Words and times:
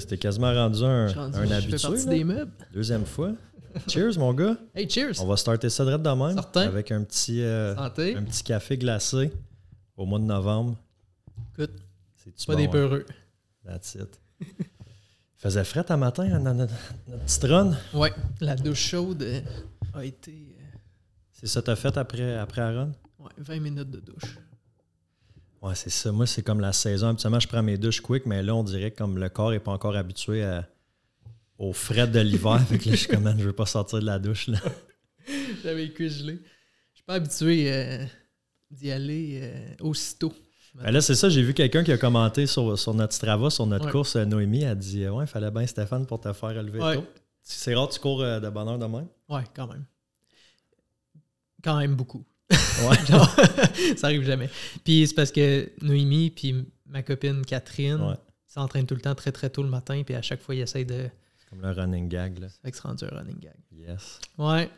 C'était 0.00 0.18
quasiment 0.18 0.52
rendu 0.52 0.82
un, 0.84 1.06
rendu- 1.12 1.36
un 1.36 1.60
je 1.60 1.76
fais 1.76 1.86
habitué. 1.86 2.04
des 2.10 2.24
meubles. 2.24 2.52
Deuxième 2.72 3.04
fois. 3.06 3.32
Cheers, 3.88 4.18
mon 4.18 4.32
gars. 4.32 4.56
Hey, 4.74 4.88
cheers! 4.88 5.20
On 5.20 5.26
va 5.26 5.36
starter 5.36 5.68
ça 5.68 5.84
direct 5.84 6.02
de 6.04 6.10
même 6.10 6.34
Certain. 6.34 6.62
avec 6.68 6.92
un 6.92 7.02
petit, 7.02 7.42
euh, 7.42 7.74
un 7.76 7.90
petit 7.90 8.42
café 8.44 8.78
glacé 8.78 9.32
au 9.96 10.06
mois 10.06 10.18
de 10.20 10.24
novembre. 10.24 10.76
Écoute, 11.58 11.72
C'est 12.36 12.46
pas 12.46 12.54
des 12.56 12.68
peureux. 12.68 13.04
That's 13.66 13.96
it. 13.96 14.20
Il 14.40 14.46
faisait 15.36 15.64
frais 15.64 15.84
à 15.90 15.96
matin 15.96 16.22
hein, 16.32 16.40
dans 16.40 16.54
notre, 16.54 16.72
notre 17.08 17.24
petite 17.24 17.44
run? 17.44 17.76
Ouais, 17.92 18.12
la 18.40 18.54
douche 18.56 18.78
chaude 18.90 19.22
euh, 19.22 19.40
a 19.92 20.04
été 20.04 20.30
euh, 20.32 20.76
C'est 21.32 21.46
ça 21.48 21.60
que 21.60 21.66
t'as 21.66 21.76
fait 21.76 21.96
après, 21.98 22.36
après 22.36 22.60
la 22.60 22.72
run? 22.80 22.92
ouais, 23.18 23.30
20 23.38 23.60
minutes 23.60 23.90
de 23.90 24.00
douche. 24.00 24.38
Ouais, 25.64 25.74
c'est 25.74 25.90
ça. 25.90 26.12
Moi, 26.12 26.26
c'est 26.26 26.42
comme 26.42 26.60
la 26.60 26.72
saison. 26.72 27.08
Habituellement, 27.08 27.40
je 27.40 27.48
prends 27.48 27.62
mes 27.62 27.78
douches 27.78 28.00
quick, 28.00 28.26
mais 28.26 28.42
là, 28.42 28.54
on 28.54 28.62
dirait 28.62 28.90
que 28.90 28.98
comme 28.98 29.18
le 29.18 29.28
corps 29.28 29.50
n'est 29.50 29.60
pas 29.60 29.72
encore 29.72 29.96
habitué 29.96 30.44
à- 30.44 30.68
au 31.58 31.72
frais 31.72 32.06
de 32.06 32.20
l'hiver. 32.20 32.60
fait 32.68 32.78
que 32.78 32.88
là, 32.90 32.94
je 32.94 33.00
suis 33.00 33.08
comme, 33.08 33.34
je 33.38 33.44
veux 33.44 33.52
pas 33.52 33.64
sortir 33.66 34.00
de 34.00 34.04
la 34.06 34.18
douche. 34.18 34.48
Là. 34.48 34.58
J'avais 35.62 35.86
les 35.86 35.92
cuisses 35.92 36.18
gelées. 36.18 36.40
Je 36.92 36.96
suis 36.98 37.04
pas 37.06 37.14
habitué 37.14 37.72
euh, 37.72 38.04
d'y 38.70 38.90
aller 38.90 39.40
euh, 39.42 39.74
aussitôt. 39.80 40.34
Ben 40.74 40.90
là, 40.90 41.00
c'est 41.00 41.14
ça. 41.14 41.28
J'ai 41.30 41.42
vu 41.42 41.54
quelqu'un 41.54 41.82
qui 41.84 41.92
a 41.92 41.98
commenté 41.98 42.46
sur, 42.46 42.78
sur 42.78 42.92
notre 42.94 43.14
Strava, 43.14 43.48
sur 43.48 43.64
notre 43.64 43.86
Ouais. 43.86 43.92
course. 43.92 44.16
euh, 44.16 44.24
Noémie 44.24 44.64
a 44.64 44.74
dit, 44.74 45.08
ouais, 45.08 45.24
il 45.24 45.28
fallait 45.28 45.50
bien 45.50 45.66
Stéphane 45.66 46.04
pour 46.04 46.20
te 46.20 46.32
faire 46.32 46.50
Ouais. 46.74 46.96
tôt. 46.96 47.06
C'est 47.42 47.74
rare 47.74 47.88
tu 47.88 48.00
cours 48.00 48.20
de 48.20 48.50
bonne 48.50 48.68
heure 48.68 48.78
de 48.78 48.86
même? 48.86 49.06
Ouais, 49.28 49.44
quand 49.54 49.66
même. 49.68 49.84
Quand 51.62 51.78
même 51.78 51.94
beaucoup. 51.94 52.24
Ouais. 52.50 52.96
Genre, 53.06 53.34
ça 53.96 54.06
arrive 54.08 54.24
jamais. 54.24 54.50
Puis 54.84 55.06
c'est 55.06 55.14
parce 55.14 55.32
que 55.32 55.70
Noémie 55.82 56.30
puis 56.30 56.54
ma 56.86 57.02
copine 57.02 57.44
Catherine 57.44 58.00
Ouais. 58.00 58.14
s'entraînent 58.46 58.86
tout 58.86 58.94
le 58.94 59.00
temps 59.00 59.14
très 59.14 59.32
très 59.32 59.50
tôt 59.50 59.62
le 59.62 59.68
matin, 59.68 60.02
puis 60.04 60.14
à 60.14 60.22
chaque 60.22 60.40
fois 60.42 60.54
ils 60.54 60.60
essayent 60.60 60.84
de. 60.86 61.08
C'est 61.38 61.48
comme 61.48 61.60
le 61.62 61.70
running 61.70 62.08
gag. 62.08 62.38
Là. 62.38 62.48
C'est 62.62 62.78
rendu 62.80 63.04
un 63.04 63.16
running 63.16 63.38
gag. 63.38 63.54
Yes. 63.72 64.18
Ouais. 64.38 64.70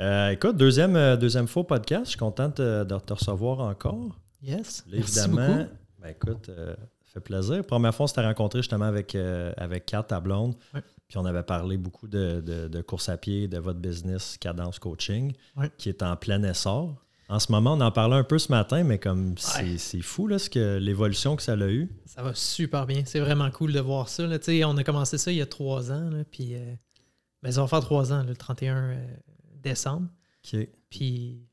Euh, 0.00 0.30
écoute, 0.30 0.56
deuxième, 0.56 0.96
euh, 0.96 1.16
deuxième 1.16 1.46
au 1.54 1.64
podcast. 1.64 2.04
Je 2.06 2.10
suis 2.10 2.18
content 2.18 2.48
de, 2.48 2.84
de 2.84 2.98
te 2.98 3.12
recevoir 3.12 3.60
encore. 3.60 4.18
Yes. 4.42 4.84
Là, 4.88 4.96
Merci 4.98 5.18
évidemment, 5.20 5.56
beaucoup. 5.58 5.70
ben 6.00 6.08
écoute, 6.08 6.48
euh, 6.48 6.74
ça 7.04 7.12
fait 7.14 7.20
plaisir. 7.20 7.62
Première 7.64 7.94
fois, 7.94 8.04
on 8.04 8.06
s'était 8.08 8.24
rencontré 8.24 8.60
justement 8.60 8.86
avec, 8.86 9.14
avec 9.14 9.86
Kat, 9.86 10.02
ta 10.02 10.18
blonde. 10.18 10.54
Ouais. 10.74 10.80
Puis 11.08 11.18
on 11.18 11.24
avait 11.26 11.42
parlé 11.42 11.76
beaucoup 11.76 12.08
de, 12.08 12.40
de- 12.40 12.68
de 12.68 12.80
course 12.80 13.10
à 13.10 13.18
pied, 13.18 13.46
de 13.46 13.58
votre 13.58 13.78
business 13.78 14.38
Cadence 14.40 14.78
Coaching, 14.78 15.34
Ouais. 15.56 15.70
qui 15.76 15.90
est 15.90 16.02
en 16.02 16.16
plein 16.16 16.42
essor. 16.42 16.96
En 17.28 17.38
ce 17.38 17.50
moment, 17.50 17.74
on 17.74 17.80
en 17.80 17.90
parlait 17.90 18.16
un 18.16 18.24
peu 18.24 18.38
ce 18.38 18.50
matin, 18.50 18.84
mais 18.84 18.98
comme 18.98 19.36
c'est 19.38 19.62
Ouais. 19.62 19.78
c'est 19.78 20.02
fou 20.02 20.26
là, 20.26 20.38
ce 20.38 20.50
que 20.50 20.78
l'évolution 20.78 21.36
que 21.36 21.42
ça 21.42 21.52
a 21.52 21.68
eu. 21.68 21.88
Ça 22.04 22.22
va 22.22 22.34
super 22.34 22.86
bien. 22.86 23.02
C'est 23.06 23.20
vraiment 23.20 23.50
cool 23.50 23.72
de 23.72 23.80
voir 23.80 24.08
ça. 24.08 24.26
Là. 24.26 24.38
On 24.66 24.76
a 24.76 24.84
commencé 24.84 25.18
ça 25.18 25.30
il 25.32 25.38
y 25.38 25.42
a 25.42 25.46
trois 25.46 25.90
ans. 25.90 26.10
Là, 26.10 26.24
puis, 26.30 26.54
euh, 26.54 26.74
ben, 27.42 27.50
ça 27.50 27.62
va 27.62 27.68
faire 27.68 27.80
trois 27.80 28.12
ans, 28.12 28.18
là, 28.22 28.28
le 28.30 28.36
31 28.36 28.76
euh, 28.76 29.06
décembre. 29.62 30.08
OK. 30.44 30.68
Puis 30.90 31.46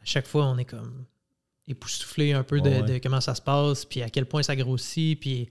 à 0.00 0.04
chaque 0.04 0.26
fois, 0.26 0.46
on 0.46 0.58
est 0.58 0.64
comme 0.64 1.06
époustouflé 1.66 2.32
un 2.32 2.42
peu 2.42 2.60
de, 2.60 2.68
Ouais, 2.68 2.82
ouais. 2.82 2.94
de 2.94 2.98
comment 2.98 3.20
ça 3.20 3.34
se 3.34 3.42
passe, 3.42 3.84
puis 3.84 4.02
à 4.02 4.10
quel 4.10 4.26
point 4.26 4.42
ça 4.42 4.56
grossit. 4.56 5.18
Puis 5.18 5.48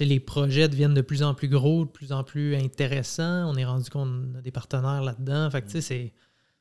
les 0.00 0.20
projets 0.20 0.68
deviennent 0.68 0.94
de 0.94 1.02
plus 1.02 1.22
en 1.22 1.34
plus 1.34 1.48
gros, 1.48 1.84
de 1.84 1.90
plus 1.90 2.12
en 2.12 2.24
plus 2.24 2.54
intéressants. 2.56 3.50
On 3.50 3.56
est 3.56 3.64
rendu 3.64 3.90
qu'on 3.90 4.34
a 4.34 4.40
des 4.40 4.50
partenaires 4.50 5.02
là-dedans. 5.02 5.50
Fait 5.50 5.62
que 5.62 5.80
sais, 5.80 6.12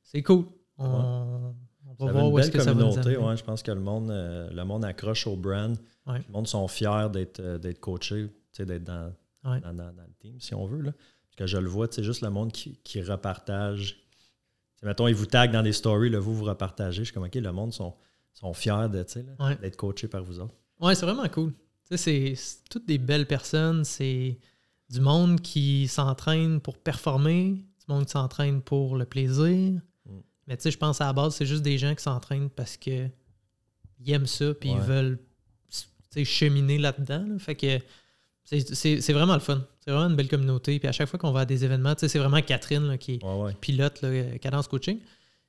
c'est, 0.03 0.23
cool. 0.23 0.45
On, 0.77 1.53
on 1.99 2.05
Ça 2.07 2.11
va 2.13 2.19
avait 2.19 2.19
voir 2.19 2.25
une 2.29 2.33
où 2.33 2.39
est-ce 2.39 2.51
que 2.51 2.59
ça 2.61 2.73
va 2.73 2.83
nous 2.83 2.95
ouais, 2.95 3.37
je 3.37 3.43
pense 3.43 3.63
que 3.63 3.71
le 3.71 3.79
monde, 3.79 4.09
euh, 4.11 4.49
le 4.51 4.63
monde 4.65 4.85
accroche 4.85 5.25
au 5.27 5.35
brand. 5.35 5.77
Ouais. 6.05 6.19
Le 6.27 6.33
monde 6.33 6.47
sont 6.47 6.67
fiers 6.67 7.07
d'être 7.11 7.39
euh, 7.39 7.57
d'être 7.57 7.79
coachés, 7.79 8.29
d'être 8.59 8.83
dans, 8.83 9.11
Ouais. 9.45 9.59
dans, 9.61 9.73
dans- 9.73 9.93
dans 9.93 10.03
le 10.03 10.13
team, 10.19 10.39
si 10.39 10.53
on 10.55 10.65
veut. 10.65 10.81
Là. 10.81 10.91
Parce 10.91 11.35
que 11.37 11.47
je 11.47 11.57
le 11.57 11.67
vois, 11.69 11.87
c'est 11.89 12.03
juste 12.03 12.21
le 12.21 12.29
monde 12.29 12.51
qui, 12.51 12.77
qui 12.83 13.01
repartage. 13.01 13.97
Mettons, 14.83 15.07
ils 15.07 15.15
vous 15.15 15.25
taguent 15.25 15.51
dans 15.53 15.63
des 15.63 15.73
stories, 15.73 16.09
là, 16.09 16.19
vous, 16.19 16.35
vous 16.35 16.45
repartagez. 16.45 16.99
Je 16.99 17.05
suis 17.05 17.13
comme, 17.13 17.23
OK, 17.25 17.35
le 17.35 17.51
monde 17.51 17.73
sont, 17.73 17.93
sont 18.33 18.53
fiers 18.53 18.87
d'être 18.91 19.75
coachés 19.75 20.07
par 20.07 20.23
vous 20.23 20.39
autres. 20.39 20.53
Ouais, 20.79 20.93
c'est 20.95 21.05
vraiment 21.05 21.27
cool. 21.29 21.53
C'est 21.95 22.35
toutes 22.69 22.85
des 22.87 22.97
belles 22.97 23.25
personnes. 23.25 23.83
C'est 23.85 24.37
du 24.89 24.99
monde 24.99 25.41
qui 25.41 25.87
s'entraîne 25.87 26.59
pour 26.59 26.77
performer, 26.77 27.53
du 27.53 27.85
monde 27.87 28.05
qui 28.05 28.11
s'entraîne 28.11 28.61
pour 28.61 28.95
le 28.97 29.05
plaisir. 29.05 29.79
Mais 30.47 30.55
tu 30.57 30.63
sais, 30.63 30.71
je 30.71 30.77
pense 30.77 31.01
à 31.01 31.05
la 31.05 31.13
base, 31.13 31.35
c'est 31.35 31.45
juste 31.45 31.61
des 31.63 31.77
gens 31.77 31.93
qui 31.93 32.01
s'entraînent 32.03 32.49
parce 32.49 32.77
que 32.77 33.07
ils 33.99 34.11
aiment 34.13 34.25
ça 34.27 34.53
puis 34.53 34.69
ils 34.69 34.77
veulent 34.87 35.19
tu 35.69 35.83
sais, 36.11 36.23
cheminer 36.25 36.77
là-dedans. 36.77 37.25
là. 37.27 37.39
Fait 37.39 37.55
que 37.55 37.79
c'est, 38.43 39.11
vraiment 39.11 39.33
le 39.33 39.39
fun. 39.41 39.61
C'est 39.81 39.91
vraiment 39.91 40.09
une 40.09 40.15
belle 40.15 40.29
communauté. 40.29 40.79
Puis 40.79 40.87
à 40.87 40.91
chaque 40.93 41.09
fois 41.09 41.19
qu'on 41.19 41.31
va 41.31 41.41
à 41.41 41.45
des 41.45 41.65
événements, 41.65 41.93
tu 41.95 42.01
sais, 42.01 42.07
c'est 42.07 42.19
vraiment 42.19 42.41
Catherine 42.41 42.83
là, 42.87 42.97
qui, 42.97 43.19
Ouais, 43.21 43.33
ouais. 43.41 43.53
pilote 43.59 44.01
là, 44.01 44.07
euh, 44.09 44.37
Cadence 44.37 44.67
Coaching. 44.69 44.99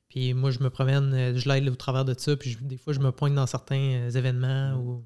Puis 0.08 0.34
moi, 0.34 0.50
je 0.50 0.58
me 0.60 0.70
promène, 0.70 1.12
euh, 1.14 1.36
je 1.36 1.48
l'aide 1.48 1.68
au 1.68 1.74
travers 1.76 2.04
de 2.04 2.14
ça. 2.18 2.36
Puis 2.36 2.50
je- 2.52 2.58
des 2.64 2.76
fois, 2.78 2.92
je 2.92 2.98
me 2.98 3.12
pointe 3.12 3.34
dans 3.34 3.46
certains 3.46 3.76
euh, 4.06 4.10
événements. 4.10 4.74
Ou... 4.80 5.04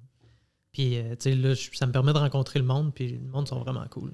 Puis, 0.72 0.96
tu 0.96 1.16
sais, 1.18 1.34
là, 1.34 1.52
je- 1.54 1.68
ça 1.74 1.86
me 1.86 1.92
permet 1.92 2.12
de 2.14 2.18
rencontrer 2.18 2.58
le 2.60 2.64
monde. 2.64 2.94
Puis 2.94 3.18
le 3.18 3.28
monde 3.28 3.46
sont 3.46 3.58
vraiment 3.60 3.84
cool. 3.90 4.12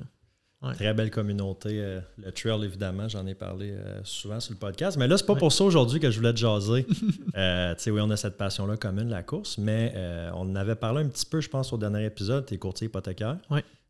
Très 0.75 0.93
belle 0.93 1.11
communauté. 1.11 1.81
euh, 1.81 2.01
le 2.17 2.33
trail, 2.33 2.65
évidemment, 2.65 3.09
j'en 3.09 3.25
ai 3.27 3.35
parlé 3.35 3.71
euh, 3.71 4.01
souvent 4.03 4.41
sur 4.41 4.53
le 4.55 4.59
podcast. 4.59 4.97
Mais 4.97 5.07
là, 5.07 5.17
c'est 5.17 5.25
pas 5.27 5.37
pour 5.37 5.53
ça 5.53 5.63
aujourd'hui 5.65 6.01
que 6.01 6.11
je 6.11 6.19
voulais 6.19 6.33
te 6.33 6.39
jaser. 6.39 6.87
Euh, 7.37 7.73
tu 7.77 7.83
sais, 7.85 7.91
oui, 7.93 8.01
on 8.03 8.11
a 8.11 8.17
cette 8.17 8.37
passion-là 8.37 8.77
commune, 8.77 9.09
la 9.11 9.23
course, 9.23 9.59
mais 9.59 9.95
on 10.35 10.41
en 10.51 10.57
avait 10.57 10.75
parlé 10.75 11.05
un 11.05 11.09
petit 11.09 11.25
peu, 11.27 11.41
je 11.41 11.49
pense, 11.49 11.73
au 11.73 11.79
dernier 11.79 12.05
épisode. 12.05 12.47
Tu 12.47 12.55
es 12.55 12.59
courtier 12.59 12.87
hypothécaire. 12.89 13.37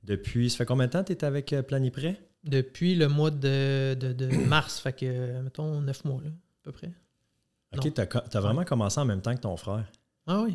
Depuis, 0.04 0.50
ça 0.50 0.58
fait 0.58 0.66
combien 0.66 0.86
de 0.86 0.92
temps 0.92 1.02
que 1.02 1.12
tu 1.14 1.18
es 1.18 1.24
avec 1.24 1.54
Planiprêt? 1.66 2.20
Depuis 2.44 2.94
le 2.94 3.08
mois 3.08 3.30
de, 3.30 3.94
de- 3.94 4.12
de 4.12 4.26
mars, 4.48 4.80
fait 4.80 4.92
que, 4.92 5.40
mettons, 5.40 5.80
neuf 5.80 6.04
mois, 6.04 6.20
là, 6.22 6.28
à 6.28 6.64
peu 6.64 6.72
près. 6.72 6.90
OK, 7.74 7.92
tu 7.94 8.00
as, 8.36 8.40
vraiment 8.40 8.64
commencé 8.64 9.00
en 9.00 9.06
même 9.06 9.22
temps 9.22 9.34
que 9.34 9.40
ton 9.40 9.56
frère. 9.56 9.86
Ah 10.26 10.42
oui, 10.42 10.54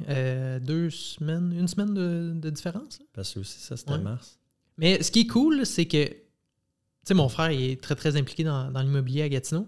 deux 0.61 0.91
semaines, 0.91 1.51
une 1.57 1.67
semaine 1.67 1.95
de, 1.95 2.33
de 2.39 2.49
différence. 2.51 2.99
là. 2.99 3.05
Parce 3.13 3.33
que 3.33 3.39
aussi, 3.39 3.59
ça, 3.59 3.75
c'était 3.75 3.97
mars. 3.97 4.37
Mais 4.77 5.01
ce 5.03 5.11
qui 5.11 5.21
est 5.21 5.27
cool, 5.27 5.65
c'est 5.65 5.85
que, 5.85 6.05
tu 6.05 6.15
sais, 7.03 7.13
mon 7.13 7.29
frère 7.29 7.51
il 7.51 7.71
est 7.71 7.81
très, 7.81 7.95
très 7.95 8.15
impliqué 8.17 8.43
dans, 8.43 8.71
dans 8.71 8.81
l'immobilier 8.81 9.21
à 9.23 9.29
Gatineau. 9.29 9.67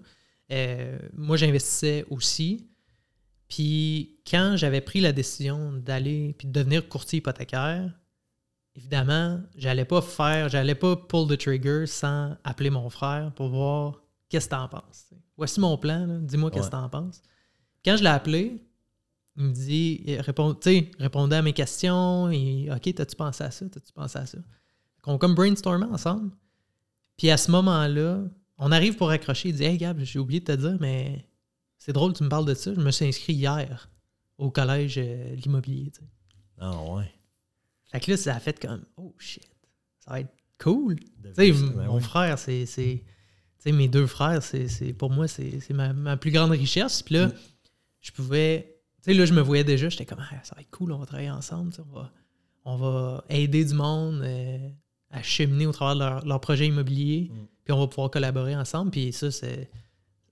Euh, 0.51 0.97
moi, 1.13 1.37
j'investissais 1.37 2.05
aussi. 2.09 2.67
Puis 3.47 4.17
quand 4.29 4.55
j'avais 4.57 4.81
pris 4.81 4.99
la 5.01 5.11
décision 5.11 5.73
d'aller 5.73 6.33
puis 6.37 6.47
de 6.47 6.53
devenir 6.53 6.87
courtier 6.89 7.19
hypothécaire, 7.19 7.91
évidemment, 8.75 9.41
j'allais 9.55 9.85
pas 9.85 10.01
faire, 10.01 10.49
j'allais 10.49 10.75
pas 10.75 10.95
pull 10.95 11.27
the 11.27 11.37
trigger 11.37 11.85
sans 11.85 12.35
appeler 12.43 12.69
mon 12.71 12.89
frère 12.89 13.31
pour 13.35 13.49
voir 13.49 14.01
qu'est-ce 14.29 14.45
que 14.47 14.55
t'en 14.55 14.67
penses. 14.67 15.13
Voici 15.37 15.59
mon 15.59 15.77
plan, 15.77 16.19
dis-moi 16.21 16.49
qu'est-ce 16.49 16.69
que 16.69 16.75
Ouais. 16.75 16.81
t'en 16.81 16.89
penses. 16.89 17.21
Quand 17.83 17.97
je 17.97 18.03
l'ai 18.03 18.09
appelé, 18.09 18.63
il 19.37 19.43
me 19.43 19.51
dit, 19.53 20.01
il 20.05 20.19
répond, 20.21 20.53
tu 20.55 20.69
sais, 20.69 20.91
répondait 20.97 21.35
à 21.35 21.41
mes 21.41 21.53
questions, 21.53 22.31
et 22.31 22.69
OK, 22.71 22.93
t'as-tu 22.95 23.15
pensé 23.15 23.43
à 23.43 23.51
ça, 23.51 23.67
t'as-tu 23.69 23.91
pensé 23.93 24.17
à 24.17 24.25
ça? 24.25 24.37
Qu'on 25.05 25.17
comme 25.17 25.35
brainstormé 25.35 25.85
ensemble. 25.85 26.31
Puis 27.17 27.29
à 27.29 27.37
ce 27.37 27.51
moment-là, 27.51 28.23
on 28.57 28.71
arrive 28.71 28.95
pour 28.97 29.09
accrocher. 29.09 29.49
Il 29.49 29.55
dit 29.55 29.63
Hey 29.63 29.77
Gab, 29.77 29.99
j'ai 30.01 30.19
oublié 30.19 30.39
de 30.41 30.45
te 30.45 30.51
dire, 30.59 30.77
mais 30.79 31.25
c'est 31.77 31.93
drôle, 31.93 32.13
tu 32.13 32.23
me 32.23 32.29
parles 32.29 32.45
de 32.45 32.53
ça. 32.53 32.73
Je 32.73 32.79
me 32.81 32.91
suis 32.91 33.05
inscrit 33.05 33.33
hier 33.33 33.89
au 34.37 34.51
collège 34.51 34.95
euh, 34.97 35.35
l'immobilier. 35.35 35.91
tu 35.91 35.99
sais. 36.01 36.07
Ah 36.57 36.81
ouais. 36.93 37.09
Fait 37.91 37.99
que 37.99 38.11
là, 38.11 38.17
ça 38.17 38.35
a 38.35 38.39
fait 38.39 38.59
comme 38.59 38.83
Oh 38.97 39.13
shit. 39.19 39.47
Ça 39.99 40.11
va 40.11 40.19
être 40.21 40.33
cool. 40.61 40.95
de. 41.19 41.31
Ben 41.37 41.53
mon 41.87 41.95
oui. 41.97 42.01
frère, 42.01 42.37
c'est. 42.39 42.65
c'est- 42.65 43.03
tu 43.57 43.71
sais, 43.71 43.75
mes 43.75 43.87
deux 43.87 44.05
frères, 44.07 44.43
c'est 44.43 44.93
pour 44.93 45.09
moi, 45.11 45.27
c'est 45.27 45.59
ma, 45.71 45.91
ma 45.93 46.17
plus 46.17 46.31
grande 46.31 46.51
richesse. 46.51 47.01
Puis 47.01 47.15
là, 47.15 47.27
Mm. 47.27 47.33
je 48.01 48.11
pouvais. 48.11 48.77
Tu 49.03 49.11
sais, 49.11 49.13
là, 49.17 49.25
je 49.25 49.33
me 49.33 49.41
voyais 49.41 49.63
déjà, 49.63 49.89
j'étais 49.89 50.05
comme, 50.05 50.19
Ah, 50.21 50.35
ça 50.43 50.55
va 50.55 50.61
être 50.61 50.69
cool, 50.71 50.91
on 50.91 50.97
va 50.97 51.05
travailler 51.05 51.31
ensemble. 51.31 51.71
On 51.79 51.95
va, 51.99 52.11
on 52.65 52.75
va 52.77 53.23
aider 53.29 53.63
du 53.65 53.73
monde 53.73 54.21
euh, 54.23 54.69
à 55.17 55.21
cheminer 55.23 55.65
au 55.67 55.71
travers 55.71 55.95
de 55.95 55.99
leur, 55.99 56.25
leur 56.25 56.39
projet 56.41 56.67
immobilier. 56.67 57.29
Mm. 57.31 57.45
Puis 57.63 57.73
on 57.73 57.79
va 57.79 57.87
pouvoir 57.87 58.11
collaborer 58.11 58.55
ensemble. 58.55 58.91
Puis 58.91 59.11
ça, 59.13 59.31
c'est. 59.31 59.69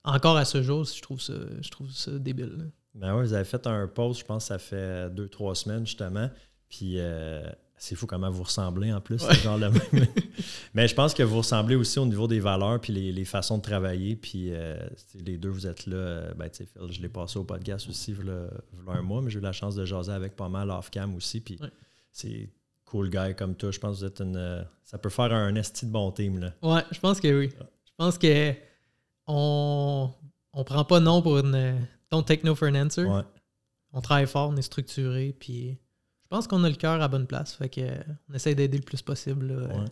Encore 0.04 0.36
à 0.36 0.44
ce 0.44 0.62
jour, 0.62 0.84
je 0.84 1.00
trouve 1.00 1.20
ça, 1.20 1.32
je 1.62 1.70
trouve 1.70 1.90
ça 1.90 2.10
débile. 2.18 2.52
là. 2.58 2.64
Ben 2.94 3.16
ouais, 3.16 3.22
vous 3.22 3.32
avez 3.32 3.44
fait 3.44 3.66
un 3.66 3.88
post, 3.88 4.20
je 4.20 4.24
pense 4.24 4.44
ça 4.46 4.58
fait 4.58 5.08
deux, 5.10 5.28
trois 5.28 5.54
semaines 5.54 5.84
justement. 5.86 6.28
Puis 6.68 6.94
euh, 6.98 7.42
c'est 7.78 7.94
fou 7.96 8.06
comment 8.06 8.30
vous 8.30 8.42
ressemblez 8.44 8.92
en 8.92 9.00
plus, 9.00 9.18
c'est 9.18 9.34
genre 9.42 9.56
le 9.58 9.70
même. 9.70 10.06
Mais 10.74 10.86
je 10.86 10.94
pense 10.94 11.12
que 11.14 11.22
vous 11.22 11.38
ressemblez 11.38 11.74
aussi 11.74 11.98
au 11.98 12.04
niveau 12.06 12.28
des 12.28 12.38
valeurs 12.38 12.80
puis 12.80 12.92
les, 12.92 13.12
les 13.12 13.24
façons 13.24 13.56
de 13.56 13.62
travailler. 13.62 14.14
Puis 14.14 14.48
euh, 14.52 14.76
les 15.14 15.38
deux, 15.38 15.48
vous 15.48 15.66
êtes 15.66 15.86
là. 15.86 15.96
euh, 15.96 16.34
Ben, 16.34 16.48
tu 16.50 16.58
sais, 16.58 16.66
Phil, 16.66 16.92
je 16.92 17.00
l'ai 17.00 17.08
passé 17.08 17.38
au 17.38 17.44
podcast 17.44 17.88
aussi 17.88 18.12
il 18.12 18.18
y 18.26 18.30
a 18.30 18.46
il 18.74 18.86
y 18.86 18.90
a 18.90 18.92
un 18.98 19.02
mois, 19.02 19.22
mais 19.22 19.30
j'ai 19.30 19.38
eu 19.38 19.42
la 19.42 19.52
chance 19.52 19.74
de 19.74 19.84
jaser 19.86 20.12
avec 20.12 20.36
pas 20.36 20.48
mal 20.50 20.70
off-cam 20.70 21.14
aussi. 21.16 21.40
Puis 21.40 21.56
Ouais. 21.60 21.68
c'est 22.12 22.48
cool 22.94 23.10
guy 23.10 23.34
comme 23.34 23.54
toi. 23.56 23.70
Je 23.72 23.78
pense 23.80 23.96
que 23.96 24.00
vous 24.00 24.04
êtes 24.06 24.20
une. 24.20 24.36
euh, 24.36 24.62
ça 24.84 24.98
peut 24.98 25.08
faire 25.10 25.32
un 25.32 25.54
esti 25.56 25.86
de 25.86 25.90
bon 25.90 26.12
team. 26.12 26.38
Là. 26.38 26.52
Ouais, 26.62 26.82
je 26.92 27.00
pense 27.00 27.20
que 27.20 27.38
oui. 27.38 27.50
Je 27.50 27.92
pense 27.96 28.18
que 28.18 28.52
on, 29.26 30.10
on 30.52 30.64
prend 30.64 30.84
pas 30.84 31.00
non 31.00 31.22
pour 31.22 31.38
une. 31.38 31.78
Don't 32.10 32.24
take 32.24 32.44
no 32.44 32.54
for 32.54 32.68
an 32.68 32.74
answer. 32.74 33.04
Ouais. 33.04 33.22
On 33.92 34.00
travaille 34.00 34.26
fort, 34.26 34.50
on 34.50 34.56
est 34.56 34.62
structuré, 34.62 35.34
puis 35.38 35.70
je 36.22 36.28
pense 36.28 36.46
qu'on 36.46 36.62
a 36.64 36.68
le 36.68 36.74
cœur 36.76 37.00
à 37.00 37.08
bonne 37.08 37.26
place. 37.26 37.54
Fait 37.54 37.68
que 37.68 37.80
euh, 37.80 37.94
on 38.28 38.34
essaie 38.34 38.54
d'aider 38.54 38.78
le 38.78 38.84
plus 38.84 39.02
possible. 39.02 39.46
là. 39.52 39.68
Ouais. 39.68 39.84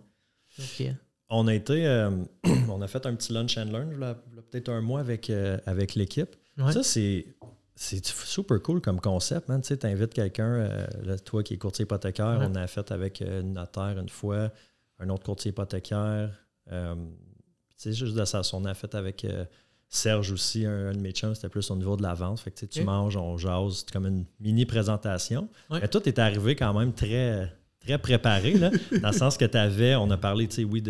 Euh, 0.60 0.93
On 1.31 1.46
a 1.46 1.54
été, 1.54 1.87
euh, 1.87 2.10
on 2.69 2.82
a 2.82 2.88
fait 2.88 3.06
un 3.06 3.14
petit 3.14 3.32
lunch 3.32 3.56
and 3.58 3.66
learn, 3.72 4.16
peut-être 4.50 4.69
un 4.69 4.81
mois 4.81 5.00
avec, 5.00 5.31
euh, 5.31 5.58
avec 5.66 5.94
l'équipe. 5.94 6.37
ouais. 6.58 6.72
Ça, 6.72 6.82
c'est, 6.82 7.26
c'est 7.75 8.05
super 8.05 8.61
cool 8.63 8.81
comme 8.81 9.01
concept, 9.01 9.49
man. 9.49 9.61
Tu 9.63 9.69
sais, 9.69 9.85
invites 9.87 10.15
quelqu'un, 10.15 10.45
euh, 10.55 11.17
toi 11.25 11.43
qui 11.43 11.55
es 11.55 11.59
courtier 11.59 11.85
hypothécaire, 11.85 12.39
Ouais. 12.41 12.47
on 12.51 12.55
a 12.55 12.67
fait 12.67 12.91
avec 12.93 13.23
euh, 13.23 13.41
une 13.41 13.55
notaire 13.55 13.99
une 13.99 14.09
fois, 14.09 14.51
un 14.99 15.09
autre 15.09 15.25
courtier 15.25 15.51
hypothécaire. 15.51 16.31
euh, 16.71 16.95
tu 16.95 17.75
sais, 17.77 17.93
juste 17.93 18.15
de 18.15 18.25
ça, 18.25 18.43
on 18.53 18.65
a 18.67 18.75
fait 18.75 18.95
avec 18.95 19.25
euh, 19.25 19.45
Serge 19.89 20.31
aussi, 20.31 20.65
un, 20.65 20.89
un 20.89 20.93
de 20.93 20.99
mes 21.01 21.11
chums, 21.13 21.35
c'était 21.35 21.49
plus 21.49 21.71
au 21.71 21.77
niveau 21.77 21.97
de 21.97 22.03
la 22.03 22.15
vente. 22.15 22.41
Fait 22.41 22.51
que 22.51 22.61
tu 22.61 22.69
tu 22.69 22.85
manges, 22.85 23.17
on 23.17 23.37
jase, 23.37 23.79
c'est 23.81 23.91
comme 23.91 24.07
une 24.07 24.25
mini 24.39 24.65
présentation. 24.67 25.49
Ouais. 25.71 25.81
Mais 25.81 25.89
tout 25.89 26.07
est 26.09 26.19
arrivé 26.19 26.55
quand 26.57 26.73
même 26.79 26.93
très, 26.93 27.53
très 27.81 27.99
préparé, 27.99 28.53
là, 28.55 28.71
dans 29.03 29.09
le 29.11 29.17
sens 29.17 29.37
que 29.37 29.45
tu 29.45 29.57
avais, 29.59 29.97
on 29.97 30.11
a 30.11 30.17
parlé, 30.17 30.47
tu 30.47 30.57
sais, 30.57 30.65
oui, 30.65 30.81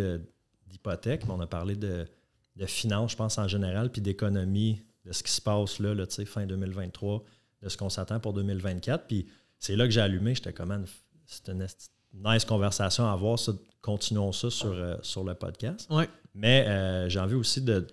d'hypothèque, 0.71 1.25
mais 1.27 1.33
on 1.33 1.41
a 1.41 1.47
parlé 1.47 1.75
de, 1.75 2.07
de 2.57 2.67
finances, 2.67 3.13
je 3.13 3.17
pense, 3.17 3.39
en 3.39 3.49
général, 3.49 3.91
puis 3.91 4.03
d'économie, 4.03 4.83
de 5.05 5.13
ce 5.13 5.23
qui 5.23 5.33
se 5.33 5.41
passe 5.41 5.79
là, 5.79 5.95
là 5.95 6.07
tu 6.07 6.15
sais, 6.15 6.25
fin 6.25 6.47
2023, 6.47 7.25
de 7.63 7.69
ce 7.69 7.77
qu'on 7.77 7.91
s'attend 7.91 8.21
pour 8.21 8.33
2024. 8.33 9.07
Puis 9.07 9.27
c'est 9.59 9.77
là 9.77 9.85
que 9.85 9.91
j'ai 9.91 10.01
allumé, 10.01 10.35
j'étais 10.35 10.53
comme, 10.53 10.85
c'est 11.27 11.49
une 11.49 11.67
nice 12.15 12.45
conversation 12.45 13.07
à 13.07 13.13
avoir, 13.13 13.39
ça, 13.39 13.53
continuons 13.81 14.33
ça 14.33 14.51
sur, 14.51 14.73
euh, 14.73 14.97
sur 15.03 15.25
le 15.25 15.35
podcast. 15.35 15.89
Ouais. 15.91 16.09
Mais 16.35 16.67
euh, 16.67 17.09
j'ai 17.09 17.21
envie 17.21 17.35
aussi 17.35 17.61
de, 17.61 17.87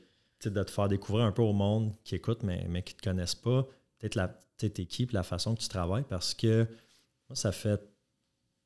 de 0.46 0.64
te 0.64 0.72
faire 0.72 0.88
découvrir 0.88 1.26
un 1.26 1.32
peu 1.32 1.42
au 1.42 1.54
monde 1.54 1.94
qui 2.04 2.16
écoute, 2.16 2.44
mais, 2.44 2.66
mais 2.70 2.84
qui 2.84 2.94
ne 2.94 3.00
te 3.00 3.04
connaissent 3.04 3.36
pas, 3.36 3.68
peut-être 3.98 4.16
la, 4.16 4.28
puis 4.58 5.08
la 5.12 5.24
façon 5.24 5.56
que 5.56 5.62
tu 5.62 5.70
travailles, 5.70 6.04
parce 6.08 6.34
que 6.34 6.68
moi, 7.30 7.36
ça 7.36 7.52
fait. 7.52 7.82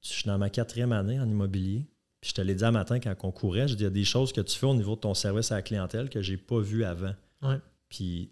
Je 0.02 0.10
suis 0.10 0.26
dans 0.26 0.38
ma 0.38 0.50
quatrième 0.50 0.92
année 0.92 1.20
en 1.20 1.30
immobilier. 1.30 1.86
Puis 2.20 2.30
je 2.30 2.36
te 2.36 2.42
l'ai 2.42 2.56
dit 2.56 2.66
un 2.66 2.72
matin 2.72 3.00
quand 3.00 3.16
on 3.24 3.32
courait, 3.32 3.68
je 3.68 3.76
dis 3.76 3.84
il 3.84 3.86
y 3.86 3.88
a 3.88 3.92
des 3.92 4.06
choses 4.06 4.32
que 4.32 4.42
tu 4.42 4.58
fais 4.58 4.66
au 4.66 4.76
niveau 4.76 4.96
de 4.96 5.02
ton 5.02 5.14
service 5.14 5.52
à 5.52 5.56
la 5.56 5.62
clientèle 5.62 6.10
que 6.10 6.22
j'ai 6.22 6.38
pas 6.38 6.60
vu 6.60 6.84
avant. 6.84 7.14
Ouais. 7.42 7.60
Puis 7.94 8.32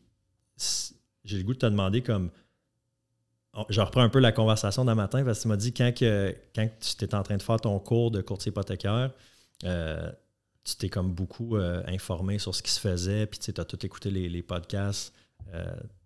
j'ai 1.23 1.37
le 1.37 1.43
goût 1.43 1.53
de 1.53 1.59
te 1.59 1.65
demander 1.67 2.01
comme. 2.01 2.31
Je 3.69 3.81
reprends 3.81 4.01
un 4.01 4.09
peu 4.09 4.19
la 4.19 4.31
conversation 4.31 4.85
d'un 4.85 4.95
matin 4.95 5.23
parce 5.23 5.39
que 5.39 5.41
tu 5.43 5.47
m'as 5.49 5.57
dit 5.57 5.73
quand, 5.73 5.93
que, 5.93 6.35
quand 6.55 6.67
tu 6.79 7.03
étais 7.03 7.15
en 7.15 7.21
train 7.21 7.35
de 7.35 7.41
faire 7.41 7.59
ton 7.59 7.77
cours 7.79 8.09
de 8.09 8.21
courtier 8.21 8.49
hypothécaire, 8.49 9.11
euh, 9.65 10.09
tu 10.63 10.77
t'es 10.77 10.89
comme 10.89 11.13
beaucoup 11.13 11.57
euh, 11.57 11.83
informé 11.85 12.39
sur 12.39 12.55
ce 12.55 12.63
qui 12.63 12.71
se 12.71 12.79
faisait, 12.79 13.25
puis 13.25 13.39
tu 13.39 13.51
as 13.59 13.65
tout 13.65 13.85
écouté 13.85 14.09
les, 14.09 14.29
les 14.29 14.41
podcasts 14.41 15.13
euh, 15.53 15.65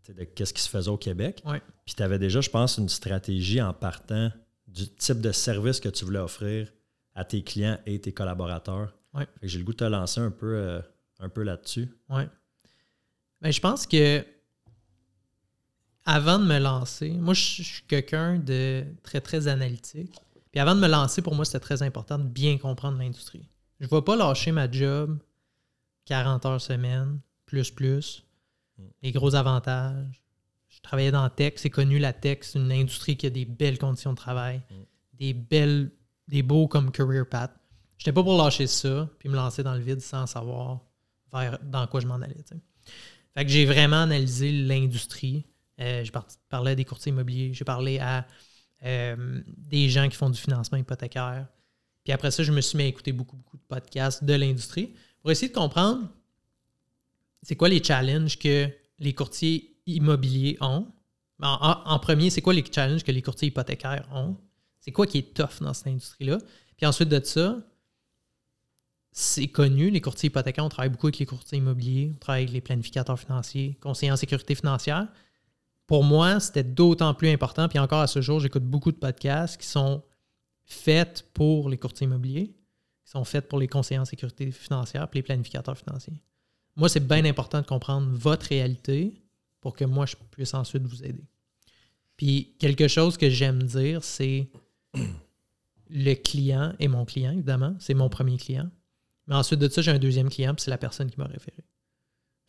de 0.10 0.24
qu'est-ce 0.24 0.56
qui 0.56 0.62
se 0.62 0.70
faisait 0.70 0.90
au 0.90 0.98
Québec. 0.98 1.44
Ouais. 1.46 1.62
Puis 1.86 1.94
tu 1.94 2.02
avais 2.02 2.18
déjà, 2.18 2.42
je 2.42 2.50
pense, 2.50 2.78
une 2.78 2.90
stratégie 2.90 3.62
en 3.62 3.74
partant 3.74 4.32
du 4.68 4.90
type 4.90 5.22
de 5.22 5.32
service 5.32 5.80
que 5.80 5.90
tu 5.90 6.04
voulais 6.04 6.20
offrir 6.20 6.74
à 7.14 7.24
tes 7.26 7.44
clients 7.44 7.78
et 7.86 8.02
tes 8.02 8.12
collaborateurs. 8.12 8.96
Ouais. 9.14 9.28
J'ai 9.44 9.60
le 9.60 9.66
goût 9.66 9.74
de 9.74 9.78
te 9.78 9.84
lancer 9.84 10.20
un 10.20 10.32
peu, 10.32 10.82
un 11.20 11.30
peu 11.30 11.44
là-dessus. 11.44 11.96
Ouais. 12.10 12.28
Ben, 13.42 13.52
je 13.52 13.60
pense 13.60 13.86
que 13.86 14.26
avant 16.06 16.40
de 16.40 16.46
me 16.46 16.60
lancer, 16.60 17.10
moi 17.12 17.34
je 17.34 17.64
suis 17.64 17.84
quelqu'un 17.88 18.38
de 18.38 18.86
très 19.04 19.22
très 19.22 19.48
analytique. 19.48 20.16
Puis 20.52 20.62
avant 20.62 20.76
de 20.76 20.80
me 20.80 20.88
lancer, 20.88 21.22
pour 21.22 21.36
moi, 21.36 21.44
c'était 21.44 21.60
très 21.60 21.84
important 21.84 22.18
de 22.18 22.24
bien 22.24 22.58
comprendre 22.58 22.98
l'industrie. 22.98 23.50
Je 23.82 23.86
ne 23.86 23.90
vais 23.90 24.02
pas 24.02 24.16
lâcher 24.16 24.54
ma 24.54 24.72
job 24.72 25.20
40 26.06 26.46
heures 26.46 26.62
semaine, 26.62 27.20
plus 27.46 27.72
plus, 27.72 28.24
les 29.02 29.12
gros 29.12 29.36
avantages. 29.36 30.24
Je 30.70 30.80
travaillais 30.82 31.12
dans 31.12 31.24
la 31.24 31.30
tech, 31.30 31.54
c'est 31.58 31.70
connu 31.70 32.00
la 32.00 32.14
tech, 32.14 32.40
c'est 32.44 32.60
une 32.60 32.72
industrie 32.72 33.18
qui 33.18 33.26
a 33.26 33.30
des 33.30 33.44
belles 33.44 33.78
conditions 33.78 34.12
de 34.12 34.18
travail, 34.18 34.62
des 35.14 35.34
belles, 35.34 35.92
des 36.28 36.42
beaux 36.42 36.68
comme 36.68 36.92
career 36.92 37.28
path. 37.28 37.52
J'étais 37.98 38.14
pas 38.14 38.24
pour 38.24 38.38
lâcher 38.38 38.68
ça, 38.68 39.10
puis 39.20 39.30
me 39.30 39.36
lancer 39.36 39.64
dans 39.64 39.74
le 39.74 39.82
vide 39.82 40.00
sans 40.00 40.26
savoir 40.26 40.82
vers 41.34 41.60
dans 41.64 41.88
quoi 41.88 42.00
je 42.00 42.08
m'en 42.08 42.16
allais. 42.16 42.44
Fait 43.36 43.46
que 43.46 43.52
j'ai 43.52 43.66
vraiment 43.66 44.04
analysé 44.04 44.52
l'industrie. 44.52 45.46
Euh, 45.80 46.04
j'ai 46.04 46.12
par- 46.12 46.28
parlé 46.50 46.72
à 46.72 46.76
des 46.76 46.86
courtiers 46.86 47.12
immobiliers, 47.12 47.54
j'ai 47.54 47.66
parlé 47.66 48.00
à 48.00 48.26
euh, 48.84 49.42
des 49.48 49.90
gens 49.90 50.08
qui 50.08 50.16
font 50.16 50.30
du 50.30 50.40
financement 50.40 50.78
hypothécaire. 50.78 51.48
Puis 52.04 52.14
après 52.14 52.32
ça, 52.32 52.44
je 52.44 52.52
me 52.52 52.62
suis 52.62 52.78
mis 52.78 52.84
à 52.84 52.88
écouter 52.88 53.12
beaucoup, 53.12 53.36
beaucoup 53.36 53.58
de 53.58 53.64
podcasts 53.68 54.24
de 54.24 54.34
l'industrie 54.34 54.94
pour 55.22 55.32
essayer 55.32 55.50
de 55.50 55.54
comprendre 55.56 56.08
c'est 57.42 57.56
quoi 57.56 57.68
les 57.70 57.84
challenges 57.84 58.40
que 58.40 58.70
les 59.00 59.14
courtiers 59.14 59.78
immobiliers 59.86 60.58
ont. 60.62 60.88
En- 61.42 61.82
en 61.86 62.00
premier, 62.00 62.30
c'est 62.30 62.42
quoi 62.42 62.54
les 62.54 62.64
challenges 62.64 63.04
que 63.04 63.12
les 63.12 63.22
courtiers 63.22 63.50
hypothécaires 63.50 64.08
ont? 64.14 64.38
C'est 64.80 64.92
quoi 64.92 65.06
qui 65.08 65.18
est 65.18 65.34
tough 65.34 65.62
dans 65.62 65.74
cette 65.74 65.88
industrie-là? 65.88 66.38
Puis 66.78 66.86
ensuite 66.86 67.10
de 67.10 67.24
ça, 67.24 67.58
c'est 69.18 69.48
connu, 69.48 69.92
les 69.92 70.02
courtiers 70.02 70.28
hypothécaires, 70.28 70.66
on 70.66 70.70
travaille 70.70 70.90
beaucoup 70.90 71.08
avec 71.08 71.20
les 71.20 71.26
courtiers 71.26 71.60
immobiliers, 71.60 72.12
on 72.14 72.18
travaille 72.18 72.44
avec 72.44 72.54
les 72.54 72.60
planificateurs 72.60 73.18
financiers, 73.18 73.78
conseillers 73.80 74.12
en 74.12 74.18
sécurité 74.18 74.56
financière. 74.56 75.08
Pour 75.88 76.04
moi, 76.04 76.42
c'était 76.42 76.66
d'autant 76.66 77.14
plus 77.14 77.30
important. 77.30 77.70
Puis 77.70 77.80
encore 77.80 78.02
à 78.02 78.08
ce 78.08 78.20
jour, 78.20 78.42
j'écoute 78.42 78.66
beaucoup 78.66 78.92
de 78.92 78.98
podcasts 78.98 79.56
qui 79.56 79.68
sont 79.68 80.04
faits 80.66 81.30
pour 81.34 81.70
les 81.70 81.78
courtiers 81.78 82.08
immobiliers, 82.08 82.48
qui 83.06 83.12
sont 83.12 83.24
faits 83.24 83.48
pour 83.48 83.58
les 83.58 83.70
conseillers 83.70 84.02
en 84.02 84.06
sécurité 84.06 84.52
financière, 84.52 85.08
puis 85.08 85.20
les 85.20 85.24
planificateurs 85.24 85.78
financiers. 85.78 86.22
Moi, 86.76 86.90
c'est 86.90 87.08
bien 87.08 87.24
important 87.24 87.62
de 87.62 87.66
comprendre 87.66 88.10
votre 88.12 88.48
réalité 88.48 89.24
pour 89.62 89.78
que 89.78 89.86
moi, 89.86 90.06
je 90.06 90.18
puisse 90.30 90.54
ensuite 90.54 90.84
vous 90.84 91.06
aider. 91.06 91.24
Puis 92.18 92.54
quelque 92.60 92.90
chose 92.90 93.16
que 93.16 93.30
j'aime 93.30 93.64
dire, 93.64 94.04
c'est 94.04 94.50
le 95.90 96.14
client 96.16 96.74
est 96.80 96.90
mon 96.90 97.06
client, 97.06 97.32
évidemment. 97.32 97.78
C'est 97.80 97.94
mon 97.94 98.10
premier 98.10 98.36
client. 98.36 98.70
Mais 99.28 99.36
ensuite 99.36 99.60
de 99.60 99.68
ça, 99.68 99.82
j'ai 99.82 99.92
un 99.92 100.00
deuxième 100.00 100.30
client, 100.30 100.54
puis 100.54 100.64
c'est 100.64 100.72
la 100.72 100.78
personne 100.78 101.10
qui 101.10 101.20
m'a 101.20 101.26
référé. 101.26 101.64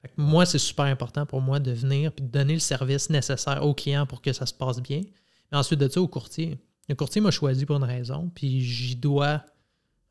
Fait 0.03 0.09
que 0.09 0.15
moi, 0.17 0.45
c'est 0.45 0.59
super 0.59 0.85
important 0.85 1.27
pour 1.27 1.41
moi 1.41 1.59
de 1.59 1.73
venir 1.73 2.13
puis 2.13 2.25
de 2.25 2.31
donner 2.31 2.55
le 2.55 2.61
service 2.61 3.11
nécessaire 3.11 3.65
au 3.65 3.75
client 3.75 4.07
pour 4.07 4.21
que 4.21 4.33
ça 4.33 4.47
se 4.47 4.55
passe 4.55 4.81
bien. 4.81 5.03
Mais 5.51 5.59
ensuite 5.59 5.81
de 5.81 5.89
ça, 5.89 6.01
au 6.01 6.09
courtier. 6.09 6.59
Le 6.89 6.95
courtier 6.95 7.21
m'a 7.21 7.31
choisi 7.31 7.67
pour 7.67 7.77
une 7.77 7.85
raison, 7.85 8.31
puis 8.35 8.61
j'y 8.61 8.95
dois 8.95 9.45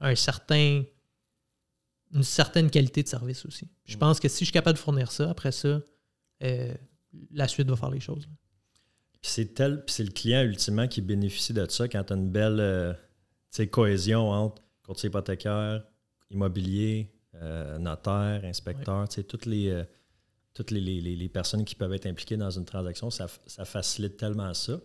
un 0.01 0.15
certain, 0.15 0.83
une 2.13 2.23
certaine 2.23 2.69
qualité 2.69 3.03
de 3.03 3.07
service 3.07 3.45
aussi. 3.45 3.69
Je 3.85 3.97
pense 3.97 4.19
que 4.19 4.27
si 4.27 4.39
je 4.39 4.45
suis 4.45 4.53
capable 4.53 4.77
de 4.77 4.81
fournir 4.81 5.11
ça, 5.11 5.29
après 5.29 5.51
ça, 5.51 5.79
euh, 6.43 6.73
la 7.31 7.47
suite 7.47 7.69
va 7.69 7.75
faire 7.75 7.91
les 7.91 8.01
choses. 8.01 8.27
C'est 9.21 9.55
tel, 9.55 9.83
c'est 9.87 10.03
le 10.03 10.11
client 10.11 10.43
ultimement 10.43 10.87
qui 10.87 11.01
bénéficie 11.01 11.53
de 11.53 11.65
ça 11.69 11.87
quand 11.87 12.03
tu 12.03 12.13
as 12.13 12.15
une 12.15 12.29
belle 12.29 12.59
euh, 12.59 12.93
cohésion 13.71 14.29
entre 14.29 14.61
courtier 14.83 15.07
hypothécaire, 15.07 15.83
immobilier, 16.31 17.11
euh, 17.35 17.77
notaire, 17.77 18.41
inspecteur, 18.45 19.07
toutes 19.27 19.45
les 19.45 19.69
euh, 19.69 19.83
toutes 20.53 20.71
les, 20.71 20.79
les- 20.79 21.01
les- 21.17 21.29
personnes 21.29 21.65
qui 21.65 21.75
peuvent 21.75 21.91
être 21.93 22.05
impliquées 22.05 22.37
dans 22.37 22.49
une 22.49 22.63
transaction, 22.63 23.09
ça, 23.09 23.27
ça 23.45 23.65
facilite 23.65 24.15
tellement 24.15 24.53
ça. 24.53 24.79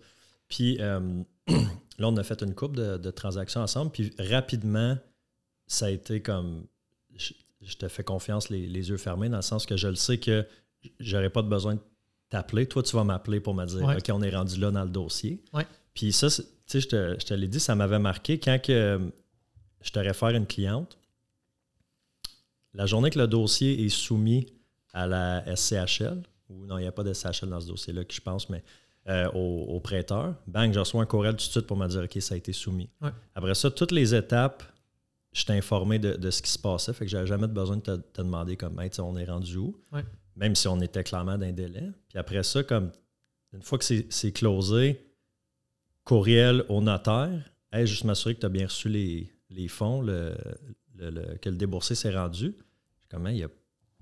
Puis 0.48 0.78
euh, 0.80 1.22
là, 1.48 2.08
on 2.08 2.16
a 2.16 2.24
fait 2.24 2.42
une 2.42 2.54
coupe 2.56 2.74
de, 2.74 2.96
de 2.96 3.10
transactions 3.12 3.60
ensemble, 3.60 3.92
puis 3.92 4.12
rapidement, 4.18 4.98
ça 5.68 5.86
a 5.86 5.90
été 5.90 6.20
comme 6.22 6.66
je, 7.14 7.32
je 7.62 7.76
te 7.76 7.86
fais 7.86 8.02
confiance 8.02 8.48
les, 8.50 8.66
les 8.66 8.88
yeux 8.90 8.96
fermés, 8.96 9.28
dans 9.28 9.36
le 9.36 9.42
sens 9.42 9.64
que 9.64 9.76
je 9.76 9.86
le 9.86 9.94
sais 9.94 10.18
que 10.18 10.44
j'aurais 10.98 11.30
pas 11.30 11.42
de 11.42 11.48
besoin 11.48 11.76
de 11.76 11.80
t'appeler. 12.30 12.66
Toi, 12.66 12.82
tu 12.82 12.96
vas 12.96 13.04
m'appeler 13.04 13.38
pour 13.38 13.54
me 13.54 13.64
dire 13.66 13.82
Ouais. 13.84 13.96
OK, 13.96 14.10
on 14.12 14.22
est 14.22 14.34
rendu 14.34 14.58
là 14.58 14.72
dans 14.72 14.82
le 14.84 14.90
dossier. 14.90 15.40
Ouais. 15.52 15.66
Puis 15.94 16.12
ça, 16.12 16.28
tu 16.30 16.42
sais, 16.66 16.80
je 16.80 16.88
te, 16.88 17.16
je 17.20 17.26
te 17.26 17.34
l'ai 17.34 17.46
dit, 17.48 17.60
ça 17.60 17.76
m'avait 17.76 17.98
marqué 18.00 18.40
quand 18.40 18.60
que, 18.60 18.98
je 19.82 19.90
te 19.92 19.98
réfère 20.00 20.30
une 20.30 20.46
cliente. 20.46 20.98
La 22.74 22.86
journée 22.86 23.10
que 23.10 23.18
le 23.18 23.26
dossier 23.26 23.84
est 23.84 23.88
soumis 23.88 24.46
à 24.92 25.06
la 25.06 25.44
SCHL, 25.56 26.22
ou 26.48 26.66
non, 26.66 26.78
il 26.78 26.82
n'y 26.82 26.86
a 26.86 26.92
pas 26.92 27.04
de 27.04 27.12
SCHL 27.12 27.48
dans 27.48 27.60
ce 27.60 27.66
dossier-là, 27.66 28.02
je 28.08 28.20
pense, 28.20 28.48
mais 28.48 28.62
euh, 29.08 29.30
au, 29.32 29.80
prêteur, 29.80 30.34
bang, 30.46 30.72
je 30.72 30.78
reçois 30.78 31.02
un 31.02 31.06
courriel 31.06 31.32
tout 31.32 31.38
de 31.38 31.50
suite 31.50 31.66
pour 31.66 31.76
me 31.76 31.86
dire 31.88 32.02
OK, 32.02 32.20
ça 32.20 32.34
a 32.34 32.36
été 32.36 32.52
soumis. 32.52 32.90
Après 33.34 33.54
ça, 33.54 33.70
toutes 33.70 33.92
les 33.92 34.14
étapes, 34.14 34.62
je 35.32 35.44
t'ai 35.44 35.52
informé 35.52 35.98
de, 35.98 36.30
ce 36.30 36.42
qui 36.42 36.50
se 36.50 36.58
passait, 36.58 36.92
fait 36.92 37.04
que 37.06 37.10
j'avais 37.10 37.26
jamais 37.26 37.46
besoin 37.46 37.76
de 37.76 37.82
te, 37.82 38.22
demander 38.22 38.56
comme 38.56 38.78
on 38.78 39.16
est 39.16 39.24
rendu 39.24 39.56
où, 39.56 39.76
même 40.36 40.54
si 40.54 40.68
on 40.68 40.80
était 40.80 41.04
clairement 41.04 41.38
d'un 41.38 41.52
délai. 41.52 41.88
Puis 42.08 42.18
après 42.18 42.42
ça, 42.42 42.62
comme 42.62 42.90
une 43.52 43.62
fois 43.62 43.78
que 43.78 43.84
c'est 43.84 44.32
closé, 44.32 45.00
courriel 46.04 46.64
au 46.68 46.80
notaire, 46.80 47.50
hey, 47.72 47.86
juste 47.86 48.04
m'assurer 48.04 48.34
que 48.34 48.40
tu 48.40 48.46
as 48.46 48.50
bien 48.50 48.66
reçu 48.66 48.88
les, 48.88 49.68
fonds, 49.68 50.02
le, 50.02 50.34
que 51.40 51.48
le 51.48 51.56
déboursé 51.56 51.94
s'est 51.94 52.14
rendu. 52.14 52.54
Comment 53.10 53.30
il 53.30 53.38
y 53.38 53.44
a. 53.44 53.48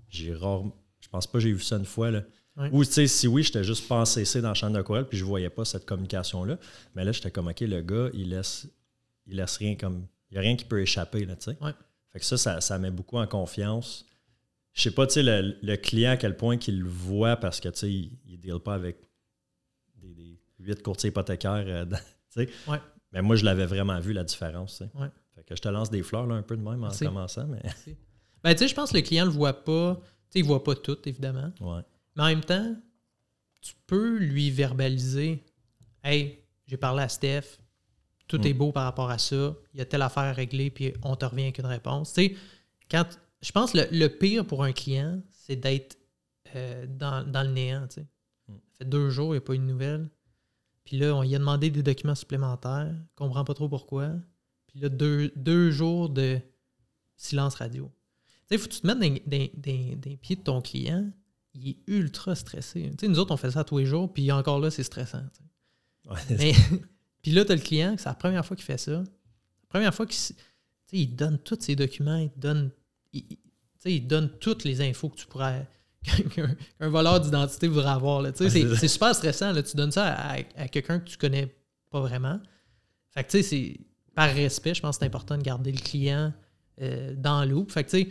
J'ai 0.09 0.35
rarement. 0.35 0.76
Je 1.00 1.09
pense 1.09 1.26
pas 1.26 1.35
que 1.35 1.40
j'ai 1.40 1.52
vu 1.52 1.62
ça 1.62 1.76
une 1.76 1.85
fois. 1.85 2.11
Là. 2.11 2.25
Ou, 2.73 2.85
tu 2.85 2.93
sais, 2.93 3.07
si 3.07 3.28
oui, 3.28 3.45
j'étais 3.45 3.62
juste 3.62 3.87
pas 3.87 4.00
en 4.00 4.05
CC 4.05 4.40
dans 4.40 4.49
le 4.49 4.55
champ 4.55 4.69
de 4.69 4.83
courriel, 4.83 5.07
puis 5.07 5.17
je 5.17 5.25
voyais 5.25 5.50
pas 5.50 5.64
cette 5.64 5.87
communication-là. 5.87 6.59
Mais 6.95 7.05
là, 7.05 7.12
j'étais 7.12 7.31
comme, 7.31 7.47
OK, 7.47 7.61
le 7.61 7.81
gars, 7.83 8.11
il 8.14 8.31
laisse, 8.31 8.67
il 9.26 9.37
laisse 9.37 9.57
rien 9.59 9.76
comme. 9.76 10.07
Il 10.31 10.35
n'y 10.35 10.38
a 10.38 10.40
rien 10.40 10.57
qui 10.57 10.64
peut 10.64 10.81
échapper, 10.81 11.25
là, 11.25 11.37
tu 11.37 11.52
sais. 11.52 11.59
Fait 12.12 12.19
que 12.19 12.25
ça, 12.25 12.61
ça, 12.61 12.78
met 12.78 12.90
beaucoup 12.90 13.19
en 13.19 13.26
confiance. 13.26 14.05
Je 14.75 14.83
sais 14.83 14.90
pas, 14.90 15.07
tu 15.07 15.14
sais, 15.14 15.23
le, 15.23 15.76
client 15.76 16.12
à 16.12 16.17
quel 16.17 16.37
point 16.37 16.59
qu'il 16.59 16.81
le 16.81 16.88
voit 16.88 17.37
parce 17.37 17.61
que, 17.61 17.69
tu 17.69 17.78
sais, 17.78 17.93
il 17.93 18.19
ne 18.26 18.37
deal 18.37 18.59
pas 18.59 18.75
avec 18.75 18.99
des, 19.97 20.38
huit 20.59 20.83
courtiers 20.83 21.11
hypothécaires, 21.11 21.64
euh. 21.67 21.85
Mais 23.12 23.23
moi, 23.23 23.37
je 23.37 23.45
l'avais 23.45 23.67
vraiment 23.67 23.99
vu, 24.00 24.12
la 24.12 24.25
différence, 24.25 24.83
Fait 25.38 25.45
que 25.45 25.57
je 25.57 25.62
te 25.62 25.68
lance 25.68 25.88
des 25.88 26.02
fleurs, 26.02 26.26
là, 26.26 26.35
un 26.35 26.42
peu 26.42 26.57
de 26.57 26.62
même 26.62 26.83
en 26.83 26.90
commençant, 26.90 27.47
mais... 27.47 27.62
Ben, 28.42 28.54
tu 28.54 28.59
sais, 28.59 28.68
je 28.68 28.75
pense 28.75 28.92
que 28.92 28.97
le 28.97 29.02
client 29.02 29.25
ne 29.25 29.30
le 29.30 29.37
voit 29.37 29.64
pas. 29.64 29.97
Tu 29.97 30.00
sais, 30.30 30.38
il 30.38 30.45
voit 30.45 30.62
pas 30.62 30.75
tout, 30.75 30.99
évidemment. 31.07 31.52
Ouais. 31.61 31.80
Mais 32.14 32.23
en 32.23 32.26
même 32.26 32.45
temps, 32.45 32.76
tu 33.61 33.75
peux 33.87 34.16
lui 34.16 34.50
verbaliser 34.50 35.45
Hey, 36.04 36.45
j'ai 36.66 36.76
parlé 36.76 37.02
à 37.02 37.09
Steph, 37.09 37.59
tout 38.28 38.47
est 38.47 38.54
mm. 38.54 38.59
beau 38.59 38.73
par 38.73 38.85
rapport 38.85 39.11
à 39.11 39.18
ça, 39.18 39.57
il 39.75 39.78
y 39.78 39.80
a 39.80 39.85
telle 39.85 40.02
affaire 40.02 40.23
à 40.23 40.33
régler, 40.33 40.71
puis 40.71 40.95
on 41.02 41.16
te 41.16 41.25
revient 41.25 41.45
avec 41.45 41.59
une 41.59 41.66
réponse. 41.66 42.12
Tu 42.12 42.28
sais, 42.28 42.37
quand, 42.90 43.04
je 43.40 43.50
pense 43.52 43.73
que 43.73 43.88
le, 43.90 44.07
pire 44.09 44.47
pour 44.47 44.62
un 44.62 44.73
client, 44.73 45.21
c'est 45.33 45.57
d'être 45.57 45.99
euh, 46.54 46.87
dans, 46.87 47.26
le 47.26 47.50
néant. 47.50 47.88
Tu 47.88 47.97
sais. 47.97 48.07
Mm. 48.47 48.54
Ça 48.54 48.78
fait 48.78 48.85
deux 48.85 49.11
jours, 49.11 49.35
il 49.35 49.38
n'y 49.38 49.38
a 49.38 49.40
pas 49.40 49.54
eu 49.54 49.59
de 49.59 49.64
nouvelles. 49.64 50.09
Puis 50.85 50.99
là, 50.99 51.14
on 51.14 51.23
lui 51.23 51.35
a 51.35 51.38
demandé 51.38 51.71
des 51.71 51.83
documents 51.83 52.14
supplémentaires, 52.14 52.87
ne 52.87 53.16
comprend 53.16 53.45
pas 53.45 53.54
trop 53.54 53.68
pourquoi. 53.68 54.12
Puis 54.68 54.80
là, 54.80 54.88
deux, 54.88 55.32
deux 55.37 55.70
jours 55.70 56.08
de 56.08 56.38
silence 57.16 57.56
radio. 57.56 57.90
Tu 58.25 58.30
sais, 58.48 58.54
il 58.54 58.58
faut 58.58 58.68
que 58.68 58.75
tu 58.75 58.80
te 58.80 58.87
mettes 58.87 58.98
dans, 58.98 59.38
les 60.06 60.16
pieds 60.16 60.37
de 60.37 60.42
ton 60.42 60.62
client 60.62 61.10
il 61.54 61.70
est 61.70 61.78
ultra 61.87 62.34
stressé. 62.34 62.90
Tu 62.90 62.96
sais, 63.00 63.08
nous 63.08 63.18
autres, 63.18 63.32
on 63.32 63.37
fait 63.37 63.50
ça 63.50 63.64
tous 63.64 63.78
les 63.78 63.87
jours, 63.87 64.12
puis 64.12 64.30
encore 64.32 64.60
là, 64.60 64.70
c'est 64.70 64.82
stressant. 64.82 65.22
Mais, 66.30 66.52
puis 67.22 67.32
là, 67.32 67.44
tu 67.44 67.52
as 67.52 67.54
le 67.54 67.60
client, 67.60 67.94
c'est 67.98 68.06
la 68.08 68.14
première 68.14 68.44
fois 68.44 68.56
qu'il 68.56 68.64
fait 68.64 68.78
ça. 68.78 68.92
La 68.92 69.68
première 69.68 69.94
fois 69.94 70.06
qu'il 70.06 70.37
il 70.92 71.14
donne 71.14 71.38
tous 71.38 71.58
ses 71.60 71.76
documents, 71.76 72.16
il 72.16 72.30
donne, 72.37 72.70
il, 73.12 74.06
donne 74.06 74.30
toutes 74.38 74.64
les 74.64 74.80
infos 74.80 75.08
que 75.10 75.16
tu 75.16 75.26
pourrais. 75.26 75.68
qu'un 76.34 76.88
voleur 76.88 77.20
d'identité 77.20 77.66
voudrait 77.66 77.90
avoir. 77.90 78.25
C'est 78.37 78.88
super 78.88 79.14
stressant. 79.14 79.52
Là. 79.52 79.62
Tu 79.62 79.76
donnes 79.76 79.92
ça 79.92 80.14
à, 80.14 80.68
quelqu'un 80.68 81.00
que 81.00 81.08
tu 81.08 81.18
connais 81.18 81.54
pas 81.90 82.00
vraiment. 82.00 82.40
Fait 83.10 83.25
que, 83.25 83.30
tu 83.30 83.38
sais, 83.38 83.42
c'est 83.42 83.80
par 84.18 84.34
respect, 84.34 84.75
je 84.75 84.82
pense 84.82 84.96
que 84.96 85.04
c'est 85.04 85.06
important 85.06 85.38
de 85.38 85.44
garder 85.44 85.70
le 85.70 85.78
client 85.78 86.34
euh, 86.80 87.14
dans 87.16 87.44
l'eau. 87.44 87.64
Fait 87.68 87.84
que, 87.84 87.90
tu 87.90 88.02
sais, 88.02 88.08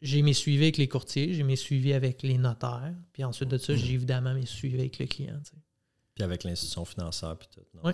j'ai 0.00 0.22
mes 0.22 0.32
suivis 0.32 0.62
avec 0.62 0.78
les 0.78 0.88
courtiers, 0.88 1.34
j'ai 1.34 1.42
mes 1.42 1.56
suivis 1.56 1.92
avec 1.92 2.22
les 2.22 2.38
notaires, 2.38 2.94
puis 3.12 3.22
ensuite 3.22 3.50
de 3.50 3.58
ça, 3.58 3.76
j'ai 3.76 3.92
évidemment 3.92 4.32
mes 4.32 4.46
suivis 4.46 4.80
avec 4.80 4.98
le 4.98 5.04
client. 5.04 5.38
Puis 6.14 6.24
avec 6.24 6.42
l'institution 6.42 6.86
financière, 6.86 7.36
puis 7.36 7.48
tout. 7.52 7.60
Non, 7.74 7.92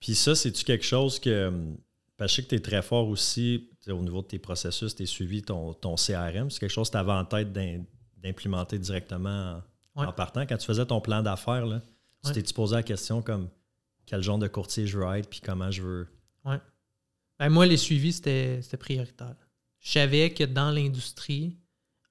Puis 0.00 0.16
ça, 0.16 0.34
c'est-tu 0.34 0.64
quelque 0.64 0.84
chose 0.84 1.20
que. 1.20 1.46
Hum, 1.46 1.78
parce 2.16 2.32
que 2.32 2.34
je 2.34 2.36
sais 2.36 2.42
que 2.42 2.48
tu 2.48 2.54
es 2.56 2.60
très 2.60 2.82
fort 2.82 3.06
aussi 3.06 3.70
au 3.86 4.02
niveau 4.02 4.22
de 4.22 4.26
tes 4.26 4.40
processus, 4.40 4.96
tes 4.96 5.06
suivis, 5.06 5.42
ton, 5.42 5.72
ton 5.72 5.94
CRM. 5.94 6.50
C'est 6.50 6.58
quelque 6.58 6.68
chose 6.68 6.88
que 6.88 6.94
tu 6.94 6.98
avais 6.98 7.12
en 7.12 7.24
tête 7.24 7.52
d'implémenter 7.52 8.80
directement 8.80 9.62
en, 9.94 10.12
partant? 10.12 10.46
Quand 10.46 10.56
tu 10.56 10.66
faisais 10.66 10.84
ton 10.84 11.00
plan 11.00 11.22
d'affaires, 11.22 11.80
tu 12.24 12.32
t'es 12.32 12.42
posé 12.52 12.74
la 12.74 12.82
question 12.82 13.22
comme 13.22 13.48
quel 14.12 14.22
genre 14.22 14.38
de 14.38 14.46
courtier 14.46 14.86
je 14.86 14.98
veux 14.98 15.16
être, 15.16 15.30
puis 15.30 15.40
comment 15.40 15.70
je 15.70 15.80
veux. 15.82 16.08
Oui. 16.44 16.56
Ben, 17.38 17.48
moi, 17.48 17.64
les 17.64 17.78
suivis, 17.78 18.12
c'était 18.12 18.76
prioritaire 18.78 19.36
je 19.82 19.90
savais 19.90 20.32
que 20.32 20.44
dans 20.44 20.70
l'industrie, 20.70 21.58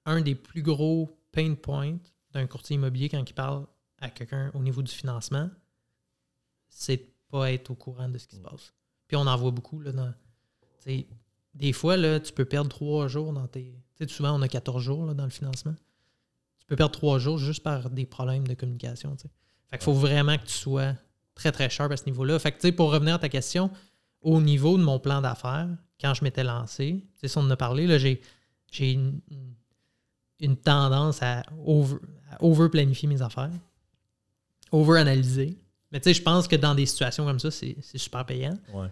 un 0.04 0.20
des 0.20 0.34
plus 0.34 0.62
gros 0.62 1.18
pain 1.32 1.54
points 1.54 1.98
d'un 2.32 2.46
courtier 2.46 2.74
immobilier 2.74 3.08
quand 3.08 3.24
il 3.28 3.32
parle 3.32 3.66
à 3.98 4.10
quelqu'un 4.10 4.50
au 4.54 4.58
niveau 4.58 4.82
du 4.82 4.92
financement, 4.92 5.48
c'est 6.68 6.96
de 6.98 7.06
pas 7.30 7.50
être 7.50 7.70
au 7.70 7.74
courant 7.74 8.08
de 8.08 8.18
ce 8.18 8.26
qui 8.26 8.36
se 8.36 8.40
passe. 8.40 8.74
Puis 9.08 9.16
on 9.16 9.26
en 9.26 9.36
voit 9.36 9.52
beaucoup. 9.52 9.80
Là, 9.80 9.92
dans, 9.92 10.12
des 11.54 11.72
fois, 11.72 11.96
là, 11.96 12.20
tu 12.20 12.32
peux 12.32 12.44
perdre 12.44 12.68
trois 12.68 13.08
jours 13.08 13.32
dans 13.32 13.46
tes. 13.46 13.74
Souvent, 14.08 14.38
on 14.38 14.42
a 14.42 14.48
14 14.48 14.82
jours 14.82 15.14
dans 15.14 15.24
le 15.24 15.30
financement. 15.30 15.74
Tu 16.58 16.66
peux 16.66 16.76
perdre 16.76 16.92
trois 16.92 17.18
jours 17.18 17.38
juste 17.38 17.62
par 17.62 17.88
des 17.88 18.04
problèmes 18.04 18.46
de 18.46 18.54
communication. 18.54 19.16
Fait 19.16 19.78
qu'il 19.78 19.84
faut 19.84 19.94
vraiment 19.94 20.36
que 20.36 20.44
tu 20.44 20.52
sois 20.52 20.94
très, 21.34 21.52
très 21.52 21.70
sharp 21.70 21.92
à 21.92 21.96
ce 21.96 22.04
niveau-là. 22.06 22.38
Fait 22.38 22.52
que, 22.52 22.70
pour 22.70 22.92
revenir 22.92 23.14
à 23.14 23.18
ta 23.18 23.28
question, 23.28 23.70
au 24.20 24.40
niveau 24.40 24.78
de 24.78 24.82
mon 24.82 24.98
plan 24.98 25.20
d'affaires, 25.20 25.68
quand 26.00 26.14
je 26.14 26.24
m'étais 26.24 26.44
lancé, 26.44 27.04
c'est 27.14 27.28
ça, 27.28 27.40
on 27.40 27.44
en 27.44 27.50
a 27.50 27.56
parlé, 27.56 27.86
là, 27.86 27.98
j'ai, 27.98 28.20
j'ai 28.70 28.92
une, 28.92 29.20
tendance 30.56 31.22
à 31.22 31.42
over, 31.64 32.68
mes 33.06 33.22
affaires, 33.22 33.50
over-analyser. 34.72 35.56
Mais 35.92 36.00
tu 36.00 36.04
sais, 36.04 36.14
je 36.14 36.22
pense 36.22 36.48
que 36.48 36.56
dans 36.56 36.74
des 36.74 36.86
situations 36.86 37.24
comme 37.24 37.38
ça, 37.38 37.50
c'est, 37.50 37.76
super 37.82 38.24
payant. 38.26 38.58
Ouais. 38.72 38.88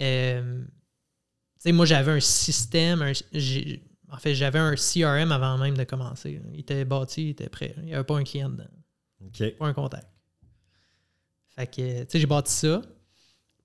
Euh, 0.00 0.62
tu 0.64 1.60
sais, 1.60 1.72
moi, 1.72 1.86
j'avais 1.86 2.12
un 2.12 2.20
système, 2.20 3.02
en 4.10 4.18
fait, 4.18 4.34
j'avais 4.34 4.58
un 4.58 4.74
CRM 4.74 5.32
avant 5.32 5.56
même 5.56 5.76
de 5.76 5.84
commencer. 5.84 6.42
Il 6.52 6.60
était 6.60 6.84
bâti, 6.84 7.24
il 7.24 7.30
était 7.30 7.48
prêt. 7.48 7.74
Il 7.78 7.84
n'y 7.84 7.94
avait 7.94 8.04
pas 8.04 8.18
un 8.18 8.24
client 8.24 8.50
dedans. 8.50 8.64
Pas 9.58 9.66
un 9.66 9.72
contact. 9.72 10.11
Fait 11.56 11.66
que, 11.66 12.02
tu 12.02 12.06
sais, 12.08 12.18
j'ai 12.18 12.26
bâti 12.26 12.52
ça 12.52 12.82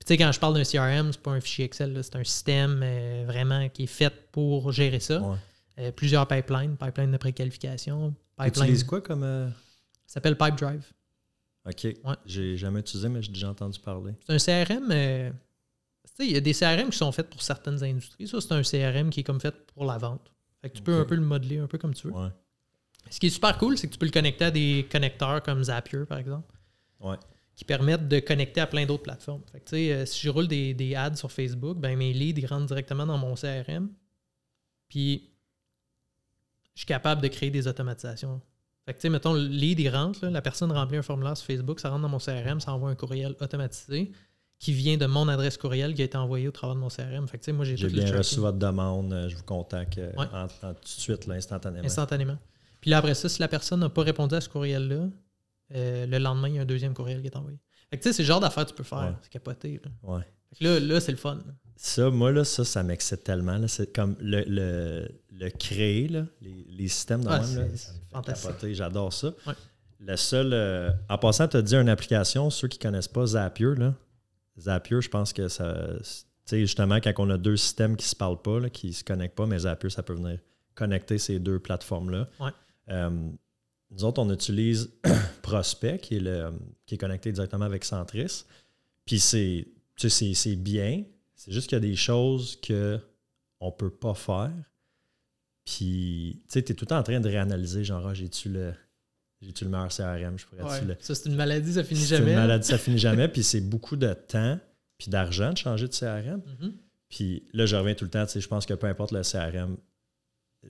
tu 0.08 0.14
sais, 0.14 0.16
quand 0.16 0.32
je 0.32 0.40
parle 0.40 0.54
d'un 0.54 0.62
CRM, 0.62 1.12
c'est 1.12 1.20
pas 1.20 1.32
un 1.32 1.40
fichier 1.40 1.66
Excel, 1.66 1.98
c'est 2.02 2.16
un 2.16 2.24
système 2.24 2.80
euh, 2.82 3.24
vraiment 3.26 3.68
qui 3.68 3.84
est 3.84 3.86
fait 3.86 4.30
pour 4.32 4.72
gérer 4.72 5.00
ça. 5.00 5.38
Euh, 5.78 5.92
plusieurs 5.92 6.26
pipelines, 6.26 6.76
pipeline 6.78 7.12
de 7.12 7.18
préqualification. 7.18 8.14
Tu 8.40 8.48
utilises 8.48 8.84
quoi 8.84 9.02
comme. 9.02 9.22
Euh? 9.22 9.48
Ça 10.06 10.14
s'appelle 10.14 10.38
PipeDrive. 10.38 10.84
OK. 11.66 11.84
Ouais. 11.84 12.14
J'ai 12.24 12.56
jamais 12.56 12.80
utilisé, 12.80 13.08
mais 13.10 13.20
j'ai 13.22 13.32
déjà 13.32 13.50
entendu 13.50 13.78
parler. 13.80 14.14
C'est 14.26 14.52
un 14.52 14.64
CRM. 14.64 14.90
il 16.20 16.30
y 16.30 16.36
a 16.36 16.40
des 16.40 16.54
CRM 16.54 16.88
qui 16.88 16.96
sont 16.96 17.12
faits 17.12 17.28
pour 17.28 17.42
certaines 17.42 17.84
industries. 17.84 18.28
Ça, 18.28 18.40
c'est 18.40 18.52
un 18.52 18.62
CRM 18.62 19.10
qui 19.10 19.20
est 19.20 19.24
comme 19.24 19.40
fait 19.40 19.54
pour 19.74 19.84
la 19.84 19.98
vente. 19.98 20.32
Fait 20.62 20.70
que 20.70 20.76
tu 20.76 20.82
peux 20.82 20.98
un 20.98 21.04
peu 21.04 21.16
le 21.16 21.20
modeler 21.20 21.58
un 21.58 21.66
peu 21.66 21.76
comme 21.76 21.92
tu 21.92 22.08
veux. 22.08 22.14
Ce 23.10 23.20
qui 23.20 23.26
est 23.26 23.30
super 23.30 23.58
cool, 23.58 23.76
c'est 23.76 23.88
que 23.88 23.92
tu 23.92 23.98
peux 23.98 24.06
le 24.06 24.12
connecter 24.12 24.46
à 24.46 24.50
des 24.50 24.86
connecteurs 24.90 25.42
comme 25.42 25.62
Zapier, 25.64 26.06
par 26.06 26.16
exemple. 26.16 26.50
Ouais 27.00 27.16
qui 27.58 27.64
permettent 27.64 28.06
de 28.06 28.20
connecter 28.20 28.60
à 28.60 28.68
plein 28.68 28.86
d'autres 28.86 29.02
plateformes. 29.02 29.42
Fait 29.50 29.92
euh, 29.92 30.06
si 30.06 30.24
je 30.24 30.30
roule 30.30 30.46
des, 30.46 30.94
ads 30.94 31.16
sur 31.16 31.32
Facebook, 31.32 31.76
ben, 31.76 31.98
mes 31.98 32.12
leads 32.12 32.38
ils 32.38 32.46
rentrent 32.46 32.66
directement 32.66 33.04
dans 33.04 33.18
mon 33.18 33.34
CRM. 33.34 33.88
Puis, 34.88 35.28
je 36.74 36.82
suis 36.82 36.86
capable 36.86 37.20
de 37.20 37.26
créer 37.26 37.50
des 37.50 37.66
automatisations. 37.66 38.40
Fait 38.86 38.94
que, 38.94 39.08
mettons, 39.08 39.34
le 39.34 39.40
lead, 39.40 39.80
il 39.80 39.88
rentre, 39.88 40.24
la 40.26 40.40
personne 40.40 40.70
remplit 40.70 40.98
un 40.98 41.02
formulaire 41.02 41.36
sur 41.36 41.48
Facebook, 41.48 41.80
ça 41.80 41.90
rentre 41.90 42.02
dans 42.02 42.08
mon 42.08 42.18
CRM, 42.18 42.60
ça 42.60 42.72
envoie 42.72 42.90
un 42.90 42.94
courriel 42.94 43.34
automatisé 43.40 44.12
qui 44.60 44.72
vient 44.72 44.96
de 44.96 45.06
mon 45.06 45.26
adresse 45.26 45.56
courriel 45.56 45.94
qui 45.94 46.02
a 46.02 46.04
été 46.04 46.16
envoyé 46.16 46.46
au 46.46 46.52
travers 46.52 46.76
de 46.76 46.80
mon 46.80 46.88
CRM. 46.88 47.26
Fait 47.26 47.38
que, 47.38 47.50
moi, 47.50 47.64
j'ai 47.64 47.76
J'ai 47.76 47.88
bien 47.88 48.16
reçu 48.16 48.38
votre 48.38 48.58
demande, 48.58 49.12
euh, 49.12 49.28
je 49.28 49.34
vous 49.34 49.42
contacte 49.42 49.98
euh, 49.98 50.12
tout 50.12 50.66
de 50.68 50.76
suite, 50.84 51.28
instantanément. 51.28 51.84
Instantanément. 51.84 52.38
Puis 52.80 52.90
là, 52.90 52.98
après 52.98 53.14
ça, 53.14 53.28
si 53.28 53.40
la 53.40 53.48
personne 53.48 53.80
n'a 53.80 53.88
pas 53.88 54.02
répondu 54.02 54.36
à 54.36 54.40
ce 54.40 54.48
courriel-là, 54.48 55.08
euh, 55.74 56.06
le 56.06 56.18
lendemain, 56.18 56.48
il 56.48 56.54
y 56.54 56.58
a 56.58 56.62
un 56.62 56.66
deuxième 56.66 56.94
courriel 56.94 57.20
qui 57.20 57.26
est 57.26 57.36
envoyé. 57.36 57.58
Fait 57.90 57.96
que 57.96 58.02
tu 58.02 58.08
sais, 58.08 58.12
c'est 58.12 58.22
le 58.22 58.26
genre 58.26 58.40
d'affaires 58.40 58.64
que 58.64 58.70
tu 58.70 58.76
peux 58.76 58.84
faire. 58.84 59.18
C'est 59.22 59.30
capoté. 59.30 59.80
Là. 59.82 59.90
Ouais. 60.02 60.22
Fait 60.52 60.58
que 60.58 60.64
là, 60.64 60.80
là 60.80 61.00
c'est 61.00 61.12
le 61.12 61.18
fun. 61.18 61.38
Ça, 61.76 62.10
moi, 62.10 62.32
là, 62.32 62.44
ça, 62.44 62.64
ça 62.64 62.82
m'excite 62.82 63.22
tellement. 63.22 63.66
C'est 63.68 63.94
comme 63.94 64.16
le, 64.20 64.42
le, 64.46 65.08
le 65.30 65.50
créer, 65.50 66.08
là, 66.08 66.24
les, 66.40 66.66
les, 66.68 66.88
systèmes 66.88 67.22
ah, 67.28 67.40
même. 67.40 67.70
Fantastique. 68.10 68.74
J'adore 68.74 69.12
ça. 69.12 69.28
Ouais. 69.46 69.54
Le 70.00 70.16
seul. 70.16 70.52
Euh, 70.52 70.90
en 71.08 71.18
passant, 71.18 71.46
tu 71.46 71.56
as 71.56 71.62
dit 71.62 71.76
une 71.76 71.88
application, 71.88 72.50
ceux 72.50 72.68
qui 72.68 72.78
ne 72.78 72.82
connaissent 72.82 73.08
pas 73.08 73.26
Zapier, 73.26 73.74
là, 73.76 73.94
Zapier, 74.58 75.00
je 75.00 75.08
pense 75.08 75.32
que 75.32 75.48
ça. 75.48 75.92
Tu 76.00 76.04
sais, 76.46 76.60
justement, 76.60 76.96
quand 76.96 77.12
on 77.18 77.30
a 77.30 77.38
deux 77.38 77.56
systèmes 77.56 77.96
qui 77.96 78.06
ne 78.06 78.10
se 78.10 78.16
parlent 78.16 78.42
pas, 78.42 78.68
qui 78.70 78.88
ne 78.88 78.92
se 78.92 79.04
connectent 79.04 79.36
pas, 79.36 79.46
mais 79.46 79.60
Zapier, 79.60 79.90
ça 79.90 80.02
peut 80.02 80.14
venir 80.14 80.40
connecter 80.74 81.18
ces 81.18 81.38
deux 81.38 81.58
plateformes-là. 81.58 82.28
Ouais. 82.40 82.50
Euh, 82.90 83.30
nous 83.90 84.04
autres, 84.04 84.20
on 84.22 84.30
utilise 84.32 84.90
Prospect, 85.42 85.98
qui 85.98 86.16
est, 86.16 86.20
le, 86.20 86.50
qui 86.86 86.94
est 86.94 86.98
connecté 86.98 87.32
directement 87.32 87.64
avec 87.64 87.84
Centris. 87.84 88.44
Puis 89.06 89.18
c'est, 89.18 89.66
c'est 89.96 90.56
bien. 90.56 91.04
C'est 91.34 91.52
juste 91.52 91.68
qu'il 91.68 91.76
y 91.76 91.80
a 91.82 91.86
des 91.88 91.96
choses 91.96 92.60
que 92.60 93.00
on 93.60 93.72
peut 93.72 93.90
pas 93.90 94.14
faire. 94.14 94.52
Puis, 95.64 96.40
tu 96.44 96.52
sais, 96.52 96.62
tu 96.62 96.72
es 96.72 96.74
tout 96.74 96.84
le 96.84 96.88
temps 96.88 96.98
en 96.98 97.02
train 97.02 97.20
de 97.20 97.28
réanalyser, 97.28 97.84
genre, 97.84 98.06
ah, 98.06 98.14
j'ai-tu 98.14 98.48
le, 98.48 98.72
j'ai-tu 99.42 99.64
le 99.64 99.70
meilleur 99.70 99.88
CRM? 99.88 100.38
Je 100.38 100.46
pourrais 100.46 100.62
Ouais. 100.62 100.84
le... 100.84 100.96
Ça, 101.00 101.14
c'est 101.14 101.28
une 101.28 101.34
maladie, 101.34 101.74
ça 101.74 101.84
finit 101.84 102.00
C'est 102.00 102.16
jamais. 102.16 102.32
une 102.32 102.38
maladie, 102.38 102.66
ça 102.68 102.78
finit 102.78 102.98
jamais. 102.98 103.28
Puis 103.32 103.42
c'est 103.42 103.60
beaucoup 103.60 103.96
de 103.96 104.12
temps 104.12 104.58
puis 104.96 105.10
d'argent 105.10 105.52
de 105.52 105.58
changer 105.58 105.86
de 105.86 105.92
CRM. 105.92 106.42
Mhm. 106.60 106.72
Puis 107.08 107.44
là, 107.52 107.66
je 107.66 107.76
reviens 107.76 107.94
tout 107.94 108.04
le 108.04 108.10
temps, 108.10 108.24
tu 108.26 108.32
sais, 108.32 108.40
je 108.40 108.48
pense 108.48 108.66
que 108.66 108.74
peu 108.74 108.86
importe 108.86 109.12
le 109.12 109.22
CRM, 109.22 109.76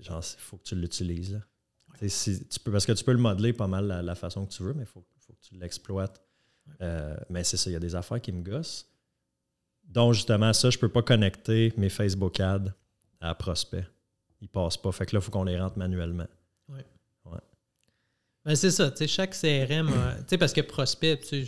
genre, 0.00 0.22
il 0.22 0.40
faut 0.40 0.56
que 0.58 0.64
tu 0.64 0.74
l'utilises. 0.74 1.40
Tu 1.98 2.08
sais, 2.08 2.34
si- 2.36 2.46
tu 2.48 2.60
peux, 2.60 2.70
parce 2.72 2.86
que 2.86 2.92
tu 2.92 3.02
peux 3.04 3.12
le 3.12 3.18
modeler 3.18 3.52
pas 3.52 3.66
mal 3.66 3.86
la, 3.86 4.02
la 4.02 4.14
façon 4.14 4.46
que 4.46 4.52
tu 4.52 4.62
veux, 4.62 4.72
mais 4.74 4.82
il 4.84 4.86
faut, 4.86 5.04
faut 5.18 5.32
que 5.32 5.40
tu 5.40 5.54
l'exploites. 5.56 6.20
Euh, 6.80 7.16
mais 7.30 7.44
c'est 7.44 7.56
ça, 7.56 7.70
il 7.70 7.72
y 7.72 7.76
a 7.76 7.80
des 7.80 7.94
affaires 7.94 8.20
qui 8.20 8.30
me 8.32 8.42
gossent. 8.42 8.86
Donc, 9.84 10.12
justement, 10.14 10.52
ça, 10.52 10.68
je 10.70 10.78
peux 10.78 10.88
pas 10.90 11.02
connecter 11.02 11.72
mes 11.76 11.88
Facebook 11.88 12.38
ads 12.40 12.72
à 13.20 13.34
prospect. 13.34 13.86
Ils 14.40 14.48
passent 14.48 14.76
pas. 14.76 14.92
Fait 14.92 15.06
que 15.06 15.16
là, 15.16 15.20
il 15.20 15.24
faut 15.24 15.30
qu'on 15.32 15.44
les 15.44 15.58
rentre 15.58 15.78
manuellement. 15.78 16.26
Ben, 18.44 18.54
c'est 18.54 18.70
ça, 18.70 18.90
tu 18.90 18.98
sais, 18.98 19.06
chaque 19.08 19.34
CRM, 19.34 19.88
sais, 20.28 20.38
parce 20.38 20.52
que 20.52 20.60
Prospect, 20.62 21.20
je, 21.32 21.44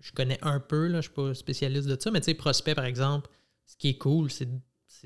je- 0.00 0.12
connais 0.12 0.38
un 0.42 0.60
peu, 0.60 0.88
là, 0.88 0.98
je 1.00 1.06
suis 1.08 1.14
pas 1.14 1.32
spécialiste 1.34 1.86
de 1.88 1.96
ça, 1.98 2.10
mais 2.10 2.20
tu 2.20 2.26
sais, 2.26 2.34
Prospect, 2.34 2.74
par 2.74 2.84
exemple, 2.84 3.30
ce 3.64 3.76
qui 3.76 3.88
est 3.90 3.98
cool, 3.98 4.30
c'est 4.30 4.48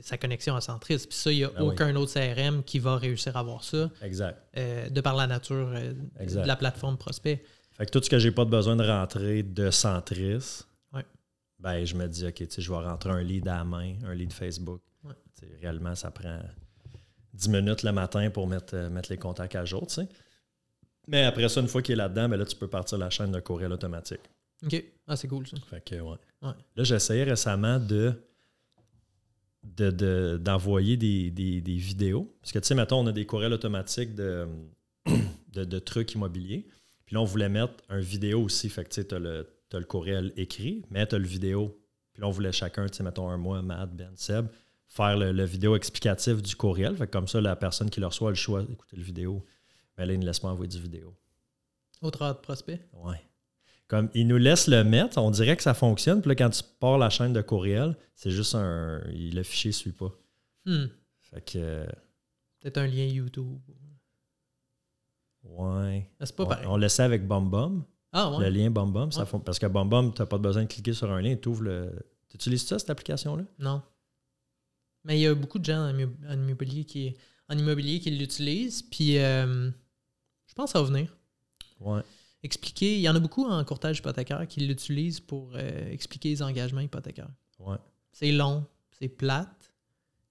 sa 0.02 0.18
connexion 0.18 0.54
à 0.56 0.60
Centris. 0.60 0.98
Puis 1.08 1.18
ça, 1.18 1.32
il 1.32 1.36
n'y 1.38 1.44
a 1.44 1.50
Ah 1.56 1.62
oui. 1.64 1.70
aucun 1.72 1.94
autre 1.96 2.12
CRM 2.12 2.62
qui 2.62 2.78
va 2.78 2.96
réussir 2.96 3.36
à 3.36 3.40
avoir 3.40 3.64
ça, 3.64 3.90
Exact. 4.02 4.38
euh, 4.56 4.88
de 4.88 5.00
par 5.00 5.14
la 5.16 5.26
nature 5.26 5.72
euh, 5.74 5.92
de 5.92 6.46
la 6.46 6.56
plateforme 6.56 6.96
Prospect. 6.98 7.42
Fait 7.72 7.86
que 7.86 7.90
tout 7.90 8.02
ce 8.02 8.10
que 8.10 8.18
j'ai 8.18 8.30
pas 8.32 8.44
de 8.44 8.50
besoin 8.50 8.76
de 8.76 8.84
rentrer 8.86 9.42
de 9.42 9.70
Centris, 9.70 10.64
Ouais. 10.92 11.04
ben 11.60 11.84
je 11.84 11.94
me 11.94 12.06
dis, 12.08 12.26
OK, 12.26 12.42
je 12.58 12.70
vais 12.70 12.76
rentrer 12.78 13.10
un 13.10 13.22
lead 13.22 13.46
à 13.48 13.58
la 13.58 13.64
main, 13.64 13.94
un 14.04 14.14
lead 14.14 14.32
Facebook. 14.32 14.80
Ouais. 15.04 15.12
Réellement, 15.60 15.94
ça 15.94 16.10
prend 16.10 16.40
10 17.34 17.48
minutes 17.50 17.82
le 17.84 17.92
matin 17.92 18.30
pour 18.30 18.46
mettre, 18.48 18.74
euh, 18.74 18.90
mettre 18.90 19.10
les 19.10 19.18
contacts 19.18 19.54
à 19.54 19.64
jour, 19.64 19.86
tu 19.86 19.94
sais. 19.94 20.08
Mais 21.06 21.24
après 21.24 21.48
ça, 21.48 21.60
une 21.60 21.68
fois 21.68 21.80
qu'il 21.80 21.92
est 21.94 21.96
là-dedans, 21.96 22.28
ben 22.28 22.36
là, 22.36 22.44
tu 22.44 22.56
peux 22.56 22.68
partir 22.68 22.98
la 22.98 23.08
chaîne 23.10 23.32
de 23.32 23.40
courriel 23.40 23.72
automatique. 23.72 24.20
OK. 24.64 24.84
Ah, 25.06 25.16
c'est 25.16 25.28
cool, 25.28 25.46
ça. 25.46 25.56
Fait 25.70 25.80
que, 25.82 25.94
ouais. 25.94 26.16
Ouais. 26.42 26.52
Là, 26.76 26.84
j'ai 26.84 26.96
essayé 26.96 27.22
récemment 27.24 27.78
de 27.78 28.12
de- 29.76 29.90
de- 29.90 30.36
d'envoyer 30.42 30.96
des, 30.96 31.30
des- 31.30 31.60
des 31.60 31.76
vidéos. 31.76 32.34
Parce 32.40 32.52
que, 32.52 32.58
tu 32.58 32.66
sais, 32.66 32.74
mettons, 32.74 33.00
on 33.00 33.06
a 33.06 33.12
des 33.12 33.26
courriels 33.26 33.52
automatiques 33.52 34.14
de, 34.14 34.46
de, 35.52 35.64
de 35.64 35.78
trucs 35.78 36.12
immobiliers. 36.14 36.66
Puis 37.06 37.14
là, 37.14 37.20
on 37.20 37.24
voulait 37.24 37.48
mettre 37.48 37.74
un 37.88 38.00
vidéo 38.00 38.42
aussi. 38.42 38.68
Fait 38.68 38.84
que, 38.84 38.90
tu 38.90 39.02
sais, 39.02 39.18
le, 39.18 39.48
t'as 39.68 39.78
le 39.78 39.84
courriel 39.84 40.32
écrit, 40.36 40.84
mais 40.90 41.06
t'as 41.06 41.18
le 41.18 41.26
vidéo. 41.26 41.78
Puis 42.12 42.20
là, 42.22 42.28
on 42.28 42.30
voulait 42.30 42.52
chacun, 42.52 42.86
tu 42.86 42.96
sais, 42.96 43.02
mettons, 43.02 43.28
un 43.30 43.36
mois, 43.36 43.62
Matt, 43.62 43.94
Ben, 43.94 44.10
Seb, 44.16 44.46
faire 44.88 45.16
le, 45.16 45.32
le 45.32 45.44
vidéo 45.44 45.76
explicatif 45.76 46.42
du 46.42 46.54
courriel. 46.56 46.96
Fait 46.96 47.06
que 47.06 47.12
comme 47.12 47.28
ça, 47.28 47.40
la 47.40 47.56
personne 47.56 47.90
qui 47.90 48.00
le 48.00 48.06
reçoit 48.06 48.28
a 48.28 48.32
le 48.32 48.36
choix 48.36 48.62
d'écouter 48.62 48.96
le 48.96 49.02
vidéo. 49.02 49.44
Mais 49.96 50.06
là, 50.06 50.12
il 50.12 50.20
ne 50.20 50.26
laisse 50.26 50.38
pas 50.40 50.48
envoyer 50.48 50.68
du 50.68 50.80
vidéo. 50.80 51.14
Autre 52.02 52.26
de 52.28 52.32
Prospect? 52.34 52.80
Ouais. 52.92 53.20
Comme 53.88 54.10
il 54.14 54.26
nous 54.28 54.36
laisse 54.36 54.66
le 54.68 54.84
mettre, 54.84 55.16
on 55.18 55.30
dirait 55.30 55.56
que 55.56 55.62
ça 55.62 55.72
fonctionne. 55.74 56.20
Puis 56.20 56.28
là, 56.28 56.34
quand 56.36 56.50
tu 56.50 56.62
pars 56.78 56.98
la 56.98 57.08
chaîne 57.10 57.32
de 57.32 57.40
courriel, 57.40 57.96
c'est 58.14 58.30
juste 58.30 58.54
un. 58.54 59.00
il- 59.12 59.34
Le 59.34 59.42
fichier 59.42 59.70
ne 59.70 59.74
suit 59.74 59.92
pas. 59.92 60.12
Hmm. 60.66 60.86
Fait 61.22 61.40
que. 61.40 61.86
Peut-être 62.60 62.78
un 62.78 62.86
lien 62.86 63.04
YouTube. 63.06 63.58
Ouais. 65.44 66.10
Ah, 66.20 66.26
c'est 66.26 66.36
pas 66.36 66.44
On, 66.44 66.46
pareil. 66.48 66.66
on 66.66 66.76
le 66.76 66.88
sait 66.88 67.02
avec 67.02 67.26
BombBomb. 67.26 67.84
Ah, 68.12 68.30
ouais. 68.36 68.44
Le 68.50 68.56
lien 68.56 68.70
BombBomb, 68.70 69.10
ça 69.10 69.20
Ouais. 69.20 69.26
fon- 69.26 69.40
parce 69.40 69.58
que 69.58 69.66
BombBomb, 69.66 70.12
tu 70.14 70.20
n'as 70.22 70.26
pas 70.26 70.38
besoin 70.38 70.62
de 70.64 70.68
cliquer 70.68 70.92
sur 70.92 71.10
un 71.10 71.20
lien, 71.20 71.36
tu 71.36 71.48
ouvres 71.48 71.62
le. 71.62 71.92
Tu 72.28 72.36
utilises 72.36 72.66
ça, 72.66 72.78
cette 72.78 72.90
application-là? 72.90 73.44
Non. 73.58 73.82
Mais 75.04 75.18
il 75.18 75.22
y 75.22 75.26
a 75.26 75.34
beaucoup 75.34 75.58
de 75.58 75.64
gens 75.64 75.90
en 75.90 76.32
immobilier 76.32 76.84
qui, 76.84 77.16
en 77.48 77.56
immobilier 77.56 78.00
qui 78.00 78.10
l'utilisent. 78.10 78.82
Puis, 78.82 79.18
euh, 79.18 79.70
je 80.46 80.54
pense 80.54 80.72
que 80.72 80.78
ça 80.78 80.82
va 80.82 80.88
venir. 80.90 81.16
Ouais. 81.80 82.02
Expliquer. 82.42 82.96
Il 82.96 83.00
y 83.00 83.08
en 83.08 83.14
a 83.16 83.20
beaucoup 83.20 83.44
en 83.46 83.64
courtage 83.64 83.98
hypothécaire 83.98 84.46
qui 84.46 84.60
l'utilisent 84.60 85.20
pour 85.20 85.52
euh, 85.54 85.90
expliquer 85.90 86.30
les 86.30 86.42
engagements 86.42 86.80
hypothécaires. 86.80 87.30
Ouais. 87.58 87.76
C'est 88.12 88.30
long, 88.32 88.64
c'est 88.98 89.08
plate. 89.08 89.72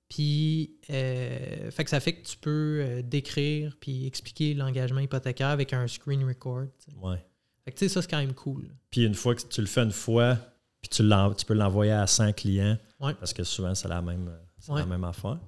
Puis, 0.09 0.77
euh, 0.89 1.69
fait 1.69 1.83
que 1.83 1.89
ça 1.89 1.99
fait 1.99 2.13
que 2.13 2.25
tu 2.25 2.37
peux 2.37 2.79
euh, 2.81 3.01
décrire 3.01 3.75
puis 3.79 4.05
expliquer 4.07 4.53
l'engagement 4.53 5.01
hypothécaire 5.01 5.49
avec 5.49 5.73
un 5.73 5.85
screen 5.87 6.23
record. 6.25 6.67
Ouais. 7.01 7.23
Fait 7.65 7.71
que 7.73 7.77
tu 7.77 7.85
sais, 7.85 7.89
ça, 7.93 8.01
c'est 8.01 8.09
quand 8.09 8.19
même 8.19 8.33
cool. 8.33 8.69
Puis 8.89 9.03
une 9.03 9.15
fois 9.15 9.35
que 9.35 9.41
tu 9.41 9.59
le 9.59 9.67
fais 9.67 9.81
une 9.83 9.91
fois, 9.91 10.37
puis 10.81 10.89
tu, 10.89 11.03
tu 11.37 11.45
peux 11.45 11.53
l'envoyer 11.53 11.91
à 11.91 12.07
100 12.07 12.31
clients, 12.33 12.77
Ouais. 13.01 13.13
parce 13.15 13.33
que 13.33 13.43
souvent, 13.43 13.75
c'est 13.75 13.89
la 13.89 14.01
même, 14.01 14.33
c'est 14.59 14.71
Ouais. 14.71 14.79
la 14.79 14.85
même 14.85 15.03
affaire. 15.03 15.39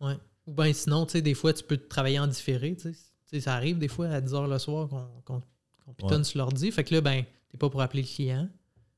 Ouais. 0.00 0.16
Ou 0.46 0.54
bien 0.54 0.72
sinon, 0.72 1.04
tu 1.04 1.12
sais, 1.12 1.22
des 1.22 1.34
fois, 1.34 1.52
tu 1.52 1.62
peux 1.62 1.76
travailler 1.76 2.18
en 2.18 2.26
différé. 2.26 2.74
Tu 2.76 2.94
sais. 2.94 3.40
Ça 3.40 3.54
arrive 3.54 3.78
des 3.78 3.88
fois 3.88 4.06
à 4.08 4.20
10 4.20 4.32
h 4.32 4.48
le 4.48 4.58
soir 4.58 4.88
qu'on 4.88 5.06
qu'on 5.24 5.42
qu'on 5.84 5.92
pitonne 5.94 6.18
Ouais. 6.18 6.24
sur 6.24 6.38
l'ordi. 6.38 6.70
Fait 6.70 6.84
que 6.84 6.94
là, 6.94 7.00
ben, 7.00 7.24
t'es 7.48 7.58
pas 7.58 7.68
pour 7.70 7.80
appeler 7.82 8.02
le 8.02 8.08
client. 8.08 8.48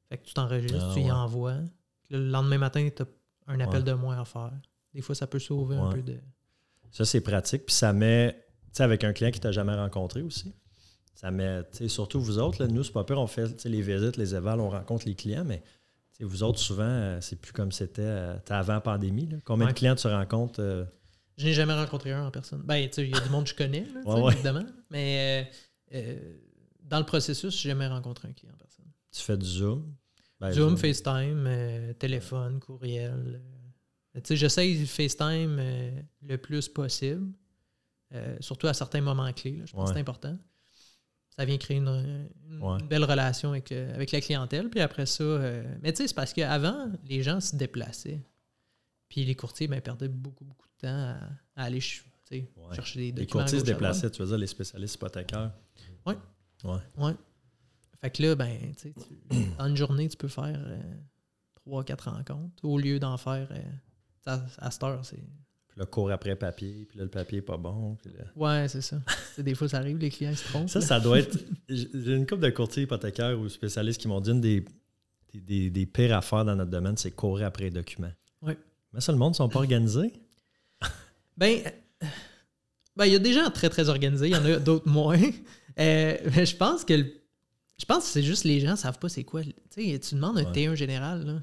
Fait 0.08 0.18
que 0.18 0.24
tu 0.26 0.34
t'enregistres, 0.34 0.78
Ah, 0.90 0.94
tu 0.94 1.00
y 1.00 1.10
envoies. 1.10 1.58
Le 2.10 2.18
lendemain 2.28 2.58
matin, 2.58 2.88
tu 2.94 3.02
as 3.02 3.06
un 3.48 3.58
appel 3.60 3.82
de 3.84 3.92
moins 3.92 4.20
à 4.20 4.24
faire. 4.24 4.52
Des 4.94 5.00
fois, 5.02 5.14
ça 5.14 5.26
peut 5.26 5.38
sauver 5.38 5.76
un 5.76 5.90
peu 5.90 6.02
de. 6.02 6.18
Ça, 6.90 7.04
c'est 7.04 7.20
pratique. 7.20 7.66
Puis 7.66 7.74
ça 7.74 7.92
met, 7.92 8.32
tu 8.66 8.68
sais, 8.74 8.82
avec 8.82 9.04
un 9.04 9.12
client 9.12 9.30
qui 9.30 9.40
t'a 9.40 9.52
jamais 9.52 9.74
rencontré 9.74 10.22
aussi. 10.22 10.54
Ça 11.14 11.30
met, 11.30 11.62
tu 11.72 11.78
sais, 11.78 11.88
surtout 11.88 12.20
vous 12.20 12.38
autres, 12.38 12.62
là, 12.62 12.68
nous, 12.68 12.84
c'est 12.84 12.92
pas 12.92 13.04
peur, 13.04 13.18
on 13.20 13.26
fait 13.26 13.48
tu 13.48 13.62
sais, 13.62 13.68
les 13.68 13.82
visites, 13.82 14.16
les 14.16 14.34
évals, 14.34 14.60
on 14.60 14.68
rencontre 14.70 15.06
les 15.06 15.14
clients, 15.14 15.44
mais 15.44 15.60
tu 16.12 16.18
sais, 16.18 16.24
vous 16.24 16.42
autres, 16.42 16.58
souvent, 16.58 16.84
euh, 16.84 17.20
c'est 17.20 17.36
plus 17.36 17.52
comme 17.52 17.72
c'était 17.72 18.02
euh, 18.02 18.36
avant 18.50 18.80
pandémie. 18.80 19.26
là. 19.26 19.36
Combien 19.44 19.66
Ouais. 19.66 19.72
de 19.72 19.78
clients 19.78 19.94
tu 19.96 20.06
rencontres? 20.06 20.60
euh, 20.60 20.84
Je 21.38 21.46
n'ai 21.46 21.52
jamais 21.54 21.74
rencontré 21.74 22.12
un 22.12 22.26
en 22.26 22.30
personne. 22.30 22.62
Ben, 22.64 22.86
tu 22.88 22.94
sais, 22.94 23.04
il 23.08 23.10
y 23.10 23.16
a 23.16 23.20
du 23.20 23.30
monde 23.30 23.44
que 23.44 23.50
je 23.50 23.54
connais, 23.56 23.86
là, 23.94 24.00
Ouais, 24.04 24.20
ouais. 24.22 24.32
évidemment. 24.34 24.64
Mais 24.90 25.48
euh, 25.92 25.96
euh, 25.96 26.36
dans 26.86 26.98
le 26.98 27.04
processus, 27.06 27.52
je 27.60 27.68
n'ai 27.68 27.72
jamais 27.74 27.86
rencontré 27.88 28.28
un 28.28 28.32
client 28.32 28.52
en 28.54 28.56
personne. 28.58 28.86
tu 29.12 29.20
fais 29.22 29.36
du 29.36 29.46
Zoom? 29.46 29.94
Ben, 30.40 30.52
Zoom, 30.52 30.76
FaceTime, 30.76 31.44
euh, 31.46 31.92
téléphone, 31.94 32.60
courriel. 32.60 33.40
euh. 34.16 34.20
Sais, 34.24 34.36
j'essaye 34.36 34.86
FaceTime 34.86 35.56
euh, 35.58 36.00
le 36.22 36.36
plus 36.38 36.68
possible, 36.68 37.32
euh, 38.14 38.36
surtout 38.40 38.66
à 38.66 38.74
certains 38.74 39.00
moments 39.00 39.32
clés. 39.32 39.56
là. 39.58 39.64
je 39.66 39.72
pense 39.72 39.88
que 39.90 39.94
c'est 39.94 40.00
important. 40.00 40.38
Ça 41.36 41.44
vient 41.44 41.58
créer 41.58 41.76
une, 41.78 42.28
une 42.48 42.62
Ouais. 42.62 42.82
belle 42.82 43.04
relation 43.04 43.50
avec, 43.50 43.70
avec 43.72 44.10
la 44.12 44.20
clientèle. 44.22 44.70
Puis 44.70 44.80
après 44.80 45.04
ça, 45.06 45.24
mais 45.82 45.92
tu 45.92 45.98
sais, 45.98 46.08
c'est 46.08 46.14
parce 46.14 46.32
qu'avant, 46.32 46.90
les 47.04 47.22
gens 47.22 47.40
se 47.40 47.54
déplaçaient. 47.56 48.22
Puis 49.08 49.24
les 49.24 49.34
courtiers 49.34 49.68
ben, 49.68 49.80
perdaient 49.82 50.08
beaucoup, 50.08 50.44
beaucoup 50.44 50.66
de 50.66 50.86
temps 50.86 50.88
à, 50.88 51.18
à 51.56 51.64
aller 51.64 51.80
Ouais. 52.30 52.42
chercher 52.74 52.98
des 52.98 53.04
Les 53.06 53.12
documents. 53.12 53.40
à 53.40 53.44
courtiers 53.44 53.60
se 53.60 53.64
déplaçaient, 53.64 54.10
tu 54.10 54.20
veux 54.22 54.28
dire, 54.28 54.38
les 54.38 54.46
spécialistes 54.48 54.94
hypothécaires? 54.96 55.52
Ouais. 56.06 56.16
Ouais. 56.66 57.04
Ouais. 57.04 57.12
Fait 58.00 58.10
que 58.10 58.22
là, 58.22 58.34
ben, 58.34 58.58
tu 58.80 58.92
dans 59.58 59.66
une 59.66 59.76
journée, 59.76 60.08
tu 60.08 60.16
peux 60.16 60.28
faire 60.28 60.58
euh, 60.66 60.78
trois, 61.54 61.82
quatre 61.84 62.10
rencontres 62.10 62.62
au 62.64 62.78
lieu 62.78 62.98
d'en 62.98 63.16
faire 63.16 63.48
euh, 63.50 63.62
à, 64.26 64.40
à 64.58 64.70
cette 64.70 64.82
heure. 64.82 65.04
C'est... 65.04 65.16
Puis 65.16 65.80
là, 65.80 65.86
cours 65.86 66.10
après 66.10 66.36
papier, 66.36 66.86
puis 66.88 66.98
là, 66.98 67.04
le 67.04 67.10
papier 67.10 67.38
n'est 67.38 67.42
pas 67.42 67.56
bon. 67.56 67.96
puis 67.96 68.10
là- 68.12 68.24
Ouais, 68.36 68.68
c'est 68.68 68.80
ça. 68.82 68.98
C'est 69.34 69.42
des 69.42 69.54
fois, 69.54 69.68
ça 69.68 69.78
arrive, 69.78 69.98
les 69.98 70.10
clients 70.10 70.30
ils 70.30 70.36
se 70.36 70.44
trompent. 70.48 70.68
Ça, 70.68 70.78
là. 70.80 70.86
ça 70.86 71.00
doit 71.00 71.18
être. 71.20 71.36
J'ai 71.68 72.14
une 72.14 72.26
couple 72.26 72.42
de 72.42 72.50
courtiers 72.50 72.84
hypothécaires 72.84 73.38
ou 73.38 73.48
spécialistes 73.48 74.00
qui 74.00 74.08
m'ont 74.08 74.20
dit 74.20 74.30
une 74.30 74.40
des, 74.40 74.64
des, 75.32 75.40
des- 75.40 75.70
des 75.70 75.86
pires 75.86 76.16
affaires 76.16 76.44
dans 76.44 76.54
notre 76.56 76.70
domaine, 76.70 76.96
c'est 76.96 77.10
courir 77.10 77.46
après 77.46 77.64
les 77.64 77.70
documents. 77.70 78.12
Ouais. 78.42 78.56
Mais 78.92 79.00
ça, 79.00 79.12
le 79.12 79.18
monde 79.18 79.32
ne 79.32 79.36
sont 79.36 79.48
pas 79.48 79.58
organisés? 79.60 80.12
Ben, 81.36 81.60
euh, 81.66 82.06
ben, 82.96 83.04
il 83.06 83.12
y 83.12 83.16
a 83.16 83.18
des 83.18 83.32
gens 83.34 83.50
très, 83.50 83.68
très 83.68 83.88
organisés. 83.90 84.28
Il 84.28 84.32
y 84.32 84.36
en 84.36 84.44
a 84.44 84.56
d'autres 84.58 84.88
moins. 84.88 85.18
Euh, 85.78 86.16
mais 86.36 86.46
je 86.46 86.56
pense 86.56 86.84
que 86.84 86.94
le- 86.94 87.12
je 87.78 87.84
pense 87.84 88.04
que 88.04 88.10
c'est 88.10 88.22
juste 88.22 88.44
les 88.44 88.60
gens 88.60 88.70
ne 88.72 88.76
savent 88.76 88.98
pas 88.98 89.08
c'est 89.08 89.24
quoi. 89.24 89.42
Tu 89.42 89.52
sais, 89.70 89.98
tu 90.00 90.14
demandes 90.14 90.38
un 90.38 90.44
Ouais. 90.44 90.52
T1 90.52 90.74
général, 90.74 91.24
là. 91.26 91.40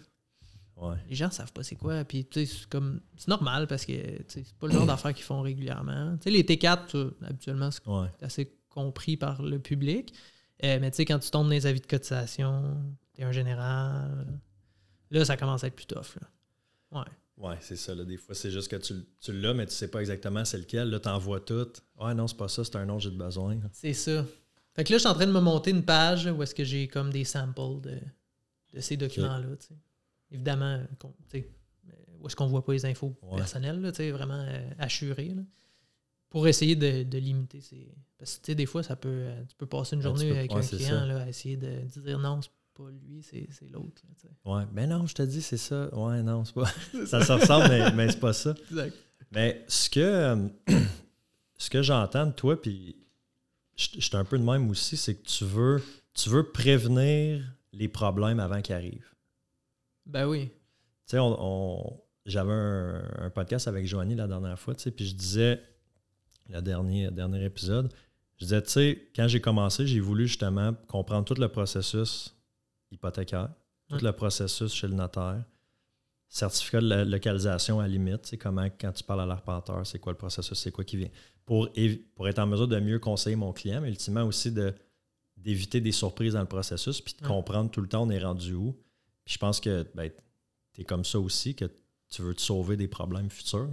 Ouais. 0.76 0.96
les 1.08 1.16
gens 1.16 1.30
savent 1.30 1.54
pas 1.54 1.62
c'est 1.64 1.76
quoi. 1.76 2.04
Puis, 2.04 2.26
tu 2.26 2.46
sais, 2.46 2.52
c'est 2.54 2.68
comme. 2.68 3.00
C'est 3.16 3.28
normal 3.28 3.68
parce 3.68 3.86
que, 3.86 3.94
c'est 4.28 4.52
pas 4.56 4.68
le 4.68 4.74
genre 4.74 4.86
d'affaires 4.88 5.14
qu'ils 5.14 5.24
font 5.24 5.42
régulièrement. 5.42 6.18
Tu 6.18 6.24
sais, 6.24 6.30
les 6.32 6.44
T4, 6.44 6.90
ça, 6.92 7.28
habituellement, 7.28 7.70
c'est 7.70 7.86
Ouais. 7.88 8.08
assez 8.22 8.58
compris 8.70 9.16
par 9.16 9.44
le 9.44 9.60
public. 9.60 10.14
Euh, 10.64 10.80
mais 10.82 10.90
tu 10.90 10.98
sais, 10.98 11.06
quand 11.06 11.20
tu 11.20 11.30
tombes 11.30 11.46
dans 11.46 11.52
les 11.52 11.68
avis 11.68 11.80
de 11.82 11.86
cotisation, 11.86 12.76
t'es 13.14 13.24
un 13.24 13.32
général, 13.32 14.26
là, 15.12 15.26
ça 15.26 15.38
commence 15.38 15.64
à 15.64 15.68
être 15.68 15.76
plus 15.76 15.86
tough. 15.86 16.16
Là. 16.20 17.00
Ouais. 17.02 17.08
Ouais, 17.38 17.58
c'est 17.62 17.76
ça. 17.76 17.96
Là. 17.96 18.04
Des 18.06 18.18
fois, 18.18 18.36
c'est 18.36 18.52
juste 18.52 18.68
que 18.70 18.76
tu, 18.76 18.94
tu 19.20 19.34
l'as, 19.34 19.54
mais 19.54 19.66
tu 19.66 19.74
sais 19.74 19.90
pas 19.90 20.00
exactement 20.00 20.46
c'est 20.46 20.58
lequel. 20.60 20.90
Là, 20.90 21.00
tu 21.00 21.10
envoies 21.10 21.40
tout. 21.40 21.68
Ouais, 22.00 22.14
non, 22.14 22.28
c'est 22.28 22.38
pas 22.38 22.48
ça, 22.48 22.64
c'est 22.64 22.76
un 22.76 22.88
autre, 22.90 23.02
j'ai 23.02 23.12
de 23.12 23.18
besoin. 23.18 23.60
C'est 23.72 23.94
ça. 23.94 24.26
Fait 24.76 24.84
que 24.84 24.92
là, 24.92 24.98
je 24.98 25.02
suis 25.02 25.10
en 25.10 25.14
train 25.14 25.28
de 25.28 25.32
me 25.32 25.40
monter 25.40 25.72
une 25.72 25.84
page 25.84 26.26
où 26.28 26.42
est-ce 26.44 26.56
que 26.56 26.64
j'ai 26.64 26.88
comme 26.88 27.12
des 27.12 27.24
samples 27.24 27.82
de, 27.82 28.00
de 28.74 28.80
ces 28.82 28.98
documents-là. 28.98 29.48
Évidemment, 30.32 30.82
sais, 31.30 31.48
euh, 31.90 31.92
où 32.20 32.28
est-ce 32.28 32.36
qu'on 32.36 32.48
voit 32.48 32.64
pas 32.66 32.74
les 32.74 32.86
infos 32.86 33.16
Ouais. 33.22 33.38
personnelles, 33.38 33.80
là, 33.82 33.92
vraiment 34.12 34.44
euh, 34.48 34.70
assurées. 34.80 35.30
là, 35.36 35.44
pour 36.30 36.48
essayer 36.48 36.76
de, 36.76 37.04
de 37.04 37.18
limiter 37.20 37.62
ces. 37.62 37.94
Parce 38.18 38.38
que 38.38 38.46
tu 38.46 38.52
sais, 38.52 38.56
des 38.56 38.66
fois, 38.66 38.82
ça 38.82 38.96
peut. 38.96 39.10
euh, 39.10 39.44
tu 39.48 39.56
peux 39.56 39.68
passer 39.68 39.96
une 39.96 40.02
tu 40.02 40.08
journée 40.08 40.32
avec 40.32 40.52
ouais, 40.52 40.58
un 40.64 40.68
client 40.68 41.06
là, 41.06 41.22
à 41.22 41.28
essayer 41.30 41.58
de, 41.58 41.82
de 41.96 42.02
dire 42.02 42.18
non, 42.18 42.42
c'est 42.42 42.50
pas 42.74 42.90
lui, 42.90 43.22
c'est 43.24 43.48
l'autre. 43.72 44.02
Ouais. 44.46 44.64
Mais 44.74 44.88
non, 44.88 45.06
je 45.08 45.14
te 45.16 45.22
dis, 45.24 45.42
c'est 45.42 45.58
ça. 45.58 45.94
Ouais, 45.96 46.22
non, 46.24 46.44
c'est 46.46 46.54
pas. 46.56 46.66
ça 47.06 47.24
se 47.24 47.32
ressemble, 47.32 47.68
mais, 47.70 47.92
mais 47.92 48.10
c'est 48.12 48.20
pas 48.20 48.34
ça. 48.34 48.54
Exact. 48.70 48.96
Mais 49.32 49.64
ce 49.68 49.90
que, 49.90 50.50
ce 51.58 51.70
que 51.70 51.82
j'entends 51.82 52.28
de 52.28 52.32
toi, 52.32 52.62
puis 52.62 52.96
je 53.76 53.88
je 53.96 54.02
suis 54.02 54.16
un 54.18 54.26
peu 54.26 54.38
de 54.38 54.44
même 54.44 54.70
aussi, 54.70 54.98
c'est 54.98 55.16
que 55.16 55.26
tu 55.28 55.46
veux, 55.46 55.82
tu 56.14 56.30
veux 56.30 56.44
prévenir 56.52 57.44
les 57.72 57.88
problèmes 57.88 58.40
avant 58.40 58.62
qu'ils 58.62 58.76
arrivent. 58.76 59.14
Ben 60.06 60.28
oui. 60.28 60.48
Tu 60.48 60.52
sais, 61.08 61.20
on, 61.20 61.36
on- 61.40 62.00
j'avais 62.26 62.54
un, 62.54 63.04
un 63.18 63.30
podcast 63.30 63.68
avec 63.68 63.86
Joanie 63.88 64.16
la 64.16 64.28
dernière 64.28 64.58
fois, 64.60 64.76
tu 64.76 64.84
sais, 64.84 64.92
puis 64.92 65.06
je 65.08 65.16
disais, 65.16 65.62
le 66.50 66.62
dernier, 66.62 67.10
dernier 67.12 67.44
épisode, 67.44 67.92
je 68.38 68.46
disais, 68.46 68.62
tu 68.62 68.70
sais, 68.70 69.08
quand 69.16 69.28
j'ai 69.28 69.42
commencé, 69.42 69.88
j'ai 69.88 70.00
voulu 70.00 70.28
justement 70.28 70.74
comprendre 70.88 71.26
tout 71.26 71.40
le 71.40 71.48
processus 71.50 72.33
hypothécaire, 72.94 73.50
tout 73.90 74.04
le 74.04 74.12
processus 74.12 74.74
chez 74.74 74.88
le 74.88 74.94
notaire, 74.94 75.44
certificat 76.28 76.82
de 76.82 77.04
localisation 77.04 77.80
à 77.80 77.84
la 77.84 77.90
limite, 77.90 78.26
sais, 78.26 78.38
comment, 78.38 78.68
quand 78.80 78.92
tu 78.92 79.04
parles 79.04 79.22
à 79.22 79.26
l'arpenteur, 79.26 79.86
c'est 79.86 80.00
quoi 80.00 80.14
le 80.14 80.18
processus, 80.18 80.58
c'est 80.58 80.72
quoi 80.72 80.84
qui 80.84 80.98
vient, 80.98 81.10
pour, 81.46 81.70
pour 82.16 82.28
être 82.28 82.40
en 82.40 82.48
mesure 82.48 82.68
de 82.68 82.80
mieux 82.80 83.00
conseiller 83.00 83.36
mon 83.36 83.54
client, 83.54 83.82
mais 83.82 83.90
ultimement 83.90 84.24
aussi 84.24 84.52
de, 84.52 84.74
d'éviter 85.38 85.82
des 85.82 85.92
surprises 85.92 86.34
dans 86.34 86.42
le 86.42 86.48
processus, 86.48 87.02
puis 87.02 87.16
de 87.22 87.28
comprendre 87.28 87.70
tout 87.70 87.82
le 87.82 87.88
temps 87.88 88.04
on 88.04 88.10
est 88.10 88.24
rendu 88.24 88.54
où. 88.54 88.74
Puis 89.26 89.36
je 89.36 89.38
pense 89.38 89.60
que 89.60 89.86
ben, 89.94 90.10
tu 90.74 90.82
es 90.82 90.84
comme 90.84 91.06
ça 91.06 91.20
aussi, 91.20 91.56
que 91.56 91.66
tu 92.10 92.22
veux 92.22 92.34
te 92.34 92.42
sauver 92.42 92.78
des 92.78 92.88
problèmes 92.88 93.30
futurs. 93.30 93.70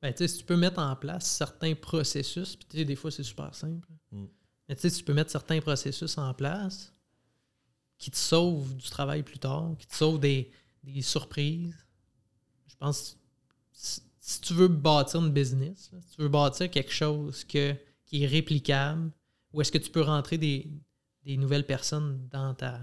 Ben, 0.00 0.12
tu 0.12 0.18
sais, 0.18 0.28
si 0.28 0.38
tu 0.38 0.44
peux 0.44 0.56
mettre 0.56 0.78
en 0.78 0.94
place 0.94 1.26
certains 1.26 1.74
processus, 1.74 2.56
puis 2.56 2.68
tu 2.68 2.78
sais, 2.78 2.84
des 2.84 2.96
fois, 2.96 3.10
c'est 3.10 3.24
super 3.24 3.54
simple. 3.54 3.88
Mm. 4.12 4.26
Mais 4.68 4.76
tu 4.76 4.82
sais, 4.82 4.90
si 4.90 4.98
tu 4.98 5.04
peux 5.04 5.14
mettre 5.14 5.30
certains 5.30 5.60
processus 5.60 6.16
en 6.18 6.32
place 6.34 6.94
qui 7.98 8.10
te 8.10 8.16
sauvent 8.16 8.74
du 8.76 8.88
travail 8.88 9.22
plus 9.22 9.38
tard, 9.38 9.74
qui 9.78 9.86
te 9.86 9.94
sauvent 9.94 10.20
des, 10.20 10.50
des 10.84 11.02
surprises, 11.02 11.76
je 12.68 12.76
pense 12.76 13.16
si, 13.72 14.00
si 14.20 14.40
tu 14.40 14.54
veux 14.54 14.68
bâtir 14.68 15.20
une 15.20 15.32
business, 15.32 15.90
si 16.00 16.16
tu 16.16 16.22
veux 16.22 16.28
bâtir 16.28 16.70
quelque 16.70 16.92
chose 16.92 17.44
que, 17.44 17.74
qui 18.06 18.22
est 18.22 18.26
réplicable, 18.26 19.10
où 19.52 19.60
est-ce 19.60 19.72
que 19.72 19.78
tu 19.78 19.90
peux 19.90 20.02
rentrer 20.02 20.38
des, 20.38 20.70
des 21.24 21.36
nouvelles 21.36 21.66
personnes 21.66 22.28
dans, 22.30 22.54
ta, 22.54 22.80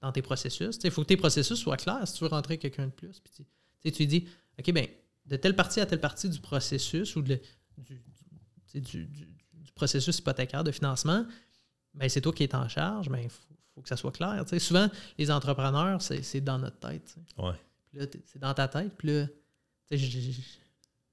dans, 0.00 0.12
tes 0.12 0.22
processus, 0.22 0.78
il 0.82 0.90
faut 0.90 1.02
que 1.02 1.08
tes 1.08 1.16
processus 1.16 1.58
soient 1.58 1.76
clairs 1.76 2.06
si 2.06 2.14
tu 2.14 2.24
veux 2.24 2.30
rentrer 2.30 2.58
quelqu'un 2.58 2.86
de 2.86 2.92
plus. 2.92 3.20
Puis 3.20 3.92
tu, 3.92 3.98
lui 3.98 4.06
dis, 4.06 4.28
OK, 4.58 4.72
ben 4.72 4.86
de 5.26 5.36
telle 5.36 5.54
partie 5.54 5.80
à 5.80 5.86
telle 5.86 6.00
partie 6.00 6.28
du 6.28 6.40
processus 6.40 7.14
ou 7.16 7.22
du, 7.22 7.40
processus 9.74 10.18
hypothécaire 10.18 10.64
de 10.64 10.72
financement, 10.72 11.26
ben 11.94 12.08
c'est 12.08 12.20
toi 12.20 12.32
qui 12.32 12.42
es 12.42 12.54
en 12.54 12.68
charge, 12.68 13.08
mais 13.08 13.24
il 13.24 13.30
faut, 13.30 13.42
faut 13.80 13.82
que 13.82 13.88
ça 13.88 13.96
soit 13.96 14.12
clair. 14.12 14.44
Souvent, 14.58 14.88
les 15.18 15.30
entrepreneurs, 15.30 16.02
c'est 16.02 16.40
dans 16.42 16.58
notre 16.58 16.78
tête. 16.78 17.16
Ouais. 17.38 17.52
Puis 17.90 17.98
là, 17.98 18.06
c'est 18.26 18.38
dans 18.38 18.52
ta 18.54 18.68
tête. 18.68 18.92
Puis 18.98 19.08
là, 19.08 19.26
je- 19.90 20.30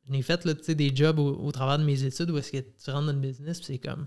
n'ai 0.09 0.21
fait 0.21 0.43
là, 0.45 0.53
des 0.53 0.95
jobs 0.95 1.19
au, 1.19 1.35
au 1.45 1.51
travers 1.51 1.79
de 1.79 1.83
mes 1.83 2.03
études 2.03 2.29
où 2.31 2.37
est-ce 2.37 2.51
que 2.51 2.57
tu 2.57 2.91
rentres 2.91 3.07
dans 3.07 3.13
le 3.13 3.19
business, 3.19 3.57
puis 3.59 3.65
c'est 3.67 3.77
comme, 3.79 4.05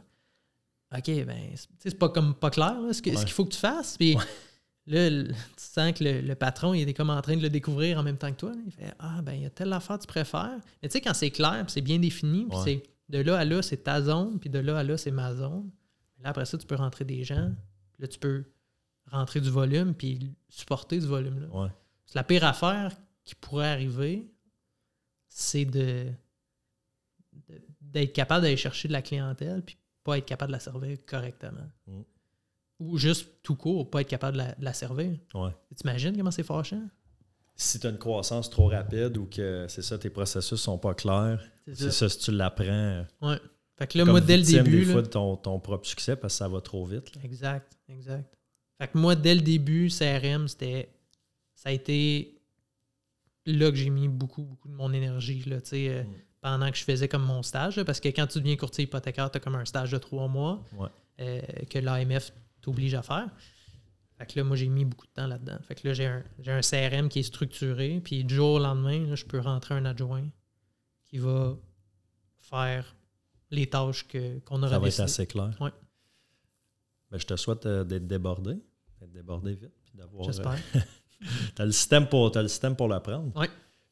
OK, 0.97 1.07
ben, 1.25 1.51
c'est 1.79 1.99
pas 1.99 2.09
comme 2.09 2.35
pas 2.35 2.51
clair 2.51 2.81
là, 2.81 2.93
ce 2.93 3.01
Ouais. 3.03 3.15
qu'il 3.17 3.31
faut 3.31 3.45
que 3.45 3.53
tu 3.55 3.59
fasses. 3.61 3.97
Puis 3.97 4.15
là, 4.87 5.09
le- 5.11 5.29
tu 5.29 5.35
sens 5.57 5.93
que 5.93 6.03
le, 6.05 6.21
le 6.21 6.35
patron, 6.35 6.75
il 6.75 6.89
est 6.89 6.95
comme 6.95 7.11
en 7.11 7.21
train 7.23 7.37
de 7.37 7.43
le 7.43 7.51
découvrir 7.51 7.99
en 7.99 8.03
même 8.03 8.17
temps 8.19 8.31
que 8.33 8.37
toi. 8.39 8.51
là. 8.51 8.59
Il 8.67 8.73
fait 8.73 8.93
Ah, 8.99 9.21
ben, 9.23 9.33
il 9.35 9.43
y 9.43 9.47
a 9.47 9.51
telle 9.51 9.73
affaire 9.73 9.97
que 9.97 10.03
tu 10.03 10.07
préfères. 10.09 10.59
Mais 10.83 10.89
tu 10.89 10.93
sais, 10.95 11.01
quand 11.01 11.15
c'est 11.15 11.31
clair, 11.31 11.63
puis 11.65 11.73
c'est 11.73 11.81
bien 11.81 11.99
défini, 11.99 12.47
puis 12.47 12.59
c'est 12.65 12.83
de 13.09 13.19
là 13.21 13.39
à 13.39 13.45
là, 13.45 13.63
c'est 13.63 13.79
ta 13.85 14.01
zone, 14.03 14.39
puis 14.39 14.51
de 14.51 14.59
là 14.59 14.79
à 14.79 14.83
là, 14.83 14.97
c'est 14.97 15.11
ma 15.11 15.35
zone. 15.35 15.71
Là, 16.23 16.31
après 16.31 16.45
ça, 16.45 16.57
tu 16.59 16.67
peux 16.67 16.75
rentrer 16.77 17.05
des 17.05 17.25
gens. 17.25 17.51
Là, 18.01 18.09
tu 18.09 18.19
peux 18.19 18.45
rentrer 19.11 19.41
du 19.41 19.51
volume, 19.51 19.95
puis 19.95 20.35
supporter 20.49 20.99
du 20.99 21.07
volume-là. 21.07 21.47
Ouais. 21.49 21.69
C'est 22.07 22.17
la 22.17 22.25
pire 22.25 22.45
affaire 22.45 22.93
qui 23.25 23.35
pourrait 23.35 23.69
arriver, 23.69 24.31
c'est 25.29 25.65
de 25.65 26.07
d'être 27.81 28.13
capable 28.13 28.43
d'aller 28.43 28.57
chercher 28.57 28.89
de 28.89 28.93
la 28.93 29.03
clientèle 29.03 29.63
puis 29.63 29.77
pas 30.05 30.19
être 30.19 30.27
capable 30.27 30.51
de 30.51 30.57
la 30.57 30.61
servir 30.61 30.97
correctement. 31.07 31.69
Mm. 31.87 32.01
Ou 32.81 32.97
juste 32.99 33.29
tout 33.43 33.57
court, 33.57 33.91
pas 33.91 34.01
être 34.01 34.09
capable 34.09 34.35
de 34.39 34.43
la, 34.43 34.55
de 34.55 34.65
la 34.65 34.73
servir. 34.73 35.19
Ouais. 35.35 35.51
T'imagines 35.77 36.17
comment 36.17 36.31
c'est 36.31 36.43
fâchant? 36.45 36.83
Si 37.57 37.79
tu 37.79 37.87
as 37.87 37.91
une 37.91 37.99
croissance 37.99 38.49
trop 38.49 38.69
rapide 38.69 39.19
ou 39.19 39.27
que 39.27 39.67
c'est 39.69 39.83
ça, 39.83 39.99
tes 39.99 40.09
processus 40.09 40.59
sont 40.61 40.79
pas 40.79 40.95
clairs, 40.95 41.43
C'est 41.67 41.75
c'est 41.75 41.85
ça. 41.91 42.09
ça, 42.09 42.09
si 42.09 42.19
tu 42.21 42.33
l'apprends. 42.33 43.05
Ouais. 43.21 43.39
Fait 43.81 43.87
que 43.87 43.99
là, 43.99 44.05
comme 44.05 44.13
moi, 44.13 44.21
dès 44.21 44.37
le 44.37 44.43
début. 44.45 44.71
des 44.81 44.85
là- 44.85 44.93
fois 44.93 45.03
de 45.03 45.07
ton, 45.09 45.37
ton 45.37 45.59
propre 45.59 45.87
succès 45.87 46.15
parce 46.15 46.35
que 46.35 46.39
ça 46.39 46.49
va 46.49 46.61
trop 46.61 46.85
vite. 46.85 47.17
là. 47.17 47.23
Exact, 47.25 47.77
exact. 47.89 48.37
Fait 48.79 48.89
que 48.89 48.99
moi, 48.99 49.17
dès 49.17 49.35
le 49.35 49.41
début, 49.41 49.89
CRM, 49.89 50.47
c'était. 50.49 50.89
Ça 51.55 51.71
a 51.71 51.73
été 51.73 52.41
là 53.47 53.71
que 53.71 53.77
j'ai 53.77 53.91
mis 53.91 54.07
beaucoup, 54.09 54.43
beaucoup 54.43 54.69
de 54.69 54.75
mon 54.75 54.93
énergie, 54.93 55.43
là, 55.47 55.61
tu 55.61 55.71
sais, 55.71 55.89
euh, 55.89 56.03
Mm. 56.05 56.07
pendant 56.41 56.71
que 56.71 56.77
je 56.77 56.85
faisais 56.85 57.09
comme 57.09 57.25
mon 57.25 57.43
stage. 57.43 57.77
là, 57.77 57.85
parce 57.85 58.01
que 58.01 58.09
quand 58.09 58.27
tu 58.27 58.39
deviens 58.39 58.57
courtier 58.57 58.85
hypothécaire, 58.85 59.31
tu 59.31 59.39
as 59.39 59.41
comme 59.41 59.55
un 59.57 59.65
stage 59.65 59.91
de 59.93 59.99
trois 59.99 60.29
mois 60.29 60.63
Ouais. 60.79 60.89
euh, 61.21 61.41
que 61.69 61.79
l'AMF 61.79 62.33
t'oblige 62.61 62.95
à 62.95 63.03
faire. 63.03 63.29
Fait 64.19 64.27
que 64.27 64.39
là, 64.39 64.45
moi, 64.45 64.57
j'ai 64.57 64.69
mis 64.69 64.85
beaucoup 64.85 65.07
de 65.07 65.13
temps 65.13 65.27
là-dedans. 65.27 65.59
Fait 65.67 65.75
que 65.75 65.89
là, 65.89 65.95
j'ai 65.95 66.07
un, 66.07 66.23
un 66.47 66.61
CRM 66.61 67.09
qui 67.09 67.21
est 67.21 67.23
structuré, 67.23 68.01
puis 68.05 68.25
du 68.25 68.35
jour 68.35 68.53
au 68.53 68.59
lendemain, 68.59 69.07
là, 69.07 69.15
je 69.15 69.25
peux 69.25 69.39
rentrer 69.41 69.75
un 69.75 69.87
adjoint 69.87 70.29
qui 71.05 71.17
va 71.19 71.57
faire 72.41 72.95
les 73.51 73.67
tâches 73.69 74.07
qu'on 74.47 74.59
aura 74.63 74.69
Ça 74.71 74.79
va 74.79 74.87
être 74.87 74.91
décidé. 74.97 75.03
assez 75.03 75.27
clair. 75.27 75.51
Ouais. 75.61 75.71
Ben, 77.11 77.19
je 77.19 77.27
te 77.27 77.37
souhaite 77.37 77.67
euh, 77.67 77.85
d'être 77.85 78.07
débordé, 78.07 78.55
d'être 79.01 79.13
débordé 79.13 79.53
vite. 79.55 79.73
puis 79.85 79.93
d'avoir, 79.97 80.23
euh, 80.23 80.27
J'espère. 80.27 80.59
T'as 81.55 81.67
le 81.67 81.73
système 81.73 82.07
pour, 82.09 82.31
t'as 82.31 82.41
le 82.43 82.49
système 82.49 82.75
pour 82.77 82.89
l'apprendre. 82.89 83.37
Ouais. 83.37 83.49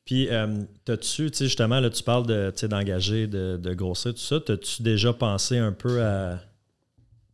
Puis, 0.06 0.28
euh, 0.30 0.62
t'as-tu, 0.86 1.30
tu 1.30 1.36
sais, 1.36 1.44
justement, 1.44 1.78
là, 1.80 1.90
tu 1.90 2.02
parles 2.02 2.26
de, 2.26 2.50
tu 2.56 2.66
d'engager, 2.68 3.26
de, 3.26 3.58
de 3.62 3.74
grossir, 3.74 4.14
tout 4.14 4.20
ça. 4.20 4.40
T'as-tu 4.40 4.82
déjà 4.82 5.12
pensé 5.12 5.58
un 5.58 5.72
peu 5.72 6.02
à, 6.02 6.38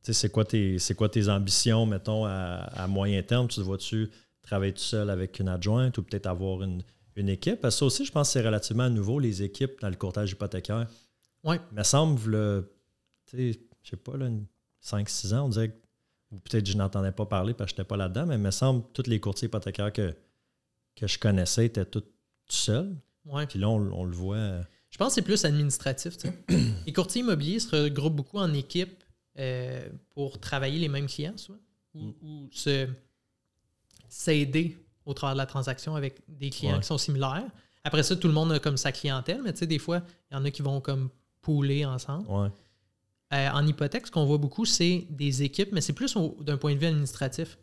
tu 0.03 0.07
sais, 0.07 0.13
c'est 0.13 0.31
quoi 0.31 0.45
tes, 0.45 0.79
quoi 0.97 1.09
tes 1.09 1.29
ambitions, 1.29 1.87
mettons, 1.87 2.25
à, 2.25 2.65
à 2.75 2.89
moyen 2.89 3.23
terme? 3.23 3.47
Tu 3.47 3.57
te 3.57 3.61
vois-tu 3.61 4.11
travailler 4.43 4.73
tout 4.73 4.81
seul 4.81 5.09
avec 5.11 5.39
une 5.39 5.49
adjointe 5.49 5.97
ou 5.99 6.03
peut-être 6.03 6.27
avoir 6.27 6.63
une, 6.65 6.83
une 7.15 7.29
équipe? 7.29 7.61
Parce 7.61 7.77
que 7.77 7.79
ça 7.81 7.85
aussi, 7.85 8.05
je 8.05 8.11
pense 8.11 8.27
que 8.29 8.33
c'est 8.33 8.45
relativement 8.45 8.91
nouveau, 8.91 9.21
les 9.21 9.45
équipes 9.45 9.81
dans 9.81 9.89
le 9.91 9.95
courtage 9.97 10.33
hypothécaire. 10.33 10.89
Il 11.47 11.77
me 11.77 11.83
semble, 11.83 12.31
là, 12.31 12.63
tu 13.27 13.37
sais, 13.53 13.61
je 13.83 13.91
sais 13.91 13.97
pas, 13.97 14.17
là, 14.17 14.29
5-6 14.83 15.35
ans, 15.35 15.47
on 15.47 15.49
dirait 15.49 15.69
que, 15.71 16.37
peut-être 16.45 16.65
que 16.65 16.71
je 16.73 16.77
n'entendais 16.77 17.13
pas 17.13 17.27
parler 17.27 17.55
parce 17.55 17.71
que 17.73 17.77
je 17.77 17.83
n'étais 17.83 17.89
pas 17.89 17.97
là-dedans, 17.97 18.27
mais 18.27 18.35
il 18.37 18.41
me 18.41 18.51
semble 18.51 18.83
que 18.83 19.03
tous 19.03 19.11
les 19.11 19.21
courtiers 19.21 19.47
hypothécaires 19.47 19.93
que, 19.93 20.15
que 20.97 21.07
je 21.07 21.19
connaissais 21.19 21.67
étaient 21.67 21.85
tous 21.85 22.01
tout 22.01 22.09
seuls. 22.49 22.97
Ouais. 23.27 23.47
Puis 23.47 23.59
là, 23.59 23.69
on, 23.69 23.77
on 23.93 24.05
le 24.05 24.15
voit. 24.15 24.61
Je 24.91 24.99
pense 24.99 25.09
que 25.09 25.15
c'est 25.15 25.23
plus 25.23 25.45
administratif. 25.45 26.17
les 26.87 26.93
courtiers 26.93 27.21
immobiliers 27.23 27.59
se 27.61 27.75
regroupent 27.75 28.17
beaucoup 28.17 28.39
en 28.39 28.53
équipe 28.53 29.03
euh, 29.39 29.89
pour 30.11 30.39
travailler 30.39 30.79
les 30.79 30.89
mêmes 30.89 31.07
clients, 31.07 31.37
soit, 31.37 31.57
ou, 31.95 32.01
Mm. 32.01 32.15
ou 32.23 32.49
se 32.53 32.89
s'aider 34.09 34.77
au 35.07 35.15
travers 35.15 35.35
de 35.35 35.39
la 35.39 35.47
transaction 35.47 35.97
avec 35.97 36.21
des 36.29 36.51
clients 36.51 36.75
Ouais. 36.75 36.81
qui 36.81 36.87
sont 36.87 36.99
similaires. 36.99 37.45
Après 37.83 38.03
ça, 38.03 38.17
tout 38.17 38.29
le 38.29 38.35
monde 38.35 38.53
a 38.53 38.59
comme 38.59 38.77
sa 38.77 38.93
clientèle, 38.93 39.43
mais 39.43 39.53
tu 39.53 39.61
sais, 39.61 39.67
des 39.67 39.79
fois, 39.79 40.03
il 40.31 40.35
y 40.35 40.37
en 40.37 40.45
a 40.45 40.51
qui 40.51 40.63
vont 40.63 40.81
comme 40.81 41.11
pooler 41.45 41.85
ensemble. 41.85 42.27
ouais. 42.29 42.49
Euh, 43.33 43.49
en 43.51 43.67
hypothèque, 43.67 44.07
ce 44.07 44.13
qu'on 44.13 44.27
voit 44.27 44.39
beaucoup, 44.39 44.65
c'est 44.65 45.07
des 45.11 45.43
équipes, 45.43 45.71
mais 45.73 45.81
c'est 45.81 45.93
plus 45.93 46.17
d'un 46.41 46.57
point 46.57 46.75
de 46.75 46.79
vue 46.79 46.87
administratif. 46.87 47.59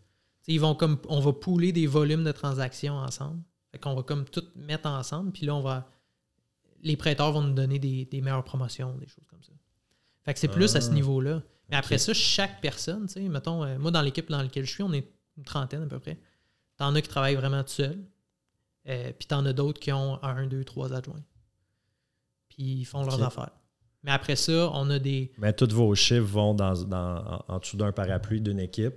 Ils 0.48 0.60
vont 0.60 0.76
comme, 0.76 0.98
on 1.08 1.20
va 1.22 1.32
pooler 1.34 1.72
des 1.72 1.88
volumes 1.88 2.24
de 2.26 2.32
transactions 2.32 2.96
ensemble. 2.96 3.42
Fait 3.72 3.78
qu'on 3.80 3.94
va 3.96 4.04
comme 4.04 4.26
tout 4.26 4.44
mettre 4.56 4.88
ensemble, 4.90 5.32
puis 5.32 5.46
là, 5.46 5.56
on 5.56 5.62
va. 5.62 5.88
Les 6.84 6.98
prêteurs 6.98 7.32
vont 7.32 7.42
nous 7.44 7.54
donner 7.54 7.80
des, 7.80 8.06
des 8.06 8.22
meilleures 8.22 8.44
promotions, 8.44 8.98
des 8.98 9.08
choses 9.08 9.26
comme 9.30 9.44
ça. 9.44 9.54
Fait 10.24 10.34
que 10.34 10.40
c'est 10.40 10.48
plus 10.50 10.76
à 10.76 10.82
ce 10.82 10.90
Ah. 10.90 10.94
niveau-là. 10.94 11.42
Mais 11.70 11.78
après 11.78 11.98
ça, 12.00 12.14
chaque 12.14 12.60
personne, 12.60 13.06
tu 13.06 13.14
sais, 13.14 13.22
mettons, 13.30 13.64
euh, 13.64 13.78
moi, 13.78 13.92
dans 13.92 14.02
l'équipe 14.02 14.30
dans 14.30 14.42
laquelle 14.42 14.66
je 14.66 14.72
suis, 14.72 14.84
on 14.84 14.92
est 14.92 15.08
une 15.38 15.44
trentaine 15.46 15.84
à 15.84 15.88
peu 15.88 16.00
près. 16.00 16.20
T'en 16.76 16.94
as 16.96 17.02
qui 17.02 17.08
travaillent 17.08 17.36
vraiment 17.36 17.64
tout 17.64 17.70
seuls. 17.70 18.04
Euh, 18.90 19.14
puis 19.18 19.28
t'en 19.28 19.46
as 19.46 19.54
d'autres 19.54 19.80
qui 19.80 19.92
ont 19.94 20.22
un, 20.24 20.48
deux, 20.48 20.66
trois 20.66 20.92
adjoints. 20.92 21.24
Puis 22.50 22.64
ils 22.82 22.86
font 22.86 23.04
leurs 23.06 23.22
affaires. 23.24 23.52
Mais 24.04 24.12
après 24.12 24.36
ça, 24.36 24.70
on 24.74 24.90
a 24.90 24.98
des. 25.00 25.32
Mais 25.38 25.54
tous 25.54 25.72
vos 25.74 25.94
chiffres 25.96 26.22
vont 26.26 26.54
dans, 26.54 26.74
dans- 26.84 27.44
en, 27.48 27.56
en 27.56 27.60
dessous 27.60 27.78
d'un 27.78 27.92
parapluie 27.92 28.42
d'une 28.42 28.60
équipe. 28.60 28.96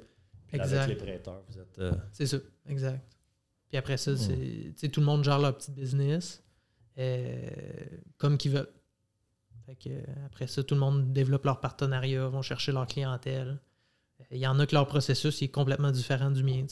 Exact. 0.53 0.77
Avec 0.85 0.89
les 0.99 1.05
prêteurs, 1.05 1.43
vous 1.49 1.59
êtes. 1.59 1.79
euh, 1.79 1.93
C'est 2.13 2.27
ça, 2.27 2.37
exact. 2.67 3.05
Puis 3.69 3.77
après 3.77 3.97
ça, 3.97 4.13
Hmm. 4.13 4.73
c'est, 4.77 4.89
tout 4.89 5.01
le 5.01 5.07
monde 5.07 5.25
gère 5.25 5.39
leur 5.39 5.57
petit 5.59 5.73
business 5.73 6.43
euh, 6.99 7.49
comme 8.19 8.39
qu'ils 8.39 8.53
veulent. 8.53 8.69
Fait 9.67 9.75
que, 9.75 9.89
euh, 9.89 10.03
après 10.27 10.47
ça, 10.47 10.63
tout 10.63 10.75
le 10.75 10.81
monde 10.81 11.13
développe 11.13 11.45
leur 11.45 11.61
partenariat, 11.61 12.29
vont 12.29 12.43
chercher 12.43 12.71
leur 12.73 12.87
clientèle. 12.87 13.59
Il 14.31 14.39
y 14.39 14.47
en 14.47 14.59
a 14.61 14.67
que 14.67 14.75
leur 14.75 14.87
processus 14.87 15.43
est 15.43 15.49
complètement 15.49 15.91
différent 15.91 16.31
du 16.31 16.43
mien, 16.45 16.65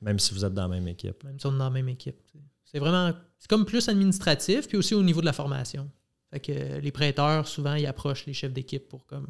même 0.00 0.18
si 0.18 0.32
vous 0.32 0.44
êtes 0.44 0.54
dans 0.54 0.62
la 0.62 0.68
même 0.68 0.86
équipe. 0.88 1.22
même 1.24 1.38
si 1.40 1.46
on 1.46 1.54
est 1.54 1.58
dans 1.58 1.64
la 1.64 1.70
même 1.70 1.88
équipe. 1.88 2.16
C'est 2.64 2.78
vraiment, 2.78 3.12
c'est 3.38 3.48
comme 3.48 3.64
plus 3.64 3.88
administratif, 3.88 4.68
puis 4.68 4.76
aussi 4.76 4.94
au 4.94 5.02
niveau 5.02 5.20
de 5.20 5.26
la 5.26 5.32
formation. 5.32 5.90
Fait 6.34 6.40
que 6.40 6.78
les 6.80 6.90
prêteurs, 6.90 7.46
souvent, 7.46 7.74
ils 7.74 7.86
approchent 7.86 8.26
les 8.26 8.32
chefs 8.32 8.52
d'équipe 8.52 8.88
pour 8.88 9.06
comme 9.06 9.28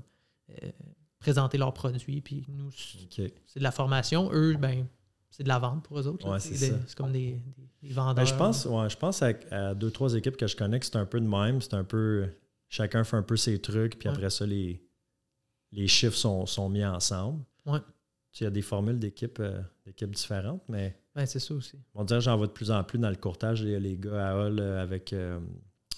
euh, 0.51 0.71
présenter 1.19 1.59
leurs 1.59 1.75
produits. 1.75 2.23
Puis 2.23 2.47
nous, 2.49 2.71
c'est 2.73 3.59
de 3.59 3.63
la 3.63 3.71
formation. 3.73 4.31
Eux, 4.33 4.57
ben, 4.57 4.87
c'est 5.31 5.43
de 5.43 5.49
la 5.49 5.59
vente 5.59 5.85
pour 5.85 5.99
eux 6.01 6.07
autres. 6.07 6.27
Ouais, 6.31 6.41
C'est 6.41 6.95
comme 6.95 7.13
des, 7.13 7.33
des- 7.57 7.69
des 7.89 7.93
vendeurs. 7.93 8.15
Ben, 8.15 8.25
je 8.25 8.35
pense, 8.35 8.65
ouais, 8.65 8.89
je 8.89 8.97
pense 8.97 9.21
à, 9.23 9.33
à 9.51 9.75
deux, 9.75 9.91
trois 9.91 10.15
équipes 10.15 10.37
que 10.39 10.47
je 10.47 10.57
connais 10.57 10.81
que 10.81 10.87
c'est 10.87 10.97
un 10.97 11.05
peu 11.05 11.21
de 11.21 11.27
même. 11.29 11.61
C'est 11.61 11.75
un 11.75 11.85
peu. 11.85 12.27
Chacun 12.71 13.05
fait 13.05 13.17
un 13.19 13.23
peu 13.23 13.37
ses 13.37 13.61
trucs, 13.61 13.99
puis 13.99 14.09
Ouais. 14.09 14.15
après 14.15 14.31
ça, 14.31 14.47
les, 14.47 14.83
les 15.73 15.87
chiffres 15.87 16.17
sont, 16.17 16.47
sont 16.47 16.71
mis 16.71 16.85
ensemble. 16.87 17.45
Ouais. 17.67 17.81
Il 18.41 18.45
y 18.45 18.47
a 18.47 18.51
des 18.51 18.63
formules 18.63 18.99
d'équipes 18.99 19.39
euh, 19.41 19.61
d'équipes 19.85 20.15
différentes, 20.15 20.63
mais 20.69 20.99
Ben, 21.15 21.27
c'est 21.27 21.39
ça 21.39 21.53
aussi. 21.55 21.79
on 21.95 22.03
dirait 22.05 22.19
que 22.21 22.25
j'en 22.25 22.37
vois 22.39 22.47
de 22.49 22.53
plus 22.53 22.71
en 22.71 22.83
plus 22.83 22.99
dans 22.99 23.11
le 23.11 23.17
courtage. 23.17 23.61
Il 23.61 23.69
y 23.69 23.75
a 23.75 23.79
les 23.79 23.97
gars 23.99 24.31
à 24.31 24.35
Hall 24.37 24.59
euh, 24.59 24.83
avec 24.83 25.13
euh, 25.13 25.39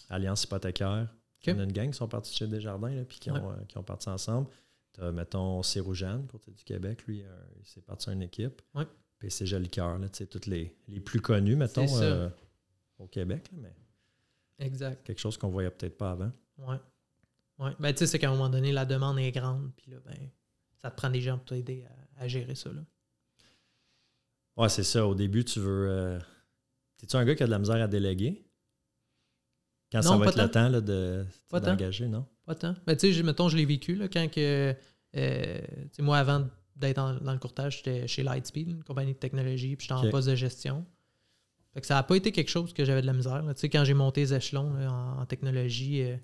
Alliance 0.09 0.45
Hypothécaire. 0.45 1.09
Ok. 1.47 1.55
On 1.55 1.59
a 1.61 1.65
une 1.65 1.73
gang 1.73 1.91
qui 1.91 1.97
sont 1.97 2.09
partis 2.09 2.35
chez 2.35 2.47
Desjardins, 2.47 2.95
là, 2.95 3.05
puis 3.05 3.19
qui, 3.19 3.31
Ouais. 3.31 3.39
ont, 3.41 3.51
euh, 3.51 3.57
qui 3.69 3.77
ont 3.79 3.83
parti 3.83 4.09
ensemble. 4.09 4.49
Tu 4.95 5.01
as, 5.03 5.13
mettons, 5.13 5.63
Céroujane, 5.63 6.27
côté 6.27 6.51
du 6.53 6.65
Québec, 6.65 7.05
lui, 7.07 7.23
euh, 7.23 7.29
il 7.61 7.67
s'est 7.67 7.83
parti 7.83 8.09
à 8.11 8.13
une 8.15 8.23
équipe. 8.23 8.63
Ouais. 8.75 8.87
PC 9.19 9.47
Jolicoeur, 9.47 9.99
là, 9.99 10.09
tu 10.09 10.19
sais, 10.19 10.27
toutes 10.27 10.47
les, 10.47 10.75
les 10.89 11.01
plus 11.01 11.21
connus, 11.21 11.57
mettons, 11.57 11.87
euh, 12.01 12.29
au 12.99 13.07
Québec, 13.07 13.49
là, 13.53 13.59
mais 13.63 13.77
Exact. 14.67 15.03
quelque 15.05 15.19
chose 15.21 15.37
qu'on 15.37 15.49
voyait 15.49 15.71
peut-être 15.71 15.97
pas 15.97 16.13
avant. 16.13 16.33
Ouais. 16.59 16.77
Ouais. 17.59 17.73
Ben, 17.79 17.93
tu 17.93 18.01
sais, 18.01 18.07
c'est 18.07 18.19
qu'à 18.19 18.29
un 18.29 18.33
moment 18.33 18.49
donné, 18.51 18.73
la 18.73 18.85
demande 18.85 19.19
est 19.19 19.33
grande. 19.33 19.71
Puis 19.77 19.91
là, 19.91 19.99
ben, 20.05 20.17
ça 20.83 20.91
te 20.91 20.97
prend 20.97 21.09
des 21.11 21.21
gens 21.23 21.37
pour 21.39 21.47
t'aider 21.47 21.87
à, 22.19 22.23
à 22.25 22.29
gérer 22.29 22.55
ça. 22.55 22.71
Là. 22.73 22.83
Ouais, 24.57 24.69
c'est 24.69 24.85
ça. 24.85 25.07
Au 25.07 25.15
début, 25.15 25.45
tu 25.45 25.61
veux. 25.61 26.19
T'es-tu 26.99 27.17
un 27.17 27.25
gars 27.25 27.35
qui 27.35 27.43
a 27.43 27.47
de 27.47 27.51
la 27.51 27.59
misère 27.59 27.77
à 27.83 27.87
déléguer? 27.89 28.46
Quand 29.97 30.03
ça 30.03 30.11
Non, 30.11 30.19
va 30.19 30.27
être 30.27 30.39
le 30.43 30.51
temps 30.51 30.69
là, 30.69 30.81
de 30.81 31.25
d'engager, 31.53 32.09
non? 32.09 32.25
Pas 32.45 32.55
tant. 32.55 32.75
Ben, 32.87 32.97
tu 32.97 33.13
sais, 33.13 33.23
mettons, 33.23 33.49
je 33.49 33.57
l'ai 33.57 33.65
vécu 33.65 33.95
là, 33.97 34.09
quand 34.09 34.29
que. 34.31 34.75
euh, 35.17 35.59
moi, 35.99 36.19
avant 36.19 36.47
d'être 36.77 36.97
dans, 36.97 37.15
dans 37.15 37.33
le 37.33 37.39
courtage, 37.39 37.79
j'étais 37.79 38.07
chez 38.07 38.23
Lightspeed, 38.23 38.69
une 38.69 38.85
compagnie 38.85 39.15
de 39.15 39.19
technologie, 39.19 39.77
puis 39.77 39.87
j'étais 39.89 39.99
en 40.07 40.11
poste 40.11 40.29
de 40.29 40.35
gestion. 40.35 40.85
Fait 41.75 41.81
que 41.81 41.87
ça 41.87 41.95
n'a 41.95 42.03
pas 42.03 42.17
été 42.17 42.33
quelque 42.33 42.49
chose 42.51 42.73
que 42.73 42.85
j'avais 42.85 43.03
de 43.03 43.07
la 43.07 43.13
misère. 43.13 43.43
Tu 43.49 43.53
sais, 43.57 43.69
quand 43.69 43.85
j'ai 43.85 43.95
monté 43.95 44.21
les 44.23 44.35
échelons 44.35 44.73
là, 44.75 44.91
en, 44.93 45.21
en 45.23 45.27
technologie, 45.27 46.03
euh, 46.03 46.17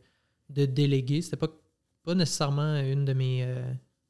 de 0.48 0.64
déléguer, 0.66 1.22
c'était 1.22 1.36
pas, 1.36 1.48
pas 2.04 2.14
nécessairement 2.14 2.76
une 2.80 3.04
de 3.04 3.12
mes, 3.14 3.42
euh, 3.44 3.62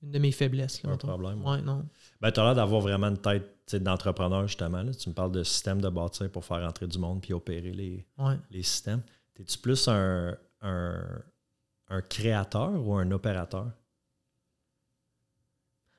une 0.02 0.10
de 0.12 0.18
mes 0.18 0.32
faiblesses. 0.32 0.82
Là, 0.82 0.90
Un 0.92 0.96
problème. 0.96 1.44
ouais. 1.44 1.62
Non. 1.62 1.84
Ben, 2.20 2.30
tu 2.32 2.40
as 2.40 2.44
l'air 2.44 2.54
d'avoir 2.54 2.80
vraiment 2.80 3.08
une 3.08 3.18
tête 3.18 3.48
d'entrepreneur, 3.74 4.46
justement. 4.48 4.82
là. 4.82 4.92
Tu 4.92 5.08
me 5.08 5.14
parles 5.14 5.32
de 5.32 5.42
système 5.44 5.80
de 5.80 5.88
bâtir 5.88 6.28
pour 6.30 6.44
faire 6.44 6.58
entrer 6.66 6.86
du 6.88 6.98
monde 6.98 7.20
puis 7.22 7.32
opérer 7.32 7.70
les, 7.72 8.04
Ouais. 8.18 8.34
les 8.50 8.62
systèmes. 8.62 9.02
Es-tu 9.38 9.58
plus 9.58 9.88
un, 9.88 10.36
un, 10.60 11.22
un 11.88 12.02
créateur 12.02 12.86
ou 12.86 12.94
un 12.94 13.10
opérateur? 13.10 13.70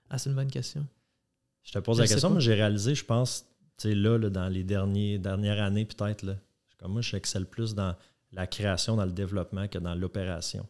Ah, 0.10 0.17
c'est 0.17 0.30
une 0.30 0.36
bonne 0.36 0.52
question. 0.52 0.88
Je 1.63 1.72
te 1.72 1.80
pose 1.80 1.98
Je 1.98 2.04
la 2.04 2.08
question, 2.08 2.30
mais 2.30 2.41
j'ai 2.41 2.54
réalisé, 2.54 2.93
je 2.93 3.06
pense, 3.06 3.46
tu 3.78 3.89
sais, 3.89 3.96
là, 3.96 4.17
là, 4.17 4.30
dans 4.30 4.48
les 4.48 4.63
derniers, 4.63 5.17
dernières 5.17 5.62
années, 5.62 5.86
peut-être, 5.86 6.24
là, 6.24 6.36
comme 6.78 6.93
moi, 6.93 7.02
j'excelle 7.02 7.46
plus 7.46 7.74
dans 7.74 7.96
la 8.32 8.48
création, 8.48 8.96
dans 8.96 9.06
le 9.06 9.12
développement 9.12 9.67
que 9.67 9.78
dans 9.78 9.96
l'opération. 9.96 10.67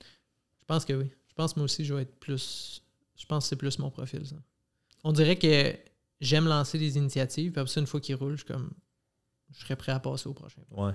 Je 0.00 0.64
pense 0.66 0.84
que 0.84 0.92
oui. 0.92 1.10
Je 1.28 1.34
pense 1.34 1.52
que 1.52 1.60
moi 1.60 1.64
aussi, 1.64 1.84
je 1.84 1.94
vais 1.94 2.02
être 2.02 2.18
plus. 2.18 2.82
Je 3.16 3.26
pense 3.26 3.44
que 3.44 3.48
c'est 3.50 3.56
plus 3.56 3.78
mon 3.78 3.90
profil, 3.90 4.26
ça. 4.26 4.36
On 5.04 5.12
dirait 5.12 5.36
que 5.38 5.76
j'aime 6.20 6.46
lancer 6.46 6.78
des 6.78 6.96
initiatives, 6.96 7.52
puis 7.52 7.60
après 7.60 7.72
ça, 7.72 7.80
une 7.80 7.86
fois 7.86 8.00
qu'ils 8.00 8.14
roulent, 8.14 8.32
je 8.32 8.44
suis 8.44 8.46
comme. 8.46 8.72
Je 9.52 9.60
serais 9.60 9.76
prêt 9.76 9.92
à 9.92 10.00
passer 10.00 10.28
au 10.28 10.34
prochain. 10.34 10.62
Ouais. 10.70 10.92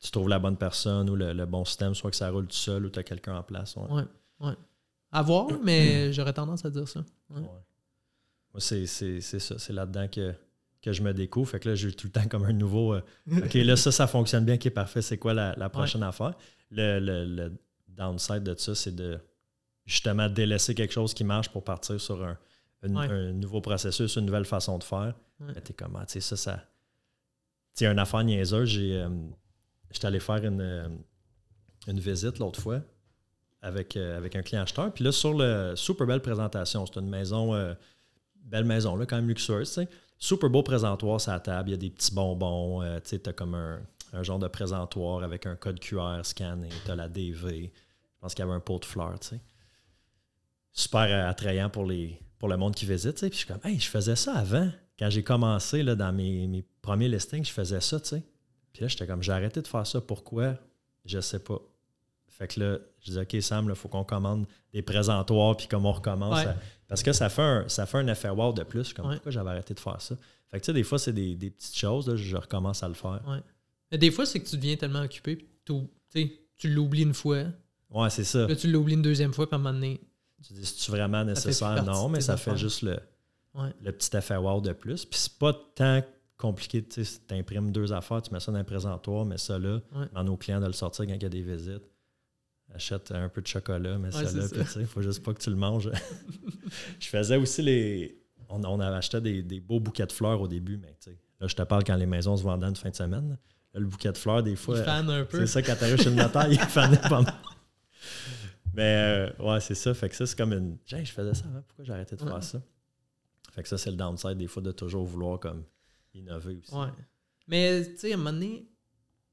Tu 0.00 0.10
trouves 0.10 0.28
la 0.28 0.38
bonne 0.38 0.56
personne 0.56 1.08
ou 1.10 1.16
le, 1.16 1.32
le 1.32 1.46
bon 1.46 1.64
système, 1.64 1.94
soit 1.94 2.10
que 2.10 2.16
ça 2.16 2.30
roule 2.30 2.46
tout 2.46 2.54
seul 2.56 2.84
ou 2.86 2.90
tu 2.90 2.98
as 2.98 3.02
quelqu'un 3.02 3.36
en 3.36 3.42
place. 3.42 3.76
ouais. 3.76 3.90
Ouais, 3.92 4.04
ouais. 4.40 4.54
À 5.12 5.22
voir, 5.22 5.48
mais 5.62 6.12
j'aurais 6.12 6.32
tendance 6.34 6.64
à 6.64 6.70
dire 6.70 6.86
ça. 6.86 7.00
Ouais. 7.30 7.40
Ouais. 7.40 7.42
Moi, 8.52 8.60
c'est 8.60 8.86
c'est- 8.86 9.20
c'est 9.20 9.38
ça. 9.38 9.58
C'est 9.58 9.72
là-dedans 9.72 10.08
que, 10.08 10.34
que 10.82 10.92
je 10.92 11.02
me 11.02 11.12
découvre. 11.14 11.48
Fait 11.50 11.60
que 11.60 11.68
là, 11.70 11.74
j'ai 11.74 11.92
tout 11.92 12.06
le 12.08 12.12
temps 12.12 12.28
comme 12.28 12.44
un 12.44 12.52
nouveau. 12.52 12.94
euh, 12.94 13.00
OK, 13.44 13.54
là, 13.54 13.76
ça, 13.76 13.90
ça 13.90 14.06
fonctionne 14.06 14.44
bien. 14.44 14.56
OK, 14.56 14.68
parfait. 14.70 15.02
C'est 15.02 15.18
quoi 15.18 15.32
la, 15.34 15.54
la 15.56 15.68
prochaine 15.70 16.02
affaire? 16.02 16.34
Le, 16.70 16.98
le- 17.00 17.24
le 17.24 17.52
downside 17.88 18.42
de 18.42 18.54
ça, 18.56 18.74
c'est 18.74 18.94
de 18.94 19.18
justement 19.86 20.28
délaisser 20.28 20.74
quelque 20.74 20.92
chose 20.92 21.14
qui 21.14 21.24
marche 21.24 21.48
pour 21.48 21.64
partir 21.64 21.98
sur 22.00 22.22
un, 22.22 22.36
une- 22.82 22.96
Ouais. 22.98 23.06
un 23.08 23.32
nouveau 23.32 23.60
processus, 23.62 24.16
une 24.16 24.26
nouvelle 24.26 24.44
façon 24.44 24.76
de 24.78 24.84
faire. 24.84 25.14
Ouais. 25.40 25.52
Mais 25.54 25.60
t'es 25.62 25.72
comment? 25.72 26.04
Tu 26.04 26.12
sais, 26.14 26.20
ça, 26.20 26.36
ça. 26.36 26.56
Tu 27.74 27.84
sais, 27.84 27.86
une 27.86 27.98
affaire 27.98 28.24
niaiseuse, 28.24 28.68
j'ai. 28.68 28.96
euh, 28.96 29.08
J'étais 29.90 30.06
allé 30.06 30.20
faire 30.20 30.44
une, 30.44 30.60
euh, 30.60 30.88
une 31.86 32.00
visite 32.00 32.38
l'autre 32.38 32.60
fois 32.60 32.80
avec, 33.62 33.96
euh, 33.96 34.16
avec 34.16 34.36
un 34.36 34.42
client 34.42 34.62
acheteur. 34.62 34.92
Puis 34.92 35.04
là, 35.04 35.12
sur 35.12 35.34
le 35.34 35.74
super 35.76 36.06
belle 36.06 36.20
présentation, 36.20 36.86
c'est 36.86 37.00
une 37.00 37.08
maison, 37.08 37.54
euh, 37.54 37.74
belle 38.44 38.64
maison, 38.64 38.96
là, 38.96 39.06
quand 39.06 39.16
même 39.16 39.28
luxueuse, 39.28 39.72
tu. 39.72 39.86
Super 40.18 40.48
beau 40.48 40.62
présentoir 40.62 41.20
sur 41.20 41.32
la 41.32 41.40
table, 41.40 41.70
il 41.70 41.72
y 41.72 41.74
a 41.74 41.78
des 41.78 41.90
petits 41.90 42.14
bonbons, 42.14 42.82
euh, 42.82 42.98
tu 43.04 43.18
t'as 43.18 43.34
comme 43.34 43.54
un, 43.54 43.80
un 44.14 44.22
genre 44.22 44.38
de 44.38 44.48
présentoir 44.48 45.22
avec 45.22 45.44
un 45.44 45.56
code 45.56 45.78
QR 45.78 46.20
scanné, 46.22 46.70
t'as 46.86 46.94
la 46.94 47.08
DV, 47.08 47.70
je 47.72 48.20
pense 48.20 48.34
qu'il 48.34 48.42
y 48.44 48.48
avait 48.48 48.56
un 48.56 48.60
pot 48.60 48.78
de 48.78 48.86
fleurs, 48.86 49.18
tu. 49.20 49.38
Super 50.72 51.28
attrayant 51.28 51.68
pour, 51.68 51.84
les, 51.84 52.18
pour 52.38 52.48
le 52.48 52.56
monde 52.56 52.74
qui 52.74 52.86
visite, 52.86 53.16
tu. 53.16 53.28
Puis 53.28 53.40
je 53.40 53.44
suis 53.44 53.46
comme, 53.46 53.60
hey, 53.64 53.78
je 53.78 53.88
faisais 53.88 54.16
ça 54.16 54.34
avant. 54.34 54.70
Quand 54.98 55.10
j'ai 55.10 55.22
commencé, 55.22 55.82
là, 55.82 55.94
dans 55.94 56.12
mes, 56.12 56.46
mes 56.46 56.64
premiers 56.80 57.08
listings, 57.08 57.44
je 57.44 57.52
faisais 57.52 57.80
ça, 57.80 58.00
tu 58.00 58.08
sais. 58.08 58.22
Puis 58.76 58.82
là, 58.84 58.88
j'étais 58.88 59.06
comme, 59.06 59.22
j'ai 59.22 59.32
arrêté 59.32 59.62
de 59.62 59.66
faire 59.66 59.86
ça. 59.86 60.02
Pourquoi? 60.02 60.54
Je 61.06 61.18
sais 61.18 61.38
pas. 61.38 61.58
Fait 62.28 62.46
que 62.46 62.60
là, 62.60 62.78
je 63.00 63.06
disais, 63.06 63.20
OK, 63.22 63.36
Sam, 63.40 63.66
il 63.70 63.74
faut 63.74 63.88
qu'on 63.88 64.04
commande 64.04 64.44
des 64.74 64.82
présentoirs, 64.82 65.56
puis 65.56 65.66
comme 65.66 65.86
on 65.86 65.92
recommence. 65.92 66.36
Ouais. 66.44 66.46
à- 66.50 66.56
Parce 66.86 67.02
que 67.02 67.14
ça 67.14 67.30
fait, 67.30 67.40
un, 67.40 67.68
ça 67.68 67.86
fait 67.86 67.96
un 67.96 68.06
effet 68.08 68.28
wow 68.28 68.52
de 68.52 68.62
plus. 68.64 68.80
Je 68.80 68.84
suis 68.84 68.94
Comme, 68.94 69.06
Ouais. 69.06 69.14
Pourquoi 69.14 69.32
j'avais 69.32 69.48
arrêté 69.48 69.72
de 69.72 69.80
faire 69.80 69.98
ça? 70.02 70.14
Fait 70.50 70.58
que 70.58 70.62
tu 70.64 70.66
sais, 70.66 70.72
des 70.74 70.82
fois, 70.82 70.98
c'est 70.98 71.14
des, 71.14 71.34
des 71.34 71.48
petites 71.48 71.74
choses, 71.74 72.06
là, 72.06 72.16
je 72.16 72.36
recommence 72.36 72.82
à 72.82 72.88
le 72.88 72.92
faire. 72.94 73.22
Ouais. 73.26 73.40
Mais 73.90 73.96
des 73.96 74.10
fois, 74.10 74.26
c'est 74.26 74.40
que 74.40 74.46
tu 74.46 74.56
deviens 74.56 74.76
tellement 74.76 75.00
occupé, 75.00 75.36
puis 75.36 75.48
tu 76.58 76.68
l'oublies 76.68 77.02
une 77.04 77.14
fois, 77.14 77.44
Ouais, 77.88 78.10
c'est 78.10 78.24
ça. 78.24 78.46
là, 78.46 78.54
tu 78.54 78.70
l'oublies 78.70 78.94
une 78.94 79.02
deuxième 79.02 79.32
fois, 79.32 79.46
puis 79.48 79.54
à 79.54 79.58
un 79.58 79.62
moment 79.62 79.72
donné. 79.72 80.00
Tu 80.46 80.52
dis, 80.52 80.66
c'est-tu 80.66 80.90
vraiment 80.90 81.24
nécessaire? 81.24 81.82
Non, 81.82 82.10
mais 82.10 82.20
ça 82.20 82.36
fait 82.36 82.56
juste 82.58 82.82
le, 82.82 82.98
le 83.80 83.92
petit 83.92 84.14
effet 84.14 84.36
wow 84.36 84.60
de 84.60 84.72
plus. 84.72 85.06
Puis 85.06 85.18
c'est 85.18 85.38
pas 85.38 85.54
tant 85.74 86.02
compliqué. 86.36 86.82
Tu 86.84 87.04
sais, 87.04 87.20
tu 87.26 87.34
imprimes 87.34 87.70
deux 87.72 87.92
affaires, 87.92 88.22
tu 88.22 88.32
mets 88.32 88.40
ça 88.40 88.52
dans 88.52 88.58
un 88.58 88.64
présentoir, 88.64 89.24
mets 89.24 89.38
ça 89.38 89.58
là, 89.58 89.80
Ouais. 89.94 90.06
dans 90.12 90.24
nos 90.24 90.36
clients 90.36 90.60
de 90.60 90.66
le 90.66 90.72
sortir 90.72 91.06
quand 91.06 91.14
il 91.14 91.22
y 91.22 91.26
a 91.26 91.28
des 91.28 91.42
visites. 91.42 91.82
Achète 92.74 93.12
un 93.12 93.28
peu 93.28 93.40
de 93.42 93.46
chocolat, 93.46 93.96
mets 93.98 94.14
Ouais, 94.14 94.24
ça 94.26 94.32
là, 94.36 94.44
puis 94.50 94.60
tu 94.60 94.66
sais, 94.66 94.80
il 94.80 94.86
faut 94.86 95.00
juste 95.02 95.22
pas 95.22 95.32
que 95.32 95.40
tu 95.40 95.50
le 95.50 95.56
manges. 95.56 95.90
je 97.00 97.06
faisais 97.08 97.36
aussi 97.36 97.62
les. 97.62 98.20
On, 98.48 98.62
on 98.64 98.80
avait 98.80 98.96
acheté 98.96 99.20
des, 99.20 99.42
des 99.42 99.60
beaux 99.60 99.80
bouquets 99.80 100.06
de 100.06 100.12
fleurs 100.12 100.40
au 100.40 100.48
début, 100.48 100.76
mais 100.76 100.88
tu 101.00 101.10
sais, 101.10 101.18
là, 101.40 101.46
je 101.46 101.54
te 101.54 101.62
parle 101.62 101.84
quand 101.84 101.96
les 101.96 102.06
maisons 102.06 102.36
se 102.36 102.42
vendaient 102.42 102.66
une 102.66 102.76
fin 102.76 102.90
de 102.90 102.94
semaine. 102.96 103.30
là. 103.30 103.36
Le 103.78 103.84
bouquet 103.86 104.10
de 104.10 104.16
fleurs, 104.18 104.42
des 104.42 104.56
fois. 104.56 104.78
Il 104.78 104.84
fan 104.84 105.08
un 105.10 105.24
peu. 105.24 105.38
C'est 105.40 105.46
ça, 105.46 105.62
quand 105.62 105.76
t'arrives 105.78 106.00
chez 106.02 106.08
le 106.10 106.16
notaire, 106.16 106.50
il 106.50 106.58
fanait 106.58 106.96
pas 106.96 107.20
mal. 107.20 107.34
Mais 108.74 109.30
euh, 109.38 109.44
ouais, 109.44 109.60
c'est 109.60 109.74
ça. 109.74 109.92
Fait 109.94 110.08
que 110.08 110.16
ça, 110.16 110.26
c'est 110.26 110.36
comme 110.36 110.52
une. 110.52 110.78
Hey, 110.90 111.04
je 111.04 111.12
faisais 111.12 111.34
ça 111.34 111.44
avant, 111.46 111.62
pourquoi 111.62 111.84
j'ai 111.84 111.92
arrêté 111.92 112.16
de 112.16 112.22
Ouais. 112.24 112.30
faire 112.30 112.42
ça? 112.42 112.60
Fait 113.52 113.62
que 113.62 113.68
ça, 113.68 113.78
c'est 113.78 113.90
le 113.90 113.96
downside 113.96 114.36
des 114.36 114.46
fois 114.48 114.62
de 114.62 114.72
toujours 114.72 115.04
vouloir 115.04 115.38
comme 115.40 115.64
innover 116.18 116.56
aussi. 116.56 116.74
Ouais. 116.74 116.88
Mais 117.46 117.84
tu 117.84 117.98
sais, 117.98 118.12
à 118.12 118.14
un 118.14 118.18
moment 118.18 118.32
donné, 118.32 118.68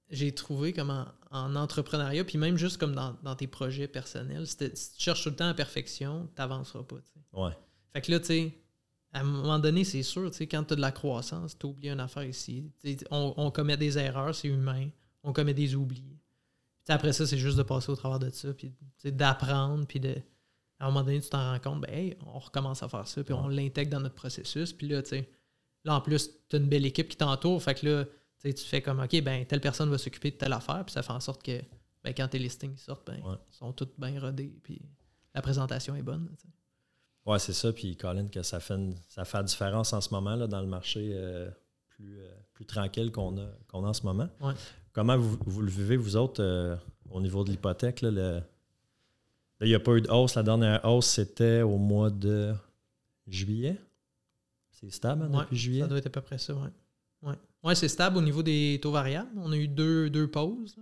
j'ai 0.09 0.33
trouvé 0.33 0.73
comme 0.73 0.89
en, 0.89 1.07
en 1.31 1.55
entrepreneuriat, 1.55 2.23
puis 2.23 2.37
même 2.37 2.57
juste 2.57 2.77
comme 2.77 2.93
dans, 2.93 3.17
dans 3.23 3.35
tes 3.35 3.47
projets 3.47 3.87
personnels, 3.87 4.45
si, 4.47 4.57
tu 4.57 4.71
cherches 4.97 5.23
tout 5.23 5.29
le 5.29 5.35
temps 5.35 5.47
la 5.47 5.53
perfection, 5.53 6.29
tu 6.35 6.41
n'avanceras 6.41 6.83
pas. 6.83 6.97
tu 6.97 7.11
sais. 7.13 7.19
Ouais. 7.33 7.57
Fait 7.91 8.01
que 8.01 8.11
là, 8.11 8.19
tu 8.19 8.25
sais, 8.27 8.63
à 9.11 9.21
un 9.21 9.23
moment 9.23 9.59
donné, 9.59 9.83
c'est 9.83 10.03
sûr, 10.03 10.29
tu 10.31 10.37
sais, 10.37 10.47
quand 10.47 10.63
tu 10.63 10.73
as 10.73 10.75
de 10.75 10.81
la 10.81 10.91
croissance, 10.91 11.57
tu 11.57 11.65
oublié 11.65 11.91
une 11.91 11.99
affaire 11.99 12.23
ici. 12.23 12.71
On, 13.11 13.33
on 13.37 13.51
commet 13.51 13.77
des 13.77 13.97
erreurs, 13.97 14.33
c'est 14.33 14.47
humain. 14.47 14.89
On 15.23 15.33
commet 15.33 15.53
des 15.53 15.75
oublis. 15.75 16.17
Puis 16.83 16.93
après 16.93 17.13
ça, 17.13 17.25
c'est 17.25 17.37
juste 17.37 17.57
de 17.57 17.63
passer 17.63 17.91
au 17.91 17.95
travers 17.95 18.19
de 18.19 18.29
ça, 18.29 18.53
puis 18.53 18.73
d'apprendre, 19.05 19.85
puis 19.87 19.99
de. 19.99 20.15
À 20.79 20.87
un 20.87 20.89
moment 20.89 21.03
donné, 21.05 21.21
tu 21.21 21.29
t'en 21.29 21.51
rends 21.51 21.59
compte, 21.59 21.81
ben, 21.81 21.93
hey, 21.93 22.17
on 22.25 22.39
recommence 22.39 22.83
à 22.83 22.89
faire 22.89 23.07
ça, 23.07 23.23
puis 23.23 23.33
on 23.33 23.47
l'intègre 23.47 23.91
dans 23.91 24.01
notre 24.01 24.15
processus. 24.15 24.73
Puis 24.73 24.87
là, 24.89 25.01
tu 25.01 25.09
sais, 25.09 25.29
là, 25.83 25.95
en 25.95 26.01
plus, 26.01 26.29
tu 26.49 26.55
as 26.55 26.59
une 26.59 26.67
belle 26.69 26.85
équipe 26.85 27.09
qui 27.09 27.17
t'entoure. 27.17 27.61
Fait 27.61 27.75
que 27.75 27.85
là, 27.87 28.05
tu 28.43 28.53
fais 28.57 28.81
comme, 28.81 28.99
OK, 28.99 29.21
ben, 29.21 29.45
telle 29.45 29.61
personne 29.61 29.89
va 29.89 29.97
s'occuper 29.97 30.31
de 30.31 30.35
telle 30.37 30.53
affaire, 30.53 30.83
puis 30.85 30.93
ça 30.93 31.01
fait 31.03 31.13
en 31.13 31.19
sorte 31.19 31.43
que, 31.43 31.61
ben, 32.03 32.13
quand 32.15 32.27
tes 32.27 32.39
listings 32.39 32.77
sortent, 32.77 33.07
ben, 33.07 33.21
Ouais. 33.23 33.35
ils 33.51 33.55
sont 33.55 33.71
tous 33.73 33.87
bien 33.97 34.19
rodés, 34.19 34.53
puis 34.63 34.81
la 35.33 35.41
présentation 35.41 35.95
est 35.95 36.01
bonne. 36.01 36.27
tu 36.37 36.47
sais. 36.47 36.53
Ouais, 37.25 37.39
c'est 37.39 37.53
ça. 37.53 37.71
Puis 37.71 37.95
Colin, 37.95 38.27
que 38.27 38.43
ça 38.43 38.59
fait, 38.59 38.73
une- 38.75 38.95
ça 39.07 39.23
fait 39.23 39.37
la 39.37 39.43
différence 39.43 39.93
en 39.93 40.01
ce 40.01 40.09
moment 40.13 40.35
là, 40.35 40.45
dans 40.45 40.59
le 40.59 40.67
marché 40.67 41.11
euh, 41.13 41.49
plus, 41.87 42.19
euh, 42.19 42.29
plus 42.53 42.65
tranquille 42.65 43.11
qu'on 43.13 43.37
a, 43.37 43.43
a 43.45 43.77
en 43.77 43.93
ce 43.93 44.03
moment. 44.03 44.27
Ouais. 44.41 44.53
Comment 44.91 45.17
vous, 45.17 45.37
vous 45.45 45.61
le 45.61 45.71
vivez, 45.71 45.95
vous 45.95 46.17
autres, 46.17 46.43
euh, 46.43 46.75
au 47.09 47.21
niveau 47.21 47.45
de 47.45 47.51
l'hypothèque? 47.51 48.01
Là, 48.01 48.11
le- 48.11 48.39
là, 48.39 48.43
il 49.61 49.67
n'y 49.69 49.73
a 49.75 49.79
pas 49.79 49.93
eu 49.93 50.01
de 50.01 50.09
hausse. 50.09 50.35
La 50.35 50.43
dernière 50.43 50.83
hausse, 50.83 51.07
c'était 51.07 51.61
au 51.61 51.77
mois 51.77 52.09
de 52.09 52.53
juillet. 53.25 53.79
C'est 54.83 54.91
stable 54.91 55.23
hein, 55.23 55.31
Ouais, 55.31 55.43
depuis 55.43 55.57
juillet? 55.57 55.81
Ça 55.81 55.87
doit 55.87 55.97
être 55.97 56.07
à 56.07 56.09
peu 56.09 56.21
près 56.21 56.37
ça, 56.37 56.53
oui. 56.53 56.67
Ouais, 57.21 57.35
ouais 57.63 57.75
c'est 57.75 57.87
stable 57.87 58.17
au 58.17 58.21
niveau 58.21 58.43
des 58.43 58.79
taux 58.81 58.91
variables. 58.91 59.31
On 59.37 59.51
a 59.51 59.57
eu 59.57 59.67
deux, 59.67 60.09
deux 60.09 60.29
pauses. 60.29 60.77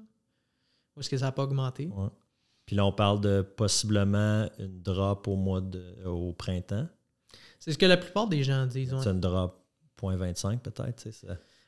Où 0.95 0.99
est-ce 0.99 1.09
que 1.09 1.17
ça 1.17 1.25
n'a 1.25 1.31
pas 1.31 1.43
augmenté? 1.43 1.87
Ouais. 1.87 2.09
Puis 2.65 2.75
là, 2.75 2.85
on 2.85 2.91
parle 2.91 3.21
de 3.21 3.41
possiblement 3.41 4.49
une 4.57 4.81
drop 4.81 5.27
au 5.27 5.35
mois 5.35 5.61
de, 5.61 6.03
au 6.05 6.33
printemps. 6.33 6.87
C'est 7.59 7.73
ce 7.73 7.77
que 7.77 7.85
la 7.85 7.97
plupart 7.97 8.27
des 8.27 8.43
gens 8.43 8.65
disent. 8.65 8.95
C'est 9.03 9.09
une 9.09 9.19
drop 9.19 9.63
0.25 10.01 10.59
peut-être. 10.59 11.07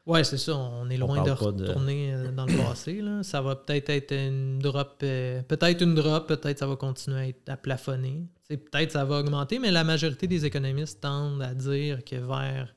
Oui, 0.05 0.25
c'est 0.25 0.37
ça. 0.37 0.55
On 0.55 0.89
est 0.89 0.97
loin 0.97 1.23
de 1.23 1.31
retourner 1.31 2.13
euh, 2.13 2.31
dans 2.35 2.45
le 2.45 2.57
passé. 2.57 3.01
Là. 3.01 3.23
Ça 3.23 3.41
va 3.41 3.55
peut-être 3.55 3.89
être 3.89 4.13
une 4.13 4.59
drop, 4.59 4.97
euh, 5.03 5.41
peut-être 5.43 5.81
une 5.81 5.95
drop, 5.95 6.27
peut-être 6.27 6.59
ça 6.59 6.67
va 6.67 6.75
continuer 6.75 7.19
à, 7.19 7.27
être, 7.27 7.49
à 7.49 7.57
plafonner. 7.57 8.27
peut-être 8.49 8.91
ça 8.91 9.05
va 9.05 9.19
augmenter, 9.19 9.59
mais 9.59 9.71
la 9.71 9.83
majorité 9.83 10.27
des 10.27 10.45
économistes 10.45 11.01
tendent 11.01 11.41
à 11.41 11.53
dire 11.53 12.03
que 12.03 12.17
vers 12.17 12.75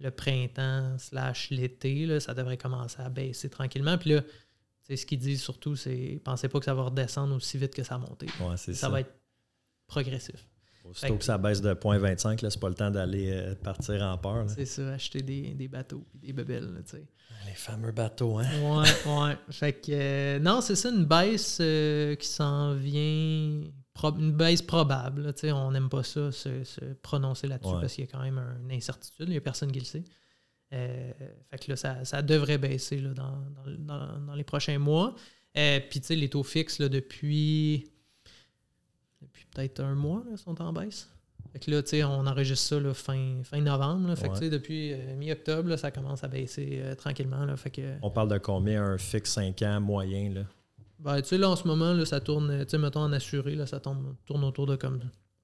le 0.00 0.10
printemps 0.10 0.96
slash 0.98 1.50
l'été, 1.50 2.18
ça 2.20 2.34
devrait 2.34 2.56
commencer 2.56 3.00
à 3.00 3.10
baisser 3.10 3.48
tranquillement. 3.48 3.98
Puis 3.98 4.10
là, 4.10 4.22
ce 4.88 5.06
qu'ils 5.06 5.18
disent 5.18 5.42
surtout, 5.42 5.76
c'est 5.76 6.20
pensez 6.24 6.48
pas 6.48 6.58
que 6.58 6.64
ça 6.64 6.74
va 6.74 6.84
redescendre 6.84 7.34
aussi 7.36 7.58
vite 7.58 7.74
que 7.74 7.84
ça 7.84 7.94
a 7.94 7.98
monté. 7.98 8.26
ça, 8.56 8.88
va 8.88 9.00
être 9.00 9.14
progressif. 9.86 10.46
Aussitôt 10.84 11.16
que 11.16 11.24
ça 11.24 11.36
baisse 11.38 11.60
de 11.60 11.72
0.25, 11.74 12.48
c'est 12.48 12.60
pas 12.60 12.68
le 12.68 12.74
temps 12.74 12.90
d'aller 12.90 13.30
euh, 13.30 13.54
partir 13.54 14.02
en 14.02 14.16
peur. 14.16 14.46
C'est 14.48 14.64
ça, 14.64 14.88
acheter 14.88 15.22
des, 15.22 15.54
des 15.54 15.68
bateaux 15.68 16.04
et 16.14 16.26
des 16.28 16.32
bebelles. 16.32 16.82
Les 17.46 17.52
fameux 17.54 17.92
bateaux, 17.92 18.38
hein? 18.38 18.48
Ouais, 18.62 18.88
ouais. 19.06 19.36
Fait 19.50 19.72
que, 19.74 19.92
euh, 19.92 20.38
non, 20.38 20.60
c'est 20.60 20.76
ça, 20.76 20.90
une 20.90 21.04
baisse 21.04 21.58
euh, 21.60 22.14
qui 22.16 22.26
s'en 22.26 22.74
vient, 22.74 23.62
une 24.18 24.32
baisse 24.32 24.62
probable. 24.62 25.34
on 25.44 25.70
n'aime 25.70 25.90
pas 25.90 26.02
ça, 26.02 26.32
se, 26.32 26.94
prononcer 27.02 27.46
là-dessus 27.46 27.74
parce 27.80 27.94
qu'il 27.94 28.04
y 28.04 28.08
a 28.08 28.10
quand 28.10 28.22
même 28.22 28.42
une 28.64 28.72
incertitude. 28.72 29.26
Il 29.26 29.32
n'y 29.32 29.36
a 29.36 29.42
personne 29.42 29.70
qui 29.70 29.80
le 29.80 29.84
sait. 29.84 30.04
fait 30.70 31.58
que 31.60 31.70
là, 31.70 31.76
ça, 31.76 32.04
ça 32.04 32.22
devrait 32.22 32.58
baisser 32.58 32.98
là, 32.98 33.10
dans, 33.12 33.44
dans, 33.78 34.18
dans, 34.18 34.34
les 34.34 34.44
prochains 34.44 34.78
mois. 34.78 35.14
Puis, 35.52 36.00
tu 36.00 36.02
sais, 36.02 36.16
les 36.16 36.30
taux 36.30 36.42
fixes, 36.42 36.78
là, 36.78 36.88
depuis 36.88 37.90
peut-être 39.52 39.80
un 39.80 39.94
mois, 39.94 40.22
là, 40.28 40.36
sont 40.36 40.60
en 40.60 40.72
baisse. 40.72 41.08
Fait 41.52 41.58
que 41.58 41.70
là, 41.70 41.82
tu 41.82 41.90
sais, 41.90 42.04
on 42.04 42.26
enregistre 42.26 42.68
ça 42.68 42.80
là, 42.80 42.94
fin, 42.94 43.42
fin 43.42 43.60
novembre. 43.60 44.14
Fait 44.14 44.28
que, 44.28 44.48
depuis 44.48 44.92
euh, 44.92 45.16
mi-octobre, 45.16 45.74
ça 45.76 45.90
commence 45.90 46.22
à 46.22 46.28
baisser 46.28 46.80
euh, 46.82 46.94
tranquillement. 46.94 47.44
Là, 47.44 47.56
fait 47.56 47.70
que, 47.70 47.96
on 48.02 48.10
parle 48.10 48.28
de 48.28 48.38
combien 48.38 48.84
un 48.84 48.98
fixe 48.98 49.32
5 49.32 49.60
ans 49.62 49.80
moyen? 49.80 50.32
Là? 50.32 50.42
Ben, 51.00 51.20
tu 51.22 51.28
sais, 51.28 51.38
là, 51.38 51.50
en 51.50 51.56
ce 51.56 51.66
moment, 51.66 51.92
là, 51.92 52.04
ça 52.04 52.20
tourne, 52.20 52.64
tu 52.64 52.70
sais, 52.70 52.78
mettons 52.78 53.00
en 53.00 53.12
assuré, 53.12 53.56
là, 53.56 53.66
ça 53.66 53.80
tourne, 53.80 54.14
tourne 54.26 54.44
autour 54.44 54.66
de 54.66 54.76
comme 54.76 55.00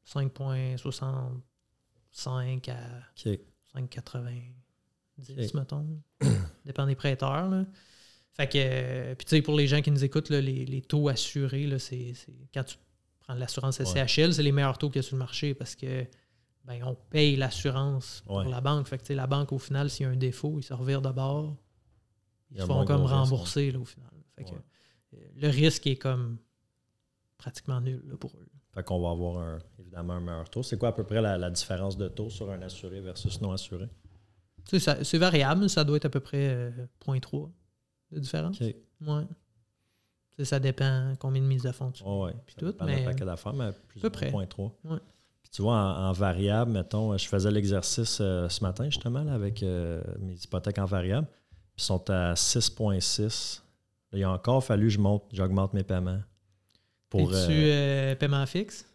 5,65 0.07 2.71
à 2.71 2.77
5,90, 3.75 5.57
mettons. 5.57 5.87
Dépend 6.64 6.87
des 6.87 6.95
prêteurs. 6.95 7.49
Là. 7.49 7.64
Fait 8.35 8.47
que, 8.47 8.59
euh, 8.59 9.14
puis 9.14 9.25
tu 9.25 9.37
sais, 9.37 9.42
pour 9.42 9.57
les 9.57 9.66
gens 9.66 9.81
qui 9.81 9.90
nous 9.90 10.05
écoutent, 10.05 10.29
là, 10.29 10.42
les, 10.42 10.66
les, 10.66 10.83
taux 10.83 11.09
assurés, 11.09 11.66
là, 11.66 11.79
c'est, 11.79 12.12
quand 12.53 12.64
tu 12.64 12.77
l'assurance 13.34 13.82
SCHL, 13.82 14.34
c'est 14.34 14.42
les 14.42 14.52
meilleurs 14.52 14.78
taux 14.78 14.88
qu'il 14.88 14.96
y 14.96 15.00
a 15.00 15.02
sur 15.02 15.16
le 15.16 15.20
marché 15.20 15.54
parce 15.54 15.74
que 15.74 16.06
ben, 16.64 16.82
on 16.84 16.94
paye 16.94 17.36
l'assurance 17.36 18.22
pour 18.26 18.42
la 18.42 18.60
banque. 18.60 18.88
Fait 18.88 18.98
que, 18.98 19.12
la 19.12 19.26
banque, 19.26 19.52
au 19.52 19.58
final, 19.58 19.90
s'il 19.90 20.06
y 20.06 20.08
a 20.08 20.12
un 20.12 20.16
défaut, 20.16 20.58
ils 20.58 20.62
se 20.62 20.74
revirent 20.74 21.02
de 21.02 21.10
bord. 21.10 21.56
Ils 22.50 22.60
se 22.60 22.66
font 22.66 22.84
comme 22.84 23.04
rembourser 23.04 23.70
là, 23.72 23.78
au 23.78 23.84
final. 23.84 24.10
Fait 24.36 24.44
que, 24.44 24.50
euh, 24.50 25.18
le 25.34 25.48
risque 25.48 25.86
est 25.86 25.96
comme 25.96 26.38
pratiquement 27.38 27.80
nul 27.80 28.16
pour 28.18 28.32
eux. 28.36 28.46
Fait 28.74 28.82
qu'on 28.82 29.00
va 29.00 29.10
avoir 29.10 29.38
un, 29.38 29.58
évidemment 29.78 30.14
un 30.14 30.20
meilleur 30.20 30.50
taux. 30.50 30.62
C'est 30.62 30.78
quoi 30.78 30.90
à 30.90 30.92
peu 30.92 31.04
près 31.04 31.20
la, 31.20 31.50
différence 31.50 31.96
de 31.96 32.08
taux 32.08 32.30
sur 32.30 32.50
un 32.50 32.60
assuré 32.62 33.00
versus 33.00 33.40
non 33.40 33.52
assuré? 33.52 33.88
C'est 34.64 35.18
variable, 35.18 35.70
ça 35.70 35.84
doit 35.84 35.96
être 35.96 36.06
à 36.06 36.10
peu 36.10 36.20
près 36.20 36.72
0.3 37.06 37.44
euh, 37.44 37.48
de 38.12 38.18
différence. 38.18 38.60
OK. 38.60 38.74
Ouais 39.06 39.24
ça 40.44 40.59
dépend 40.59 41.14
combien 41.18 41.40
de 41.40 41.46
mises 41.46 41.62
de 41.62 41.72
fond 41.72 41.90
tu 41.90 42.03
oh, 42.07 42.29
Puis 42.46 42.57
tout, 42.57 42.75
mais... 42.85 43.05
paquet 43.05 43.25
d'affaires, 43.25 43.55
mais 43.55 43.72
plus 43.88 44.01
peu 44.01 44.11
près. 44.11 44.31
Puis 44.31 45.51
tu 45.51 45.62
vois, 45.62 45.77
en, 45.77 46.12
variable, 46.12 46.72
mettons, 46.72 47.16
je 47.16 47.27
faisais 47.27 47.51
l'exercice 47.51 48.18
euh, 48.20 48.49
ce 48.49 48.62
matin 48.62 48.85
justement 48.87 49.27
avec 49.29 49.62
euh, 49.62 50.03
mes 50.18 50.35
hypothèques 50.35 50.79
en 50.79 50.85
variable. 50.85 51.27
Puis 51.77 51.85
ils 51.85 51.85
sont 51.85 52.11
à 52.11 52.35
6,6. 52.35 53.62
Il 54.12 54.25
a 54.25 54.31
encore 54.31 54.62
fallu 54.62 54.88
que 54.88 54.94
je 54.94 54.99
monte, 54.99 55.25
j'augmente 55.33 55.72
mes 55.72 55.85
paiements. 55.85 56.20
Pour, 57.09 57.35
Es-tu 57.35 57.53
euh, 57.53 58.14
paiement 58.16 58.44
fixe? 58.46 58.87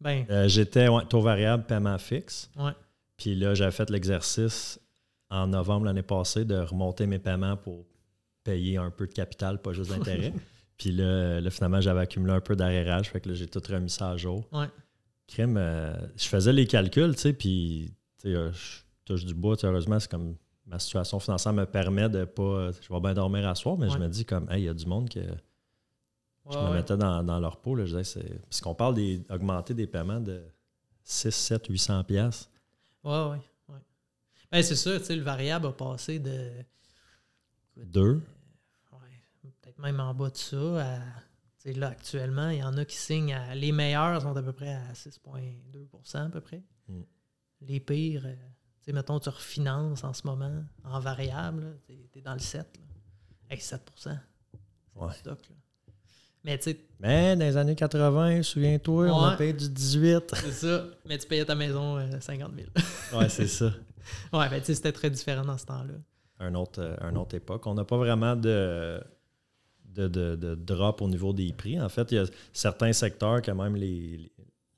Ben. 0.00 0.24
J'étais 0.46 0.88
taux 1.08 1.20
variable, 1.20 1.64
paiement 1.64 1.98
fixe. 1.98 2.50
Ouais. 2.56 2.72
Puis 3.16 3.34
là, 3.34 3.54
j'avais 3.54 3.72
fait 3.72 3.90
l'exercice 3.90 4.80
en 5.30 5.48
novembre 5.48 5.86
l'année 5.86 6.02
passée 6.02 6.44
de 6.44 6.56
remonter 6.56 7.06
mes 7.06 7.18
paiements 7.18 7.56
pour 7.56 7.84
payer 8.44 8.78
un 8.78 8.90
peu 8.90 9.06
de 9.06 9.12
capital, 9.12 9.60
pas 9.60 9.72
juste 9.72 9.90
d'intérêt. 9.90 10.32
Puis 10.78 10.92
là, 10.92 11.40
finalement, 11.50 11.80
j'avais 11.80 12.00
accumulé 12.00 12.32
un 12.32 12.40
peu 12.40 12.54
d'arrérage. 12.54 13.10
Fait 13.10 13.20
que 13.20 13.28
là, 13.28 13.34
j'ai 13.34 13.48
tout 13.48 13.60
remis 13.68 13.90
ça 13.90 14.10
à 14.10 14.16
jour. 14.16 14.44
Ouais. 14.52 14.68
Crime, 15.26 15.56
euh, 15.58 15.94
je 16.16 16.26
faisais 16.26 16.52
les 16.52 16.66
calculs, 16.66 17.14
tu 17.14 17.20
sais, 17.20 17.32
puis 17.32 17.92
euh, 18.24 18.50
je 18.52 18.78
touche 19.04 19.24
du 19.24 19.34
bois. 19.34 19.56
Heureusement, 19.62 19.98
c'est 19.98 20.10
comme 20.10 20.36
ma 20.66 20.78
situation 20.78 21.18
financière 21.18 21.52
me 21.52 21.66
permet 21.66 22.08
de 22.08 22.24
pas. 22.24 22.70
Je 22.80 22.92
vais 22.92 23.00
bien 23.00 23.12
dormir 23.12 23.46
à 23.46 23.54
soir, 23.54 23.76
mais 23.76 23.90
je 23.90 23.98
me 23.98 24.08
dis 24.08 24.24
comme, 24.24 24.48
hey, 24.50 24.62
il 24.62 24.64
y 24.66 24.68
a 24.68 24.74
du 24.74 24.86
monde 24.86 25.10
que. 25.10 25.20
Je 26.50 26.56
me 26.56 26.72
mettais 26.72 26.96
dans, 26.96 27.40
leur 27.40 27.58
peau. 27.58 27.74
Là, 27.74 27.84
je 27.84 27.96
disais, 27.96 28.04
c'est. 28.04 28.40
Parce 28.42 28.60
qu'on 28.62 28.74
parle 28.74 28.94
d'augmenter 28.94 29.74
des 29.74 29.86
paiements 29.86 30.20
de 30.20 30.40
6, 31.04 31.30
7, 31.30 31.66
800 31.66 32.04
pièces. 32.04 32.48
Ouais, 33.04 33.12
ouais, 33.12 33.40
ouais. 33.68 33.80
Ben, 34.50 34.62
c'est 34.62 34.76
ça, 34.76 34.98
tu 34.98 35.04
sais, 35.04 35.16
le 35.16 35.22
variable 35.22 35.66
a 35.66 35.72
passé 35.72 36.18
de. 36.18 36.50
Même 39.78 40.00
en 40.00 40.14
bas 40.14 40.30
de 40.30 40.36
ça. 40.36 41.00
là, 41.64 41.88
actuellement, 41.88 42.50
il 42.50 42.58
y 42.58 42.62
en 42.62 42.76
a 42.76 42.84
qui 42.84 42.96
signent 42.96 43.34
à, 43.34 43.54
Les 43.54 43.72
meilleurs 43.72 44.22
sont 44.22 44.36
à 44.36 44.42
peu 44.42 44.52
près 44.52 44.74
à 44.74 44.92
6,2% 44.92 46.16
à 46.16 46.28
peu 46.28 46.40
près. 46.40 46.62
Mm. 46.88 47.02
Les 47.60 47.80
pires, 47.80 48.26
euh, 48.26 48.34
sais, 48.88 48.92
mettons, 48.92 49.18
tu 49.18 49.28
refinances 49.28 50.04
en 50.04 50.12
ce 50.12 50.26
moment 50.26 50.64
en 50.84 51.00
variable, 51.00 51.78
tu 51.86 52.18
es, 52.18 52.22
dans 52.22 52.32
le 52.32 52.38
7. 52.38 52.60
Là. 52.60 52.84
Avec 53.50 53.62
7 53.62 53.82
ouais. 54.94 55.12
stock. 55.12 55.38
Là. 55.48 55.56
Mais, 56.44 56.58
Mais 57.00 57.36
dans 57.36 57.44
les 57.44 57.56
années 57.56 57.74
80, 57.74 58.42
souviens-toi, 58.42 59.06
on 59.08 59.24
a 59.24 59.36
payé 59.36 59.52
du 59.52 59.68
18. 59.68 60.32
C'est 60.34 60.52
ça. 60.52 60.84
Mais 61.04 61.18
tu 61.18 61.26
payais 61.26 61.44
ta 61.44 61.54
maison 61.54 61.98
50 62.20 62.52
euh, 62.52 62.62
000. 63.10 63.20
ouais, 63.20 63.28
c'est 63.28 63.48
ça. 63.48 63.72
Ouais, 64.32 64.48
ben, 64.48 64.62
c'était 64.62 64.92
très 64.92 65.10
différent 65.10 65.44
dans 65.44 65.58
ce 65.58 65.66
temps-là. 65.66 65.94
Un 66.38 66.54
autre, 66.54 66.80
euh, 66.80 66.96
un 67.00 67.14
autre 67.16 67.34
époque. 67.34 67.66
On 67.66 67.74
n'a 67.74 67.84
pas 67.84 67.96
vraiment 67.96 68.36
de 68.36 69.02
de, 69.98 70.54
drop 70.54 71.02
au 71.02 71.08
niveau 71.08 71.32
des 71.32 71.52
prix. 71.52 71.80
En 71.80 71.88
fait, 71.88 72.12
il 72.12 72.14
y 72.16 72.18
a 72.18 72.24
certains 72.52 72.92
secteurs 72.92 73.42
que 73.42 73.50
même 73.50 73.76
les, 73.76 74.30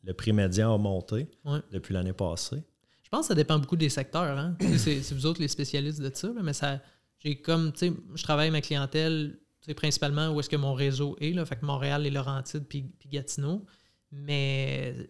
le 0.04 0.14
prix 0.14 0.33
médian 0.33 0.74
a 0.74 0.78
monté 0.78 1.28
depuis 1.70 1.94
l'année 1.94 2.12
passée. 2.12 2.62
Je 3.02 3.09
pense 3.11 3.22
que 3.22 3.28
ça 3.28 3.35
dépend 3.35 3.59
beaucoup 3.59 3.76
des 3.76 3.88
secteurs. 3.88 4.38
Hein? 4.38 4.56
c'est, 4.76 5.00
vous 5.12 5.26
autres 5.26 5.40
les 5.40 5.48
spécialistes 5.48 6.00
de 6.00 6.11
ça, 6.14 6.30
mais 6.42 6.52
ça, 6.52 6.80
j'ai 7.18 7.40
comme, 7.40 7.72
tu 7.72 7.88
sais, 7.88 7.92
je 8.14 8.22
travaille 8.22 8.48
avec 8.48 8.52
ma 8.52 8.61
clientèle 8.61 9.38
principalement 9.76 10.30
où 10.30 10.40
est-ce 10.40 10.48
que 10.48 10.56
mon 10.56 10.74
réseau 10.74 11.16
est, 11.20 11.33
là, 11.33 11.44
fait 11.44 11.56
que 11.56 11.64
Montréal, 11.66 12.02
les 12.02 12.11
Laurentides, 12.11 12.64
puis, 12.66 12.83
puis 12.83 13.09
Gatineau. 13.09 13.64
Mais 14.12 15.09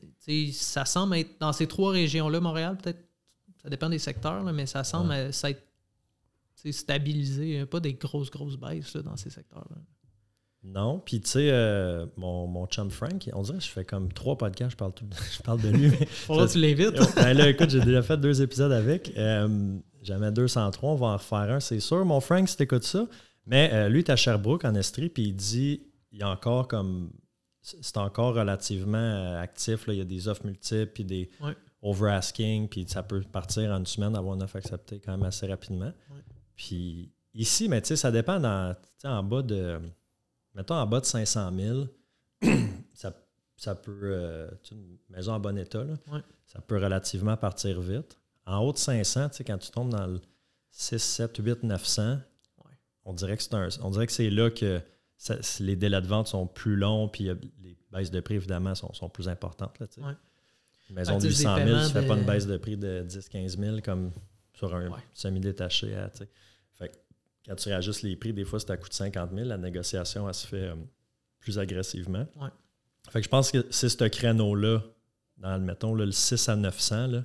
ça 0.53 0.85
semble 0.85 1.17
être 1.17 1.41
dans 1.41 1.53
ces 1.53 1.67
trois 1.67 1.93
régions-là, 1.93 2.41
Montréal, 2.41 2.77
peut-être, 2.77 3.01
ça 3.63 3.69
dépend 3.71 3.89
des 3.89 3.99
secteurs, 3.99 4.43
mais 4.45 4.67
ça 4.67 4.85
semble 4.85 5.33
s'être 5.33 5.63
stabilisé. 6.71 7.65
Pas 7.67 7.81
des 7.81 7.95
grosses, 7.95 8.31
grosses 8.31 8.57
baisses 8.57 8.97
dans 8.97 9.17
ces 9.17 9.31
secteurs-là. 9.31 9.77
Non, 10.63 10.99
puis 10.99 11.21
tu 11.21 11.31
sais, 11.31 11.49
euh, 11.51 12.05
mon, 12.17 12.47
mon 12.47 12.67
chum 12.67 12.91
Frank, 12.91 13.31
on 13.33 13.43
dirait 13.43 13.59
que 13.59 13.65
je 13.65 13.71
fais 13.71 13.85
comme 13.85 14.13
trois 14.13 14.37
podcasts, 14.37 14.73
je 14.73 14.77
parle, 14.77 14.93
tout, 14.93 15.07
je 15.37 15.43
parle 15.43 15.61
de 15.63 15.69
lui. 15.71 15.91
Là, 16.29 16.47
tu 16.47 16.59
l'invites. 16.59 16.97
ben 17.17 17.33
là, 17.33 17.49
écoute, 17.49 17.71
j'ai 17.71 17.81
déjà 17.81 18.03
fait 18.03 18.19
deux 18.19 18.43
épisodes 18.43 18.73
avec. 18.73 19.13
Euh, 19.17 19.79
Jamais 20.03 20.31
203, 20.33 20.91
on 20.91 20.95
va 20.95 21.07
en 21.09 21.13
refaire 21.17 21.51
un, 21.51 21.61
c'est 21.61 21.81
sûr. 21.81 22.05
Mon 22.05 22.21
Frank, 22.21 22.49
si 22.49 22.57
t'écoutes 22.57 22.85
ça. 22.85 23.07
Mais 23.47 23.71
euh, 23.73 23.89
lui, 23.89 24.01
il 24.01 24.05
est 24.05 24.11
à 24.11 24.17
Sherbrooke, 24.17 24.65
en 24.65 24.75
Estrie, 24.75 25.09
puis 25.09 25.25
il 25.25 25.35
dit, 25.35 25.83
il 26.13 26.21
y 26.21 26.23
a 26.23 26.29
encore 26.29 26.69
comme, 26.69 27.11
c'est 27.61 27.97
encore 27.99 28.35
relativement 28.35 28.99
euh, 28.99 29.41
actif, 29.41 29.87
là. 29.87 29.93
il 29.95 29.99
y 29.99 30.03
a 30.03 30.05
des 30.05 30.29
offres 30.29 30.47
multiples, 30.47 30.93
puis 30.93 31.05
des 31.05 31.31
over-asking, 31.83 32.69
puis 32.69 32.87
ça 32.89 33.03
peut 33.03 33.21
partir 33.21 33.71
en 33.73 33.79
une 33.79 33.87
semaine, 33.87 34.15
avoir 34.17 34.35
une 34.35 34.43
offre 34.43 34.57
acceptée 34.57 35.01
quand 35.01 35.13
même 35.13 35.25
assez 35.25 35.47
rapidement. 35.47 35.93
Puis 36.57 37.13
ici, 37.35 37.69
mais 37.69 37.81
tu 37.81 37.89
sais, 37.89 37.97
ça 37.97 38.11
dépend 38.11 38.39
dans, 38.39 38.75
en 39.05 39.23
bas 39.23 39.43
de 39.43 39.79
mettons 40.55 40.75
en 40.75 40.87
bas 40.87 41.01
de 41.01 41.07
500 41.07 41.53
000, 41.57 41.87
ça, 43.57 43.75
peut, 43.75 44.01
euh, 44.03 44.51
une 44.73 44.99
maison 45.09 45.33
en 45.33 45.41
bon 45.41 45.59
état, 45.59 45.85
ça 46.47 46.61
peut 46.61 46.79
relativement 46.79 47.37
partir 47.37 47.81
vite. 47.81 48.17
En 48.47 48.59
haut 48.59 48.73
de 48.73 48.79
500, 48.79 49.29
quand 49.47 49.59
tu 49.59 49.71
tombes 49.71 49.91
dans 49.91 50.07
le 50.07 50.21
6, 50.71 50.99
7, 50.99 51.37
8, 51.39 51.63
900, 51.65 52.19
on 53.05 53.13
dirait 53.13 53.37
que 53.37 53.43
c'est 53.43 53.81
on 53.83 53.91
dirait 53.91 54.07
que 54.07 54.13
c'est 54.13 54.31
là 54.31 54.51
que 54.51 54.81
les 55.61 55.77
délais 55.77 56.01
de 56.01 56.07
vente 56.07 56.29
sont 56.29 56.47
plus 56.47 56.77
longs, 56.77 57.09
puis 57.09 57.25
les 57.63 57.77
baisses 57.93 58.11
de 58.11 58.21
prix, 58.21 58.37
évidemment, 58.37 58.75
sont, 58.75 59.09
plus 59.09 59.29
importantes. 59.29 59.79
Là, 59.79 59.87
Une 60.89 60.97
maison 60.97 61.19
de 61.19 61.27
800 61.27 61.57
000, 61.57 61.67
tu 61.67 61.73
ne 61.73 61.89
fais 61.89 62.07
pas 62.07 62.17
une 62.17 62.25
baisse 62.25 62.47
de 62.47 62.57
prix 62.57 62.77
de 62.77 63.03
10, 63.03 63.29
15 63.29 63.59
000 63.59 63.81
comme 63.85 64.13
sur 64.55 64.75
un 64.75 64.91
semi-détaché. 65.15 65.97
Quand 67.47 67.55
tu 67.57 67.69
réajustes 67.69 68.03
les 68.03 68.17
prix, 68.17 68.33
des 68.33 68.45
fois, 68.45 68.61
c'est 68.61 68.71
à 68.71 68.77
coût 68.77 68.89
de 68.89 68.95
50 68.95 69.31
000. 69.35 69.49
La 69.49 69.57
négociation, 69.59 70.29
elle 70.29 70.35
se 70.35 70.47
fait, 70.47 70.69
euh, 70.69 70.77
plus 71.39 71.59
agressivement. 71.59 72.27
Ouais. 72.37 72.49
Fait 73.11 73.21
que 73.21 73.25
je 73.25 73.31
pense 73.31 73.51
que 73.51 73.67
c'est 73.71 73.89
ce 73.89 74.05
créneau-là, 74.05 74.83
dans 75.39 75.59
mettons, 75.59 75.95
là, 75.95 76.05
le 76.05 76.13
6 76.13 76.49
à 76.49 76.57
900, 76.57 77.07
là, 77.07 77.25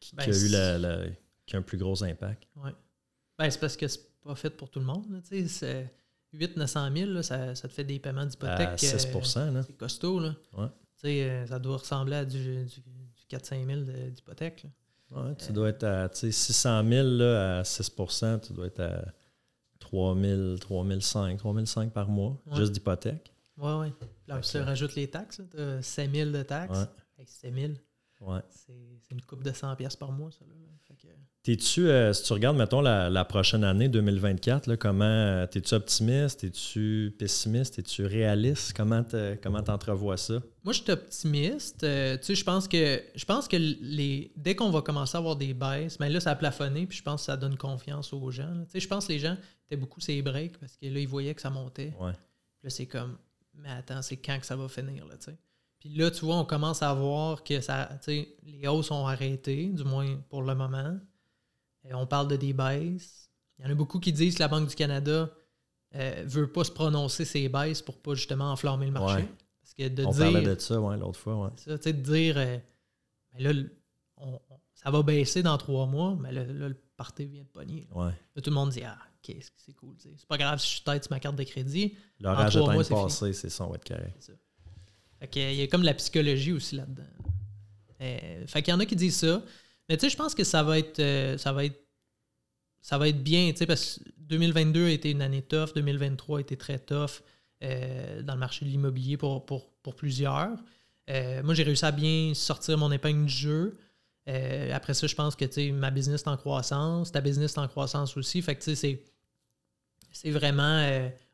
qui, 0.00 0.14
Ben, 0.16 0.24
qui 0.24 0.30
a 0.30 0.32
eu 0.32 0.36
c'est- 0.36 0.48
la, 0.48 0.78
la- 0.78 1.06
qui 1.46 1.56
a 1.56 1.58
un 1.58 1.62
plus 1.62 1.78
gros 1.78 2.02
impact. 2.02 2.44
Ouais. 2.56 2.72
Ben, 3.38 3.50
c'est 3.50 3.60
parce 3.60 3.76
que 3.76 3.86
c'est 3.88 4.20
pas 4.22 4.34
fait 4.34 4.50
pour 4.50 4.70
tout 4.70 4.80
le 4.80 4.86
monde. 4.86 5.04
là, 5.10 5.20
tu 5.20 5.28
sais, 5.28 5.48
c'est 5.48 5.94
800-900 6.32 6.92
000, 6.96 7.10
là, 7.12 7.22
ça, 7.22 7.54
ça 7.54 7.68
te 7.68 7.72
fait 7.72 7.84
des 7.84 7.98
paiements 8.00 8.26
d'hypothèque. 8.26 8.68
À 8.68 8.76
6 8.78 9.06
euh. 9.36 9.62
C'est 9.62 9.76
costaud. 9.76 10.18
Là. 10.20 10.34
Ouais. 10.54 10.66
Tu 10.66 11.02
sais, 11.08 11.30
euh, 11.30 11.46
ça 11.46 11.58
doit 11.58 11.76
ressembler 11.76 12.16
à 12.16 12.24
du, 12.24 12.64
du, 12.64 12.80
du 12.80 13.24
4-5 13.28 13.66
000 13.66 13.80
de- 13.82 14.10
d'hypothèque. 14.10 14.66
Ouais, 15.14 15.34
tu 15.36 15.52
dois 15.52 15.68
être 15.68 15.84
à 15.84 16.08
tu 16.08 16.18
sais, 16.20 16.32
600 16.32 16.82
000 16.88 17.08
là, 17.08 17.58
à 17.60 17.62
6% 17.62 18.40
tu 18.40 18.52
dois 18.52 18.66
être 18.66 18.80
à 18.80 19.04
3 19.78 20.16
000, 20.16 20.56
3 20.56 20.84
500, 21.00 21.36
3 21.36 21.54
500 21.54 21.88
par 21.90 22.08
mois, 22.08 22.36
Ouais. 22.46 22.56
juste 22.56 22.72
d'hypothèque. 22.72 23.32
Ouais, 23.56 23.74
ouais. 23.74 23.92
Là, 24.26 24.40
tu 24.40 24.58
rajoutes 24.58 24.94
les 24.96 25.08
taxes. 25.08 25.40
Tu 25.50 25.60
as 25.60 25.82
5 25.82 26.10
000 26.12 26.30
de 26.30 26.42
taxes. 26.42 26.78
Ouais. 26.78 26.86
Hey, 27.18 27.26
5 27.28 27.54
000, 27.54 27.72
Ouais. 28.26 28.40
c'est 28.48 28.72
une 29.12 29.20
coupe 29.22 29.42
de 29.44 29.52
100 29.52 29.76
pièces 29.76 29.96
par 29.96 30.10
mois, 30.12 30.30
ça. 30.30 30.44
Là. 30.48 30.54
Fait 30.88 30.94
que- 30.94 31.12
T'es-tu, 31.42 31.86
euh, 31.88 32.12
si 32.14 32.22
tu 32.24 32.32
regardes, 32.32 32.56
mettons, 32.56 32.80
la, 32.80 33.10
la 33.10 33.24
prochaine 33.26 33.64
année, 33.64 33.88
2024, 33.90 34.66
là, 34.66 34.78
comment, 34.78 35.04
euh, 35.04 35.46
t'es-tu 35.46 35.74
optimiste, 35.74 36.40
t'es-tu 36.40 37.14
pessimiste, 37.18 37.74
t'es-tu 37.76 38.06
réaliste? 38.06 38.72
Comment 38.74 39.04
te- 39.04 39.34
comment 39.42 39.62
t'entrevois 39.62 40.16
ça? 40.16 40.42
Moi, 40.62 40.72
je 40.72 40.82
suis 40.82 40.90
optimiste. 40.90 41.84
Euh, 41.84 42.16
tu 42.16 42.24
sais, 42.24 42.34
je 42.34 42.44
pense 42.44 42.66
que 42.66 43.02
je 43.14 43.24
pense 43.26 43.46
que 43.46 43.56
les 43.56 44.32
dès 44.36 44.54
qu'on 44.56 44.70
va 44.70 44.80
commencer 44.80 45.16
à 45.16 45.18
avoir 45.18 45.36
des 45.36 45.52
baisses, 45.52 46.00
mais 46.00 46.08
là, 46.08 46.18
ça 46.20 46.30
a 46.30 46.34
plafonné, 46.34 46.86
puis 46.86 46.96
je 46.96 47.02
pense 47.02 47.20
que 47.22 47.26
ça 47.26 47.36
donne 47.36 47.58
confiance 47.58 48.12
aux 48.14 48.30
gens. 48.30 48.48
là. 48.54 48.64
Tu 48.64 48.70
sais, 48.72 48.80
je 48.80 48.88
pense 48.88 49.06
que 49.06 49.12
les 49.12 49.18
gens 49.18 49.36
étaient 49.66 49.76
beaucoup 49.76 50.00
ces 50.00 50.22
breaks 50.22 50.56
parce 50.58 50.76
que 50.78 50.86
là, 50.86 50.98
ils 50.98 51.08
voyaient 51.08 51.34
que 51.34 51.42
ça 51.42 51.50
montait. 51.50 51.92
Ouais. 52.00 52.12
Puis 52.12 52.64
là, 52.64 52.70
c'est 52.70 52.86
comme, 52.86 53.18
mais 53.54 53.68
attends, 53.70 54.00
c'est 54.00 54.16
quand 54.16 54.38
que 54.40 54.46
ça 54.46 54.56
va 54.56 54.66
finir, 54.68 55.04
là, 55.06 55.16
tu 55.18 55.26
sais? 55.26 55.36
Puis 55.84 55.94
là, 55.96 56.10
tu 56.10 56.24
vois, 56.24 56.36
on 56.36 56.46
commence 56.46 56.82
à 56.82 56.94
voir 56.94 57.44
que 57.44 57.60
ça, 57.60 57.90
les 58.06 58.66
hausses 58.66 58.90
ont 58.90 59.06
arrêté, 59.06 59.66
du 59.66 59.84
moins 59.84 60.16
pour 60.30 60.40
le 60.42 60.54
moment. 60.54 60.98
Et 61.84 61.92
on 61.92 62.06
parle 62.06 62.28
de 62.28 62.36
des 62.36 62.54
baisses. 62.54 63.28
Il 63.58 63.66
y 63.66 63.68
en 63.68 63.70
a 63.70 63.74
beaucoup 63.74 64.00
qui 64.00 64.10
disent 64.10 64.36
que 64.36 64.40
la 64.40 64.48
Banque 64.48 64.66
du 64.70 64.74
Canada 64.74 65.28
ne 65.94 66.22
veut 66.24 66.50
pas 66.50 66.64
se 66.64 66.70
prononcer 66.70 67.26
ces 67.26 67.50
baisses 67.50 67.82
pour 67.82 67.98
pas 68.00 68.14
justement 68.14 68.50
enflammer 68.50 68.86
le 68.86 68.92
marché. 68.92 69.16
Ouais. 69.24 69.28
Parce 69.60 69.74
que 69.74 69.88
de 69.88 70.06
On 70.06 70.10
dire, 70.10 70.32
parlait 70.32 70.54
de 70.56 70.58
ça 70.58 70.80
ouais, 70.80 70.96
l'autre 70.96 71.18
fois. 71.20 71.36
Ouais. 71.36 71.50
ça, 71.56 71.76
de 71.76 71.90
dire, 71.92 72.38
euh, 72.38 72.56
mais 73.34 73.40
là, 73.42 73.52
le- 73.52 73.76
on- 74.16 74.40
on- 74.48 74.60
ça 74.72 74.90
va 74.90 75.02
baisser 75.02 75.42
dans 75.42 75.58
trois 75.58 75.84
mois, 75.86 76.16
mais 76.18 76.32
là, 76.32 76.44
là, 76.46 76.68
le 76.70 76.80
party 76.96 77.26
vient 77.26 77.42
de 77.42 77.48
pogner. 77.48 77.86
Là, 77.94 78.12
tout 78.42 78.48
le 78.48 78.54
monde 78.54 78.70
dit, 78.70 78.82
ah, 78.84 78.96
ok, 79.22 79.36
c'est- 79.38 79.52
c'est 79.58 79.74
cool. 79.74 79.96
C'est 79.98 80.26
pas 80.26 80.38
grave 80.38 80.58
si 80.60 80.66
je 80.66 80.72
suis 80.76 80.82
tête 80.84 81.04
sur 81.04 81.12
ma 81.12 81.20
carte 81.20 81.36
de 81.36 81.44
crédit. 81.44 81.94
L'orage 82.20 82.56
mois, 82.56 82.78
de 82.78 83.08
c'est 83.34 83.50
ça, 83.50 83.66
on 83.66 83.68
va 83.68 83.74
être 83.76 83.84
carré. 83.84 84.14
C'est 84.18 84.32
ça. 84.32 84.38
Il 85.34 85.54
y 85.54 85.62
a 85.62 85.66
comme 85.66 85.82
la 85.82 85.94
psychologie 85.94 86.52
aussi 86.52 86.76
là-dedans. 86.76 87.02
Euh, 88.00 88.46
fait 88.46 88.62
qu'il 88.62 88.72
y 88.72 88.76
en 88.76 88.80
a 88.80 88.86
qui 88.86 88.96
disent 88.96 89.16
ça. 89.16 89.42
Mais 89.88 89.96
tu 89.96 90.02
sais, 90.02 90.10
je 90.10 90.16
pense 90.16 90.34
que 90.34 90.44
ça 90.44 90.62
va 90.62 90.78
être 90.78 90.98
euh, 91.00 91.36
ça 91.38 91.52
va 91.52 91.64
être 91.64 91.80
ça 92.80 92.98
va 92.98 93.08
être 93.08 93.22
bien, 93.22 93.50
tu 93.52 93.58
sais, 93.58 93.66
parce 93.66 93.98
que 93.98 94.10
2022 94.18 94.86
a 94.86 94.90
été 94.90 95.10
une 95.10 95.22
année 95.22 95.42
tough, 95.42 95.74
2023 95.74 96.38
a 96.38 96.40
été 96.40 96.56
très 96.56 96.78
tough 96.78 97.22
euh, 97.62 98.22
dans 98.22 98.34
le 98.34 98.38
marché 98.40 98.66
de 98.66 98.70
l'immobilier 98.70 99.16
pour, 99.16 99.46
pour, 99.46 99.72
pour 99.82 99.96
plusieurs. 99.96 100.58
Euh, 101.08 101.42
moi, 101.42 101.54
j'ai 101.54 101.62
réussi 101.62 101.84
à 101.84 101.92
bien 101.92 102.32
sortir 102.34 102.76
mon 102.76 102.92
épingle 102.92 103.24
du 103.24 103.32
jeu. 103.32 103.78
Après 104.26 104.94
ça, 104.94 105.06
je 105.06 105.14
pense 105.14 105.34
que 105.36 105.44
tu 105.46 105.52
sais, 105.52 105.70
ma 105.70 105.90
business 105.90 106.22
est 106.22 106.28
en 106.28 106.36
croissance, 106.36 107.12
ta 107.12 107.20
business 107.20 107.54
est 107.54 107.58
en 107.58 107.68
croissance 107.68 108.16
aussi. 108.16 108.40
Fait 108.42 108.54
que 108.54 108.62
tu 108.62 108.70
sais, 108.70 108.76
c'est, 108.76 109.02
c'est 110.12 110.30
vraiment. 110.30 110.86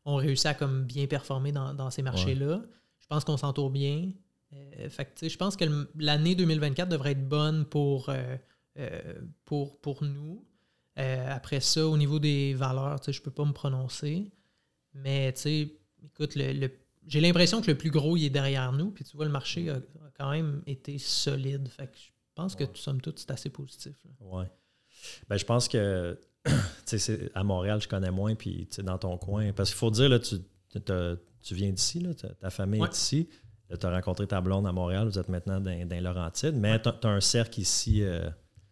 on 0.05 0.17
réussit 0.17 0.47
à 0.47 0.55
comme 0.55 0.85
bien 0.85 1.07
performer 1.07 1.53
dans, 1.53 1.75
dans 1.75 1.91
ces 1.91 2.03
marchés-là. 2.03 2.63
Pense 3.11 3.25
qu'on 3.25 3.37
s'entoure 3.37 3.71
bien. 3.71 4.11
Euh, 4.55 4.89
fait 4.89 5.05
que, 5.15 5.29
je 5.29 5.37
pense 5.37 5.57
que 5.57 5.65
l'année 5.99 6.35
2024 6.35 6.89
devrait 6.89 7.13
être 7.13 7.29
bonne 7.29 7.67
pour, 7.67 8.09
euh, 8.09 8.37
euh, 8.79 9.21
pour, 9.45 9.79
pour 9.81 10.03
nous. 10.05 10.45
Après 10.97 11.61
ça, 11.61 11.87
au 11.87 11.97
niveau 11.97 12.19
des 12.19 12.53
valeurs, 12.53 13.01
je 13.07 13.23
peux 13.23 13.31
pas 13.31 13.45
me 13.47 13.53
prononcer. 13.53 14.31
Mais 14.93 15.33
écoute, 16.05 16.35
le, 16.35 16.53
le- 16.53 16.73
j'ai 17.07 17.21
l'impression 17.23 17.63
que 17.63 17.71
le 17.71 17.79
plus 17.79 17.91
gros, 17.91 18.19
il 18.19 18.27
est 18.27 18.31
derrière 18.31 18.71
nous. 18.73 18.91
Puis 18.91 19.05
tu 19.05 19.17
vois, 19.17 19.25
le 19.25 19.31
marché 19.31 19.71
a, 19.71 19.77
a 19.77 20.11
quand 20.19 20.31
même 20.31 20.63
été 20.67 20.99
solide. 20.99 21.69
Fait 21.69 21.87
que 21.87 21.97
je 21.97 22.11
pense 22.35 22.55
que, 22.55 22.65
somme 22.75 23.01
toute, 23.01 23.19
c'est 23.19 23.31
assez 23.31 23.49
positif. 23.49 23.95
Ouais. 24.21 24.45
Ben, 25.29 25.39
je 25.39 25.45
pense 25.47 25.69
que 25.69 26.19
à 27.35 27.45
Montréal, 27.45 27.81
je 27.81 27.89
connais 27.89 28.11
moins, 28.11 28.35
puis 28.35 28.67
tu 28.67 28.77
sais, 28.77 28.83
dans 28.83 28.99
ton 28.99 29.17
coin. 29.17 29.55
Parce 29.55 29.71
qu'il 29.71 29.79
faut 29.79 29.91
dire, 29.91 30.11
là, 30.11 30.19
tu, 30.19 30.35
tu 31.43 31.55
viens 31.55 31.71
d'ici, 31.71 32.01
là, 32.01 32.11
ta- 32.15 32.51
famille 32.51 32.81
Ouais. 32.81 32.89
est 32.89 32.97
ici. 32.97 33.29
Tu 33.79 33.87
as 33.87 33.91
rencontré 33.91 34.27
ta 34.27 34.41
blonde 34.41 34.67
à 34.67 34.73
Montréal, 34.73 35.07
vous 35.09 35.19
êtes 35.19 35.29
maintenant 35.29 35.61
dans, 35.61 35.87
dans 35.89 36.01
Laurentides, 36.03 36.57
mais 36.57 36.81
tu 36.83 36.89
as, 36.89 36.99
un 37.09 37.21
cercle 37.21 37.61
ici. 37.61 38.03
euh, 38.03 38.29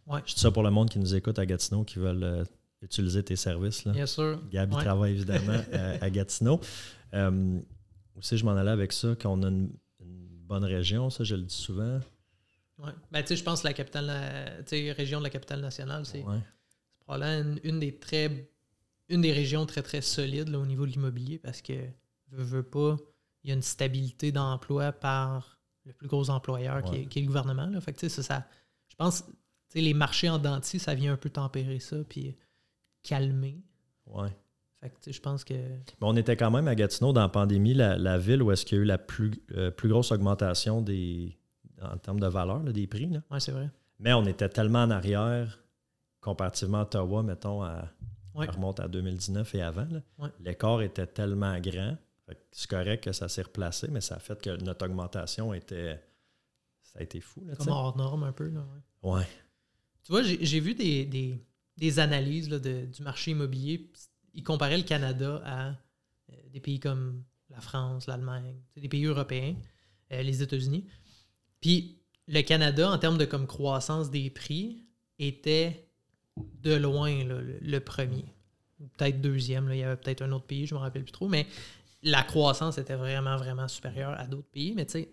Ouais. 0.07 0.21
Je 0.27 0.35
dis 0.35 0.41
ça 0.41 0.51
pour 0.51 0.63
le 0.63 0.71
monde 0.71 0.89
qui 0.91 0.99
nous 0.99 1.15
écoute 1.15 1.39
à 1.39 1.45
Gatineau, 1.47 1.85
qui 1.85 1.99
veulent 1.99 2.25
euh, 2.25 2.45
utiliser 2.81 3.23
tes 3.23 3.37
services. 3.37 3.85
Là. 3.85 3.93
Bien 3.93 4.07
sûr. 4.07 4.41
Gab, 4.51 4.71
il 4.73 4.77
Ouais. 4.77 4.83
travaille 4.83 5.13
évidemment 5.13 5.53
à, 5.73 6.05
à 6.05 6.11
Gatineau. 6.11 6.61
Euh, 7.15 7.61
aussi, 8.17 8.37
je 8.39 8.45
m'en 8.45 8.57
allais 8.57 8.71
avec 8.71 8.93
ça, 8.93 9.15
qu'on 9.15 9.43
a 9.43 9.49
une, 9.49 9.71
une 10.01 10.29
bonne 10.47 10.65
région, 10.65 11.11
ça, 11.11 11.25
je 11.25 11.35
le 11.37 11.43
dis 11.43 11.55
souvent. 11.55 12.01
Ouais. 12.79 12.91
Ben, 13.13 13.21
tu 13.23 13.29
sais, 13.29 13.37
je 13.37 13.45
pense 13.45 13.61
que 13.63 13.67
la 13.69 13.75
capitale, 13.75 14.07
euh, 14.09 14.63
tu 14.63 14.77
sais, 14.77 14.93
région 14.93 15.19
de 15.19 15.25
la 15.25 15.31
capitale 15.31 15.61
nationale, 15.61 16.07
c'est 16.07 16.25
probablement 17.01 17.51
une, 17.53 17.61
une 17.65 17.79
des 17.81 17.95
très 17.99 18.51
une 19.11 19.21
des 19.23 19.33
régions 19.33 19.65
très 19.67 19.83
très 19.83 20.01
solides 20.03 20.49
là, 20.49 20.59
au 20.59 20.67
niveau 20.67 20.85
de 20.87 20.91
l'immobilier 20.91 21.39
parce 21.39 21.63
que 21.63 21.73
pas, 22.63 22.97
il 23.45 23.49
y 23.49 23.53
a 23.53 23.55
une 23.55 23.63
stabilité 23.63 24.33
d'emploi 24.33 24.93
par 24.93 25.59
le 25.85 25.93
plus 25.93 26.09
gros 26.09 26.29
employeur 26.31 26.83
qui, 26.83 26.97
est, 26.97 27.07
qui 27.07 27.19
est 27.19 27.23
le 27.23 27.29
gouvernement. 27.29 27.67
Là. 27.67 27.81
Fait 27.81 27.93
que, 27.93 28.09
ça, 28.09 28.23
ça- 28.23 28.47
je 28.89 28.97
pense 28.97 29.25
tu 29.27 29.33
sais, 29.75 29.81
les 29.81 29.95
marchés 29.95 30.29
en 30.31 30.39
dentier, 30.39 30.79
ça 30.79 30.95
vient 30.95 31.13
un 31.13 31.17
peu 31.17 31.29
tempérer 31.31 31.79
ça 31.79 31.97
puis 32.09 32.35
calmer. 33.03 33.63
Ouais. 34.07 34.35
Fait 34.81 34.91
que, 34.91 35.13
je 35.13 35.21
pense 35.21 35.45
que 35.45 35.55
Mais 35.55 35.83
on 36.03 36.17
était 36.17 36.37
quand 36.37 36.51
même 36.51 36.69
à 36.69 36.75
Gatineau 36.75 37.13
dans 37.13 37.21
la 37.23 37.29
pandémie, 37.29 37.75
la, 37.75 37.97
la 37.99 38.17
ville 38.19 38.43
où 38.43 38.51
est-ce 38.53 38.65
qu'il 38.65 38.79
y 38.79 38.81
a 38.81 38.85
eu 38.85 38.87
la 38.87 38.99
plus, 38.99 39.33
euh, 39.53 39.71
plus 39.71 39.89
grosse 39.89 40.13
augmentation 40.13 40.81
des, 40.83 41.37
en 41.83 41.97
termes 41.99 42.21
de 42.21 42.27
valeur 42.29 42.63
là, 42.63 42.73
des 42.73 42.87
prix. 42.87 43.11
ouais, 43.31 43.41
c'est 43.41 43.53
vrai. 43.53 43.71
Mais 43.99 44.13
on 44.13 44.25
était 44.27 44.49
tellement 44.49 44.83
en 44.85 44.91
arrière 44.91 45.59
comparativement 46.21 46.79
à 46.79 46.83
Ottawa, 46.83 47.23
mettons, 47.23 47.63
à, 47.63 47.89
Ouais. 48.35 48.47
remonte 48.47 48.79
à 48.79 48.87
2019 48.87 49.53
et 49.57 49.63
avant. 49.63 49.87
là. 49.91 50.01
Ouais. 50.19 50.29
L'écart 50.41 50.81
était 50.83 51.07
tellement 51.09 51.59
grand. 51.59 51.97
C'est 52.53 52.69
correct 52.69 53.05
que 53.05 53.13
ça 53.13 53.29
s'est 53.29 53.43
replacé, 53.43 53.89
mais 53.89 54.01
ça 54.01 54.17
a 54.17 54.19
fait 54.19 54.41
que 54.41 54.57
notre 54.63 54.85
augmentation 54.87 55.53
était. 55.55 56.01
Ça 56.83 56.99
a 57.01 57.03
été 57.03 57.21
fou. 57.21 57.45
Là, 57.45 57.53
tu 57.57 57.59
Comme 57.65 57.69
hors 57.69 57.97
norme 57.97 58.25
un 58.25 58.33
peu. 58.33 58.49
Là, 58.49 58.61
ouais. 59.03 59.11
Ouais. 59.21 59.27
Tu 60.05 60.13
vois, 60.13 60.23
j'ai 60.23 60.61
vu 60.61 60.75
des, 60.75 61.05
des- 61.05 61.39
des 61.77 61.99
analyses 61.99 62.49
là, 62.49 62.59
de- 62.59 62.87
du 62.87 63.03
marché 63.03 63.31
immobilier. 63.33 63.91
Ils 64.35 64.43
comparaient 64.43 64.79
le 64.79 64.85
Canada 64.85 65.43
à 65.45 65.69
euh, 65.71 66.35
des 66.53 66.61
pays 66.61 66.81
comme 66.81 67.25
la 67.51 67.61
France, 67.61 68.07
l'Allemagne, 68.07 68.55
des 68.77 68.89
pays 68.89 69.05
européens, 69.05 69.55
euh, 70.13 70.23
les 70.23 70.43
États-Unis. 70.43 70.87
Puis 71.61 72.01
le 72.27 72.43
Canada, 72.43 72.91
en 72.91 72.99
termes 72.99 73.19
de 73.19 73.25
comme 73.25 73.47
croissance 73.47 74.11
des 74.11 74.29
prix, 74.31 74.85
était 75.19 75.89
de 76.63 76.75
loin 76.75 77.25
là, 77.25 77.41
le, 77.41 77.59
le 77.61 77.81
premier. 77.81 78.25
Peut-être 78.97 79.21
deuxième. 79.21 79.69
là. 79.69 79.75
Il 79.75 79.79
y 79.79 79.83
avait 79.83 79.97
peut-être 79.97 80.23
un 80.23 80.31
autre 80.33 80.47
pays, 80.47 80.67
je 80.67 80.75
ne 80.75 80.79
me 80.79 80.85
rappelle 80.85 81.03
plus 81.03 81.13
trop. 81.13 81.29
Mais 81.29 81.47
la 82.03 82.23
croissance 82.23 82.79
était 82.79 82.95
vraiment, 82.97 83.37
vraiment 83.37 83.69
supérieure 83.69 84.15
à 84.19 84.27
d'autres 84.27 84.49
pays. 84.51 84.75
Mais 84.75 84.87
tu 84.87 84.93
sais, 84.93 85.11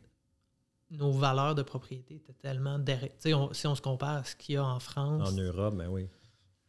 nos 0.92 1.12
valeurs 1.12 1.56
de 1.56 1.64
propriété 1.64 2.16
étaient 2.16 2.34
tellement 2.34 2.78
derrière. 2.80 3.10
Tu 3.14 3.16
sais, 3.30 3.34
on- 3.34 3.54
si 3.54 3.66
on 3.68 3.76
se 3.76 3.82
compare 3.82 4.18
à 4.18 4.24
ce 4.24 4.36
qu'il 4.36 4.56
y 4.56 4.58
a 4.58 4.64
en 4.66 4.80
France, 4.80 5.30
En 5.30 5.36
Europe, 5.36 5.74
mais 5.76 5.88
oui. 5.88 6.08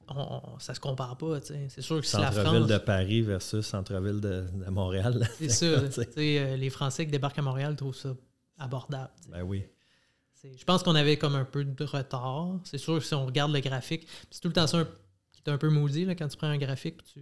on, 0.08 0.40
on- 0.54 0.58
ça 0.58 0.72
se 0.74 0.80
compare 0.80 1.16
pas. 1.18 1.40
tu 1.40 1.48
sais. 1.48 1.66
C'est 1.68 1.82
sûr 1.82 2.00
que 2.00 2.06
si 2.06 2.16
la 2.16 2.32
Centre-ville 2.32 2.60
France. 2.60 2.66
de 2.68 2.78
Paris 2.78 3.22
versus 3.22 3.66
centre-ville 3.66 4.20
de, 4.20 4.46
de 4.52 4.70
Montréal. 4.70 5.28
C'est 5.38 5.48
ça. 5.50 5.80
Tu 5.86 5.92
sais. 5.92 6.06
tu 6.06 6.12
sais, 6.12 6.38
euh, 6.38 6.56
les 6.56 6.70
Français 6.70 7.04
qui 7.04 7.10
débarquent 7.12 7.38
à 7.38 7.42
Montréal 7.42 7.76
trouvent 7.76 7.94
ça 7.96 8.14
abordable. 8.58 9.10
Ben 9.30 9.42
oui. 9.42 9.64
Je 10.44 10.64
pense 10.64 10.84
qu'on 10.84 10.94
avait 10.94 11.16
comme 11.18 11.34
un 11.34 11.44
peu 11.44 11.64
de 11.64 11.84
retard. 11.84 12.50
C'est 12.62 12.78
sûr 12.78 12.98
que 13.00 13.04
si 13.04 13.14
on 13.14 13.26
regarde 13.26 13.52
le 13.52 13.58
graphique, 13.60 14.06
c'est 14.30 14.40
tout 14.40 14.46
le 14.48 14.54
temps 14.54 14.66
ça 14.68 14.78
un- 14.78 14.84
qui 15.32 15.42
est 15.44 15.50
un 15.50 15.58
peu 15.58 15.68
maudit 15.70 16.04
là, 16.04 16.14
quand 16.14 16.28
tu 16.28 16.36
prends 16.36 16.46
un 16.46 16.56
graphique 16.58 17.02
tu 17.02 17.20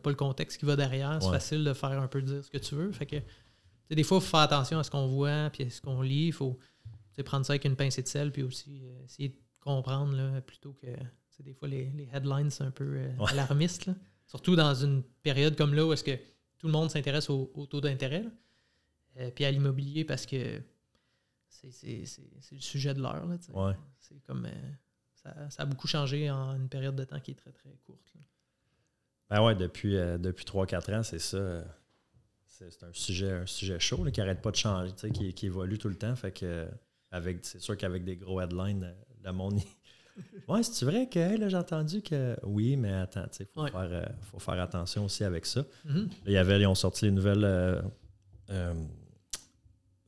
pas 0.00 0.10
le 0.10 0.16
contexte 0.16 0.58
qui 0.58 0.66
va 0.66 0.76
derrière. 0.76 1.18
C'est 1.22 1.28
Ouais. 1.28 1.34
facile 1.34 1.64
de 1.64 1.72
faire 1.72 2.00
un 2.00 2.08
peu 2.08 2.22
dire 2.22 2.44
ce 2.44 2.50
que 2.50 2.58
tu 2.58 2.74
veux. 2.74 2.92
Fait 2.92 3.06
que, 3.06 3.16
des 3.90 4.02
fois, 4.02 4.18
il 4.18 4.20
faut 4.20 4.30
faire 4.30 4.40
attention 4.40 4.78
à 4.78 4.84
ce 4.84 4.90
qu'on 4.90 5.06
voit 5.06 5.50
puis 5.50 5.64
à 5.64 5.70
ce 5.70 5.80
qu'on 5.80 6.02
lit. 6.02 6.26
Il 6.26 6.32
faut 6.32 6.58
prendre 7.24 7.46
ça 7.46 7.52
avec 7.52 7.64
une 7.64 7.76
pincée 7.76 8.02
de 8.02 8.08
sel 8.08 8.30
puis 8.32 8.42
aussi 8.42 8.82
euh, 8.84 9.04
essayer 9.04 9.30
de 9.30 9.36
comprendre 9.60 10.14
là, 10.16 10.40
plutôt 10.42 10.72
que. 10.74 10.86
Des 11.40 11.52
fois, 11.52 11.68
les, 11.68 11.90
les 11.90 12.08
headlines, 12.14 12.48
c'est 12.50 12.64
un 12.64 12.70
peu 12.70 12.84
euh, 12.96 13.14
Ouais. 13.18 13.30
alarmistes. 13.30 13.86
là. 13.86 13.94
Surtout 14.26 14.56
dans 14.56 14.74
une 14.74 15.02
période 15.22 15.54
comme 15.56 15.74
là 15.74 15.84
où 15.86 15.92
est-ce 15.92 16.02
que 16.02 16.16
tout 16.58 16.66
le 16.66 16.72
monde 16.72 16.90
s'intéresse 16.90 17.28
au, 17.28 17.50
au 17.54 17.66
taux 17.66 17.80
d'intérêt. 17.82 18.24
Euh, 19.18 19.30
puis 19.30 19.44
à 19.44 19.50
l'immobilier 19.50 20.04
parce 20.04 20.24
que 20.26 20.60
c'est 21.48 21.98
le 22.52 22.60
sujet 22.60 22.94
de 22.94 23.00
l'heure. 23.02 23.26
Ouais. 23.54 23.72
C'est 24.00 24.20
comme. 24.26 24.46
euh, 24.46 24.70
ça, 25.14 25.50
ça 25.50 25.62
a 25.62 25.66
beaucoup 25.66 25.86
changé 25.86 26.30
en 26.30 26.54
une 26.56 26.68
période 26.68 26.96
de 26.96 27.04
temps 27.04 27.20
qui 27.20 27.32
est 27.32 27.34
très 27.34 27.52
très 27.52 27.76
courte. 27.84 28.12
là. 28.14 28.20
Ben 29.30 29.42
ouais, 29.42 29.54
depuis, 29.54 29.96
euh, 29.96 30.18
depuis 30.18 30.44
3-4 30.44 30.94
ans, 30.94 31.02
c'est 31.02 31.18
ça. 31.18 31.36
euh, 31.36 31.64
c'est 32.46 32.82
un 32.84 32.92
sujet, 32.92 33.32
un 33.32 33.46
sujet 33.46 33.78
chaud 33.78 34.04
qui 34.12 34.20
n'arrête 34.20 34.40
pas 34.40 34.50
de 34.50 34.56
changer, 34.56 34.92
qui, 35.12 35.34
qui, 35.34 35.46
évolue 35.46 35.78
tout 35.78 35.88
le 35.88 35.96
temps. 35.96 36.14
Fait 36.16 36.32
que 36.32 36.66
avec, 37.10 37.38
c'est 37.42 37.60
sûr 37.60 37.76
qu'avec 37.76 38.04
des 38.04 38.16
gros 38.16 38.40
headlines, 38.40 38.84
euh, 38.84 38.92
le 39.24 39.32
monde. 39.32 39.60
ouais, 40.48 40.62
c'est 40.62 40.84
vrai 40.84 41.08
que 41.08 41.48
j'ai 41.48 41.56
entendu 41.56 42.02
que. 42.02 42.36
Oui, 42.42 42.76
mais 42.76 42.92
attends, 42.92 43.26
il 43.38 43.46
faut, 43.46 43.66
faire, 43.66 43.88
euh, 43.90 44.04
faut 44.22 44.38
faire 44.38 44.60
attention 44.60 45.04
aussi 45.04 45.24
avec 45.24 45.46
ça. 45.46 45.64
Mm-hmm. 45.86 46.08
y 46.26 46.36
avait, 46.36 46.60
ils 46.60 46.66
ont 46.66 46.74
sorti 46.74 47.06
les 47.06 47.10
nouvelles 47.10 47.44
euh, 48.50 48.74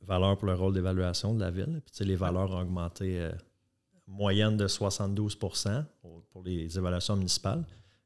valeurs 0.01 0.37
pour 0.37 0.47
le 0.47 0.53
rôle 0.55 0.73
d'évaluation 0.73 1.33
de 1.33 1.39
la 1.39 1.51
ville. 1.51 1.81
Puis 1.85 2.05
les 2.05 2.15
valeurs 2.15 2.51
ont 2.51 2.61
augmenté 2.61 3.29
moyenne 4.07 4.57
de 4.57 4.67
72% 4.67 5.83
pour 6.01 6.43
les 6.43 6.77
évaluations 6.77 7.15
municipales. 7.15 7.63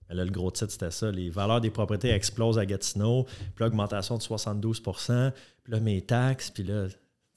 Mais 0.10 0.16
là, 0.16 0.26
le 0.26 0.32
gros 0.32 0.52
titre, 0.52 0.72
c'était 0.72 0.92
ça. 0.92 1.12
Les 1.12 1.30
valeurs 1.30 1.62
des 1.62 1.70
propriétés 1.70 2.10
explosent 2.10 2.60
à 2.60 2.66
Gatineau. 2.66 3.24
Puis 3.24 3.64
l'augmentation 3.64 4.18
de 4.18 4.22
72% 4.22 5.32
Puis 5.64 5.74
là, 5.74 5.80
mes 5.80 6.02
taxes. 6.02 6.50
Puis 6.50 6.64
là, 6.64 6.88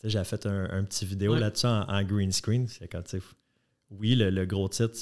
j'ai 0.05 0.25
fait 0.25 0.47
un, 0.47 0.85
petit 0.85 1.05
vidéo 1.05 1.35
là-dessus 1.35 1.67
en, 1.67 2.03
green 2.03 2.33
screen. 2.33 2.67
C'est 2.69 2.89
quand, 2.89 3.03
oui, 3.91 4.15
le, 4.15 4.45
gros 4.47 4.69
titre, 4.69 4.95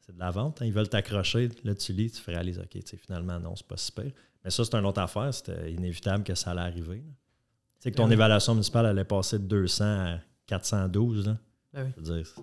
c'est 0.00 0.14
de 0.14 0.18
la 0.18 0.30
vente. 0.30 0.62
Hein. 0.62 0.66
ils 0.66 0.72
veulent 0.72 0.88
t'accrocher. 0.88 1.48
Là, 1.64 1.74
tu 1.74 1.92
lis, 1.92 2.10
tu 2.10 2.22
réalises, 2.30 2.58
OK, 2.58 2.78
finalement, 2.96 3.38
non, 3.38 3.54
c'est 3.56 3.66
pas 3.66 3.76
super. 3.76 4.06
Mais 4.44 4.50
ça, 4.50 4.64
c'est 4.64 4.74
une 4.74 4.86
autre 4.86 5.00
affaire. 5.00 5.32
C'était 5.32 5.72
inévitable 5.72 6.24
que 6.24 6.34
ça 6.34 6.50
allait 6.50 6.62
arriver. 6.62 7.02
Tu 7.02 7.88
sais 7.88 7.90
que 7.90 7.96
ton 7.96 8.10
évaluation 8.10 8.54
municipale 8.54 8.86
allait 8.86 9.04
passer 9.04 9.38
de 9.38 9.44
200 9.44 9.84
à 9.84 10.18
412. 10.46 11.26
Là. 11.26 11.38
Ben 11.72 11.92
je 11.96 12.02
veux 12.02 12.16
dire, 12.16 12.34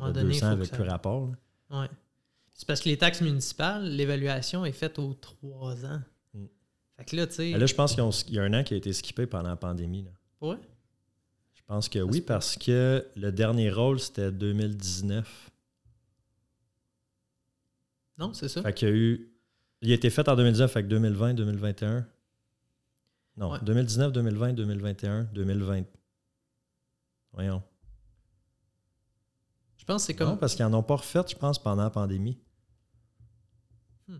à 0.00 0.12
200 0.12 0.46
avec 0.46 0.70
plus 0.70 0.82
rapport. 0.82 1.30
Oui. 1.70 1.86
C'est 2.54 2.66
parce 2.66 2.80
que 2.80 2.88
les 2.88 2.98
taxes 2.98 3.20
municipales, 3.20 3.84
l'évaluation 3.84 4.64
est 4.64 4.72
faite 4.72 4.98
aux 4.98 5.14
trois 5.14 5.84
ans. 5.84 6.00
Mm. 6.34 6.44
Fait 6.96 7.04
que 7.04 7.16
là, 7.16 7.26
tu 7.26 7.34
sais. 7.34 7.50
Là, 7.52 7.66
je 7.66 7.74
pense 7.74 7.94
qu'il 7.94 8.34
y 8.34 8.38
a 8.38 8.42
un 8.42 8.54
an 8.54 8.62
qui 8.62 8.74
a 8.74 8.76
été 8.76 8.92
skippé 8.92 9.26
pendant 9.26 9.48
la 9.48 9.56
pandémie. 9.56 10.04
Là. 10.04 10.10
Ouais. 10.40 10.58
Je 11.54 11.62
pense 11.66 11.88
que 11.88 11.98
oui, 12.00 12.20
parce 12.20 12.56
que 12.56 13.06
le 13.16 13.32
dernier 13.32 13.70
rôle, 13.70 13.98
c'était 13.98 14.30
2019. 14.30 15.50
Non, 18.18 18.34
c'est 18.34 18.48
ça. 18.48 18.62
Fait 18.62 18.72
qu'il 18.72 18.88
y 18.88 18.90
a 18.90 18.94
eu. 18.94 19.28
Il 19.80 19.90
a 19.90 19.94
été 19.94 20.10
fait 20.10 20.28
en 20.28 20.36
2019, 20.36 20.70
fait 20.70 20.82
que 20.82 20.88
2020, 20.88 21.34
2021. 21.34 22.06
Non, 23.36 23.56
2019, 23.58 24.12
2020, 24.12 24.52
2021, 24.52 25.24
2020. 25.32 25.84
Voyons. 27.32 27.62
Je 29.82 29.84
pense 29.84 30.02
que 30.02 30.06
c'est 30.06 30.14
comme. 30.14 30.28
Non, 30.28 30.36
parce 30.36 30.54
qu'ils 30.54 30.64
n'en 30.64 30.78
ont 30.78 30.82
pas 30.84 30.94
refait, 30.94 31.24
je 31.28 31.34
pense, 31.34 31.60
pendant 31.60 31.82
la 31.82 31.90
pandémie. 31.90 32.38
Hmm. 34.06 34.18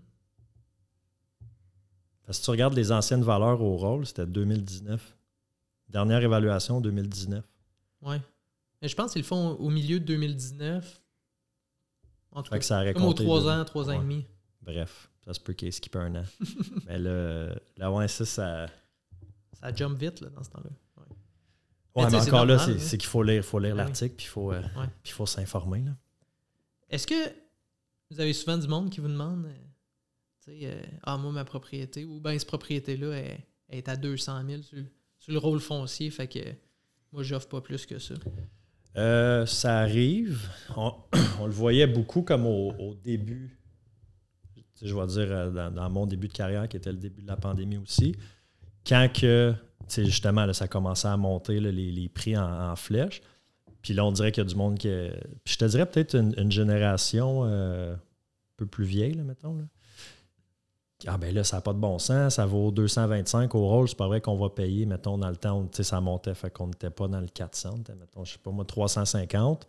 Parce 2.27 2.39
que 2.39 2.41
si 2.41 2.43
tu 2.43 2.51
regardes 2.51 2.75
les 2.75 2.91
anciennes 2.91 3.23
valeurs 3.23 3.63
au 3.63 3.77
rôle, 3.77 4.05
c'était 4.05 4.27
2019. 4.27 5.17
Dernière 5.89 6.21
évaluation, 6.21 6.81
2019. 6.81 7.45
Oui. 8.03 8.17
Mais 8.81 8.89
je 8.89 8.97
pense 8.97 9.13
qu'ils 9.13 9.23
le 9.23 9.27
font 9.27 9.51
au 9.51 9.71
milieu 9.71 10.01
de 10.01 10.05
2019. 10.05 11.01
En 12.33 12.43
tout 12.43 12.51
cas, 12.51 12.61
ça 12.61 12.93
comme 12.93 13.05
aux 13.05 13.15
3 13.15 13.49
ans, 13.49 13.65
3 13.65 13.91
ans 13.91 13.93
et 13.93 13.99
demi. 13.99 14.27
Bref, 14.63 15.11
ça 15.25 15.33
se 15.33 15.39
peut 15.39 15.53
qu'il 15.53 15.69
ait 15.69 15.71
skippé 15.71 16.01
un 16.01 16.17
an. 16.17 16.25
Mais 16.87 16.99
là 16.99 17.93
ouais, 17.93 18.09
ça, 18.09 18.25
ça. 18.25 18.67
Ça 19.61 19.73
jump 19.73 19.97
vite 19.97 20.23
là, 20.23 20.29
dans 20.31 20.43
ce 20.43 20.51
temps-là. 20.51 20.71
Ouais, 21.95 22.07
mais, 22.11 22.17
encore 22.17 22.47
là, 22.47 22.59
c'est 22.59 22.97
qu'il 22.97 23.09
faut 23.09 23.23
lire, 23.23 23.45
faut 23.45 23.59
lire 23.59 23.77
ben 23.77 23.85
l'article 23.85 24.15
puis 24.17 24.27
il 24.27 24.29
faut, 24.29 24.53
euh, 24.53 24.63
faut 25.05 25.27
s'informer. 25.27 25.85
Est-ce 26.89 27.07
que 27.07 27.33
vous 28.11 28.21
avez 28.21 28.33
souvent 28.33 28.57
du 28.57 28.67
monde 28.67 28.91
qui 28.91 29.01
vous 29.01 29.09
demande 29.09 29.47
euh, 30.49 30.53
euh, 30.63 30.83
Ah, 31.03 31.19
moi, 31.19 31.33
ma 31.33 31.45
propriété, 31.45 32.05
ou 32.05 32.21
bien 32.21 32.39
cette 32.39 32.49
propriété-là 32.49 33.15
est, 33.69 33.89
à 33.89 33.97
200 33.97 34.43
000 34.49 34.63
sur, 34.63 35.33
le 35.33 35.39
rôle 35.39 35.61
foncier, 35.61 36.11
fait 36.11 36.29
que 36.29 36.41
moi, 37.13 37.23
j'offre 37.23 37.49
pas 37.49 37.61
plus 37.61 37.85
que 37.85 37.99
ça? 37.99 38.15
ça 39.47 39.81
arrive. 39.81 40.49
On, 40.77 41.47
le 41.47 41.53
voyait 41.53 41.87
beaucoup 41.87 42.23
comme 42.23 42.47
au, 42.47 42.95
début, 43.03 43.59
je 44.81 44.95
vais 44.95 45.07
dire 45.07 45.53
dans, 45.71 45.91
mon 45.91 46.07
début 46.07 46.29
de 46.29 46.33
carrière, 46.33 46.69
qui 46.69 46.79
était 46.79 46.93
le 46.93 46.99
début 46.99 47.21
de 47.21 47.29
la 47.29 47.37
pandémie 47.37 47.77
aussi. 47.77 48.17
Quand 48.87 49.09
que 49.13 49.55
justement, 49.89 50.47
là, 50.47 50.55
ça 50.55 50.69
commençait 50.69 51.09
à 51.09 51.17
monter 51.17 51.61
les, 51.61 52.09
prix 52.09 52.37
en, 52.37 52.77
flèche. 52.77 53.23
Puis 53.83 53.95
là, 53.95 54.05
on 54.05 54.13
dirait 54.13 54.33
qu'il 54.33 54.43
y 54.43 54.47
a 54.47 54.49
du 54.49 54.57
monde 54.57 54.79
qui. 54.79 54.89
Puis 55.45 55.55
je 55.55 55.59
te 55.59 55.65
dirais 55.65 55.87
peut-être 55.87 56.15
une, 56.15 56.53
génération 56.53 57.43
euh, 57.45 57.95
un 57.95 57.99
peu 58.57 58.67
plus 58.67 58.85
vieille, 58.85 59.15
là, 59.15 59.25
mettons. 59.25 59.57
Là. 59.57 59.65
Ah 61.07 61.19
ben 61.19 61.35
là, 61.35 61.43
ça 61.43 61.57
n'a 61.57 61.61
pas 61.63 61.73
de 61.73 61.79
bon 61.79 61.99
sens, 61.99 62.37
ça 62.37 62.47
vaut 62.47 62.71
225 62.71 63.55
au 63.55 63.67
rôle, 63.67 63.89
c'est 63.89 63.97
pas 63.97 64.07
vrai 64.07 64.21
qu'on 64.21 64.37
va 64.37 64.51
payer, 64.51 64.87
mettons, 64.87 65.19
dans 65.19 65.31
le 65.31 65.37
temps, 65.37 65.59
où 65.59 65.69
ça 65.83 66.01
montait, 66.01 66.35
fait 66.35 66.51
qu'on 66.51 66.69
n'était 66.69 66.91
pas 66.91 67.09
dans 67.09 67.21
le 67.21 67.27
400, 67.27 67.79
mettons, 67.99 68.25
je 68.25 68.33
sais 68.33 68.39
pas 68.39 68.51
moi, 68.51 68.65
350. 68.65 69.67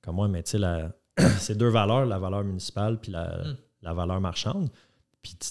Comme 0.00 0.16
moi, 0.16 0.28
mais 0.28 0.42
tu 0.42 0.58
sais, 0.58 0.88
c'est 1.38 1.56
deux 1.56 1.68
valeurs, 1.68 2.06
la 2.06 2.18
valeur 2.18 2.44
municipale 2.44 3.00
puis 3.00 3.10
la, 3.10 3.42
hmm. 3.42 3.56
la 3.82 3.94
valeur 3.94 4.20
marchande. 4.20 4.68
Puis, 5.22 5.36
tu 5.38 5.48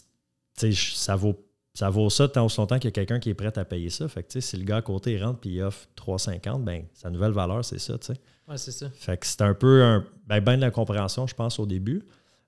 sais, 0.55 0.95
ça 0.95 1.15
vaut 1.15 1.35
ça 1.77 1.91
vaut 1.91 2.09
ça 2.09 2.27
tant 2.27 2.43
aussi 2.43 2.57
longtemps 2.57 2.79
qu'il 2.79 2.87
y 2.87 2.87
a 2.87 2.91
quelqu'un 2.91 3.19
qui 3.19 3.29
est 3.29 3.35
prêt 3.35 3.55
à 3.55 3.63
payer 3.63 3.91
ça. 3.91 4.07
Fait 4.07 4.23
que, 4.23 4.39
si 4.39 4.57
le 4.57 4.63
gars 4.63 4.77
à 4.77 4.81
côté 4.81 5.21
rentre 5.21 5.45
et 5.45 5.51
il 5.51 5.61
offre 5.61 5.87
3,50, 5.95 6.63
ben 6.63 6.85
sa 6.91 7.11
nouvelle 7.11 7.33
valeur, 7.33 7.63
c'est 7.63 7.77
ça, 7.77 7.99
tu 7.99 8.07
sais. 8.07 8.19
Ouais, 8.47 8.57
c'est 8.57 8.71
ça. 8.71 8.89
Fait 8.89 9.15
que 9.15 9.27
c'est 9.27 9.43
un 9.43 9.53
peu 9.53 9.83
un, 9.83 10.03
ben, 10.25 10.39
ben, 10.39 10.55
de 10.55 10.61
la 10.61 10.71
compréhension, 10.71 11.27
je 11.27 11.35
pense, 11.35 11.59
au 11.59 11.67
début. 11.67 12.01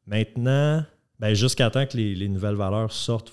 Maintenant, 0.07 0.83
ben, 1.19 1.35
jusqu'à 1.35 1.69
temps 1.69 1.85
que 1.85 1.95
les, 1.95 2.27
nouvelles 2.27 2.55
valeurs 2.55 2.91
sortent, 2.91 3.31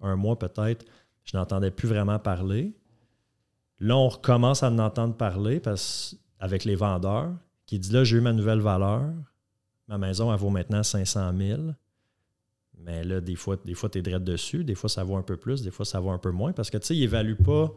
un 0.00 0.16
mois 0.16 0.38
peut-être, 0.38 0.86
je 1.24 1.36
n'entendais 1.36 1.70
plus 1.70 1.86
vraiment 1.86 2.18
parler. 2.18 2.72
Là, 3.78 3.98
on 3.98 4.08
recommence 4.08 4.62
à 4.62 4.70
en 4.70 4.78
entendre 4.78 5.18
parler 5.18 5.60
parce, 5.60 6.16
avec 6.38 6.64
les 6.64 6.76
vendeurs 6.76 7.30
qui 7.66 7.78
disent 7.78 7.92
là, 7.92 8.04
j'ai 8.04 8.16
eu 8.16 8.22
ma 8.22 8.32
nouvelle 8.32 8.60
valeur. 8.60 9.04
Ma 9.86 9.98
maison, 9.98 10.32
elle 10.32 10.40
vaut 10.40 10.48
maintenant 10.48 10.82
500 10.82 11.30
000. 11.36 11.60
Mais 12.84 13.04
là, 13.04 13.20
des 13.20 13.36
fois, 13.36 13.56
des 13.64 13.74
fois 13.74 13.88
tu 13.88 13.98
es 13.98 14.02
direct 14.02 14.24
dessus, 14.24 14.64
des 14.64 14.74
fois, 14.74 14.88
ça 14.88 15.04
vaut 15.04 15.16
un 15.16 15.22
peu 15.22 15.36
plus, 15.36 15.62
des 15.62 15.70
fois, 15.70 15.84
ça 15.84 16.00
vaut 16.00 16.10
un 16.10 16.18
peu 16.18 16.30
moins. 16.30 16.52
Parce 16.52 16.70
que, 16.70 16.78
tu 16.78 16.86
sais, 16.86 16.96
ils 16.96 17.00
n'évaluent 17.00 17.36
pas. 17.36 17.72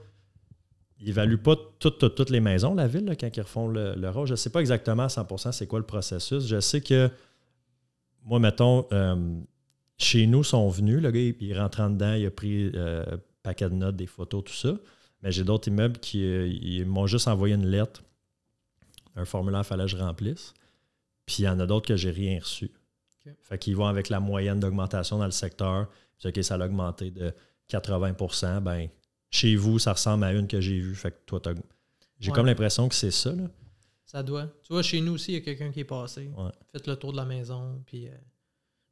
Ils 1.06 1.14
pas 1.39 1.56
toutes, 1.80 2.30
les 2.30 2.39
maisons, 2.39 2.76
la 2.76 2.88
ville, 2.88 3.14
quand 3.20 3.36
ils 3.36 3.41
refont 3.41 3.68
le, 3.68 3.93
le 3.95 4.12
Je 4.26 4.32
ne 4.32 4.36
sais 4.38 4.49
pas 4.49 4.62
exactement 4.62 5.04
à 5.04 5.10
100 5.10 5.51
c'est 5.51 5.68
quoi 5.68 5.80
le 5.80 5.86
processus. 5.86 6.47
Je 6.47 6.62
sais 6.62 6.80
que, 6.80 7.10
moi, 8.24 8.39
mettons, 8.39 8.86
euh, 8.93 9.41
chez 9.97 10.28
nous, 10.28 10.43
sont 10.43 10.70
venus, 10.70 11.01
le 11.01 11.12
gars, 11.12 11.20
il, 11.20 11.60
rentre 11.60 11.82
en 11.82 11.89
dedans, 11.89 12.14
il 12.14 12.26
a 12.26 12.32
pris 12.32 12.72
euh, 12.74 13.04
un 13.16 13.20
paquet 13.41 13.70
de 13.70 13.76
notes, 13.76 13.97
des 13.97 14.08
photos, 14.08 14.45
tout 14.45 14.54
ça. 14.54 14.78
Mais 15.22 15.32
j'ai 15.32 15.43
d'autres 15.43 15.68
immeubles 15.68 15.99
qui 15.99 16.24
euh, 16.24 16.86
m'ont 16.86 17.08
juste 17.08 17.28
envoyé 17.28 17.56
une 17.56 17.68
lettre, 17.68 18.04
un 19.16 19.26
formulaire, 19.26 19.62
il 19.62 19.66
fallait 19.66 19.86
que 19.86 19.91
je 19.91 19.97
remplisse. 19.97 20.54
Puis 21.26 21.38
il 21.39 21.45
y 21.45 21.49
en 21.49 21.60
a 21.60 21.66
d'autres 21.66 21.88
que 21.88 21.95
j'ai 21.95 22.12
rien 22.12 22.39
reçu. 22.39 22.72
Fait 23.42 23.58
qu'ils 23.58 23.76
vont 23.76 23.88
avec 23.88 24.10
la 24.10 24.20
moyenne 24.20 24.60
d'augmentation 24.60 25.18
dans 25.18 25.26
le 25.26 25.32
secteur. 25.32 25.90
OK, 26.24 26.44
ça 26.44 26.56
a 26.56 26.66
augmenté 26.66 27.12
de 27.12 27.34
80% 27.70 28.62
ben 28.62 28.90
chez 29.30 29.56
vous, 29.56 29.80
ça 29.80 29.94
ressemble 29.94 30.24
à 30.26 30.34
une 30.34 30.48
que 30.48 30.62
j'ai 30.62 30.80
vue. 30.80 30.96
Fait 30.96 31.12
que 31.12 31.18
toi, 31.26 31.42
j'ai 32.20 32.32
comme 32.32 32.46
l'impression 32.46 32.88
que 32.88 32.96
c'est 32.96 33.12
ça. 33.12 33.34
Là. 33.34 33.50
Ça 34.06 34.22
doit. 34.22 34.48
Tu 34.64 34.74
vois, 34.74 34.84
chez 34.84 35.02
nous 35.02 35.14
aussi, 35.14 35.32
il 35.32 35.36
y 35.36 35.38
a 35.38 35.42
quelqu'un 35.42 35.72
qui 35.72 35.80
est 35.80 35.86
passé. 35.86 36.32
Faites 36.72 36.88
le 36.88 36.96
tour 36.96 37.12
de 37.12 37.18
la 37.18 37.26
maison, 37.26 37.82
puis 37.86 38.08
euh, 38.08 38.16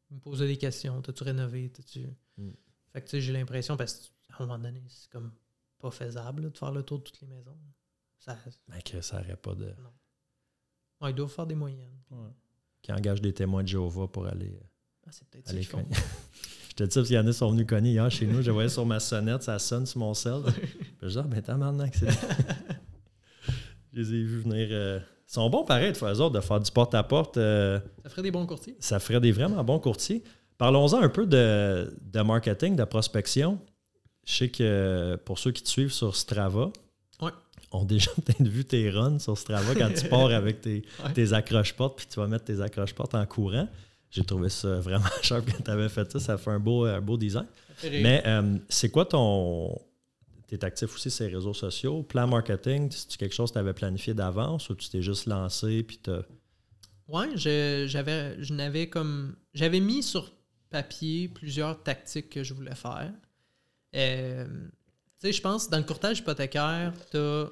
me 0.10 0.20
poser 0.20 0.48
des 0.48 0.58
questions. 0.58 1.00
T'as-tu 1.02 1.24
rénové? 1.24 1.70
T'as-tu. 1.70 2.08
Mm. 2.38 2.50
Fait 2.92 3.02
que 3.02 3.06
tu 3.06 3.12
sais, 3.12 3.22
j'ai 3.22 3.32
l'impression, 3.32 3.78
parce 3.78 4.12
qu'à 4.28 4.44
un 4.44 4.48
moment 4.48 4.58
donné, 4.58 4.84
c'est 4.90 5.10
comme 5.12 5.32
pas 5.80 5.92
faisable 5.92 6.52
de 6.52 6.58
faire 6.58 6.72
le 6.72 6.84
tour 6.84 7.00
de 7.00 7.04
toutes 7.04 7.22
les 7.22 7.28
maisons. 7.28 7.58
Ça, 8.18 8.38
Mais 8.68 8.82
que 8.82 9.00
ça 9.02 9.22
n'aurait 9.22 9.38
pas 9.38 9.54
de. 9.54 9.66
Non. 9.66 9.94
Ouais, 11.02 11.12
ils 11.12 11.16
doivent 11.16 11.32
faire 11.32 11.48
des 11.48 11.56
moyennes 11.56 12.02
qui 12.82 12.92
engage 12.92 13.22
des 13.22 13.34
témoins 13.34 13.64
de 13.64 13.68
Jéhovah 13.68 14.08
pour 14.08 14.28
aller. 14.28 14.52
Ah, 15.06 15.10
c'est 15.12 15.28
peut-être 15.30 15.50
aller 15.50 15.64
ça 15.64 15.78
Je 16.70 16.76
te 16.76 16.84
dis 16.84 16.92
ça 16.92 17.02
parce 17.02 17.08
qu'il 17.08 17.18
y 17.18 17.20
en 17.20 17.28
a 17.28 17.32
qui 17.32 17.34
sont 17.34 17.52
venus 17.52 17.66
cogner 17.68 17.92
hier 17.92 18.10
chez 18.10 18.26
nous. 18.26 18.42
Je 18.42 18.50
voyais 18.50 18.70
sur 18.70 18.86
ma 18.86 19.00
sonnette, 19.00 19.44
ça 19.44 19.60
sonne 19.60 19.86
sur 19.86 20.00
mon 20.00 20.14
sel. 20.14 20.42
je 21.02 21.08
dis, 21.08 21.18
ah, 21.18 21.24
ben 21.24 21.42
t'as 21.42 21.56
maintenant 21.56 21.90
que 21.90 21.98
c'est. 21.98 22.10
je 23.94 24.00
les 24.00 24.14
ai 24.14 24.24
vus 24.24 24.40
venir. 24.40 24.68
Euh, 24.72 25.00
ils 25.28 25.34
sont 25.34 25.50
bons 25.50 25.66
pareil 25.66 25.92
de 25.92 25.98
faire 25.98 26.18
autres, 26.20 26.32
de 26.32 26.40
faire 26.40 26.60
du 26.60 26.72
porte-à-porte. 26.72 27.38
Euh, 27.38 27.80
ça 28.04 28.10
ferait 28.10 28.22
des 28.22 28.32
bons 28.32 28.46
courtiers. 28.46 28.78
Ça 28.80 29.00
ferait 29.00 29.20
des 29.20 29.32
vraiment 29.32 29.64
bons 29.64 29.80
courtiers. 29.80 30.24
Parlons-en 30.58 31.02
un 31.02 31.10
peu 31.10 31.26
de, 31.26 31.94
de, 32.02 32.22
marketing, 32.22 32.76
de 32.76 32.84
prospection. 32.84 33.60
Je 34.26 34.34
sais 34.34 34.50
que 34.50 35.18
pour 35.26 35.40
ceux 35.40 35.52
qui 35.52 35.64
te 35.64 35.70
suivent 35.70 35.92
sur 35.92 36.16
Strava, 36.16 36.72
ont 37.72 37.86
déjà 37.86 38.12
peut-être 38.16 38.48
vu 38.48 38.66
tes 38.66 38.90
runs 38.90 39.20
sur 39.20 39.38
Strava 39.38 39.74
quand 39.76 39.94
tu 39.94 40.08
pars 40.08 40.32
avec 40.32 40.62
tes, 40.62 41.34
accroches-portes 41.34 41.98
puis 41.98 42.08
tu 42.08 42.20
vas 42.20 42.28
mettre 42.28 42.46
tes 42.46 42.62
accroches-portes 42.62 43.16
en 43.16 43.26
courant. 43.26 43.68
J'ai 44.10 44.26
trouvé 44.26 44.50
ça 44.50 44.80
vraiment 44.80 45.06
cher 45.22 45.42
quand 45.46 45.64
tu 45.64 45.72
avais 45.72 45.90
fait 45.90 46.12
ça. 46.12 46.20
Ça 46.20 46.38
fait 46.38 46.52
un 46.52 46.60
beau, 46.60 46.86
un 46.86 47.02
beau 47.02 47.18
design. 47.18 47.48
Mais 47.84 48.22
euh, 48.26 48.58
c'est 48.70 48.90
quoi 48.90 49.06
ton. 49.06 49.80
Tu 50.48 50.56
es 50.56 50.66
actif 50.66 50.94
aussi 50.94 51.10
sur 51.10 51.26
les 51.26 51.34
réseaux 51.34 51.54
sociaux? 51.54 52.04
Plan 52.04 52.28
marketing, 52.28 52.92
c'est 52.92 53.16
quelque 53.16 53.34
chose 53.34 53.52
que 53.52 53.54
tu 53.54 53.60
avais 53.60 53.74
planifié 53.74 54.14
d'avance 54.14 54.70
ou 54.70 54.76
tu 54.76 54.90
t'es 54.90 55.02
juste 55.02 55.26
lancé 55.26 55.84
puis 55.84 55.98
tu 56.04 56.12
Oui, 57.08 57.26
j'avais 57.36 58.42
je 58.44 58.54
n'avais 58.54 58.90
comme. 58.90 59.36
J'avais 59.54 59.80
mis 59.80 60.04
sur 60.04 60.32
papier 60.70 61.30
plusieurs 61.30 61.82
tactiques 61.82 62.30
que 62.30 62.44
je 62.44 62.54
voulais 62.54 62.76
faire. 62.76 63.12
Euh, 63.96 64.46
sais, 65.22 65.32
je 65.32 65.42
pense, 65.42 65.70
dans 65.70 65.78
le 65.78 65.84
courtage 65.84 66.20
hypothécaire, 66.20 66.94
t'as... 67.12 67.46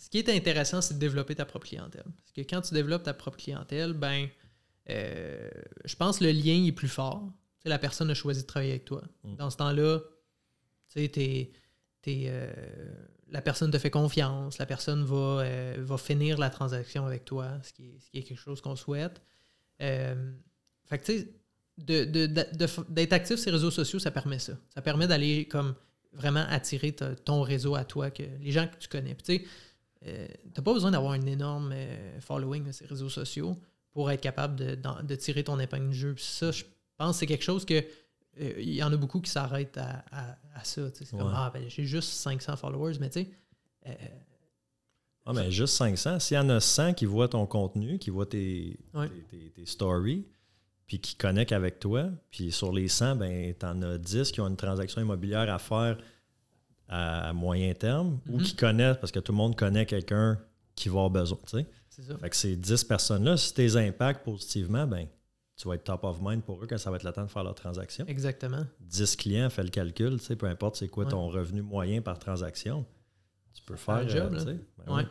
Ce 0.00 0.08
qui 0.08 0.18
est 0.18 0.28
intéressant, 0.30 0.80
c'est 0.80 0.94
de 0.94 0.98
développer 0.98 1.34
ta 1.34 1.44
propre 1.44 1.66
clientèle. 1.66 2.04
Parce 2.04 2.32
que 2.34 2.40
quand 2.40 2.62
tu 2.62 2.72
développes 2.74 3.02
ta 3.02 3.12
propre 3.14 3.36
clientèle, 3.36 3.92
ben, 3.92 4.28
euh, 4.88 5.50
je 5.84 5.94
pense 5.94 6.18
que 6.18 6.24
le 6.24 6.32
lien 6.32 6.64
est 6.64 6.72
plus 6.72 6.88
fort. 6.88 7.30
Tu 7.58 7.64
sais, 7.64 7.68
la 7.68 7.78
personne 7.78 8.08
a 8.10 8.14
choisi 8.14 8.40
de 8.42 8.46
travailler 8.46 8.72
avec 8.72 8.86
toi. 8.86 9.02
Mm. 9.24 9.36
Dans 9.36 9.50
ce 9.50 9.58
temps-là, 9.58 9.98
tu 10.88 11.00
sais, 11.02 11.08
t'es- 11.08 11.52
t'es, 12.00 12.24
euh, 12.28 12.50
la 13.28 13.42
personne 13.42 13.70
te 13.70 13.76
fait 13.78 13.90
confiance, 13.90 14.56
la 14.56 14.64
personne 14.66 15.04
va, 15.04 15.42
euh, 15.42 15.76
va 15.78 15.98
finir 15.98 16.38
la 16.38 16.48
transaction 16.48 17.04
avec 17.04 17.26
toi, 17.26 17.60
ce 17.62 17.72
qui 17.74 17.88
est, 17.90 18.00
ce 18.00 18.10
qui 18.10 18.18
est 18.18 18.22
quelque 18.22 18.38
chose 18.40 18.60
qu'on 18.62 18.76
souhaite. 18.76 19.20
Fait 19.78 20.98
que, 20.98 21.04
tu 21.04 21.18
sais, 21.18 21.28
de- 21.78 22.04
de- 22.04 22.26
de- 22.26 22.56
de- 22.56 22.84
d'être 22.92 23.12
actif 23.12 23.36
sur 23.36 23.50
les 23.50 23.56
réseaux 23.56 23.70
sociaux, 23.70 23.98
ça 23.98 24.10
permet 24.10 24.38
ça. 24.38 24.54
Ça 24.74 24.82
permet 24.82 25.06
d'aller 25.06 25.46
comme 25.46 25.74
vraiment 26.12 26.44
attirer 26.48 26.92
ta- 26.92 27.14
ton 27.14 27.42
réseau 27.42 27.74
à 27.76 27.84
toi, 27.84 28.10
que 28.10 28.22
les 28.40 28.50
gens 28.50 28.66
que 28.66 28.76
tu 28.78 28.88
connais. 28.88 29.14
Puis, 29.14 29.22
tu 29.22 29.44
sais, 29.44 29.50
euh, 30.06 30.26
t'as 30.54 30.62
pas 30.62 30.72
besoin 30.72 30.90
d'avoir 30.90 31.12
un 31.12 31.26
énorme 31.26 31.72
euh, 31.74 32.20
following 32.20 32.64
sur 32.64 32.74
ces 32.74 32.86
réseaux 32.86 33.08
sociaux 33.08 33.56
pour 33.92 34.10
être 34.10 34.20
capable 34.20 34.56
de, 34.56 34.78
de 35.02 35.14
tirer 35.16 35.44
ton 35.44 35.58
épingle 35.58 35.90
du 35.90 35.96
jeu. 35.98 36.14
Puis 36.14 36.24
ça, 36.24 36.50
je 36.52 36.64
pense 36.96 37.16
que 37.16 37.20
c'est 37.20 37.26
quelque 37.26 37.44
chose 37.44 37.64
que 37.64 37.74
euh, 38.40 38.52
il 38.58 38.74
y 38.74 38.82
en 38.82 38.92
a 38.92 38.96
beaucoup 38.96 39.20
qui 39.20 39.30
s'arrêtent 39.30 39.76
à, 39.78 40.04
à- 40.12 40.36
à 40.54 40.64
ça. 40.64 40.82
C'est 40.94 41.10
comme. 41.10 41.32
Ah 41.34 41.50
ben 41.52 41.64
j'ai 41.68 41.84
juste 41.84 42.10
500 42.12 42.56
followers, 42.56 42.94
mais 43.00 43.10
tu 43.10 43.20
sais. 43.22 43.30
euh, 43.88 43.92
Ah, 45.26 45.32
mais 45.32 45.50
juste 45.50 45.74
500. 45.74 46.18
S'il 46.20 46.36
y 46.36 46.40
en 46.40 46.48
a 46.48 46.60
100 46.60 46.94
qui 46.94 47.04
voient 47.06 47.28
ton 47.28 47.46
contenu, 47.46 47.98
qui 47.98 48.10
voient 48.10 48.26
tes, 48.26 48.78
Ouais. 48.94 49.08
tes, 49.08 49.22
tes- 49.38 49.50
tes 49.50 49.66
stories, 49.66 50.26
puis 50.86 50.98
qui 51.00 51.14
connectent 51.14 51.52
avec 51.52 51.78
toi, 51.78 52.08
puis 52.30 52.50
sur 52.52 52.72
les 52.72 52.88
100, 52.88 53.16
ben, 53.16 53.54
tu 53.58 53.66
en 53.66 53.82
as 53.82 53.98
10 53.98 54.32
qui 54.32 54.40
ont 54.40 54.48
une 54.48 54.56
transaction 54.56 55.00
immobilière 55.00 55.52
à 55.52 55.58
faire 55.58 55.98
à 56.92 57.32
moyen 57.32 57.72
terme 57.72 58.18
ou 58.28 58.38
Mhm. 58.38 58.42
qui 58.42 58.56
connaissent, 58.56 58.96
parce 58.98 59.12
que 59.12 59.20
tout 59.20 59.32
le 59.32 59.38
monde 59.38 59.56
connaît 59.56 59.86
quelqu'un 59.86 60.38
qui 60.74 60.88
va 60.88 60.94
avoir 61.04 61.10
besoin. 61.10 61.38
tu 61.46 61.58
sais. 61.58 61.66
c'est 61.88 62.02
ça. 62.02 62.18
Fait 62.18 62.30
que 62.30 62.36
ces 62.36 62.56
10 62.56 62.84
personnes-là, 62.84 63.36
si 63.36 63.54
tu 63.54 63.60
les 63.62 63.76
impactes 63.76 64.24
positivement, 64.24 64.86
ben, 64.86 65.06
tu 65.56 65.68
vas 65.68 65.74
être 65.74 65.84
top 65.84 66.04
of 66.04 66.18
mind 66.20 66.42
pour 66.42 66.62
eux 66.62 66.66
quand 66.66 66.78
ça 66.78 66.90
va 66.90 66.96
être 66.96 67.02
le 67.04 67.12
temps 67.12 67.24
de 67.24 67.30
faire 67.30 67.44
leur 67.44 67.54
transaction. 67.54 68.04
Exactement. 68.08 68.64
10 68.80 69.14
clients, 69.16 69.50
fais 69.50 69.62
le 69.62 69.68
calcul, 69.70 70.18
peu 70.38 70.46
importe 70.46 70.76
c'est 70.76 70.88
quoi 70.88 71.04
Ouais. 71.04 71.10
ton 71.10 71.28
revenu 71.28 71.62
moyen 71.62 72.00
par 72.02 72.18
transaction, 72.18 72.84
tu 73.54 73.62
peux 73.62 73.76
faire 73.76 74.02
le 74.02 74.08
job, 74.08 74.34
euh. 74.38 74.44
Ben 74.44 74.92
Ouais. 74.94 75.02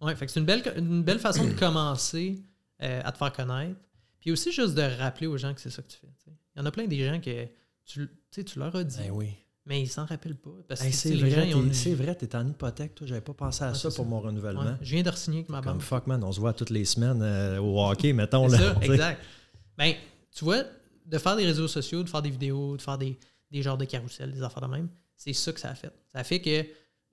oui. 0.00 0.06
Ouais, 0.06 0.16
fait 0.16 0.26
que 0.26 0.32
c'est 0.32 0.40
une 0.40 0.46
belle, 0.46 0.62
une 0.76 1.02
belle 1.04 1.18
façon 1.20 1.44
de 1.44 1.52
commencer 1.52 2.42
euh, 2.82 3.00
à 3.04 3.12
te 3.12 3.18
faire 3.18 3.32
connaître. 3.32 3.78
Puis 4.20 4.32
aussi 4.32 4.50
juste 4.50 4.74
de 4.74 4.82
rappeler 4.82 5.26
aux 5.28 5.36
gens 5.36 5.52
que 5.54 5.60
c'est 5.60 5.70
ça 5.70 5.82
que 5.82 5.88
tu 5.88 5.98
fais. 5.98 6.08
Il 6.56 6.58
y 6.58 6.62
en 6.62 6.66
a 6.66 6.70
plein 6.72 6.86
des 6.86 7.04
gens 7.06 7.20
que 7.20 7.46
tu, 7.84 8.08
tu 8.30 8.58
leur 8.58 8.74
as 8.74 8.82
dit, 8.84 8.98
Ben 8.98 9.10
oui. 9.12 9.34
Mais 9.66 9.82
ils 9.82 9.88
s'en 9.88 10.04
rappellent 10.04 10.36
pas. 10.36 10.50
Parce 10.68 10.80
que 10.80 10.86
Hey, 10.86 10.92
c'est 10.92 11.14
vrai, 11.16 11.54
ont 11.54 11.68
c'est 11.72 11.94
vrai, 11.94 12.14
t'es 12.14 12.34
en 12.36 12.46
hypothèque, 12.48 12.94
toi, 12.94 13.06
j'avais 13.06 13.20
pas 13.20 13.34
pensé 13.34 13.64
à 13.64 13.74
ça 13.74 13.88
pour 13.88 13.96
ça. 13.96 14.02
mon 14.02 14.20
renouvellement. 14.20 14.62
Ouais, 14.64 14.76
je 14.82 14.94
viens 14.94 15.02
de 15.02 15.10
re-signer 15.10 15.38
avec 15.38 15.48
ma 15.50 15.60
Comme 15.62 15.74
banque. 15.74 15.82
fuck 15.82 16.06
man, 16.06 16.22
on 16.24 16.32
se 16.32 16.40
voit 16.40 16.52
toutes 16.52 16.70
les 16.70 16.84
semaines 16.84 17.20
euh, 17.22 17.58
au 17.60 17.80
hockey, 17.84 18.12
mettons. 18.12 18.48
C'est 18.48 18.58
Là, 18.58 18.74
ça, 18.74 18.80
exact. 18.82 19.22
Ben, 19.78 19.94
tu 20.30 20.44
vois, 20.44 20.64
de 21.06 21.18
faire 21.18 21.36
des 21.36 21.44
réseaux 21.46 21.68
sociaux, 21.68 22.02
de 22.02 22.08
faire 22.08 22.22
des 22.22 22.30
vidéos, 22.30 22.76
de 22.76 22.82
faire 22.82 22.98
des, 22.98 23.18
des 23.50 23.62
genres 23.62 23.78
de 23.78 23.84
carousels, 23.84 24.32
des 24.32 24.42
affaires 24.42 24.62
de 24.68 24.72
même, 24.72 24.88
c'est 25.16 25.32
ça 25.32 25.52
que 25.52 25.60
ça 25.60 25.70
a 25.70 25.74
fait. 25.74 25.92
Ça 26.12 26.18
a 26.20 26.24
fait 26.24 26.40
que 26.40 26.64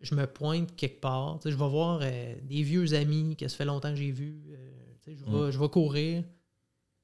je 0.02 0.16
me 0.16 0.26
pointe 0.26 0.76
quelque 0.76 1.02
part. 1.02 1.40
Je 1.44 1.50
vais 1.50 1.56
voir 1.56 2.00
euh, 2.02 2.36
des 2.44 2.64
vieux 2.64 2.94
amis 2.94 3.36
que 3.36 3.48
ça 3.48 3.58
fait 3.58 3.66
longtemps 3.66 3.90
que 3.90 3.98
j'ai 3.98 4.12
vus. 4.12 4.42
euh, 4.50 4.72
je, 5.06 5.12
vais, 5.12 5.48
Mm. 5.48 5.52
je 5.52 5.60
vais 5.60 5.70
courir. 5.70 6.24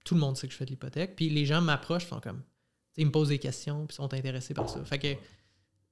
Tout 0.05 0.13
le 0.15 0.21
monde 0.21 0.37
sait 0.37 0.47
que 0.47 0.53
je 0.53 0.57
fais 0.57 0.65
de 0.65 0.69
l'hypothèque. 0.69 1.15
Puis 1.15 1.29
les 1.29 1.45
gens 1.45 1.59
m'approchent, 1.61 2.07
sont 2.07 2.19
comme. 2.19 2.41
Ils 2.97 3.05
me 3.07 3.11
posent 3.11 3.29
des 3.29 3.39
questions, 3.39 3.85
puis 3.85 3.95
sont 3.95 4.13
intéressés 4.13 4.53
par 4.53 4.69
ça. 4.69 4.83
Fait 4.85 4.99
que 4.99 5.07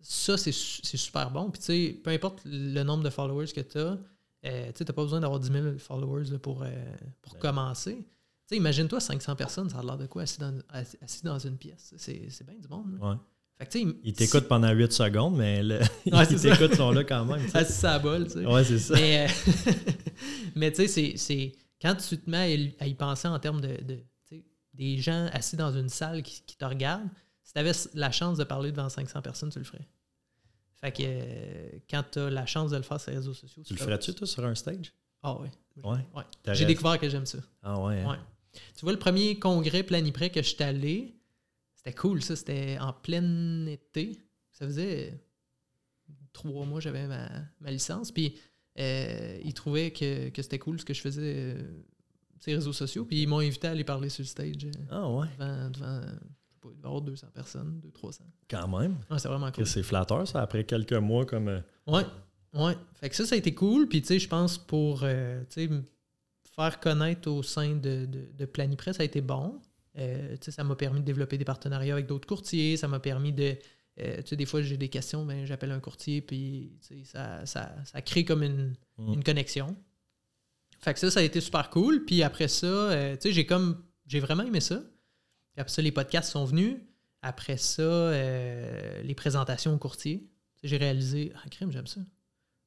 ça, 0.01 0.37
c'est 0.37 0.51
su- 0.51 0.81
c'est 0.83 0.97
super 0.97 1.31
bon. 1.31 1.49
Puis 1.51 1.59
tu 1.61 1.65
sais, 1.65 1.99
peu 2.03 2.09
importe 2.11 2.41
le 2.45 2.83
nombre 2.83 3.03
de 3.03 3.09
followers 3.09 3.47
que 3.47 3.61
tu 3.61 3.77
as, 3.77 3.97
tu 4.73 4.83
n'as 4.83 4.93
pas 4.93 5.03
besoin 5.03 5.19
d'avoir 5.19 5.39
10 5.39 5.51
000 5.51 5.77
followers 5.79 6.25
là, 6.31 6.39
pour, 6.39 6.63
euh, 6.63 6.67
pour 7.21 7.33
Ben. 7.33 7.39
commencer. 7.39 8.05
Imagine-toi 8.51 8.99
500 8.99 9.35
personnes, 9.35 9.69
ça 9.69 9.79
a 9.79 9.83
l'air 9.83 9.97
de 9.97 10.05
quoi 10.05 10.23
assis 10.23 10.39
dans, 10.39 10.53
assis- 11.01 11.23
dans 11.23 11.39
une 11.39 11.57
pièce. 11.57 11.93
C'est 11.97 12.45
bien 12.45 12.59
du 12.59 12.67
monde. 12.67 12.97
là. 12.99 13.09
Ouais. 13.11 13.15
Fait 13.57 13.65
que 13.67 14.39
pendant 14.39 14.71
8 14.71 14.91
secondes, 14.91 15.37
mais 15.37 15.63
le- 15.63 15.79
Ouais, 15.79 16.25
ils 16.29 16.39
ça. 16.39 16.55
t'écoutent, 16.55 16.75
sont 16.75 16.91
là 16.91 17.03
quand 17.03 17.25
même. 17.25 17.41
assis 17.53 17.83
la 17.83 17.99
bol, 17.99 18.25
tu 18.25 18.33
sais. 18.33 18.45
Ouais, 18.45 18.63
c'est 18.63 18.79
ça. 18.79 18.93
Mais, 18.95 19.27
euh, 19.27 19.71
mais 20.55 20.71
tu 20.71 20.87
sais, 20.87 21.13
c'est- 21.17 21.51
quand 21.81 21.95
tu 21.95 22.17
te 22.17 22.29
mets 22.29 22.73
à 22.79 22.87
y- 22.87 22.93
penser 22.95 23.27
en 23.27 23.39
termes 23.39 23.61
de, 23.61 23.77
des 24.73 24.97
gens 24.97 25.27
assis 25.33 25.55
dans 25.55 25.71
une 25.71 25.89
salle 25.89 26.23
qui, 26.23 26.41
qui 26.45 26.55
te 26.57 26.65
regardent, 26.65 27.09
si 27.43 27.53
tu 27.53 27.59
avais 27.59 27.71
la 27.93 28.11
chance 28.11 28.37
de 28.37 28.43
parler 28.43 28.71
devant 28.71 28.89
500 28.89 29.21
personnes, 29.21 29.49
tu 29.51 29.59
le 29.59 29.65
ferais. 29.65 29.87
Fait 30.75 30.91
que 30.91 31.03
euh, 31.05 31.69
quand 31.89 32.03
tu 32.11 32.19
as 32.19 32.29
la 32.29 32.45
chance 32.45 32.71
de 32.71 32.77
le 32.77 32.83
faire 32.83 32.99
sur 32.99 33.11
les 33.11 33.17
réseaux 33.17 33.33
sociaux, 33.33 33.63
Tu 33.63 33.73
le 33.73 33.77
fais- 33.79 33.85
ferais-tu, 33.85 34.13
toi, 34.13 34.27
sur 34.27 34.43
un 34.45 34.55
stage? 34.55 34.93
Ah 35.21 35.37
oui. 35.39 35.47
Ouais. 35.83 35.97
Ouais. 36.15 36.23
J'ai 36.53 36.65
découvert 36.65 36.99
que 36.99 37.07
j'aime 37.09 37.25
ça. 37.25 37.37
Ah 37.61 37.79
ouais. 37.79 38.01
hein? 38.01 38.11
Ouais. 38.11 38.17
Tu 38.75 38.81
vois, 38.81 38.91
le 38.91 38.99
premier 38.99 39.39
congrès 39.39 39.83
Planiprès 39.83 40.29
que 40.29 40.41
je 40.41 40.49
suis 40.49 40.63
allé, 40.63 41.15
c'était 41.75 41.93
cool, 41.93 42.21
ça. 42.21 42.35
C'était 42.35 42.77
en 42.79 42.91
plein 42.93 43.65
été. 43.67 44.19
Ça 44.51 44.65
faisait 44.65 45.19
trois 46.33 46.65
mois 46.65 46.79
j'avais 46.79 47.07
ma, 47.07 47.29
ma 47.61 47.71
licence. 47.71 48.11
Puis 48.11 48.37
euh, 48.79 49.39
ils 49.43 49.53
trouvaient 49.53 49.91
que, 49.91 50.29
que 50.29 50.41
c'était 50.41 50.59
cool 50.59 50.79
ce 50.79 50.85
que 50.85 50.93
je 50.93 51.01
faisais 51.01 51.55
les 52.51 52.55
réseaux 52.55 52.73
sociaux. 52.73 53.05
Puis 53.05 53.21
ils 53.23 53.27
m'ont 53.27 53.39
invité 53.39 53.67
à 53.67 53.71
aller 53.71 53.83
parler 53.83 54.09
sur 54.09 54.21
le 54.23 54.27
stage 54.27 54.65
euh, 54.65 54.71
Ah 54.91 55.09
ouais, 55.09 55.27
devant, 55.39 55.69
devant 55.69 56.01
je 56.01 56.09
sais 56.09 56.59
pas, 56.61 56.69
il 56.69 56.75
devait 56.77 56.83
y 56.83 56.85
avoir 56.85 57.01
200 57.01 57.27
personnes, 57.33 57.81
200-300. 58.03 58.19
quand 58.49 58.79
même. 58.79 58.97
Ouais, 59.09 59.19
c'est 59.19 59.27
vraiment 59.27 59.51
cool. 59.51 59.65
C'est 59.67 59.83
flatteur, 59.83 60.27
ça, 60.27 60.41
après 60.41 60.63
quelques 60.63 60.93
mois 60.93 61.25
comme... 61.25 61.47
euh, 61.49 61.59
Ouais, 61.87 62.03
ouais. 62.53 62.77
Fait 62.95 63.09
que 63.09 63.15
ça, 63.15 63.25
ça 63.25 63.35
a 63.35 63.37
été 63.37 63.53
cool. 63.53 63.87
Puis, 63.87 64.01
tu 64.01 64.07
sais, 64.07 64.19
je 64.19 64.27
pense 64.29 64.57
pour 64.57 65.01
euh, 65.03 65.43
tu 65.49 65.67
sais, 65.67 65.69
faire 66.55 66.79
connaître 66.79 67.29
au 67.29 67.43
sein 67.43 67.75
de, 67.75 68.05
de, 68.05 68.29
de 68.37 68.45
Planiprès, 68.45 68.93
ça 68.93 69.01
a 69.01 69.05
été 69.05 69.21
bon. 69.21 69.59
Euh, 69.97 70.33
tu 70.37 70.45
sais, 70.45 70.51
ça 70.51 70.63
m'a 70.63 70.75
permis 70.75 71.01
de 71.01 71.05
développer 71.05 71.37
des 71.37 71.45
partenariats 71.45 71.93
avec 71.93 72.07
d'autres 72.07 72.27
courtiers. 72.27 72.77
Ça 72.77 72.87
m'a 72.87 72.99
permis 72.99 73.31
de. 73.33 73.55
euh, 73.99 74.17
tu 74.17 74.29
sais, 74.29 74.35
des 74.35 74.45
fois, 74.45 74.61
j'ai 74.61 74.77
des 74.77 74.89
questions, 74.89 75.25
ben, 75.25 75.45
j'appelle 75.45 75.71
un 75.71 75.79
courtier, 75.79 76.21
puis 76.21 76.77
tu 76.87 76.99
sais, 76.99 77.03
ça, 77.05 77.45
ça, 77.45 77.75
ça 77.85 78.01
crée 78.01 78.23
comme 78.25 78.43
une, 78.43 78.73
Mm. 78.97 79.13
une 79.13 79.23
connexion. 79.23 79.75
Fait 80.83 80.93
que 80.93 80.99
ça, 80.99 81.09
ça 81.11 81.19
a 81.21 81.23
été 81.23 81.39
super 81.41 81.69
cool. 81.69 82.03
Puis 82.05 82.23
après 82.23 82.47
ça, 82.47 82.65
euh, 82.67 83.15
tu 83.15 83.21
sais, 83.23 83.31
j'ai 83.31 83.45
comme. 83.45 83.83
J'ai 84.05 84.19
vraiment 84.19 84.43
aimé 84.43 84.59
ça. 84.59 84.75
Puis 84.77 85.61
après 85.61 85.71
ça, 85.71 85.81
les 85.81 85.91
podcasts 85.91 86.31
sont 86.31 86.45
venus. 86.45 86.77
Après 87.21 87.57
ça, 87.57 87.81
euh, 87.81 89.01
les 89.01 89.15
présentations. 89.15 89.77
Tu 89.77 89.89
sais, 89.99 90.23
J'ai 90.63 90.77
réalisé, 90.77 91.31
ah, 91.35 91.49
crime, 91.49 91.71
j'aime 91.71 91.87
ça. 91.87 92.01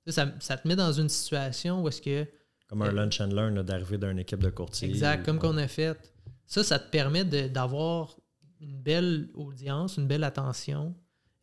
Ça, 0.09 0.33
ça 0.41 0.57
te 0.57 0.67
met 0.69 0.77
dans 0.77 0.93
une 0.93 1.09
situation 1.09 1.83
où 1.83 1.89
est-ce 1.89 2.01
que. 2.01 2.27
Comme 2.69 2.83
un 2.83 2.87
Euh, 2.89 2.93
lunch 2.93 3.21
and 3.21 3.27
learn 3.29 3.63
d'arriver 3.63 3.99
d'une 3.99 4.19
équipe 4.19 4.41
de 4.41 4.51
courtiers. 4.51 4.89
Exact, 4.89 5.25
comme 5.25 5.37
Ouais. 5.37 5.43
qu'on 5.43 5.57
a 5.59 5.69
fait. 5.69 6.13
Ça, 6.47 6.63
ça 6.65 6.79
te 6.79 6.91
permet 6.91 7.25
d'avoir 7.25 8.17
une 8.61 8.77
belle 8.81 9.29
audience, 9.35 9.97
une 9.99 10.07
belle 10.07 10.25
attention 10.25 10.95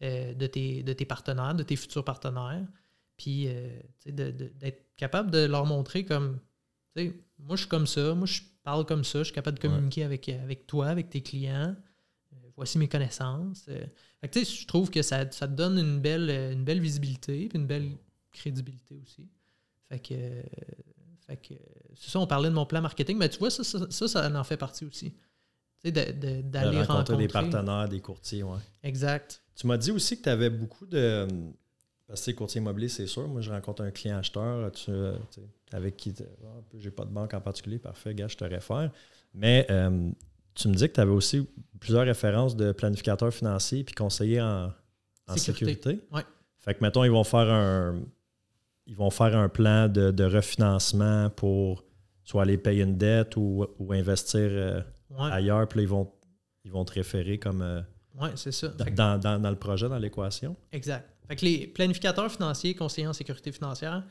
euh, 0.02 0.34
de, 0.34 0.48
tes, 0.48 0.82
de 0.84 0.92
tes 0.94 1.06
partenaires, 1.06 1.56
de 1.56 1.64
tes 1.64 1.76
futurs 1.76 2.04
partenaires. 2.04 2.66
Puis, 3.16 3.48
tu 3.48 4.10
sais, 4.10 4.12
de- 4.12 4.32
de- 4.32 4.52
d'être 4.60 4.86
capable 4.98 5.30
de 5.32 5.46
leur 5.46 5.66
montrer 5.66 6.04
comme, 6.04 6.40
tu 6.96 7.08
sais, 7.08 7.14
moi, 7.40 7.56
je 7.56 7.62
suis 7.62 7.70
comme 7.70 7.88
ça, 7.88 8.14
moi, 8.14 8.26
je 8.28 8.42
parle 8.64 8.86
comme 8.86 9.04
ça, 9.04 9.20
je 9.20 9.26
suis 9.26 9.34
capable 9.34 9.58
de 9.60 9.68
Ouais. 9.68 9.74
communiquer 9.74 10.04
avec, 10.04 10.30
avec 10.30 10.68
toi, 10.68 10.88
avec 10.88 11.10
tes 11.10 11.22
clients. 11.22 11.76
Euh, 12.34 12.36
voici 12.56 12.78
mes 12.78 12.88
connaissances. 12.88 13.66
Euh, 13.70 13.86
fait 14.22 14.28
que, 14.30 14.40
tu 14.40 14.46
sais, 14.46 14.62
je 14.62 14.68
trouve 14.68 14.90
que 14.90 15.02
ça, 15.02 15.30
ça 15.32 15.48
te 15.48 15.54
donne 15.54 15.78
une 15.78 16.00
belle, 16.00 16.30
euh, 16.30 16.54
une 16.54 16.64
belle 16.64 16.80
visibilité 16.80 17.48
puis 17.50 17.58
une 17.60 17.68
belle 17.68 17.92
crédibilité 18.32 19.00
aussi. 19.04 19.28
Fait 19.90 20.00
que, 20.00 20.14
euh, 20.14 20.42
fait 21.28 21.38
que 21.38 21.54
c'est 21.96 22.10
ça, 22.10 22.20
on 22.20 22.28
parlait 22.28 22.50
de 22.50 22.54
mon 22.56 22.66
plan 22.66 22.82
marketing, 22.82 23.18
mais 23.18 23.30
tu 23.30 23.40
vois, 23.40 23.50
ça, 23.52 23.64
ça, 23.64 23.80
ça, 23.90 24.08
ça 24.08 24.32
en 24.40 24.44
fait 24.44 24.58
partie 24.58 24.86
aussi. 24.86 25.12
Tu 25.12 25.18
sais, 25.86 25.92
de- 25.92 26.12
de- 26.12 26.36
De 26.38 26.42
d'aller 26.44 26.78
rencontrer 26.82 26.94
rencontrer. 26.94 27.18
des 27.18 27.28
partenaires, 27.28 27.90
des 27.90 28.00
courtiers, 28.00 28.44
ouais. 28.44 28.58
Exact. 28.84 29.44
Tu 29.56 29.68
m'as 29.68 29.78
dit 29.78 29.92
aussi 29.92 30.18
que 30.18 30.24
tu 30.24 30.30
avais 30.30 30.50
beaucoup 30.50 30.86
de. 30.86 31.28
Parce 32.08 32.26
que 32.26 32.32
courtier 32.32 32.60
immobilier, 32.62 32.90
c'est 32.90 33.08
sûr. 33.08 33.28
Moi, 33.28 33.42
je 33.42 33.50
rencontre 33.52 33.82
un 33.84 33.92
client 33.92 34.18
acheteur 34.18 34.72
tu, 34.72 34.86
tu 34.86 34.92
sais, 35.32 35.42
avec 35.74 35.98
qui. 35.98 36.14
Ah, 36.46 36.62
j'ai 36.78 36.92
pas 36.92 37.04
de 37.04 37.10
banque 37.12 37.34
en 37.34 37.42
particulier. 37.42 37.80
Parfait, 37.80 38.14
gars, 38.16 38.28
je 38.30 38.38
te 38.38 38.46
réfère. 38.46 38.92
Mais 39.34 39.66
euh, 39.70 40.10
tu 40.54 40.68
me 40.70 40.74
dis 40.76 40.88
que 40.88 40.94
tu 40.94 41.00
avais 41.02 41.12
aussi 41.12 41.48
plusieurs 41.80 42.06
références 42.06 42.56
de 42.56 42.72
planificateurs 42.72 43.34
financiers 43.34 43.84
puis 43.84 43.96
conseillers 43.96 44.42
en, 44.42 44.72
en 45.28 45.36
Sécurité. 45.36 45.74
sécurité. 45.76 46.08
Ouais. 46.16 46.22
Fait 46.60 46.74
que, 46.76 46.84
mettons, 46.84 47.04
ils 47.04 47.12
vont 47.12 47.24
faire 47.26 47.50
un. 47.52 48.02
Ils 48.86 48.96
vont 48.96 49.10
faire 49.10 49.36
un 49.38 49.48
plan 49.50 49.88
de, 49.88 50.12
de 50.12 50.24
refinancement 50.26 51.30
pour 51.30 51.84
soit 52.26 52.44
aller 52.44 52.58
payer 52.58 52.84
une 52.84 52.98
dette 52.98 53.36
ou, 53.38 53.66
ou 53.80 53.94
investir 53.94 54.40
euh, 54.42 54.82
Ouais, 55.10 55.30
ailleurs. 55.32 55.68
Puis 55.68 55.78
là, 55.80 55.84
ils 55.84 55.90
vont, 55.90 56.12
ils 56.66 56.72
vont 56.72 56.84
te 56.86 56.94
référer 56.94 57.38
comme. 57.40 57.62
euh, 57.62 57.82
ouais 58.20 58.32
c'est 58.36 58.52
ça. 58.52 58.68
dans- 58.70 59.18
dans- 59.20 59.40
dans 59.42 59.50
le 59.50 59.56
projet, 59.58 59.88
dans 59.90 59.98
l'équation. 59.98 60.56
exact. 60.72 61.10
Fait 61.28 61.38
que 61.38 61.46
les 61.46 61.68
planificateurs 61.68 62.30
financiers, 62.30 62.76
conseillers 62.76 63.08
en 63.08 63.14
sécurité 63.14 63.52
financière, 63.54 64.04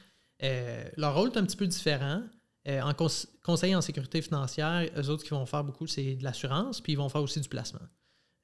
euh, 0.43 0.84
leur 0.97 1.14
rôle 1.14 1.30
est 1.30 1.38
un 1.38 1.45
petit 1.45 1.57
peu 1.57 1.66
différent. 1.66 2.22
Euh, 2.68 2.80
en 2.80 2.95
cons- 2.95 3.26
conseiller 3.45 3.74
en 3.74 3.80
sécurité 3.80 4.22
financière, 4.22 4.88
eux 4.97 5.09
autres 5.09 5.24
qui 5.24 5.30
vont 5.30 5.45
faire 5.47 5.64
beaucoup, 5.64 5.86
c'est 5.88 6.14
de 6.14 6.22
l'assurance, 6.22 6.80
puis 6.80 6.93
ils 6.93 6.97
vont 6.97 7.09
faire 7.09 7.22
aussi 7.22 7.40
du 7.40 7.49
placement. 7.49 7.80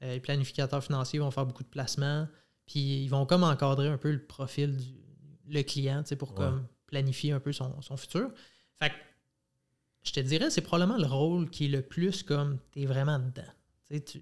Euh, 0.02 0.14
les 0.14 0.20
planificateurs 0.20 0.82
financiers 0.82 1.18
vont 1.20 1.30
faire 1.30 1.46
beaucoup 1.46 1.62
de 1.62 1.68
placements, 1.68 2.26
Puis 2.66 3.02
ils 3.04 3.08
vont 3.08 3.24
comme 3.26 3.44
encadrer 3.44 3.88
un 3.88 3.96
peu 3.96 4.10
le 4.12 4.22
profil 4.22 4.76
du 4.76 4.94
le 5.50 5.62
client, 5.62 6.02
pour 6.18 6.30
Ouais. 6.32 6.36
comme 6.36 6.66
planifier 6.86 7.32
un 7.32 7.40
peu 7.40 7.52
son, 7.52 7.80
son 7.80 7.96
futur. 7.96 8.30
Fait 8.82 8.90
que 8.90 8.94
je 10.04 10.12
te 10.12 10.20
dirais, 10.20 10.50
c'est 10.50 10.60
probablement 10.60 10.98
le 10.98 11.06
rôle 11.06 11.48
qui 11.48 11.64
est 11.64 11.68
le 11.68 11.80
plus 11.82 12.22
comme 12.22 12.58
tu 12.72 12.82
es 12.82 12.86
vraiment 12.86 13.18
dedans. 13.18 13.50
Tu 13.90 14.00
tu, 14.04 14.18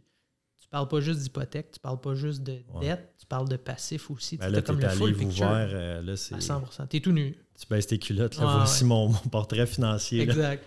tu 0.61 0.69
parles 0.71 0.87
pas 0.89 1.01
juste 1.01 1.21
d'hypothèque, 1.21 1.73
tu 1.73 1.81
parles 1.81 2.01
pas 2.01 2.15
juste 2.15 2.43
de 2.45 2.63
Ouais. 2.75 2.81
dette, 2.87 3.15
tu 3.19 3.27
parles 3.27 3.49
de 3.49 3.57
passif 3.57 4.11
aussi. 4.11 4.37
Ben 4.37 4.47
tu 4.47 4.53
là, 4.53 4.59
as 4.59 4.63
comme 4.63 4.79
le 4.81 4.89
full 4.89 5.17
picture 5.17 5.47
ouvert. 5.47 5.69
euh, 5.73 6.03
là, 6.03 6.17
c'est, 6.17 6.35
à 6.37 6.39
100%. 6.39 6.87
Tu 6.89 6.97
es 6.99 7.01
tout 7.01 7.13
nu. 7.13 7.37
Tu 7.59 7.67
baisses 7.69 7.87
tes 7.87 7.99
culottes. 7.99 8.37
Là, 8.39 8.57
voici 8.59 8.83
ouais. 8.83 8.89
mon, 8.89 9.09
mon 9.09 9.19
portrait 9.31 9.67
financier. 9.67 10.25
là. 10.27 10.33
Exact. 10.33 10.65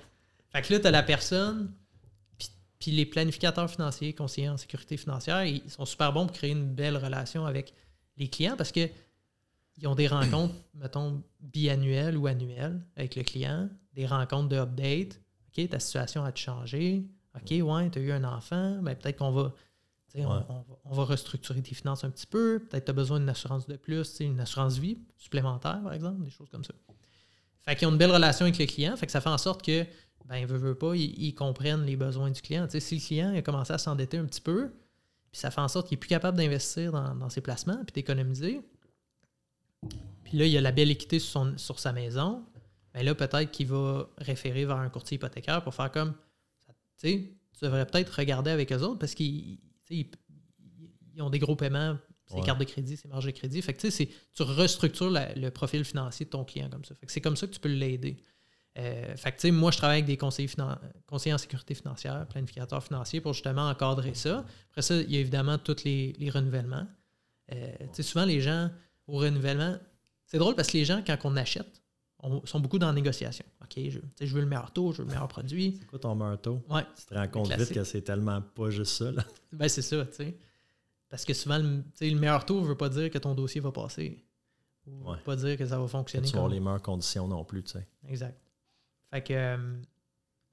Fait 0.51 0.61
que 0.61 0.73
là, 0.73 0.79
tu 0.79 0.87
as 0.87 0.91
la 0.91 1.03
personne, 1.03 1.71
puis, 2.79 2.91
les 2.91 3.05
planificateurs 3.05 3.69
financiers, 3.69 4.13
conseillers 4.13 4.49
en 4.49 4.57
sécurité 4.57 4.95
financière, 4.95 5.43
ils 5.43 5.69
sont 5.69 5.85
super 5.85 6.13
bons 6.13 6.27
pour 6.27 6.35
créer 6.35 6.51
une 6.51 6.73
belle 6.73 6.95
relation 6.95 7.45
avec 7.45 7.73
les 8.17 8.29
clients 8.29 8.55
parce 8.55 8.71
que 8.71 8.89
ils 9.77 9.87
ont 9.87 9.95
des 9.95 10.07
rencontres, 10.07 10.55
mettons, 10.73 11.21
biannuelles 11.41 12.17
ou 12.17 12.27
annuelles 12.27 12.81
avec 12.95 13.15
le 13.15 13.23
client, 13.23 13.69
des 13.93 14.05
rencontres 14.05 14.49
de 14.49 14.57
update. 14.57 15.19
OK, 15.49 15.69
ta 15.69 15.79
situation 15.79 16.23
a 16.23 16.33
changé. 16.33 17.05
OK, 17.35 17.51
ouais, 17.51 17.89
tu 17.89 17.99
as 17.99 18.01
eu 18.01 18.11
un 18.11 18.23
enfant, 18.23 18.79
ben, 18.81 18.95
peut-être 18.95 19.17
qu'on 19.17 19.31
va, 19.31 19.53
Ouais. 20.16 20.24
on, 20.26 20.53
va, 20.62 20.64
on 20.86 20.93
va 20.95 21.03
restructurer 21.05 21.62
tes 21.62 21.76
finances 21.76 22.03
un 22.03 22.10
petit 22.10 22.26
peu. 22.28 22.66
Peut-être 22.70 22.86
tu 22.86 22.91
as 22.91 22.93
besoin 22.93 23.20
d'une 23.20 23.30
assurance 23.30 23.68
de 23.68 23.76
plus, 23.76 24.20
une 24.20 24.39
assurance 24.39 24.78
vie 24.78 24.97
supplémentaire, 25.18 25.80
par 25.84 25.93
exemple, 25.93 26.24
des 26.24 26.32
choses 26.32 26.49
comme 26.49 26.64
ça. 26.64 26.74
Fait 27.62 27.76
qu'ils 27.76 27.88
ont 27.88 27.91
une 27.91 27.97
belle 27.97 28.12
relation 28.12 28.45
avec 28.45 28.57
le 28.57 28.66
client, 28.66 28.95
fait 28.97 29.05
que 29.05 29.12
ça 29.12 29.22
fait 29.22 29.30
en 29.30 29.38
sorte 29.38 29.64
que, 29.64 29.86
ben, 30.26 30.45
veut, 30.45 30.57
veut 30.57 30.76
pas, 30.76 30.95
ils, 30.95 31.14
ils 31.22 31.36
comprennent 31.36 31.86
les 31.86 31.95
besoins 31.95 32.32
du 32.32 32.41
client. 32.41 32.68
Si 32.70 32.95
le 32.95 33.01
client 33.05 33.36
a 33.36 33.41
commencé 33.41 33.74
à 33.74 33.78
s'endetter 33.78 34.18
un 34.18 34.26
petit 34.26 34.41
peu, 34.41 34.72
puis 35.32 35.39
ça 35.39 35.51
fait 35.51 35.62
en 35.62 35.68
sorte 35.68 35.88
qu'il 35.88 35.95
est 35.95 35.99
plus 35.99 36.07
capable 36.10 36.38
d'investir 36.38 36.91
dans, 36.91 37.14
dans 37.16 37.30
ses 37.30 37.41
placements, 37.41 37.78
puis 37.86 37.93
d'économiser. 37.93 38.62
Puis 40.24 40.38
là, 40.38 40.45
il 40.45 40.57
a 40.57 40.62
la 40.62 40.72
belle 40.72 40.91
équité 40.91 41.20
sur, 41.20 41.32
son- 41.32 41.57
sur 41.57 41.80
sa 41.80 41.91
maison. 41.93 42.43
Ben 42.93 43.03
là, 43.05 43.14
peut-être 43.14 43.51
qu'il 43.51 43.68
va 43.68 44.10
référer 44.18 44.66
vers 44.66 44.78
un 44.78 44.89
courtier 44.89 45.16
hypothécaire 45.16 45.64
pour 45.64 45.76
faire 45.76 45.91
comme, 45.91 46.14
tu 46.97 47.07
sais, 47.10 47.34
tu 47.57 47.66
devrais 47.66 47.86
peut-être 47.86 48.10
regarder 48.10 48.51
avec 48.51 48.72
eux 48.72 48.80
autres 48.82 48.99
parce 48.99 49.14
qu'ils 49.14 49.60
ils- 49.95 50.09
ils 51.15 51.21
ont 51.21 51.29
des 51.29 51.39
gros 51.39 51.55
paiements, 51.55 51.97
Ouais. 52.31 52.41
cartes 52.41 52.59
de 52.59 52.65
crédit, 52.65 52.95
ses 52.95 53.07
marges 53.07 53.25
de 53.25 53.31
crédit. 53.31 53.61
Fait 53.61 53.73
que 53.73 53.87
tu 53.87 54.43
restructures 54.43 55.09
la- 55.09 55.33
le 55.33 55.49
profil 55.49 55.83
financier 55.83 56.25
de 56.25 56.29
ton 56.29 56.45
client 56.45 56.69
comme 56.69 56.85
ça. 56.85 56.93
Fait 56.95 57.05
que 57.07 57.11
c'est 57.11 57.21
comme 57.21 57.35
ça 57.35 57.47
que 57.47 57.53
tu 57.53 57.59
peux 57.59 57.69
l'aider. 57.69 58.17
Euh, 58.77 59.15
fait 59.17 59.31
que, 59.31 59.47
moi, 59.49 59.71
je 59.71 59.77
travaille 59.77 59.97
avec 59.97 60.05
des 60.05 60.15
conseillers, 60.15 60.47
finan- 60.47 60.77
conseillers 61.07 61.33
en 61.33 61.39
sécurité 61.39 61.73
financière, 61.73 62.27
planificateurs 62.27 62.83
financiers 62.83 63.19
pour 63.19 63.33
justement 63.33 63.67
encadrer 63.67 64.13
ça. 64.13 64.45
Après 64.69 64.83
ça, 64.83 64.95
il 65.01 65.11
y 65.11 65.17
a 65.17 65.19
évidemment 65.19 65.57
tous 65.57 65.83
les, 65.83 66.13
les 66.19 66.29
renouvellements. 66.29 66.87
Euh, 67.51 67.71
souvent, 67.99 68.25
les 68.25 68.41
gens 68.41 68.69
au 69.07 69.17
renouvellement, 69.17 69.75
c'est 70.27 70.37
drôle 70.37 70.55
parce 70.55 70.67
que 70.69 70.77
les 70.77 70.85
gens, 70.85 71.01
quand 71.05 71.17
on 71.23 71.35
achète, 71.35 71.78
on, 72.22 72.45
sont 72.45 72.59
beaucoup 72.59 72.80
dans 72.80 72.88
la 72.88 72.93
négociation. 72.93 73.45
OK, 73.61 73.80
je, 73.89 74.26
veux 74.34 74.41
le 74.41 74.45
meilleur 74.47 74.72
taux, 74.72 74.91
je 74.91 74.97
veux 74.97 75.03
le 75.03 75.09
meilleur 75.09 75.28
produit. 75.28 75.78
C'est 75.80 75.86
quoi 75.86 75.99
ton 75.99 76.15
marteau? 76.15 76.61
Ouais, 76.70 76.86
Tu 76.97 77.05
te 77.05 77.13
rends 77.13 77.28
compte 77.28 77.51
vite 77.53 77.74
que 77.74 77.84
c'est 77.84 78.01
tellement 78.01 78.41
pas 78.41 78.70
juste 78.70 78.93
ça. 78.97 79.11
Là. 79.11 79.24
ben 79.53 79.70
c'est 79.70 79.82
ça, 79.82 80.05
tu 80.05 80.13
sais. 80.13 80.38
Parce 81.09 81.26
que 81.26 81.34
souvent, 81.34 81.57
le, 81.57 81.78
tu 81.78 81.84
sais, 81.95 82.09
le 82.09 82.20
meilleur 82.20 82.45
taux 82.45 82.61
ne 82.61 82.65
veut 82.67 82.78
pas 82.78 82.89
dire 82.89 83.09
que 83.09 83.17
ton 83.17 83.34
dossier 83.34 83.61
va 83.61 83.72
passer. 83.72 84.24
Ou 84.86 85.11
Ouais. 85.11 85.17
pas 85.24 85.36
dire 85.36 85.57
que 85.57 85.65
ça 85.65 85.80
va 85.80 85.88
fonctionner. 85.88 86.28
tu 86.28 86.34
comme- 86.34 86.51
les 86.51 86.59
meilleures 86.59 86.82
conditions 86.82 87.28
non 87.28 87.43
plus. 87.43 87.63
Tu 87.63 87.72
sais. 87.72 87.88
Exact. 88.07 88.39
Fait 89.11 89.22
que, 89.24 89.34
euh, 89.34 89.82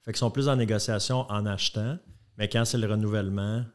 Fait 0.01 0.11
qu'ils 0.13 0.19
sont 0.19 0.31
plus 0.31 0.47
en 0.47 0.55
négociation 0.55 1.29
en 1.29 1.45
achetant, 1.45 1.97
mais 2.37 2.47
quand 2.47 2.65
c'est 2.65 2.77
le 2.77 2.87
renouvellement, 2.87 3.65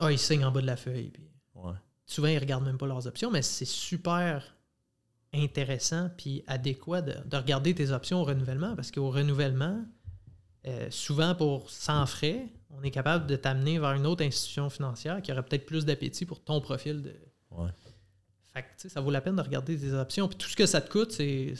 ah, 0.00 0.12
ils 0.12 0.18
signent 0.18 0.44
en 0.44 0.50
bas 0.50 0.60
de 0.60 0.66
la 0.66 0.76
feuille. 0.76 1.10
Puis 1.10 1.30
ouais. 1.54 1.72
souvent, 2.04 2.28
ils 2.28 2.38
regardent 2.38 2.64
même 2.64 2.78
pas 2.78 2.86
leurs 2.86 3.06
options, 3.06 3.30
mais 3.30 3.42
c'est 3.42 3.64
super 3.64 4.54
intéressant 5.34 6.10
puis 6.16 6.42
adéquat 6.46 7.02
de, 7.02 7.14
de 7.26 7.36
regarder 7.36 7.74
tes 7.74 7.90
options 7.90 8.20
au 8.20 8.24
renouvellement 8.24 8.74
parce 8.74 8.90
qu'au 8.90 9.10
renouvellement, 9.10 9.84
euh, 10.66 10.90
souvent 10.90 11.34
pour 11.34 11.70
sans 11.70 12.04
frais, 12.06 12.48
on 12.70 12.82
est 12.82 12.90
capable 12.90 13.26
de 13.26 13.36
t'amener 13.36 13.78
vers 13.78 13.92
une 13.92 14.06
autre 14.06 14.24
institution 14.24 14.68
financière 14.70 15.22
qui 15.22 15.32
aurait 15.32 15.42
peut-être 15.42 15.66
plus 15.66 15.84
d'appétit 15.84 16.26
pour 16.26 16.42
ton 16.42 16.60
profil 16.60 17.02
de. 17.02 17.14
Ouais. 17.50 17.70
Fait 18.52 18.62
que, 18.62 18.88
ça 18.88 19.00
vaut 19.00 19.10
la 19.10 19.20
peine 19.20 19.36
de 19.36 19.42
regarder 19.42 19.78
tes 19.78 19.92
options. 19.92 20.28
Puis 20.28 20.36
tout 20.36 20.48
ce 20.48 20.56
que 20.56 20.66
ça 20.66 20.80
te 20.80 20.90
coûte, 20.90 21.12
c'est. 21.12 21.54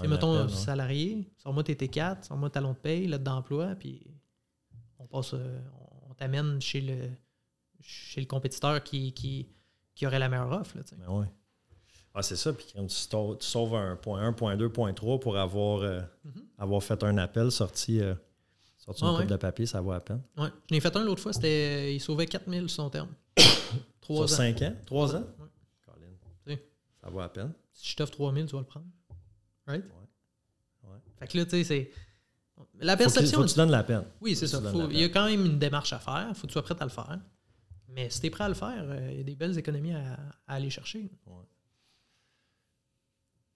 mettons, 0.00 0.44
ouais. 0.44 0.48
salarié, 0.52 1.32
sors-moi 1.38 1.64
tes 1.64 1.74
T4, 1.74 2.24
sors-moi 2.24 2.50
talon 2.50 2.72
de 2.72 2.78
paye, 2.78 3.06
lettre 3.06 3.24
d'emploi, 3.24 3.74
puis 3.74 4.06
on 4.98 5.06
passe, 5.06 5.34
euh, 5.34 5.60
on 6.08 6.14
t'amène 6.14 6.60
chez 6.60 6.82
le, 6.82 7.10
chez 7.80 8.20
le 8.20 8.26
compétiteur 8.26 8.82
qui, 8.84 9.12
qui, 9.12 9.48
qui 9.94 10.06
aurait 10.06 10.18
la 10.18 10.28
meilleure 10.28 10.52
offre. 10.52 10.76
Là, 10.76 10.84
tu 10.84 10.90
sais. 10.90 10.96
Ben 10.96 11.10
ouais. 11.10 11.26
Ah, 12.14 12.22
c'est 12.22 12.36
ça. 12.36 12.52
Puis 12.52 12.66
quand 12.74 12.86
tu, 12.86 12.94
sauves- 12.94 13.38
tu 13.38 13.46
sauves 13.46 13.74
un 13.74 13.96
point 13.96 14.20
1, 14.22 14.32
point 14.32 14.56
2, 14.56 14.68
point 14.68 14.92
3 14.92 15.18
pour 15.18 15.36
avoir, 15.38 15.80
euh, 15.80 16.00
Mhm. 16.24 16.44
avoir 16.58 16.82
fait 16.82 17.02
un 17.04 17.16
appel, 17.18 17.50
sorti, 17.50 18.00
euh, 18.00 18.14
sorti 18.76 19.02
une 19.02 19.08
Ah 19.08 19.10
coupe 19.12 19.20
ouais. 19.20 19.26
de 19.26 19.36
papier, 19.36 19.64
ça 19.66 19.80
vaut 19.80 19.92
à 19.92 20.00
peine. 20.00 20.20
Ouais. 20.36 20.48
Je 20.68 20.74
l'ai 20.74 20.80
fait 20.80 20.94
un 20.94 21.04
l'autre 21.04 21.22
fois, 21.22 21.32
c'était. 21.32 21.94
Il 21.94 22.00
sauvait 22.00 22.26
4000 22.26 22.68
sur 22.68 22.82
son 22.84 22.90
terme. 22.90 23.08
Trois 24.02 24.26
Sur 24.28 24.34
ans. 24.34 24.38
5 24.38 24.62
ans? 24.62 24.74
3 24.84 25.16
ans? 25.16 25.20
Ouais. 25.38 25.46
Colin. 25.86 26.06
Oui. 26.46 26.58
Ça 27.02 27.08
vaut 27.08 27.20
à 27.20 27.28
peine. 27.32 27.52
Si 27.72 27.90
je 27.92 27.96
t'offre 27.96 28.12
3000, 28.12 28.44
tu 28.46 28.52
vas 28.52 28.58
le 28.60 28.66
prendre. 28.66 28.86
Right? 29.66 29.84
Ouais. 29.84 30.90
Ouais. 30.90 30.96
Fait 31.18 31.26
que 31.28 31.38
là, 31.38 31.44
tu 31.44 31.50
sais, 31.50 31.64
c'est. 31.64 31.90
La 32.78 32.96
perception. 32.96 33.38
faut 33.38 33.44
que 33.44 33.50
tu 33.50 33.56
donnes 33.56 33.70
la 33.70 33.84
peine. 33.84 34.04
Oui, 34.20 34.36
c'est 34.36 34.46
ça. 34.46 34.60
il 34.90 34.98
y 35.00 35.04
a 35.04 35.08
quand 35.08 35.24
même 35.26 35.44
une 35.46 35.58
démarche 35.58 35.92
à 35.92 35.98
faire. 35.98 36.26
Il 36.28 36.34
faut 36.34 36.42
que 36.42 36.46
tu 36.48 36.52
sois 36.52 36.62
prêt 36.62 36.76
à 36.78 36.84
le 36.84 36.90
faire. 36.90 37.18
Mais 37.88 38.08
si 38.10 38.20
tu 38.20 38.26
es 38.26 38.30
prêt 38.30 38.44
à 38.44 38.48
le 38.48 38.54
faire, 38.54 38.84
euh, 38.86 39.08
il 39.12 39.18
y 39.18 39.20
a 39.20 39.24
des 39.24 39.34
belles 39.34 39.56
économies 39.58 39.92
à, 39.94 40.14
à 40.46 40.54
aller 40.54 40.70
chercher. 40.70 41.10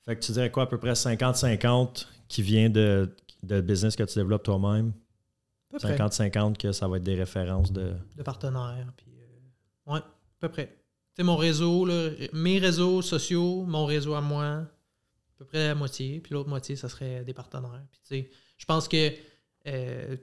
Fait 0.06 0.16
que 0.16 0.20
tu 0.24 0.32
dirais 0.32 0.50
quoi, 0.50 0.62
à 0.62 0.66
peu 0.66 0.78
près 0.78 0.92
50-50 0.92 2.06
qui 2.28 2.40
vient 2.42 2.70
de, 2.70 3.14
de 3.42 3.60
business 3.60 3.96
que 3.96 4.04
tu 4.04 4.14
développes 4.18 4.44
toi-même? 4.44 4.92
À 5.74 5.78
peu 5.78 5.78
près. 5.78 5.96
50-50 5.96 6.56
que 6.56 6.72
ça 6.72 6.88
va 6.88 6.96
être 6.96 7.02
des 7.02 7.16
références 7.16 7.72
de. 7.72 7.92
De 8.16 8.22
partenaires. 8.22 8.92
Puis, 8.96 9.12
euh, 9.20 9.92
ouais, 9.92 9.98
à 9.98 10.04
peu 10.40 10.48
près. 10.48 10.66
Tu 10.68 10.72
sais, 11.18 11.22
mon 11.24 11.36
réseau, 11.36 11.84
là, 11.84 12.10
mes 12.32 12.58
réseaux 12.58 13.02
sociaux, 13.02 13.64
mon 13.66 13.84
réseau 13.84 14.14
à 14.14 14.20
moi, 14.20 14.46
à 14.46 14.66
peu 15.38 15.44
près 15.44 15.68
la 15.68 15.74
moitié. 15.74 16.20
Puis 16.20 16.32
l'autre 16.34 16.48
moitié, 16.48 16.76
ça 16.76 16.88
serait 16.88 17.24
des 17.24 17.34
partenaires. 17.34 17.82
Puis, 17.90 18.00
tu 18.02 18.08
sais, 18.08 18.30
je 18.58 18.64
pense 18.64 18.86
que. 18.88 19.12
euh, 19.66 20.16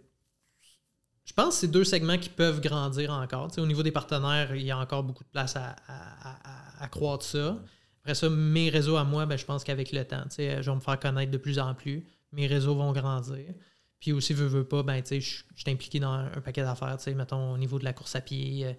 je 1.26 1.32
pense 1.34 1.56
que 1.56 1.62
c'est 1.62 1.68
deux 1.72 1.86
segments 1.86 2.18
qui 2.18 2.30
peuvent 2.30 2.60
grandir 2.62 3.12
encore. 3.12 3.48
Tu 3.48 3.56
sais, 3.56 3.62
au 3.62 3.66
niveau 3.66 3.82
des 3.84 3.92
partenaires, 3.94 4.54
il 4.56 4.64
y 4.64 4.72
a 4.72 4.78
encore 4.78 5.04
beaucoup 5.04 5.24
de 5.24 5.30
place 5.30 5.56
à, 5.56 5.76
à, 5.88 6.50
à- 6.80 6.84
à 6.84 6.88
croître 6.90 7.24
ça. 7.26 7.58
Après 8.04 8.16
ça, 8.16 8.30
mes 8.30 8.70
réseaux 8.70 8.98
à 8.98 9.04
moi, 9.04 9.26
ben, 9.26 9.38
je 9.38 9.46
pense 9.46 9.64
qu'avec 9.64 9.92
le 9.92 10.04
temps, 10.06 10.24
sais, 10.30 10.62
je 10.62 10.70
vais 10.70 10.76
me 10.76 10.82
faire 10.82 11.00
connaître 11.00 11.32
de 11.32 11.38
plus 11.38 11.58
en 11.60 11.74
plus. 11.74 12.06
Mes 12.34 12.48
réseaux 12.48 12.76
vont 12.76 12.92
grandir. 12.92 13.54
Puis 14.00 14.12
aussi, 14.12 14.34
veux, 14.34 14.48
veux 14.48 14.66
pas, 14.66 14.84
ben, 14.84 15.02
je 15.10 15.20
suis 15.20 15.44
impliqué 15.68 16.00
dans 16.02 16.12
un, 16.12 16.26
un 16.26 16.42
paquet 16.42 16.62
d'affaires, 16.64 16.98
mettons, 17.16 17.54
au 17.54 17.58
niveau 17.58 17.80
de 17.80 17.86
la 17.86 17.94
course 17.94 18.16
à 18.16 18.22
pied. 18.22 18.66
euh, 18.66 18.74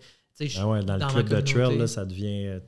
Ah 0.59 0.68
ouais, 0.68 0.85
dans, 0.85 0.99
dans 0.99 1.07
le 1.07 1.12
club 1.22 1.29
de 1.29 1.41
trail, 1.41 1.79
là, 1.79 1.87
ça 1.87 2.05
devient. 2.05 2.47
euh, 2.49 2.61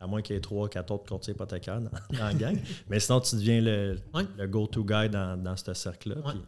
à 0.00 0.06
moins 0.06 0.22
qu'il 0.22 0.34
y 0.34 0.38
ait 0.38 0.40
trois, 0.40 0.68
quatre 0.70 0.90
autres 0.90 1.04
courtiers 1.06 1.34
hypothécaires 1.34 1.80
dans, 1.80 1.90
dans 2.18 2.24
la 2.24 2.32
gang. 2.34 2.56
Mais 2.88 2.98
sinon, 3.00 3.20
tu 3.20 3.36
deviens 3.36 3.60
le, 3.60 3.98
Ouais. 4.14 4.22
le 4.38 4.46
go-to 4.46 4.82
guy 4.84 5.10
dans, 5.10 5.36
dans 5.42 5.56
ce 5.56 5.74
cercle-là. 5.74 6.16
Ouais. 6.16 6.32
puis- 6.32 6.42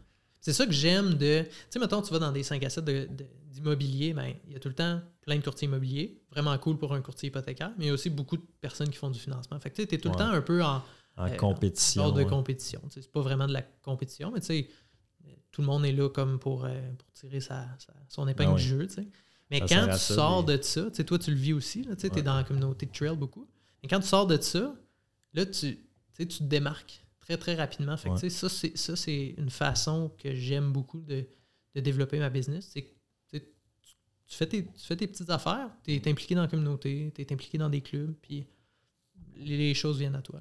C'est 0.47 0.53
ça 0.53 0.65
que 0.65 0.71
j'aime 0.73 1.15
de. 1.15 1.43
Tu 1.43 1.49
sais, 1.71 1.79
mettons, 1.81 2.01
tu 2.03 2.13
vas 2.13 2.21
dans 2.21 2.31
des 2.31 2.45
5 2.45 2.63
à 2.63 2.71
7 2.71 2.85
de- 2.85 3.09
de- 3.11 3.27
d'immobilier, 3.51 4.15
ben, 4.15 4.33
il 4.47 4.53
y 4.53 4.57
a 4.57 4.61
tout 4.61 4.69
le 4.69 4.75
temps 4.77 5.01
plein 5.23 5.35
de 5.37 5.43
courtiers 5.43 5.67
immobiliers. 5.67 6.23
Vraiment 6.31 6.57
cool 6.59 6.79
pour 6.79 6.95
un 6.95 7.01
courtier 7.01 7.31
hypothécaire, 7.31 7.73
mais 7.77 7.87
il 7.87 7.89
y 7.89 7.91
a 7.91 7.95
aussi 7.95 8.11
beaucoup 8.11 8.37
de 8.37 8.45
personnes 8.61 8.89
qui 8.91 8.97
font 8.97 9.11
du 9.11 9.19
financement. 9.19 9.59
Fait 9.59 9.71
que 9.71 9.83
tu 9.83 9.83
es 9.83 9.99
tout 9.99 10.07
Ouais. 10.07 10.15
le 10.15 10.19
temps 10.19 10.31
un 10.31 10.43
peu 10.43 10.63
en 10.63 10.85
en 11.17 11.27
euh, 11.27 11.35
compétition. 11.35 12.13
de 12.13 12.23
ouais. 12.23 12.27
compétition. 12.27 12.81
C'est 12.91 13.11
pas 13.11 13.23
vraiment 13.23 13.49
de 13.49 13.53
la 13.55 13.63
compétition, 13.63 14.31
mais 14.33 14.39
tu 14.39 14.47
sais, 14.47 14.69
tout 15.51 15.63
le 15.63 15.67
monde 15.67 15.85
est 15.85 15.91
là 15.93 16.09
comme 16.11 16.39
pour, 16.39 16.65
euh, 16.65 16.93
pour 16.97 17.11
tirer 17.13 17.41
sa, 17.41 17.67
sa- 17.81 17.93
son 18.09 18.29
épingle 18.29 18.53
ouais. 18.53 18.57
du 18.61 18.69
jeu. 18.69 18.87
tu 18.87 18.95
sais. 18.95 19.09
Mais 19.51 19.67
Ça 19.67 19.67
quand 19.67 19.89
tu 19.95 19.99
sors 19.99 20.45
de 20.45 20.63
ça, 20.63 20.91
tu 20.91 20.95
sais, 20.97 21.05
toi, 21.05 21.19
tu 21.19 21.31
le 21.33 21.37
vis 21.39 21.55
aussi. 21.55 21.83
Tu 21.99 22.07
es 22.07 22.13
Ouais. 22.15 22.23
dans 22.23 22.37
la 22.37 22.45
communauté 22.45 22.87
de 22.87 22.93
trail 22.93 23.17
beaucoup. 23.17 23.49
Mais 23.83 23.89
quand 23.89 23.99
tu 23.99 24.07
sors 24.07 24.29
de 24.29 24.41
ça, 24.41 24.75
là, 25.35 25.45
tu, 25.45 25.53
tu 25.53 25.79
sais, 26.13 26.27
tu 26.27 26.39
te 26.39 26.45
démarques 26.45 27.05
très, 27.27 27.37
très 27.37 27.55
rapidement. 27.55 27.97
Fait 27.97 28.09
que, 28.11 28.15
Ouais. 28.15 28.31
ça, 28.31 28.49
c'est, 28.49 28.77
ça, 28.77 28.95
c'est 28.97 29.35
une 29.37 29.51
façon 29.51 30.13
que 30.17 30.35
j'aime 30.35 30.73
beaucoup 30.73 31.01
de, 31.01 31.27
de 31.75 31.81
développer 31.81 32.19
ma 32.19 32.31
business. 32.31 32.71
C'est 32.73 32.93
tu, 34.29 34.37
fais 34.37 34.47
tes, 34.47 34.65
tu 34.65 34.85
fais 34.85 34.97
tes 34.97 35.07
petites 35.07 35.31
affaires, 35.31 35.71
tu 35.85 35.93
es 35.95 36.09
impliqué 36.09 36.35
dans 36.35 36.43
la 36.43 36.49
communauté, 36.49 37.13
tu 37.15 37.23
es 37.23 37.33
impliqué 37.33 37.59
dans 37.59 37.69
des 37.71 37.81
clubs, 37.81 38.13
puis 38.21 38.45
les, 39.37 39.57
les 39.57 39.73
choses 39.75 39.99
viennent 40.01 40.17
à 40.17 40.21
toi. 40.23 40.41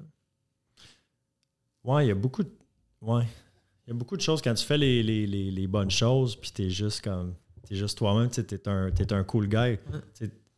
Ouais, 1.84 2.04
il 2.04 2.08
y 2.08 2.10
a 2.10 2.14
beaucoup 2.16 2.42
de. 2.42 2.50
Ouais. 3.00 3.24
Il 3.86 3.90
y 3.90 3.92
a 3.92 3.94
beaucoup 3.94 4.16
de 4.16 4.22
choses 4.22 4.42
quand 4.42 4.54
tu 4.54 4.64
fais 4.64 4.76
les, 4.76 5.04
les- 5.04 5.26
les- 5.28 5.52
les 5.52 5.66
bonnes 5.68 5.90
choses, 5.92 6.34
puis 6.34 6.50
t'es 6.50 6.68
juste 6.68 7.02
comme. 7.02 7.36
T'es 7.62 7.76
juste 7.76 7.96
toi-même, 7.98 8.28
tu 8.28 8.44
t'es 8.44 8.68
un, 8.68 8.90
un 9.10 9.24
cool 9.24 9.48
guy. 9.48 9.78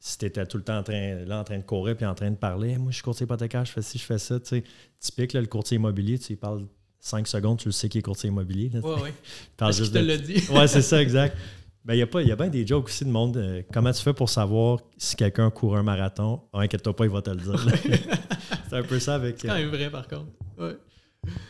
Si 0.01 0.17
t'étais 0.19 0.47
tout 0.47 0.57
le 0.59 0.63
temps 0.65 0.79
en 0.79 0.83
train, 0.83 1.17
là, 1.27 1.41
en 1.41 1.45
train 1.45 1.59
de 1.59 1.63
courir 1.65 1.97
puis 1.97 2.07
en 2.07 2.15
train 2.15 2.31
de 2.31 2.37
parler, 2.37 2.77
moi 2.79 2.91
je 2.91 2.97
suis 2.97 3.03
courtier 3.03 3.25
hypothécaire, 3.25 3.65
je 3.65 3.73
fais 3.73 3.83
ci, 3.83 3.99
je 3.99 4.05
fais 4.05 4.19
ça, 4.19 4.39
tu 4.39 4.47
sais. 4.49 4.65
Typique, 5.01 5.33
là, 5.33 5.41
le 5.41 5.47
courtier 5.49 5.77
immobilier, 5.77 6.19
tu 6.19 6.29
lui 6.29 6.37
parles 6.37 6.67
5 7.01 7.27
secondes, 7.27 7.59
tu 7.59 7.67
le 7.69 7.73
sais 7.73 7.89
qu'il 7.89 7.99
est 7.99 8.03
courtier 8.03 8.29
immobilier. 8.29 8.71
tu. 8.71 8.77
Tu 8.81 8.83
parles 8.83 9.13
Parce 9.57 9.77
juste 9.77 9.93
te 9.93 9.99
de- 9.99 10.17
dit. 10.17 10.45
Ouais, 10.53 10.69
c'est 10.69 10.83
ça, 10.93 11.03
exact. 11.03 11.37
Ben, 11.85 11.95
il 11.95 11.99
y 11.99 12.03
a, 12.03 12.07
pas- 12.07 12.23
y 12.23 12.31
a 12.31 12.37
bien 12.37 12.49
des 12.49 12.67
jokes 12.67 12.87
aussi 12.87 13.05
de 13.05 13.11
monde. 13.11 13.37
euh, 13.39 13.63
comment 13.73 13.91
tu 13.93 14.03
fais 14.03 14.13
pour 14.13 14.29
savoir 14.31 14.79
si 14.99 15.17
quelqu'un 15.17 15.51
court 15.51 15.77
un 15.77 15.83
marathon? 15.83 16.43
Ah, 16.53 16.61
inquiète-toi 16.61 16.95
pas, 16.95 17.05
il 17.05 17.11
va 17.11 17.23
te 17.23 17.31
le 17.31 17.37
dire. 17.37 17.59
c'est 18.69 18.77
un 18.77 18.83
peu 18.83 19.01
ça 19.01 19.15
avec. 19.15 19.37
C'est 19.41 19.49
quand 19.49 19.55
euh, 19.55 19.59
même 19.59 19.69
vrai, 19.71 19.91
par 19.91 20.07
contre. 20.07 20.27
Ouais. 20.59 20.77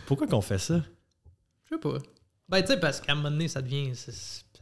pourquoi 0.07 0.27
qu'on 0.27 0.41
fait 0.41 0.59
ça? 0.59 0.83
Je 1.65 1.75
sais 1.75 1.81
pas. 1.81 1.99
Ben, 2.49 2.61
tu 2.63 2.69
sais, 2.69 2.79
parce 2.81 3.01
qu'à 3.01 3.13
un 3.13 3.17
moment 3.17 3.31
donné, 3.31 3.49
ça 3.49 3.61
devient. 3.61 3.95
Ça 3.95 4.13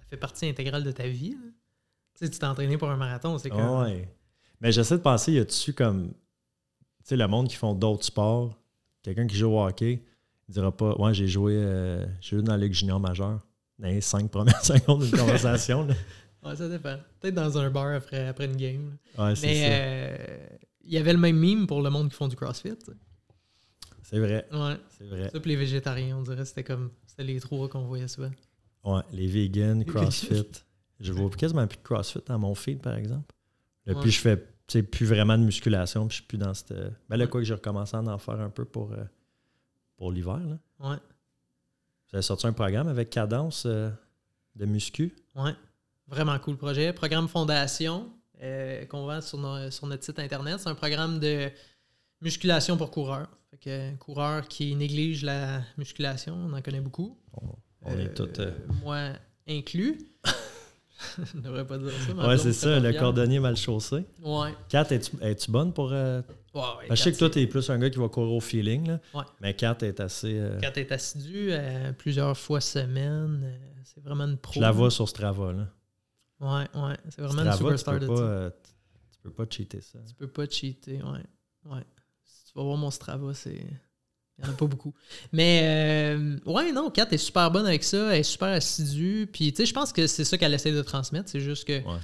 fait 0.09 0.17
partie 0.17 0.49
intégrale 0.49 0.83
de 0.83 0.93
ta 0.93 1.07
vie. 1.07 1.37
Tu 2.19 2.25
sais, 2.25 2.31
tu 2.31 2.39
t'es 2.39 2.47
entraîné 2.47 2.79
pour 2.79 2.91
un 2.91 2.97
marathon, 2.97 3.37
c'est 3.39 3.51
comme. 3.51 3.83
Ouais. 3.83 4.09
Mais 4.61 4.73
j'essaie 4.73 4.97
de 4.97 5.03
penser, 5.03 5.33
y 5.33 5.39
a-tu 5.39 5.73
comme. 5.75 6.09
Tu 6.09 6.15
sais, 7.11 7.17
le 7.17 7.29
monde 7.29 7.49
qui 7.49 7.57
font 7.57 7.75
d'autres 7.75 8.05
sports, 8.05 8.59
quelqu'un 9.03 9.27
qui 9.27 9.37
joue 9.37 9.51
au 9.51 9.63
hockey, 9.63 10.03
il 10.49 10.53
dira 10.55 10.75
pas 10.75 10.97
Ouais, 10.97 11.13
j'ai 11.13 11.29
joué, 11.29 11.53
euh, 11.57 12.05
j'ai 12.21 12.37
joué 12.37 12.43
dans 12.43 12.53
la 12.53 12.59
Ligue 12.59 12.73
junior 12.73 12.99
majeure. 12.99 13.41
Dans 13.79 13.89
les 13.89 14.01
cinq 14.01 14.31
premières 14.31 14.61
secondes 14.65 15.03
d'une 15.03 15.19
conversation. 15.19 15.87
là. 15.87 15.95
Ouais, 16.43 16.57
ça 16.57 16.69
dépend. 16.69 16.97
Peut-être 17.21 17.35
dans 17.35 17.59
un 17.59 17.71
bar 17.71 17.95
après, 17.95 18.29
après 18.29 18.47
une 18.47 18.57
game. 18.57 18.97
Ouais, 19.19 19.35
c'est 19.37 19.47
Mais 19.47 19.67
euh, 19.69 20.47
il 20.85 20.93
y 20.93 20.99
avait 20.99 21.13
le 21.13 21.19
même 21.19 21.37
meme 21.37 21.67
pour 21.67 21.83
le 21.83 21.91
monde 21.91 22.09
qui 22.09 22.17
font 22.17 22.29
du 22.29 22.37
CrossFit. 22.37 22.79
C'est 24.03 24.19
vrai. 24.19 24.47
Ouais. 24.53 24.77
C'est 24.97 25.05
vrai. 25.05 25.31
Ça, 25.31 25.39
les 25.45 25.57
végétariens, 25.57 26.17
on 26.17 26.23
dirait 26.23 26.45
c'était 26.45 26.65
comme. 26.65 26.91
C'était 27.07 27.25
les 27.25 27.41
trois 27.41 27.69
qu'on 27.69 27.85
voyait 27.85 28.09
souvent. 28.09 28.31
Ouais, 28.85 29.03
les 29.13 29.27
vegans, 29.27 29.83
CrossFit. 29.85 30.47
Je 31.01 31.13
vois 31.13 31.29
quasiment 31.31 31.67
plus 31.67 31.77
de 31.79 31.83
CrossFit 31.83 32.21
dans 32.27 32.39
mon 32.39 32.55
feed, 32.55 32.81
par 32.81 32.95
exemple. 32.95 33.33
Depuis, 33.87 34.05
Ouais. 34.07 34.11
je 34.11 34.21
fais 34.21 34.37
tu 34.67 34.79
sais, 34.79 34.83
plus 34.83 35.07
vraiment 35.07 35.39
de 35.39 35.45
musculation, 35.45 36.09
puis 36.09 36.17
je 36.17 36.21
suis 36.23 36.27
plus 36.27 36.39
dans 36.39 36.53
cette. 36.55 36.73
Ben 37.09 37.17
là, 37.17 37.27
quoi 37.29 37.41
que 37.41 37.47
j'ai 37.47 37.55
recommencé 37.55 37.95
à 37.97 38.01
en 38.01 38.19
faire 38.19 38.41
un 38.41 38.51
peu 38.51 38.65
pour, 38.65 38.93
euh, 38.93 39.05
pour 39.97 40.11
l'hiver. 40.11 40.39
là. 40.39 40.59
Ouais. 40.91 40.97
Vous 42.09 42.15
avez 42.17 42.23
sorti 42.23 42.47
un 42.49 42.53
programme 42.53 42.89
avec 42.89 43.11
cadence 43.11 43.65
euh, 43.67 43.91
de 44.57 44.65
muscu. 44.67 45.15
Ouais. 45.37 45.53
Vraiment 46.09 46.37
cool 46.41 46.57
projet. 46.57 46.93
Programme 46.93 47.29
Fondation 47.29 48.11
euh, 48.43 48.85
qu'on 48.87 49.07
vend 49.07 49.21
sur, 49.21 49.39
sur 49.73 49.87
notre 49.87 50.05
site 50.05 50.19
internet. 50.19 50.59
C'est 50.61 50.69
un 50.69 50.75
programme 50.75 51.19
de 51.21 51.51
musculation 52.21 52.77
pour 52.77 52.91
coureurs. 52.91 53.29
Fait 53.51 53.57
que 53.59 53.97
coureurs 53.97 54.47
qui 54.49 54.75
négligent 54.75 55.25
la 55.25 55.63
musculation, 55.77 56.35
on 56.35 56.53
en 56.53 56.63
connaît 56.63 56.81
beaucoup. 56.81 57.17
On, 57.35 57.55
on 57.83 57.99
est 57.99 58.15
tous. 58.15 58.41
Moi 58.83 59.11
inclus. 59.49 59.99
Je 61.33 61.37
ne 61.37 61.43
devrais 61.43 61.67
pas 61.67 61.79
dire 61.79 61.91
ça. 62.07 62.15
ma 62.15 62.29
Ouais, 62.29 62.39
c'est 62.39 62.53
ça, 62.53 62.81
le 62.81 62.93
cordonnier 62.93 63.39
mal 63.41 63.57
chaussé. 63.57 64.05
Ouais. 64.23 64.55
Kat, 64.69 64.87
es-tu 64.91 65.17
es-tu 65.21 65.51
bonne 65.51 65.73
pour. 65.73 65.93
euh, 65.93 66.23
Ouais, 66.55 66.63
ouais, 66.63 66.89
ben, 66.89 66.95
je 66.95 67.03
sais 67.03 67.13
que 67.13 67.19
toi, 67.19 67.29
tu 67.29 67.39
es 67.41 67.47
plus 67.47 67.69
un 67.69 67.79
gars 67.79 67.91
qui 67.91 67.99
va 67.99 68.09
courir 68.09 68.33
au 68.33 68.41
feeling, 68.41 68.87
là. 68.89 69.01
Ouais. 69.13 69.25
mais 69.43 69.55
Kat 69.55 69.77
est 69.83 70.01
assez. 70.01 70.39
euh, 70.39 70.59
Kat 70.59 70.73
est 70.77 70.91
assidue 70.91 71.49
euh, 71.51 71.93
plusieurs 71.93 72.35
fois 72.37 72.63
semaine. 72.63 73.43
euh, 73.45 73.57
c'est 73.85 74.03
vraiment 74.03 74.25
une 74.25 74.39
pro. 74.39 74.55
je 74.55 74.61
la 74.61 74.71
vois 74.71 74.91
sur 74.91 75.07
Strava. 75.07 75.53
Là. 75.53 75.69
Ouais, 76.41 76.67
ouais. 76.81 76.97
C'est 77.11 77.21
vraiment 77.21 77.43
une 77.43 77.53
Strava, 77.53 77.57
tu 77.57 77.79
superstar 77.79 77.95
peux, 77.95 78.01
de 78.01 78.07
pas, 78.07 78.51
tu 79.13 79.19
peux 79.23 79.31
pas 79.31 79.45
cheater 79.51 79.81
ça. 79.83 79.99
Tu 80.09 80.15
peux 80.15 80.29
pas 80.29 80.47
cheater, 80.49 81.03
ouais. 81.03 81.71
Ouais. 81.73 81.83
Si 82.25 82.47
tu 82.47 82.53
vas 82.59 82.65
voir 82.65 82.79
mon 82.79 82.91
Strava, 82.91 83.35
c'est. 83.35 83.63
Il 84.39 84.45
n'y 84.45 84.51
en 84.51 84.53
a 84.53 84.57
pas 84.57 84.67
beaucoup. 84.67 84.93
Mais 85.33 85.61
euh, 85.65 86.37
ouais, 86.45 86.71
non, 86.73 86.91
Kat 86.91 87.09
est 87.11 87.17
super 87.17 87.51
bonne 87.51 87.67
avec 87.67 87.83
ça, 87.83 88.13
elle 88.15 88.21
est 88.21 88.23
super 88.23 88.49
assidue. 88.49 89.27
Puis 89.33 89.51
tu 89.53 89.59
sais, 89.59 89.67
je 89.67 89.73
pense 89.73 89.93
que 89.93 90.07
c'est 90.07 90.25
ça 90.25 90.37
qu'elle 90.37 90.53
essaie 90.53 90.73
de 90.73 90.83
transmettre. 90.83 91.31
C'est 91.31 91.41
juste 91.41 91.65
que 91.67 91.79
Ouais. 91.79 91.99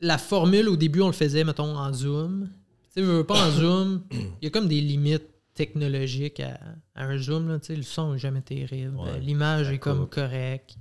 la 0.00 0.18
formule 0.18 0.68
au 0.68 0.76
début, 0.76 1.00
on 1.02 1.06
le 1.06 1.12
faisait, 1.12 1.44
mettons, 1.44 1.76
en 1.76 1.92
Zoom. 1.92 2.50
Tu 2.94 3.00
sais, 3.00 3.02
veux 3.02 3.24
pas 3.24 3.46
en 3.46 3.50
Zoom, 3.52 4.02
il 4.10 4.26
y 4.42 4.46
a 4.46 4.50
comme 4.50 4.66
des 4.66 4.80
limites 4.80 5.28
technologiques 5.54 6.40
à, 6.40 6.58
à 6.94 7.04
un 7.04 7.18
Zoom. 7.18 7.48
Là, 7.48 7.58
tu 7.60 7.66
sais, 7.66 7.76
le 7.76 7.82
son 7.82 8.12
n'est 8.14 8.18
jamais 8.18 8.40
terrible. 8.42 8.96
Ouais. 8.96 9.20
L'image 9.20 9.70
est 9.70 9.78
comme 9.78 10.08
correcte. 10.08 10.74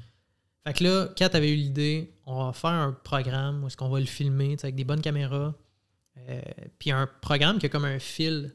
Fait 0.66 0.74
que 0.74 0.84
là, 0.84 1.10
Kat 1.16 1.30
avait 1.34 1.51
eu 1.51 1.55
l'idée, 1.55 2.12
on 2.26 2.45
va 2.45 2.53
faire 2.53 2.72
un 2.72 2.91
programme 3.03 3.64
où 3.64 3.68
est-ce 3.68 3.78
qu'on 3.78 3.89
va 3.89 3.99
le 3.99 4.05
filmer 4.05 4.55
avec 4.62 4.76
des 4.76 4.84
bonnes 4.84 5.01
caméras. 5.01 5.53
Euh, 6.30 6.41
puis 6.80 6.91
un 6.91 7.07
programme 7.22 7.60
qui 7.60 7.66
a 7.68 7.70
comme 7.70 7.86
un 7.86 7.99
fil 7.99 8.53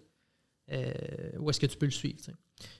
euh, 0.72 0.92
où 1.38 1.50
est-ce 1.50 1.60
que 1.60 1.66
tu 1.66 1.76
peux 1.76 1.86
le 1.86 1.92
suivre. 1.92 2.18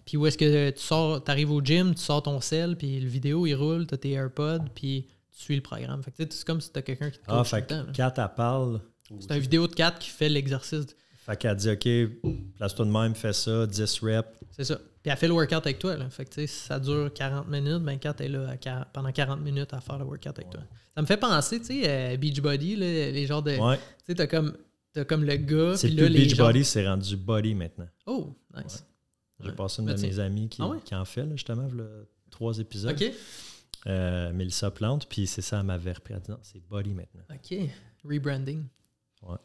Puis 0.07 0.17
où 0.17 0.27
est-ce 0.27 0.39
que 0.39 0.71
tu 0.71 0.81
sors, 0.81 1.23
tu 1.23 1.31
arrives 1.31 1.51
au 1.51 1.61
gym, 1.63 1.95
tu 1.95 2.01
sors 2.03 2.23
ton 2.23 2.41
sel, 2.41 2.77
puis 2.77 3.01
le 3.01 3.09
vidéo 3.09 3.47
il 3.47 3.55
roule, 3.55 3.87
tu 3.87 3.95
as 3.95 3.99
tes 3.99 4.13
AirPods, 4.13 4.67
puis 4.75 5.07
tu 5.37 5.43
suis 5.43 5.57
le 5.57 5.63
programme. 5.63 6.03
Fait 6.03 6.11
que 6.13 6.33
c'est 6.33 6.45
comme 6.45 6.61
si 6.61 6.73
tu 6.73 6.79
as 6.79 6.83
quelqu'un 6.83 7.11
qui 7.11 7.19
te 7.19 7.25
Ah, 7.29 7.39
coach 7.39 7.45
tout 7.51 7.55
fait 7.57 7.61
le 7.61 7.67
temps. 7.67 7.77
là. 7.77 7.85
que 7.93 7.97
Kat, 7.97 8.15
elle 8.17 8.35
parle. 8.37 8.81
C'est 9.21 9.35
une 9.35 9.41
vidéo 9.41 9.67
de 9.67 9.75
4 9.75 9.99
qui 9.99 10.09
fait 10.11 10.29
l'exercice. 10.29 10.87
Fait 11.27 11.37
qu'elle 11.37 11.57
dit 11.57 11.71
OK, 11.71 11.89
place-toi 12.57 12.85
de 12.87 12.91
même, 12.91 13.15
fais 13.15 13.33
ça, 13.33 13.67
10 13.67 14.01
reps. 14.03 14.29
C'est 14.51 14.65
ça. 14.65 14.77
Puis 15.03 15.11
elle 15.11 15.17
fait 15.17 15.27
le 15.29 15.35
workout 15.35 15.59
avec 15.67 15.79
toi. 15.79 15.97
Là. 15.97 16.09
Fait 16.09 16.25
que 16.25 16.33
si 16.35 16.49
ça 16.49 16.79
dure 16.79 17.13
40 17.13 17.49
minutes, 17.49 17.83
ben 17.83 17.99
4 17.99 18.21
est 18.23 18.29
là 18.29 18.55
à 18.67 18.85
pendant 18.87 19.11
40 19.13 19.41
minutes 19.41 19.73
à 19.75 19.81
faire 19.81 19.99
le 19.99 20.05
workout 20.05 20.39
avec 20.39 20.51
toi. 20.51 20.61
Ça 20.95 21.03
me 21.03 21.07
fait 21.07 21.17
penser, 21.17 21.59
tu 21.61 21.67
sais, 21.67 21.83
euh, 21.87 22.17
Beachbody, 22.17 22.77
là, 22.77 22.87
les 23.11 23.27
genres 23.27 23.43
de. 23.43 23.57
Ouais. 23.59 23.77
Tu 23.77 23.83
sais, 24.07 24.15
t'as 24.15 24.27
comme, 24.27 24.57
t'as 24.95 25.05
comme 25.05 25.25
le 25.25 25.37
gars. 25.37 25.77
C'est 25.77 25.89
plus 25.89 26.07
gens- 26.07 26.13
Beachbody, 26.13 26.65
c'est 26.65 26.89
rendu 26.89 27.17
Body 27.17 27.55
maintenant. 27.55 27.89
Oh, 28.07 28.35
nice. 28.57 28.85
J'ai 29.41 29.51
Ouais. 29.51 29.55
passé 29.57 29.83
une 29.83 29.89
Ben, 29.89 29.97
de 29.97 30.01
mes 30.01 30.19
amies 30.21 30.49
qui, 30.49 30.63
Ah 30.63 30.69
ouais? 30.69 30.79
qui 30.85 30.95
en 30.95 31.05
fait, 31.05 31.25
là, 31.27 31.33
justement, 31.37 31.69
trois 32.31 32.59
épisodes. 32.59 32.93
OK. 32.93 33.13
Euh, 33.87 34.33
Mélissa 34.33 34.71
Plante, 34.71 35.07
puis 35.09 35.27
c'est 35.27 35.43
ça, 35.43 35.59
elle 35.61 35.67
m'avait 35.67 35.93
repris. 35.93 36.15
Non, 36.29 36.39
c'est 36.43 36.67
Body 36.67 36.95
maintenant. 36.95 37.23
OK. 37.31 37.55
Rebranding. 38.05 38.65
Ouais. 39.23 39.37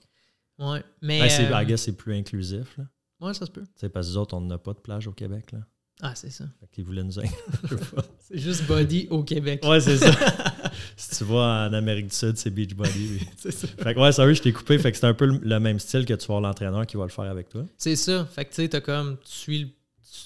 Ouais. 0.60 0.84
Mais. 1.02 1.20
Ben, 1.20 1.30
c'est, 1.30 1.52
euh, 1.54 1.62
I 1.62 1.66
guess 1.66 1.82
c'est 1.82 1.98
plus 1.98 2.14
inclusif, 2.16 2.78
là. 2.78 2.86
ouais, 3.22 3.34
ça 3.34 3.46
se 3.46 3.52
peut. 3.52 3.64
Tu 3.64 3.72
sais, 3.76 3.90
parce 3.90 4.08
que 4.08 4.12
nous 4.14 4.18
autres, 4.18 4.36
on 4.38 4.42
n'a 4.42 4.58
pas 4.58 4.74
de 4.74 4.80
plage 4.80 5.08
au 5.08 5.12
Québec, 5.12 5.52
là. 5.52 5.60
Ah, 6.02 6.16
c'est 6.16 6.30
ça. 6.30 6.46
Fait 6.62 6.68
qu'ils 6.72 6.86
voulaient 6.86 7.04
nous. 7.04 7.12
C'est 8.20 8.38
juste 8.38 8.66
body 8.68 9.08
au 9.10 9.22
Québec. 9.24 9.62
ouais, 9.66 9.82
c'est 9.82 9.98
ça. 9.98 10.12
si 10.98 11.16
tu 11.18 11.24
vas 11.26 11.68
en 11.70 11.74
Amérique 11.74 12.08
du 12.08 12.16
Sud, 12.16 12.38
c'est 12.38 12.50
Beachbody. 12.50 13.20
c'est 13.38 13.52
ça. 13.52 13.68
Fait 13.68 13.94
que 13.94 14.00
ouais, 14.00 14.12
sérieux, 14.12 14.34
je 14.34 14.42
t'ai 14.42 14.54
coupé. 14.54 14.78
Fait 14.78 14.92
que 14.92 14.98
c'est 14.98 15.06
un 15.08 15.14
peu 15.14 15.26
le 15.26 15.40
le 15.42 15.60
même 15.60 15.80
style 15.80 16.06
que 16.06 16.14
tu 16.14 16.28
voir 16.28 16.42
l'entraîneur 16.42 16.86
qui 16.88 16.98
va 16.98 17.04
le 17.04 17.10
faire 17.10 17.26
avec 17.26 17.50
toi. 17.50 17.66
C'est 17.78 17.96
ça. 17.96 18.26
Fait 18.26 18.46
que 18.46 18.50
tu 18.50 18.56
sais, 18.58 18.70
t'as 18.70 18.82
comme. 18.82 19.18
Tu 19.26 19.32
suis 19.32 19.60
le, 19.60 19.66
tu- 19.68 19.74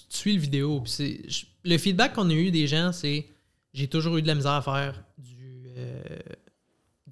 tu 0.10 0.18
suis 0.18 0.34
le 0.36 0.41
vidéo. 0.41 0.82
Puis 0.82 1.22
je- 1.28 1.45
le 1.64 1.78
feedback 1.78 2.14
qu'on 2.14 2.30
a 2.30 2.34
eu 2.34 2.51
des 2.51 2.68
gens, 2.68 2.91
c'est. 2.91 3.26
J'ai 3.74 3.88
toujours 3.88 4.18
eu 4.18 4.22
de 4.22 4.28
la 4.28 4.36
misère 4.36 4.51
à 4.51 4.62
faire 4.62 5.04
du. 5.18 5.66
euh, 5.78 6.01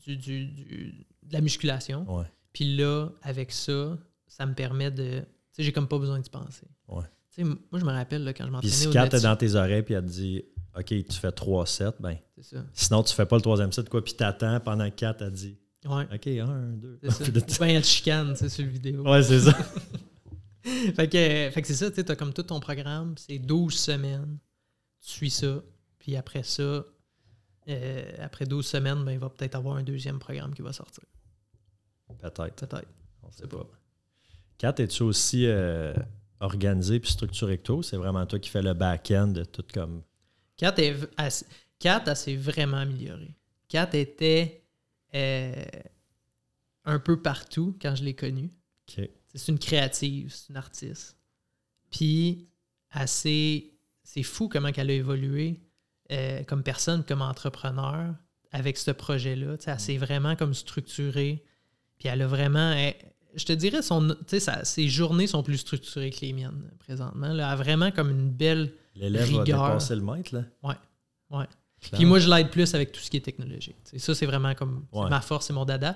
du, 0.05 0.17
du- 0.17 0.45
du- 0.45 1.05
de 1.23 1.33
la 1.33 1.41
musculation. 1.41 2.05
Ouais. 2.07 2.25
Puis 2.53 2.75
là, 2.75 3.09
avec 3.21 3.51
ça, 3.51 3.97
ça 4.27 4.45
me 4.45 4.53
permet 4.53 4.91
de. 4.91 5.19
Tu 5.19 5.25
sais, 5.53 5.63
j'ai 5.63 5.71
comme 5.71 5.87
pas 5.87 5.97
besoin 5.97 6.19
d'y 6.19 6.29
penser. 6.29 6.67
Ouais. 6.87 7.03
Tu 7.33 7.41
sais, 7.41 7.43
moi, 7.43 7.57
je 7.79 7.85
me 7.85 7.91
rappelle 7.91 8.23
là, 8.23 8.33
quand 8.33 8.43
je 8.43 8.47
Puis 8.49 8.53
m'entraînais 8.53 8.73
si 8.73 8.87
au 8.87 8.91
Kat 8.91 9.05
est 9.05 9.21
dans 9.21 9.35
tes 9.35 9.55
oreilles 9.55 9.83
puis 9.83 9.93
elle 9.93 10.03
te 10.05 10.09
dit 10.09 10.43
OK, 10.77 10.85
tu 10.85 11.13
fais 11.13 11.31
3 11.31 11.65
sets, 11.65 11.85
ben 11.99 12.17
C'est 12.37 12.55
ça. 12.55 12.63
sinon 12.73 13.03
tu 13.03 13.13
fais 13.13 13.25
pas 13.25 13.35
le 13.35 13.41
troisième 13.41 13.71
set, 13.71 13.89
quoi, 13.89 14.03
puis 14.03 14.13
t'attends 14.13 14.59
pendant 14.59 14.89
Kat 14.89 15.17
a 15.19 15.29
dit 15.29 15.57
Ouais. 15.85 16.07
OK, 16.13 16.27
un, 16.27 16.73
deux. 16.73 16.99
C'est 17.01 17.11
ça. 17.11 17.25
Elle 17.67 17.81
te 17.81 17.87
chicane, 17.87 18.35
tu 18.35 18.49
sur 18.49 18.63
le 18.63 18.69
vidéo. 18.69 19.03
ouais, 19.03 19.23
c'est 19.23 19.39
ça. 19.39 19.53
fait 20.63 21.07
que, 21.07 21.49
fait 21.51 21.61
que 21.61 21.67
c'est 21.67 21.73
ça, 21.73 21.89
tu 21.89 21.95
sais, 21.95 22.03
t'as 22.03 22.15
comme 22.15 22.33
tout 22.33 22.43
ton 22.43 22.59
programme, 22.59 23.15
c'est 23.17 23.39
12 23.39 23.73
semaines, 23.73 24.37
tu 25.01 25.09
suis 25.09 25.29
ça, 25.31 25.61
puis 25.97 26.15
après 26.15 26.43
ça, 26.43 26.85
euh, 27.67 28.11
après 28.19 28.45
12 28.45 28.65
semaines, 28.65 29.03
ben, 29.03 29.11
il 29.11 29.19
va 29.19 29.29
peut-être 29.29 29.55
avoir 29.55 29.75
un 29.77 29.83
deuxième 29.83 30.19
programme 30.19 30.53
qui 30.53 30.61
va 30.61 30.71
sortir. 30.73 31.03
Peut-être. 32.19 32.55
Peut-être. 32.55 32.87
On 33.23 33.31
sait 33.31 33.47
pas. 33.47 33.57
pas. 33.57 33.69
Kat, 34.57 34.75
es-tu 34.77 35.03
aussi 35.03 35.45
euh, 35.47 35.93
organisé 36.39 36.99
puis 36.99 37.11
structuré 37.11 37.57
que 37.57 37.63
toi? 37.63 37.81
C'est 37.81 37.97
vraiment 37.97 38.25
toi 38.25 38.37
qui 38.39 38.49
fais 38.49 38.61
le 38.61 38.73
back-end 38.73 39.29
de 39.29 39.43
tout 39.43 39.65
comme. 39.73 40.03
Kat, 40.61 40.75
est 40.77 40.95
elle 41.17 41.25
s- 41.25 41.45
Kat, 41.79 42.03
elle 42.05 42.15
s'est 42.15 42.35
vraiment 42.35 42.77
améliorée. 42.77 43.33
Kat 43.67 43.89
était 43.93 44.63
euh, 45.15 45.55
un 46.85 46.99
peu 46.99 47.19
partout 47.19 47.75
quand 47.81 47.95
je 47.95 48.03
l'ai 48.03 48.13
connue. 48.13 48.51
C'est 49.33 49.47
une 49.51 49.57
créative, 49.57 50.31
c'est 50.31 50.49
une 50.49 50.57
artiste. 50.57 51.17
Puis, 51.89 52.47
s'est- 53.07 53.71
c'est 54.03 54.21
fou 54.23 54.49
comment 54.49 54.69
elle 54.75 54.89
a 54.91 54.93
évolué 54.93 55.59
euh, 56.11 56.43
comme 56.43 56.61
personne, 56.61 57.03
comme 57.05 57.21
entrepreneur 57.23 58.13
avec 58.51 58.77
ce 58.77 58.91
projet-là. 58.91 59.55
Elle 59.65 59.79
s'est 59.79 59.97
vraiment 59.97 60.35
comme 60.35 60.53
structurée. 60.53 61.43
Puis 61.97 62.07
elle 62.07 62.21
a 62.21 62.27
vraiment. 62.27 62.71
elle- 62.73 62.95
je 63.33 63.45
te 63.45 63.53
dirais, 63.53 63.81
son, 63.81 64.15
sa- 64.27 64.63
ses 64.65 64.89
journées 64.89 65.25
sont 65.25 65.41
plus 65.41 65.57
structurées 65.57 66.11
que 66.11 66.19
les 66.21 66.33
miennes 66.33 66.69
présentement. 66.77 67.29
là. 67.29 67.33
Elle 67.33 67.39
a 67.41 67.55
vraiment 67.55 67.89
comme 67.91 68.11
une 68.11 68.29
belle. 68.29 68.73
L'élève 68.95 69.31
va 69.31 69.43
dépasser 69.43 69.95
le 69.95 70.01
maître, 70.01 70.35
là. 70.35 70.43
Ouais. 70.63 70.75
Clairement. 71.29 71.47
Puis 71.97 72.05
moi, 72.05 72.19
je 72.19 72.29
l'aide 72.29 72.49
plus 72.51 72.75
avec 72.75 72.91
tout 72.91 72.99
ce 72.99 73.09
qui 73.09 73.17
est 73.17 73.21
technologique. 73.21 73.75
Ça, 73.97 74.13
c'est 74.13 74.25
vraiment 74.25 74.53
comme 74.53 74.85
Ouais. 74.91 75.09
ma 75.09 75.21
force, 75.21 75.47
c'est 75.47 75.53
mon 75.53 75.65
dada. 75.65 75.93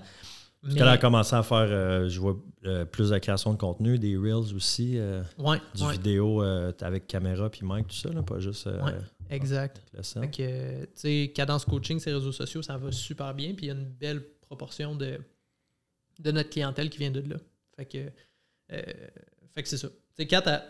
Parce 0.61 0.73
Mais- 0.73 0.79
qu'elle 0.79 0.87
a 0.87 0.97
commencé 0.97 1.35
à 1.35 1.43
faire, 1.43 1.67
euh, 1.69 2.09
je 2.09 2.19
vois, 2.19 2.35
euh, 2.63 2.85
plus 2.85 3.11
de 3.11 3.17
création 3.19 3.53
de 3.53 3.57
contenu, 3.57 3.99
des 3.99 4.17
Reels 4.17 4.55
aussi, 4.55 4.97
euh, 4.97 5.21
ouais, 5.37 5.59
du 5.75 5.83
ouais, 5.83 5.91
vidéo 5.93 6.41
euh, 6.41 6.71
avec 6.81 7.05
caméra 7.05 7.51
puis 7.51 7.61
mic, 7.63 7.85
tout 7.87 7.95
ça, 7.95 8.09
là, 8.09 8.23
pas 8.23 8.39
juste 8.39 8.67
exact. 9.29 9.83
Fait 10.01 10.31
que, 10.31 10.85
tu 10.85 10.89
sais, 10.95 11.31
Cadence 11.35 11.65
Coaching, 11.65 11.99
ses 11.99 12.13
réseaux 12.13 12.31
sociaux, 12.31 12.63
ça 12.63 12.77
va 12.77 12.91
super 12.91 13.33
bien. 13.35 13.53
Puis 13.53 13.65
il 13.65 13.69
y 13.69 13.71
a 13.71 13.75
une 13.75 13.85
belle 13.85 14.23
proportion 14.41 14.95
de, 14.95 15.19
de 16.19 16.31
notre 16.31 16.49
clientèle 16.49 16.89
qui 16.89 16.97
vient 16.97 17.11
de 17.11 17.19
là. 17.21 17.35
Fait 17.75 17.85
que, 17.85 18.09
fait 18.69 19.61
que 19.63 19.69
c'est 19.69 19.77
ça. 19.77 19.89
Tu 19.89 19.95
sais, 20.17 20.25
Kat 20.27 20.63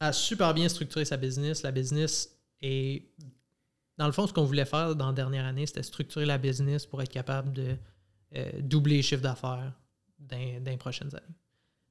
a, 0.00 0.12
super 0.12 0.52
bien 0.54 0.68
structuré 0.68 1.04
sa 1.04 1.16
business. 1.16 1.62
La 1.62 1.72
business 1.72 2.36
est 2.60 3.02
dans 3.98 4.06
le 4.06 4.12
fond, 4.12 4.26
ce 4.26 4.32
qu'on 4.32 4.44
voulait 4.44 4.66
faire 4.66 4.94
dans 4.94 5.06
la 5.06 5.12
dernière 5.14 5.46
année, 5.46 5.64
c'était 5.66 5.82
structurer 5.82 6.26
la 6.26 6.36
business 6.36 6.84
pour 6.84 7.00
être 7.02 7.10
capable 7.10 7.52
de 7.54 7.76
euh, 8.36 8.50
doubler 8.60 8.96
les 8.96 9.02
chiffres 9.02 9.22
d'affaires 9.22 9.72
dans, 10.18 10.62
dans 10.62 10.70
les 10.70 10.76
prochaines 10.76 11.14
années. 11.14 11.34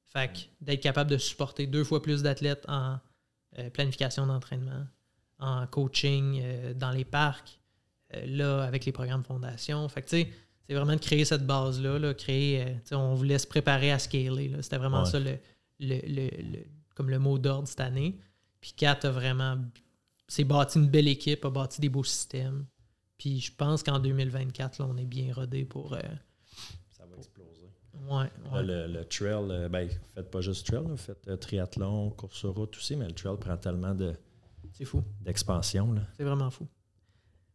Fait 0.04 0.28
que 0.32 0.38
d'être 0.64 0.80
capable 0.82 1.10
de 1.10 1.18
supporter 1.18 1.66
deux 1.66 1.82
fois 1.82 2.00
plus 2.00 2.22
d'athlètes 2.22 2.64
en 2.68 2.98
euh, 3.58 3.70
planification 3.70 4.24
d'entraînement, 4.26 4.86
en 5.40 5.66
coaching 5.66 6.40
euh, 6.42 6.74
dans 6.74 6.92
les 6.92 7.04
parcs, 7.04 7.58
là, 8.24 8.62
avec 8.62 8.84
les 8.84 8.92
programmes 8.92 9.24
fondation. 9.24 9.88
Fait 9.88 10.02
que, 10.02 10.08
tu 10.08 10.16
sais, 10.22 10.28
c'est 10.68 10.74
vraiment 10.74 10.94
de 10.94 11.00
créer 11.00 11.24
cette 11.24 11.44
base-là, 11.44 11.98
là, 11.98 12.14
créer, 12.14 12.64
on 12.92 13.14
voulait 13.14 13.38
se 13.38 13.48
préparer 13.48 13.90
à 13.90 13.98
scaler. 13.98 14.52
C'était 14.62 14.78
vraiment 14.78 15.02
Ouais. 15.02 15.10
ça 15.10 15.18
le, 15.18 15.36
le- 15.80 16.00
le- 16.06 16.30
le- 16.52 16.66
comme 16.96 17.08
le 17.10 17.20
mot 17.20 17.38
d'ordre 17.38 17.68
cette 17.68 17.80
année. 17.80 18.18
Puis 18.60 18.72
Kat 18.76 18.98
a 19.04 19.10
vraiment 19.10 19.58
s'est 20.26 20.42
bâti 20.42 20.78
une 20.80 20.88
belle 20.88 21.06
équipe, 21.06 21.44
a 21.44 21.50
bâti 21.50 21.80
des 21.80 21.88
beaux 21.88 22.02
systèmes. 22.02 22.66
Puis 23.16 23.38
je 23.40 23.54
pense 23.54 23.84
qu'en 23.84 24.00
2024, 24.00 24.80
là, 24.80 24.86
on 24.90 24.96
est 24.96 25.04
bien 25.04 25.32
rodé 25.32 25.64
pour. 25.64 25.92
euh, 25.92 26.00
Ça 26.90 27.06
va 27.06 27.16
exploser. 27.16 27.70
ouais, 28.10 28.28
le, 28.64 28.88
le 28.88 29.04
trail, 29.04 29.50
euh, 29.50 29.68
ben, 29.68 29.88
faites 30.14 30.30
pas 30.30 30.40
juste 30.40 30.66
trail, 30.66 30.82
là, 30.82 30.90
vous 30.90 30.96
faites 30.96 31.28
euh, 31.28 31.36
triathlon, 31.36 32.10
course 32.10 32.36
sur 32.38 32.54
route 32.54 32.76
aussi, 32.76 32.96
mais 32.96 33.06
le 33.06 33.14
trail 33.14 33.36
prend 33.38 33.56
tellement 33.56 33.94
de- 33.94 34.16
c'est 34.72 34.84
fou. 34.84 35.02
d'expansion. 35.20 35.92
là. 35.92 36.02
C'est 36.16 36.24
vraiment 36.24 36.50
fou. 36.50 36.66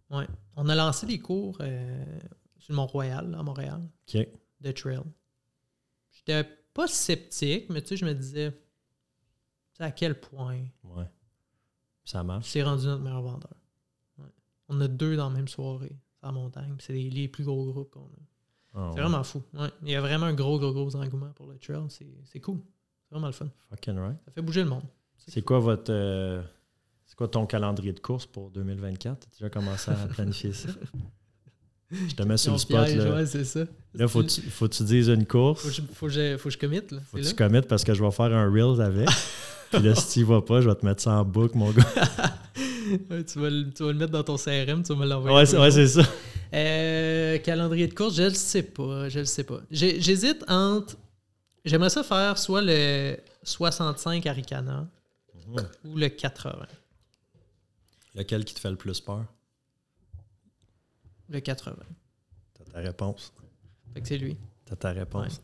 Ouais. 0.09 0.27
On 0.55 0.67
a 0.69 0.75
lancé 0.75 1.05
des 1.05 1.19
cours 1.19 1.57
euh, 1.61 2.05
sur 2.57 2.71
le 2.73 2.77
Mont-Royal, 2.77 3.35
à 3.35 3.43
Montréal, 3.43 3.81
OK. 4.13 4.27
de 4.61 4.71
trail. 4.71 5.01
J'étais 6.11 6.43
pas 6.73 6.87
sceptique, 6.87 7.69
mais 7.69 7.81
tu 7.81 7.89
sais, 7.89 7.97
je 7.97 8.05
me 8.05 8.13
disais, 8.13 8.51
sais, 9.83 9.87
à 9.87 9.91
quel 9.91 10.19
point 10.19 10.59
Ouais. 10.83 11.05
Ça 12.03 12.23
marche. 12.23 12.47
c'est 12.49 12.63
rendu 12.63 12.85
notre 12.87 13.01
meilleur 13.03 13.21
vendeur. 13.21 13.55
Ouais. 14.17 14.25
On 14.69 14.79
a 14.81 14.87
deux 14.87 15.15
dans 15.15 15.29
la 15.29 15.35
même 15.35 15.47
soirée, 15.47 15.95
à 16.21 16.27
la 16.27 16.31
montagne, 16.33 16.75
c'est 16.79 16.93
les, 16.93 17.09
les 17.09 17.27
plus 17.27 17.43
gros 17.43 17.71
groupes 17.71 17.91
qu'on 17.91 18.01
a. 18.05 18.05
Ah, 18.73 18.89
C'est 18.93 18.95
ouais. 18.95 19.01
vraiment 19.07 19.23
fou. 19.23 19.43
Ouais. 19.53 19.69
Il 19.83 19.89
y 19.89 19.95
a 19.95 20.01
vraiment 20.01 20.25
un 20.27 20.33
gros, 20.33 20.57
gros, 20.57 20.71
gros 20.73 20.95
engouement 20.95 21.31
pour 21.35 21.47
le 21.47 21.57
trail. 21.57 21.83
C'est 21.89 22.07
c'est 22.25 22.39
cool. 22.39 22.59
C'est 23.03 23.13
vraiment 23.15 23.27
le 23.27 23.33
fun. 23.33 23.49
Fucking 23.69 23.97
right. 23.97 24.17
Ça 24.25 24.31
fait 24.31 24.41
bouger 24.41 24.63
le 24.63 24.69
monde. 24.69 24.83
C'est 25.17 25.41
quoi 25.41 25.59
votre. 25.59 25.91
euh, 25.91 26.41
c'est 27.05 27.15
quoi 27.17 27.27
ton 27.27 27.45
calendrier 27.45 27.91
de 27.91 27.99
course 27.99 28.25
pour 28.25 28.49
2024? 28.51 29.19
Tu 29.19 29.27
as 29.27 29.31
déjà 29.37 29.49
commencé 29.49 29.91
à 29.91 29.95
planifier 30.07 30.53
ça? 30.53 30.69
Je 31.91 32.15
te 32.15 32.23
mets 32.23 32.37
sur 32.37 32.53
le 32.53 32.57
spot. 32.57 32.85
Piège, 32.85 32.97
Là, 33.03 33.15
ouais, 33.15 33.25
ça. 33.25 33.65
là 33.93 34.07
faut, 34.07 34.21
que 34.23 34.27
tu, 34.27 34.41
faut 34.49 34.69
que 34.69 34.73
tu 34.73 34.83
dises 34.85 35.09
une 35.09 35.25
course. 35.27 35.61
Faut 35.61 35.67
que 35.67 35.73
je, 35.73 35.81
faut 35.81 36.05
que 36.07 36.11
je, 36.13 36.37
faut 36.37 36.47
que 36.47 36.53
je 36.53 36.57
commit, 36.57 36.81
là. 36.89 37.01
Faut 37.01 37.17
que 37.17 37.27
tu 37.27 37.35
committes 37.35 37.67
parce 37.67 37.83
que 37.83 37.93
je 37.93 38.01
vais 38.01 38.11
faire 38.11 38.33
un 38.33 38.49
Reels 38.49 38.79
avec. 38.81 39.09
Puis 39.71 39.81
là, 39.81 39.95
si 39.95 40.13
tu 40.13 40.19
y 40.19 40.23
vas 40.23 40.41
pas, 40.41 40.61
je 40.61 40.69
vais 40.69 40.75
te 40.75 40.85
mettre 40.85 41.01
ça 41.01 41.11
en 41.11 41.25
boucle, 41.25 41.57
mon 41.57 41.71
gars. 41.71 41.83
Ouais, 43.09 43.23
tu, 43.23 43.39
vas 43.39 43.49
le, 43.49 43.71
tu 43.71 43.83
vas 43.83 43.93
le 43.93 43.97
mettre 43.97 44.11
dans 44.11 44.23
ton 44.23 44.35
CRM, 44.35 44.83
tu 44.83 44.93
vas 44.93 44.99
me 44.99 45.05
l'envoyer. 45.07 45.33
Ouais, 45.37 45.45
c'est 45.45 45.57
ouais, 45.57 45.87
ça. 45.87 46.01
Euh, 46.53 47.37
calendrier 47.37 47.87
de 47.87 47.93
course, 47.93 48.15
je 48.15 48.23
le 48.23 48.33
sais 48.33 48.63
pas. 48.63 49.07
Je 49.07 49.19
le 49.19 49.25
sais 49.25 49.45
pas. 49.45 49.61
J'hésite 49.71 50.43
entre. 50.49 50.97
J'aimerais 51.63 51.89
ça 51.89 52.03
faire 52.03 52.37
soit 52.37 52.61
le 52.61 53.15
65 53.43 54.25
Aricana 54.25 54.89
Mhm. 55.47 55.67
ou 55.85 55.97
le 55.97 56.09
80. 56.09 56.67
Lequel 58.15 58.43
qui 58.45 58.53
te 58.53 58.59
fait 58.59 58.69
le 58.69 58.75
plus 58.75 58.99
peur? 58.99 59.25
Le 61.29 61.39
80. 61.39 61.75
T'as 62.57 62.71
ta 62.73 62.79
réponse. 62.79 63.31
Fait 63.93 64.01
que 64.01 64.07
c'est 64.07 64.17
lui. 64.17 64.37
T'as 64.65 64.75
ta 64.75 64.91
réponse. 64.91 65.41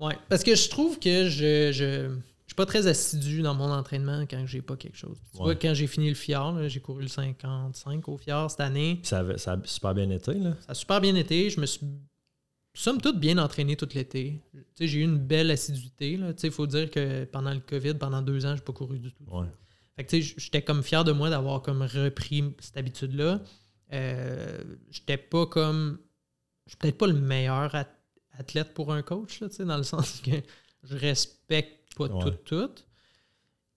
Ouais. 0.00 0.16
Parce 0.28 0.42
que 0.42 0.54
je 0.54 0.68
trouve 0.68 0.98
que 0.98 1.28
je 1.28 2.10
suis 2.56 2.64
pas 2.64 2.66
très 2.66 2.86
assidu 2.86 3.42
dans 3.42 3.54
mon 3.54 3.70
entraînement 3.70 4.22
quand 4.22 4.44
j'ai 4.46 4.62
pas 4.62 4.76
quelque 4.76 4.96
chose. 4.96 5.18
Tu 5.32 5.38
Ouais. 5.38 5.44
vois, 5.44 5.54
quand 5.56 5.74
j'ai 5.74 5.86
fini 5.86 6.08
le 6.08 6.14
FIAR, 6.14 6.68
j'ai 6.68 6.80
couru 6.80 7.02
le 7.02 7.08
55 7.08 8.08
au 8.08 8.16
FIAR 8.18 8.50
cette 8.50 8.60
année. 8.60 9.00
Ça, 9.02 9.18
avait- 9.20 9.38
ça 9.38 9.52
a 9.52 9.58
super 9.64 9.94
bien 9.94 10.08
été, 10.10 10.34
là. 10.34 10.56
Ça 10.60 10.72
a 10.72 10.74
super 10.74 11.00
bien 11.00 11.14
été. 11.16 11.50
Je 11.50 11.60
me 11.60 11.66
suis, 11.66 11.86
somme 12.74 13.00
toute, 13.00 13.18
bien 13.20 13.38
entraîné 13.38 13.76
tout 13.76 13.88
l'été. 13.94 14.40
J'ai 14.78 14.98
eu 14.98 15.02
une 15.02 15.18
belle 15.18 15.50
assiduité. 15.50 16.18
Il 16.42 16.50
faut 16.50 16.66
dire 16.66 16.90
que 16.90 17.24
pendant 17.24 17.52
le 17.52 17.60
COVID, 17.60 17.94
pendant 17.94 18.22
deux 18.22 18.44
ans, 18.46 18.50
je 18.54 18.60
n'ai 18.60 18.64
pas 18.64 18.72
couru 18.72 18.98
du 18.98 19.12
tout. 19.12 19.24
Ouais. 19.30 19.46
Fait 19.96 20.04
que, 20.04 20.20
j'étais 20.20 20.62
comme 20.62 20.82
fier 20.82 21.04
de 21.04 21.12
moi 21.12 21.30
d'avoir 21.30 21.62
comme 21.62 21.82
repris 21.82 22.44
cette 22.60 22.76
habitude-là. 22.76 23.40
Euh, 23.92 24.58
j'étais 24.90 25.16
pas 25.16 25.46
comme. 25.46 25.98
Je 26.66 26.70
suis 26.70 26.76
peut-être 26.78 26.98
pas 26.98 27.06
le 27.06 27.14
meilleur 27.14 27.74
at- 27.74 27.86
athlète 28.38 28.74
pour 28.74 28.92
un 28.92 29.02
coach, 29.02 29.40
là, 29.40 29.48
dans 29.64 29.76
le 29.76 29.82
sens 29.94 30.20
que 30.20 30.32
je 30.82 30.96
respecte 30.96 31.75
pas 31.96 32.04
Ouais. 32.08 32.24
tout, 32.24 32.30
tout. 32.44 32.70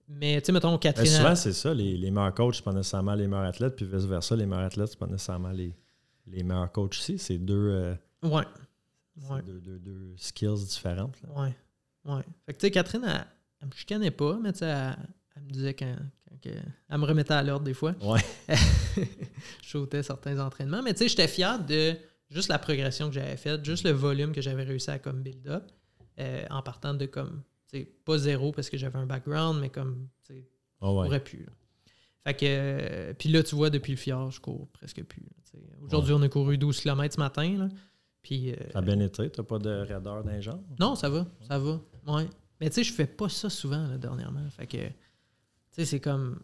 Mais, 0.08 0.40
tu 0.40 0.46
sais, 0.46 0.52
mettons, 0.52 0.72
Ben, 0.72 0.78
Catherine. 0.78 1.06
souvent, 1.10 1.34
c'est 1.36 1.52
ça. 1.52 1.72
Les, 1.72 1.96
les 1.96 2.10
meilleurs 2.10 2.34
coachs, 2.34 2.56
c'est 2.56 2.64
pas 2.64 2.72
nécessairement 2.72 3.14
les 3.14 3.26
meilleurs 3.28 3.46
athlètes, 3.46 3.76
puis 3.76 3.84
vice-versa, 3.86 4.34
les 4.36 4.46
meilleurs 4.46 4.64
athlètes, 4.66 4.88
c'est 4.90 4.98
pas 4.98 5.06
nécessairement 5.06 5.50
les, 5.52 5.74
les 6.26 6.42
meilleurs 6.42 6.70
coachs 6.72 6.90
aussi. 6.94 7.18
C'est 7.18 7.38
deux, 7.38 7.54
euh, 7.70 7.94
Ouais. 8.22 8.44
Ouais. 9.28 9.42
deux, 9.42 9.60
deux- 9.60 9.78
deux 9.78 10.14
skills 10.16 10.64
différentes. 10.66 11.16
là. 11.22 11.40
Ouais. 11.42 11.54
Ouais. 12.06 12.22
Fait 12.46 12.54
que, 12.54 12.58
tu 12.58 12.66
sais, 12.66 12.70
Catherine, 12.70 13.04
elle, 13.06 13.26
elle 13.60 13.68
me 13.68 13.72
chicanait 13.72 14.10
pas, 14.10 14.36
mais 14.42 14.52
tu 14.52 14.60
sais, 14.60 14.66
elle, 14.66 14.96
elle 15.36 15.42
me 15.42 15.50
disait 15.50 15.74
quand, 15.74 15.94
elle 16.42 16.98
me 16.98 17.04
remettait 17.04 17.34
à 17.34 17.42
l'ordre 17.42 17.64
des 17.66 17.74
fois. 17.74 17.94
Ouais. 18.02 18.20
je 19.62 19.68
sautais 19.68 20.02
certains 20.02 20.38
entraînements. 20.40 20.82
Mais 20.82 20.92
tu 20.94 21.00
sais, 21.00 21.08
j'étais 21.08 21.28
fier 21.28 21.58
de 21.64 21.94
juste 22.30 22.48
la 22.48 22.58
progression 22.58 23.08
que 23.08 23.14
j'avais 23.14 23.36
faite, 23.36 23.64
juste 23.64 23.84
le 23.84 23.90
volume 23.90 24.32
que 24.32 24.40
j'avais 24.40 24.62
réussi 24.64 24.90
à 24.90 24.98
comme 24.98 25.22
build 25.22 25.46
up 25.48 25.70
euh, 26.18 26.44
en 26.50 26.62
partant 26.62 26.94
de 26.94 27.06
comme, 27.06 27.42
pas 28.04 28.18
zéro 28.18 28.52
parce 28.52 28.68
que 28.70 28.76
j'avais 28.76 28.98
un 28.98 29.06
background, 29.06 29.60
mais 29.60 29.70
comme, 29.70 30.08
tu 30.26 30.34
sais, 30.34 30.48
je 30.80 30.86
ouais. 30.86 31.04
pourrais 31.04 31.22
plus. 31.24 31.44
là. 31.44 31.52
Fait 32.24 32.34
que, 32.34 32.44
euh, 32.44 33.14
puis 33.18 33.28
là, 33.30 33.42
tu 33.42 33.54
vois, 33.54 33.70
depuis 33.70 33.92
le 33.92 33.96
fjord, 33.98 34.30
je 34.30 34.40
cours 34.40 34.68
presque 34.68 35.02
plus. 35.04 35.22
Aujourd'hui, 35.82 36.12
on 36.12 36.20
a 36.22 36.28
couru 36.28 36.58
12 36.58 36.80
km 36.80 37.14
ce 37.14 37.18
matin. 37.20 37.56
Là, 37.58 37.68
puis, 38.22 38.52
euh, 38.52 38.56
Ça 38.72 38.78
a 38.80 38.82
bien 38.82 39.00
été. 39.00 39.30
T'as 39.30 39.42
pas 39.42 39.58
de 39.58 39.70
raideur 39.70 40.22
d'un 40.22 40.40
genre? 40.40 40.60
non, 40.78 40.94
ça 40.94 41.08
va, 41.08 41.26
ça 41.48 41.58
va. 41.58 41.80
Ouais. 42.06 42.28
Mais 42.60 42.68
tu 42.68 42.74
sais, 42.74 42.84
je 42.84 42.92
fais 42.92 43.06
pas 43.06 43.28
ça 43.30 43.48
souvent 43.48 43.86
là, 43.88 43.96
dernièrement. 43.96 44.48
Fait 44.50 44.66
que, 44.66 44.76
tu 44.76 44.92
sais, 45.70 45.84
c'est 45.86 46.00
comme. 46.00 46.40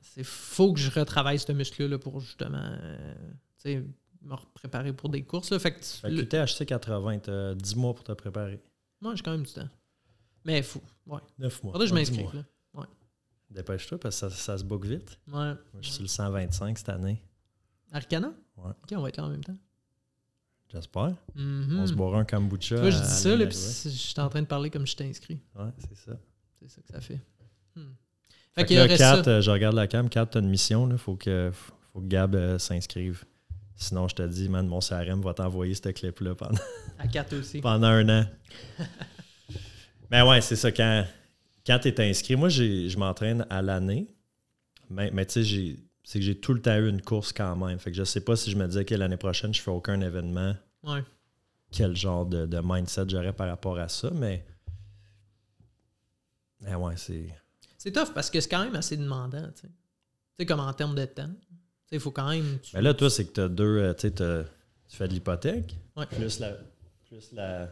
C'est 0.00 0.24
faut 0.24 0.72
que 0.72 0.80
je 0.80 0.90
retravaille 0.90 1.38
ce 1.38 1.52
muscle-là 1.52 1.98
pour 1.98 2.20
justement, 2.20 2.56
euh, 2.62 3.14
tu 3.58 3.62
sais, 3.74 3.84
me 4.22 4.34
préparer 4.54 4.92
pour 4.94 5.10
des 5.10 5.22
courses. 5.24 5.50
Là. 5.50 5.58
Fait 5.58 5.72
que, 5.72 5.78
tu- 5.80 5.84
Fait 6.00 6.08
que 6.08 6.14
le- 6.14 6.22
UTHC 6.22 6.64
80, 6.64 7.18
t'as 7.18 7.54
10 7.54 7.76
mois 7.76 7.94
pour 7.94 8.04
te 8.04 8.12
préparer. 8.12 8.60
moi, 9.02 9.14
j'ai 9.14 9.22
quand 9.22 9.32
même 9.32 9.42
du 9.42 9.52
temps. 9.52 9.68
Mais 10.48 10.62
faut. 10.62 10.82
Ouais. 11.06 11.20
9 11.38 11.62
mois. 11.62 11.72
Faudrait 11.74 11.86
que 11.86 11.90
je 11.90 11.94
pas 11.94 12.00
10 12.00 12.10
m'inscrive. 12.10 12.34
là. 12.34 12.44
Dépêche-toi 13.50 13.98
parce 13.98 14.14
que 14.20 14.28
ça, 14.28 14.30
ça 14.30 14.58
se 14.58 14.64
book 14.64 14.84
vite. 14.84 15.18
Ouais. 15.26 15.32
Moi, 15.34 15.56
je 15.80 15.86
suis 15.86 15.92
sur 15.94 16.02
le 16.02 16.08
125 16.08 16.76
cette 16.76 16.88
année. 16.90 17.22
Arcana? 17.92 18.32
Ouais. 18.58 18.72
Ok, 18.82 18.92
on 18.92 19.00
va 19.00 19.08
être 19.08 19.16
là 19.16 19.24
en 19.24 19.28
même 19.30 19.42
temps. 19.44 19.56
J'espère. 20.70 21.14
Mhm. 21.34 21.78
On 21.80 21.86
se 21.86 21.94
boira 21.94 22.18
un 22.18 22.24
kombucha. 22.26 22.76
Vois, 22.76 22.90
je 22.90 22.98
dis 22.98 23.08
ça, 23.08 23.34
là, 23.36 23.46
puis 23.46 23.56
je 23.56 23.88
suis 23.88 24.20
en 24.20 24.28
train 24.28 24.42
de 24.42 24.46
parler 24.46 24.68
comme 24.68 24.86
je 24.86 24.94
t'ai 24.96 25.04
inscrit. 25.08 25.40
Ouais, 25.54 25.70
c'est 25.78 25.96
ça. 25.96 26.18
C'est 26.58 26.68
ça 26.70 26.82
que 26.82 26.88
ça 26.92 27.00
fait. 27.00 27.20
Hmm. 27.74 27.80
Fait 28.54 28.60
Fait, 28.60 28.62
que 28.64 28.68
qu'il 28.68 28.76
là, 28.76 28.82
reste 28.84 28.98
Kat, 28.98 29.24
ça. 29.24 29.30
euh, 29.30 29.40
je 29.40 29.50
regarde 29.50 29.76
la 29.76 29.86
cam. 29.86 30.08
4, 30.10 30.30
t'as 30.32 30.40
une 30.40 30.50
mission. 30.50 30.86
Il 30.90 30.98
faut 30.98 31.16
que, 31.16 31.50
faut 31.94 32.00
que 32.00 32.06
Gab 32.06 32.34
euh, 32.34 32.58
s'inscrive. 32.58 33.24
Sinon, 33.76 34.08
je 34.08 34.14
te 34.16 34.22
dis, 34.26 34.48
man, 34.50 34.66
mon 34.66 34.80
CRM 34.80 35.22
va 35.22 35.32
t'envoyer 35.32 35.74
ce 35.74 35.88
clip-là 35.88 36.34
pendant, 36.34 36.58
À 36.98 37.06
4 37.08 37.34
aussi. 37.38 37.60
pendant 37.62 37.86
un 37.86 38.08
an. 38.22 38.26
Mais 40.10 40.22
ouais, 40.22 40.40
c'est 40.40 40.56
ça. 40.56 40.72
Quand, 40.72 41.04
quand 41.66 41.78
tu 41.80 41.88
es 41.88 42.00
inscrit, 42.10 42.36
moi, 42.36 42.48
je 42.48 42.96
m'entraîne 42.98 43.46
à 43.50 43.60
l'année. 43.62 44.08
Mais, 44.90 45.10
mais 45.10 45.26
tu 45.26 45.44
sais, 45.44 45.76
c'est 46.02 46.18
que 46.18 46.24
j'ai 46.24 46.38
tout 46.40 46.54
le 46.54 46.62
temps 46.62 46.76
eu 46.78 46.88
une 46.88 47.02
course 47.02 47.32
quand 47.32 47.54
même. 47.56 47.78
Fait 47.78 47.90
que 47.90 47.96
je 47.96 48.04
sais 48.04 48.22
pas 48.22 48.36
si 48.36 48.50
je 48.50 48.56
me 48.56 48.66
disais 48.66 48.84
que 48.86 48.94
l'année 48.94 49.18
prochaine, 49.18 49.52
je 49.52 49.60
fais 49.60 49.70
aucun 49.70 50.00
événement, 50.00 50.54
Ouais. 50.82 51.04
quel 51.70 51.94
genre 51.94 52.24
de, 52.24 52.46
de 52.46 52.60
mindset 52.64 53.04
j'aurais 53.08 53.34
par 53.34 53.48
rapport 53.48 53.78
à 53.78 53.88
ça. 53.88 54.10
Mais, 54.14 54.46
mais 56.60 56.74
ouais, 56.74 56.94
c'est. 56.96 57.28
C'est 57.76 57.92
tough 57.92 58.12
parce 58.14 58.30
que 58.30 58.40
c'est 58.40 58.48
quand 58.48 58.64
même 58.64 58.74
assez 58.74 58.96
demandant, 58.96 59.46
tu 59.54 59.62
sais. 59.62 59.68
Tu 59.68 59.74
sais, 60.40 60.46
comme 60.46 60.60
en 60.60 60.72
termes 60.72 60.94
de 60.94 61.04
temps. 61.04 61.28
Tu 61.28 61.44
sais, 61.90 61.96
il 61.96 62.00
faut 62.00 62.10
quand 62.10 62.28
même. 62.30 62.58
tu- 62.60 62.74
Mais 62.74 62.82
là, 62.82 62.94
toi, 62.94 63.08
c'est 63.10 63.26
que 63.26 63.32
tu 63.32 63.40
as 63.40 63.48
deux. 63.48 63.78
euh, 63.78 63.94
tu 63.94 64.02
sais, 64.02 64.10
t'as- 64.12 64.44
tu 64.88 64.96
fais 64.96 65.06
de 65.06 65.12
l'hypothèque, 65.12 65.76
Ouais. 65.96 66.06
plus 66.06 66.38
la, 66.40 66.52
plus 67.08 67.30
la, 67.32 67.68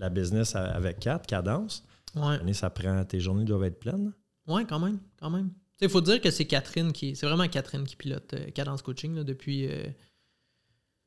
la 0.00 0.08
business 0.10 0.56
avec 0.56 0.98
4, 1.00 1.26
cadence. 1.26 1.84
Ouais. 2.16 2.34
Année, 2.40 2.54
ça 2.54 2.70
prend. 2.70 3.04
Tes 3.04 3.20
journées 3.20 3.44
doivent 3.44 3.64
être 3.64 3.78
pleines. 3.78 4.12
Ouais, 4.46 4.64
quand 4.64 4.80
même, 4.80 4.98
quand 5.18 5.30
même. 5.30 5.50
Il 5.80 5.88
faut 5.88 6.00
dire 6.00 6.20
que 6.20 6.30
c'est 6.30 6.44
Catherine 6.46 6.92
qui. 6.92 7.14
C'est 7.16 7.26
vraiment 7.26 7.46
Catherine 7.48 7.84
qui 7.84 7.96
pilote 7.96 8.34
euh, 8.34 8.50
Cadence 8.50 8.82
Coaching 8.82 9.14
là, 9.14 9.24
depuis. 9.24 9.66
euh, 9.68 9.84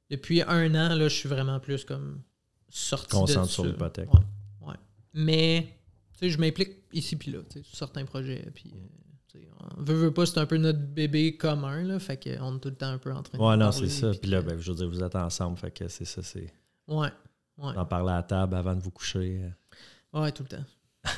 depuis 0.10 0.42
un 0.44 0.70
an, 0.76 0.96
là, 0.96 1.08
je 1.08 1.16
suis 1.16 1.30
vraiment 1.30 1.60
plus 1.60 1.84
comme 1.86 2.22
sorti 2.70 3.08
de 3.08 3.12
Concentre 3.20 3.50
sur 3.50 3.64
ça. 3.64 3.70
l'hypothèque. 3.70 4.14
Ouais, 4.14 4.20
ouais. 4.62 4.76
Mais, 5.14 5.80
tu 6.14 6.20
sais, 6.20 6.30
je 6.30 6.38
m'implique 6.40 6.72
ici 6.92 7.16
puis 7.16 7.32
là, 7.32 7.40
tu 7.50 7.60
sais, 7.60 7.64
sur 7.64 7.78
certains 7.78 8.06
projets. 8.06 8.46
Puis, 8.54 8.74
euh, 8.76 9.40
on 9.78 9.82
veut, 9.84 9.96
veut 9.96 10.14
pas, 10.14 10.26
c'est 10.26 10.38
un 10.40 10.46
peu 10.46 10.58
notre 10.58 10.80
bébé 10.80 11.36
commun, 11.38 11.84
là. 11.84 12.00
Fait 12.00 12.18
qu'on 12.18 12.56
est 12.56 12.60
tout 12.60 12.70
le 12.70 12.76
temps 12.76 12.90
un 12.92 12.98
peu 13.00 13.12
en 13.12 13.24
train 13.24 13.38
de 13.38 13.44
Ouais, 13.44 13.58
non, 13.58 13.72
c'est 13.72 13.90
ça. 13.90 14.12
puis 14.12 14.30
là, 14.30 14.42
ben, 14.42 14.60
je 14.60 14.72
veux 14.72 14.78
dire, 14.78 14.88
vous 14.90 15.02
êtes 15.04 15.16
ensemble. 15.16 15.58
Fait 15.58 15.72
que 15.72 15.88
c'est 15.88 16.06
ça, 16.06 16.22
c'est. 16.22 16.54
Ouais, 16.88 17.10
ouais. 17.58 17.74
D'en 17.74 17.86
parler 17.86 18.12
à 18.12 18.16
la 18.18 18.24
table 18.24 18.56
avant 18.56 18.76
de 18.76 18.82
vous 18.82 18.92
coucher. 18.92 19.42
euh, 19.44 20.20
Ouais, 20.22 20.32
tout 20.32 20.44
le 20.44 20.50
temps. 20.50 20.66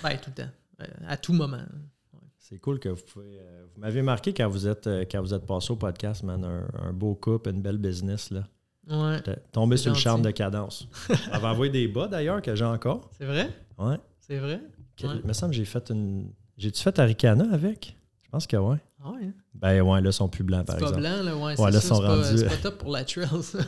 Ouais, 0.04 0.18
tout 0.20 0.30
le 0.36 0.44
temps. 0.44 0.50
Euh, 0.82 0.86
à 1.08 1.18
tout 1.18 1.34
moment. 1.34 1.62
C'est 2.38 2.60
cool 2.60 2.80
que 2.80 2.90
vous 2.90 3.02
pouvez. 3.12 3.40
euh, 3.40 3.66
vous 3.74 3.82
m'avez 3.82 4.02
marqué 4.04 4.32
quand 4.34 4.48
vous 4.48 4.68
êtes 4.68 4.86
euh, 4.88 5.04
quand 5.10 5.20
vous 5.22 5.34
êtes 5.34 5.46
passé 5.48 5.72
au 5.72 5.76
podcast, 5.78 6.22
man. 6.24 6.44
Un, 6.46 6.68
un 6.90 6.94
beau 6.94 7.16
couple, 7.16 7.50
une 7.50 7.62
belle 7.62 7.78
business. 7.80 8.30
là. 8.30 8.44
Ouais. 8.88 9.20
Tombé 9.52 9.78
sur 9.78 9.92
le 9.94 9.98
charme 9.98 10.22
de 10.22 10.30
cadence. 10.30 10.88
J'avais 11.32 11.48
envoyé 11.48 11.72
des 11.72 11.88
bas 11.88 12.08
d'ailleurs 12.08 12.42
que 12.44 12.54
j'ai 12.56 12.66
encore. 12.66 13.10
C'est 13.18 13.26
vrai? 13.26 13.50
Ouais. 13.80 13.98
C'est 14.20 14.38
vrai? 14.38 14.62
Quel- 14.96 15.10
Ouais. 15.10 15.16
Il 15.24 15.28
me 15.28 15.34
semble 15.34 15.52
que 15.52 15.58
j'ai 15.58 15.66
fait 15.66 15.90
une. 15.90 16.32
J'ai-tu 16.58 16.82
fait 16.84 16.98
Aricana 17.00 17.46
avec? 17.52 17.98
Je 18.24 18.30
pense 18.30 18.46
que 18.46 18.58
oui. 18.58 18.78
Ah 19.04 19.10
ouais. 19.12 19.26
hein? 19.26 19.34
Ben 19.56 19.82
ouais, 19.82 20.02
là, 20.02 20.10
ils 20.10 20.14
sont 20.14 20.30
plus 20.30 20.44
blancs, 20.44 20.66
par 20.68 20.76
C'est 20.76 20.82
pas 20.82 20.90
exemple. 20.90 21.02
blanc, 21.02 21.24
là, 21.24 21.36
ouais. 21.36 21.44
Ouais, 21.44 21.56
c'est 21.56 21.64
là, 21.64 21.72
ça, 21.72 21.78
ils 21.80 21.82
sont 21.90 21.96
rendus- 22.02 22.38
C'est 22.38 22.46
pas 22.48 22.58
top 22.58 22.78
pour 22.78 22.92
la 22.92 23.04
trail, 23.06 23.28
ça. 23.44 23.60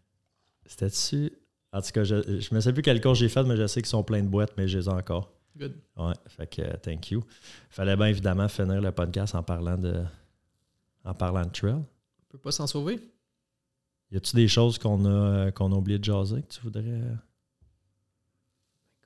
C'était 0.66 0.86
dessus. 0.86 1.32
En 1.72 1.80
tout 1.80 1.90
cas, 1.92 2.04
je, 2.04 2.54
me 2.54 2.60
sais 2.60 2.72
plus 2.72 2.82
quel 2.82 3.00
cours 3.00 3.14
j'ai 3.14 3.28
fait, 3.28 3.44
mais 3.44 3.56
je 3.56 3.66
sais 3.66 3.80
qu'ils 3.80 3.88
sont 3.88 4.02
pleins 4.02 4.22
de 4.22 4.28
boîtes, 4.28 4.52
mais 4.56 4.68
je 4.68 4.78
les 4.78 4.84
ai 4.84 4.92
encore. 4.92 5.32
Good. 5.56 5.74
Ouais, 5.96 6.14
fait 6.28 6.46
que 6.46 6.62
euh, 6.62 6.76
thank 6.82 7.10
you. 7.10 7.22
Fallait 7.70 7.96
bien 7.96 8.06
évidemment 8.06 8.48
finir 8.48 8.80
le 8.80 8.92
podcast 8.92 9.34
en 9.34 9.42
parlant 9.42 9.76
de 9.76 10.02
en 11.04 11.14
parlant 11.14 11.44
de 11.44 11.50
trail. 11.50 11.74
On 11.74 11.84
peut 12.30 12.38
pas 12.38 12.52
s'en 12.52 12.66
sauver. 12.66 13.00
Y 14.10 14.16
a-tu 14.16 14.36
des 14.36 14.48
choses 14.48 14.78
qu'on 14.78 15.04
a 15.04 15.08
euh, 15.08 15.50
qu'on 15.50 15.72
a 15.72 15.74
oublié 15.74 15.98
de 15.98 16.04
jaser 16.04 16.42
que 16.42 16.54
tu 16.54 16.60
voudrais? 16.62 17.00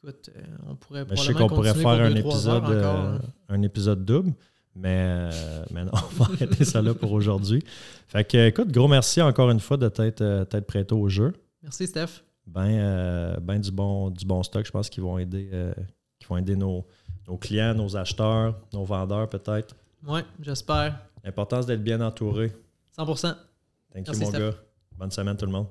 Écoute, 0.06 0.30
euh, 0.36 0.40
on 0.68 0.76
pourrait 0.76 1.04
Ben, 1.04 1.16
je 1.16 1.22
sais 1.22 1.34
qu'on 1.34 1.48
pourrait 1.48 1.74
faire 1.74 1.88
un 1.88 2.14
épisode 2.14 2.64
encore, 2.64 2.74
euh, 2.74 3.16
hein. 3.16 3.20
un 3.48 3.62
épisode 3.62 4.04
double, 4.04 4.34
mais 4.74 5.30
euh, 5.32 5.64
mais 5.70 5.84
non, 5.84 5.92
on 5.94 6.22
va 6.22 6.32
arrêter 6.32 6.64
ça 6.64 6.82
là 6.82 6.94
pour 6.94 7.12
aujourd'hui. 7.12 7.62
Fait 8.06 8.24
que 8.24 8.48
écoute, 8.48 8.70
gros 8.70 8.88
merci 8.88 9.22
encore 9.22 9.50
une 9.50 9.60
fois 9.60 9.76
de 9.76 9.88
t'être 9.88 10.60
prêté 10.60 10.94
au 10.94 11.08
jeu. 11.08 11.32
Merci, 11.62 11.86
Steph. 11.86 12.22
Ben 12.47 12.68
euh, 12.70 13.36
ben 13.40 13.59
du 13.61 13.70
bon 13.70 14.11
du 14.11 14.24
bon 14.24 14.42
stock, 14.42 14.64
je 14.64 14.70
pense 14.70 14.88
qu'ils 14.88 15.03
vont 15.03 15.18
aider 15.18 15.51
euh, 15.53 15.74
qui 16.18 16.26
vont 16.28 16.36
aider 16.36 16.57
nos, 16.57 16.86
nos 17.26 17.36
clients, 17.36 17.74
nos 17.74 17.97
acheteurs, 17.97 18.57
nos 18.72 18.84
vendeurs 18.84 19.28
peut-être. 19.28 19.74
Ouais, 20.07 20.22
j'espère. 20.40 21.01
L'importance 21.24 21.66
d'être 21.66 21.82
bien 21.82 22.01
entouré. 22.01 22.53
100%. 22.97 23.05
Thank 23.07 23.36
you, 23.36 24.03
Merci, 24.07 24.20
mon 24.20 24.28
Steph. 24.28 24.38
gars. 24.38 24.55
Bonne 24.97 25.11
semaine, 25.11 25.36
tout 25.36 25.47
le 25.47 25.53
monde. 25.53 25.66